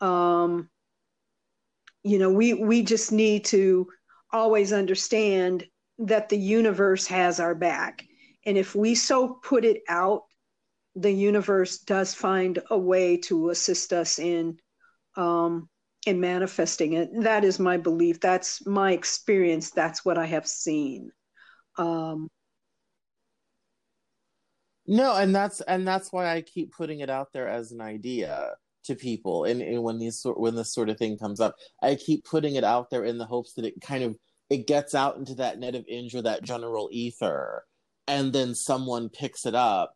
Um, 0.00 0.68
you 2.02 2.18
know 2.18 2.30
we 2.30 2.54
we 2.54 2.82
just 2.82 3.12
need 3.12 3.44
to 3.46 3.88
always 4.30 4.72
understand 4.72 5.64
that 5.98 6.28
the 6.28 6.38
universe 6.38 7.06
has 7.06 7.40
our 7.40 7.54
back. 7.54 8.04
And 8.44 8.58
if 8.58 8.74
we 8.74 8.94
so 8.94 9.28
put 9.42 9.64
it 9.64 9.82
out, 9.88 10.24
the 10.96 11.12
universe 11.12 11.78
does 11.78 12.14
find 12.14 12.58
a 12.70 12.78
way 12.78 13.16
to 13.16 13.50
assist 13.50 13.92
us 13.92 14.18
in 14.18 14.58
um, 15.16 15.68
in 16.06 16.20
manifesting 16.20 16.94
it. 16.94 17.10
That 17.22 17.44
is 17.44 17.58
my 17.58 17.76
belief. 17.76 18.20
That's 18.20 18.66
my 18.66 18.92
experience. 18.92 19.70
That's 19.70 20.04
what 20.04 20.18
I 20.18 20.26
have 20.26 20.46
seen. 20.46 21.10
Um, 21.78 22.28
no, 24.86 25.16
and 25.16 25.34
that's 25.34 25.60
and 25.62 25.86
that's 25.86 26.12
why 26.12 26.34
I 26.34 26.42
keep 26.42 26.72
putting 26.72 27.00
it 27.00 27.10
out 27.10 27.28
there 27.32 27.48
as 27.48 27.72
an 27.72 27.80
idea 27.80 28.50
to 28.84 28.94
people. 28.94 29.44
And, 29.44 29.62
and 29.62 29.82
when 29.82 29.98
these 29.98 30.20
when 30.24 30.54
this 30.54 30.74
sort 30.74 30.90
of 30.90 30.98
thing 30.98 31.18
comes 31.18 31.40
up, 31.40 31.56
I 31.82 31.94
keep 31.94 32.24
putting 32.24 32.56
it 32.56 32.64
out 32.64 32.90
there 32.90 33.04
in 33.04 33.18
the 33.18 33.24
hopes 33.24 33.54
that 33.54 33.64
it 33.64 33.80
kind 33.80 34.04
of 34.04 34.16
it 34.50 34.66
gets 34.66 34.94
out 34.94 35.16
into 35.16 35.34
that 35.36 35.58
net 35.58 35.74
of 35.74 35.86
injury, 35.88 36.20
that 36.20 36.42
general 36.42 36.90
ether, 36.92 37.64
and 38.06 38.32
then 38.32 38.54
someone 38.54 39.08
picks 39.08 39.46
it 39.46 39.54
up 39.54 39.94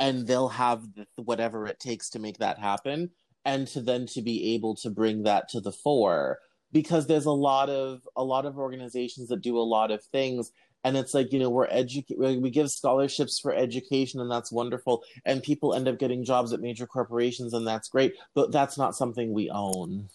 and 0.00 0.26
they'll 0.26 0.48
have 0.48 0.82
whatever 1.16 1.66
it 1.66 1.78
takes 1.78 2.10
to 2.10 2.18
make 2.18 2.38
that 2.38 2.58
happen 2.58 3.10
and 3.44 3.66
to 3.68 3.80
then 3.80 4.06
to 4.06 4.22
be 4.22 4.54
able 4.54 4.74
to 4.76 4.90
bring 4.90 5.22
that 5.24 5.48
to 5.50 5.60
the 5.60 5.72
fore. 5.72 6.38
Because 6.72 7.06
there's 7.06 7.26
a 7.26 7.30
lot 7.30 7.70
of 7.70 8.00
a 8.16 8.24
lot 8.24 8.46
of 8.46 8.58
organizations 8.58 9.28
that 9.28 9.42
do 9.42 9.56
a 9.56 9.60
lot 9.60 9.90
of 9.92 10.02
things 10.04 10.50
and 10.84 10.96
it's 10.96 11.14
like 11.14 11.32
you 11.32 11.38
know 11.38 11.50
we're 11.50 11.66
educate 11.70 12.18
we 12.18 12.50
give 12.50 12.70
scholarships 12.70 13.40
for 13.40 13.52
education 13.52 14.20
and 14.20 14.30
that's 14.30 14.52
wonderful 14.52 15.02
and 15.24 15.42
people 15.42 15.74
end 15.74 15.88
up 15.88 15.98
getting 15.98 16.24
jobs 16.24 16.52
at 16.52 16.60
major 16.60 16.86
corporations 16.86 17.54
and 17.54 17.66
that's 17.66 17.88
great 17.88 18.14
but 18.34 18.52
that's 18.52 18.78
not 18.78 18.94
something 18.94 19.32
we 19.32 19.50
own. 19.50 20.08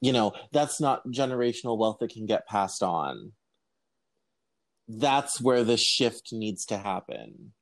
You 0.00 0.12
know 0.12 0.32
that's 0.52 0.80
not 0.80 1.06
generational 1.08 1.78
wealth 1.78 1.98
that 2.00 2.10
can 2.12 2.26
get 2.26 2.48
passed 2.48 2.82
on. 2.82 3.32
That's 4.88 5.40
where 5.40 5.64
the 5.64 5.76
shift 5.76 6.32
needs 6.32 6.64
to 6.66 6.78
happen 6.78 7.52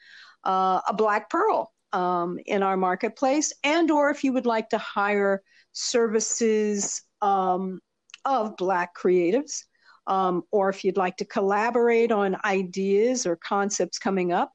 uh, 0.45 0.81
a 0.89 0.95
black 0.95 1.29
pearl 1.29 1.73
um, 1.93 2.39
in 2.47 2.63
our 2.63 2.77
marketplace 2.77 3.53
and 3.65 3.91
or 3.91 4.11
if 4.11 4.23
you 4.23 4.33
would 4.33 4.47
like 4.47 4.69
to 4.69 4.79
hire 4.79 5.43
services 5.73 7.03
um, 7.23 7.81
of 8.25 8.57
Black 8.57 8.97
creatives. 8.97 9.65
Um, 10.11 10.43
or 10.51 10.69
if 10.69 10.85
you'd 10.85 10.97
like 10.97 11.17
to 11.19 11.25
collaborate 11.25 12.11
on 12.11 12.37
ideas 12.45 13.27
or 13.27 13.37
concepts 13.37 13.99
coming 13.99 14.33
up, 14.33 14.53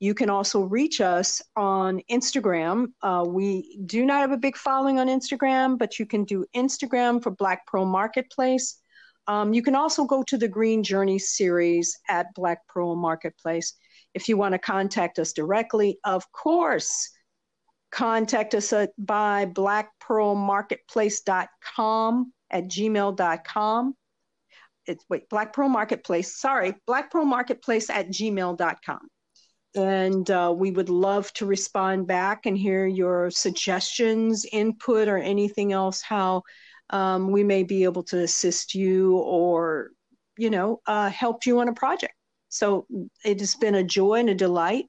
you 0.00 0.14
can 0.14 0.28
also 0.28 0.62
reach 0.62 1.00
us 1.00 1.40
on 1.54 2.02
Instagram. 2.10 2.88
Uh, 3.02 3.24
we 3.26 3.80
do 3.86 4.04
not 4.04 4.20
have 4.20 4.32
a 4.32 4.36
big 4.36 4.56
following 4.56 4.98
on 4.98 5.06
Instagram, 5.06 5.78
but 5.78 5.98
you 5.98 6.04
can 6.04 6.24
do 6.24 6.44
Instagram 6.54 7.22
for 7.22 7.30
Black 7.30 7.66
Pearl 7.66 7.86
Marketplace. 7.86 8.78
Um, 9.28 9.54
you 9.54 9.62
can 9.62 9.76
also 9.76 10.04
go 10.04 10.22
to 10.24 10.36
the 10.36 10.48
Green 10.48 10.82
Journey 10.82 11.18
series 11.18 11.98
at 12.08 12.34
Black 12.34 12.66
Pearl 12.68 12.96
Marketplace 12.96 13.74
if 14.12 14.28
you 14.28 14.36
want 14.36 14.52
to 14.52 14.58
contact 14.58 15.18
us 15.18 15.32
directly. 15.32 15.98
Of 16.04 16.30
course, 16.32 17.10
contact 17.92 18.54
us 18.54 18.72
at, 18.72 18.90
by 18.98 19.46
blackpearlmarketplace.com 19.46 22.32
at 22.50 22.64
gmail.com. 22.64 23.94
It's 24.86 25.04
wait, 25.08 25.28
Black 25.28 25.52
Pearl 25.52 25.68
Marketplace, 25.68 26.36
sorry, 26.36 26.74
Black 26.86 27.10
Pearl 27.10 27.24
Marketplace 27.24 27.90
at 27.90 28.08
gmail.com. 28.08 29.08
And 29.74 30.30
uh, 30.30 30.54
we 30.56 30.70
would 30.70 30.88
love 30.88 31.32
to 31.34 31.46
respond 31.46 32.06
back 32.06 32.46
and 32.46 32.56
hear 32.56 32.86
your 32.86 33.30
suggestions, 33.30 34.46
input, 34.50 35.06
or 35.08 35.18
anything 35.18 35.72
else, 35.72 36.00
how 36.00 36.42
um, 36.90 37.30
we 37.30 37.44
may 37.44 37.62
be 37.62 37.84
able 37.84 38.02
to 38.04 38.22
assist 38.22 38.74
you 38.74 39.18
or, 39.18 39.90
you 40.38 40.48
know, 40.48 40.80
uh, 40.86 41.10
help 41.10 41.44
you 41.44 41.60
on 41.60 41.68
a 41.68 41.74
project. 41.74 42.14
So 42.48 42.86
it 43.24 43.40
has 43.40 43.54
been 43.54 43.74
a 43.74 43.84
joy 43.84 44.14
and 44.14 44.30
a 44.30 44.34
delight 44.34 44.86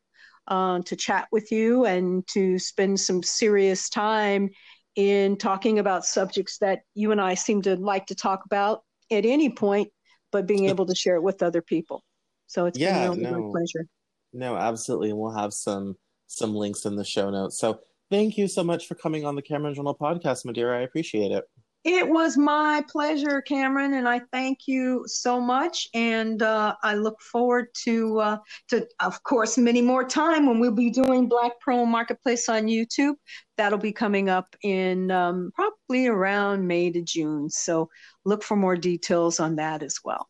uh, 0.47 0.79
to 0.85 0.95
chat 0.95 1.27
with 1.31 1.51
you 1.51 1.85
and 1.85 2.25
to 2.27 2.57
spend 2.57 2.99
some 2.99 3.23
serious 3.23 3.89
time 3.89 4.49
in 4.95 5.37
talking 5.37 5.79
about 5.79 6.05
subjects 6.05 6.57
that 6.59 6.81
you 6.95 7.11
and 7.11 7.19
I 7.19 7.33
seem 7.33 7.61
to 7.63 7.75
like 7.75 8.07
to 8.07 8.15
talk 8.15 8.45
about 8.45 8.83
at 9.11 9.25
any 9.25 9.49
point, 9.49 9.89
but 10.31 10.47
being 10.47 10.65
able 10.65 10.85
to 10.85 10.95
share 10.95 11.15
it 11.15 11.23
with 11.23 11.43
other 11.43 11.61
people. 11.61 12.03
So 12.47 12.65
it's 12.65 12.79
yeah, 12.79 13.09
been 13.09 13.25
a 13.25 13.31
no, 13.31 13.51
pleasure. 13.51 13.87
No, 14.33 14.55
absolutely. 14.55 15.09
And 15.09 15.19
we'll 15.19 15.31
have 15.31 15.53
some 15.53 15.95
some 16.27 16.53
links 16.55 16.85
in 16.85 16.95
the 16.95 17.03
show 17.03 17.29
notes. 17.29 17.57
So 17.57 17.79
thank 18.09 18.37
you 18.37 18.47
so 18.47 18.63
much 18.63 18.87
for 18.87 18.95
coming 18.95 19.25
on 19.25 19.35
the 19.35 19.41
Cameron 19.41 19.75
Journal 19.75 19.97
podcast, 19.99 20.45
Madera. 20.45 20.79
I 20.79 20.81
appreciate 20.81 21.31
it. 21.31 21.45
It 21.83 22.09
was 22.09 22.37
my 22.37 22.83
pleasure, 22.89 23.41
Cameron, 23.41 23.93
and 23.93 24.09
I 24.09 24.21
thank 24.33 24.67
you 24.67 25.03
so 25.05 25.39
much. 25.39 25.87
And 25.93 26.41
uh, 26.41 26.75
I 26.83 26.95
look 26.95 27.21
forward 27.21 27.67
to, 27.85 28.19
uh, 28.19 28.37
to, 28.69 28.85
of 28.99 29.23
course, 29.23 29.57
many 29.57 29.81
more 29.81 30.03
time 30.03 30.47
when 30.47 30.59
we'll 30.59 30.71
be 30.71 30.89
doing 30.89 31.29
Black 31.29 31.53
Pearl 31.61 31.85
Marketplace 31.85 32.49
on 32.49 32.63
YouTube. 32.63 33.13
That'll 33.57 33.79
be 33.79 33.93
coming 33.93 34.27
up 34.27 34.53
in 34.63 35.11
um, 35.11 35.51
probably 35.55 36.07
around 36.07 36.67
May 36.67 36.91
to 36.91 37.01
June. 37.01 37.49
So 37.49 37.89
look 38.25 38.43
for 38.43 38.57
more 38.57 38.75
details 38.75 39.39
on 39.39 39.55
that 39.55 39.81
as 39.81 39.99
well. 40.03 40.27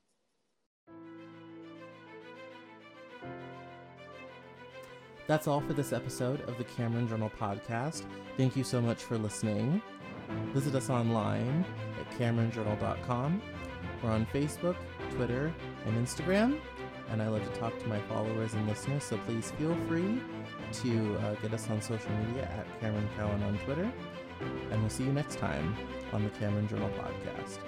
That's 5.26 5.48
all 5.48 5.60
for 5.60 5.74
this 5.74 5.92
episode 5.92 6.42
of 6.42 6.58
the 6.58 6.64
Cameron 6.64 7.08
Journal 7.08 7.32
podcast. 7.38 8.04
Thank 8.38 8.56
you 8.56 8.64
so 8.64 8.80
much 8.80 9.04
for 9.04 9.18
listening. 9.18 9.82
Visit 10.54 10.76
us 10.76 10.90
online 10.90 11.66
at 12.00 12.20
CameronJournal.com. 12.20 13.42
We're 14.04 14.12
on 14.12 14.26
Facebook, 14.28 14.76
Twitter, 15.16 15.54
and 15.86 16.08
Instagram. 16.08 16.60
And 17.10 17.22
I 17.22 17.28
love 17.30 17.44
to 17.44 17.60
talk 17.60 17.78
to 17.80 17.88
my 17.88 18.02
followers 18.02 18.54
and 18.54 18.68
listeners, 18.68 19.04
so 19.04 19.18
please 19.26 19.52
feel 19.52 19.76
free 19.88 20.22
to 20.84 21.16
uh, 21.16 21.36
get 21.36 21.54
us 21.54 21.70
on 21.70 21.82
social 21.82 22.12
media 22.12 22.44
at 22.44 22.82
Cameron 22.82 23.08
Cowan 23.18 23.42
on 23.44 23.58
Twitter. 23.60 23.90
And 24.72 24.82
we'll 24.82 24.90
see 24.90 25.06
you 25.06 25.14
next 25.14 25.38
time 25.38 25.76
on 26.12 26.24
the 26.24 26.30
Cameron 26.32 26.68
Journal 26.68 26.90
podcast. 26.90 27.60